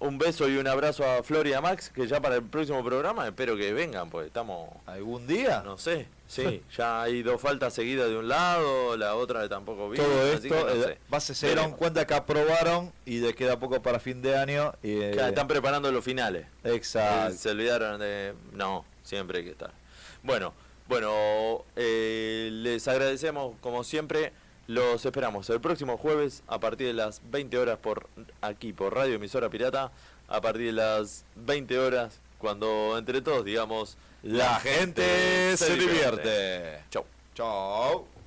Un 0.00 0.16
beso 0.16 0.48
y 0.48 0.56
un 0.58 0.68
abrazo 0.68 1.04
a 1.04 1.24
Flor 1.24 1.48
y 1.48 1.54
a 1.54 1.60
Max, 1.60 1.90
que 1.90 2.06
ya 2.06 2.20
para 2.20 2.36
el 2.36 2.44
próximo 2.44 2.84
programa 2.84 3.26
espero 3.26 3.56
que 3.56 3.72
vengan, 3.72 4.08
pues 4.10 4.28
estamos... 4.28 4.70
¿Algún 4.86 5.26
día? 5.26 5.62
No 5.64 5.76
sé, 5.76 6.06
sí, 6.28 6.62
ya 6.76 7.02
hay 7.02 7.24
dos 7.24 7.40
faltas 7.40 7.74
seguidas 7.74 8.08
de 8.08 8.16
un 8.16 8.28
lado, 8.28 8.96
la 8.96 9.16
otra 9.16 9.48
tampoco 9.48 9.90
vino, 9.90 10.04
Todo 10.04 10.32
así 10.34 10.48
que 10.48 10.54
esto, 10.54 10.66
no 10.68 11.16
eh, 11.16 11.20
sé. 11.20 11.34
se 11.34 11.46
dieron 11.46 11.72
cuenta 11.72 12.06
que 12.06 12.14
aprobaron 12.14 12.92
y 13.06 13.18
le 13.18 13.34
queda 13.34 13.58
poco 13.58 13.82
para 13.82 13.98
fin 13.98 14.22
de 14.22 14.36
año. 14.36 14.72
Y, 14.84 14.92
eh, 14.92 15.10
están 15.28 15.48
preparando 15.48 15.90
los 15.90 16.04
finales. 16.04 16.46
Exacto. 16.62 17.34
Eh, 17.34 17.36
Se 17.36 17.50
olvidaron 17.50 17.98
de... 17.98 18.34
No, 18.52 18.84
siempre 19.08 19.38
hay 19.38 19.44
que 19.44 19.50
estar. 19.50 19.72
Bueno, 20.22 20.52
bueno, 20.88 21.64
eh, 21.76 22.50
les 22.52 22.86
agradecemos 22.88 23.56
como 23.60 23.84
siempre. 23.84 24.32
Los 24.66 25.06
esperamos 25.06 25.48
el 25.48 25.60
próximo 25.62 25.96
jueves 25.96 26.42
a 26.46 26.60
partir 26.60 26.88
de 26.88 26.92
las 26.92 27.22
20 27.30 27.56
horas 27.56 27.78
por 27.78 28.06
aquí, 28.42 28.74
por 28.74 28.94
Radio 28.94 29.14
Emisora 29.14 29.48
Pirata. 29.48 29.90
A 30.28 30.42
partir 30.42 30.66
de 30.66 30.72
las 30.72 31.24
20 31.36 31.78
horas, 31.78 32.20
cuando 32.36 32.98
entre 32.98 33.22
todos 33.22 33.46
digamos, 33.46 33.96
La 34.22 34.60
gente 34.60 35.56
se 35.56 35.74
divierte. 35.74 36.80
Chau. 36.90 37.06
Chau. 37.34 38.17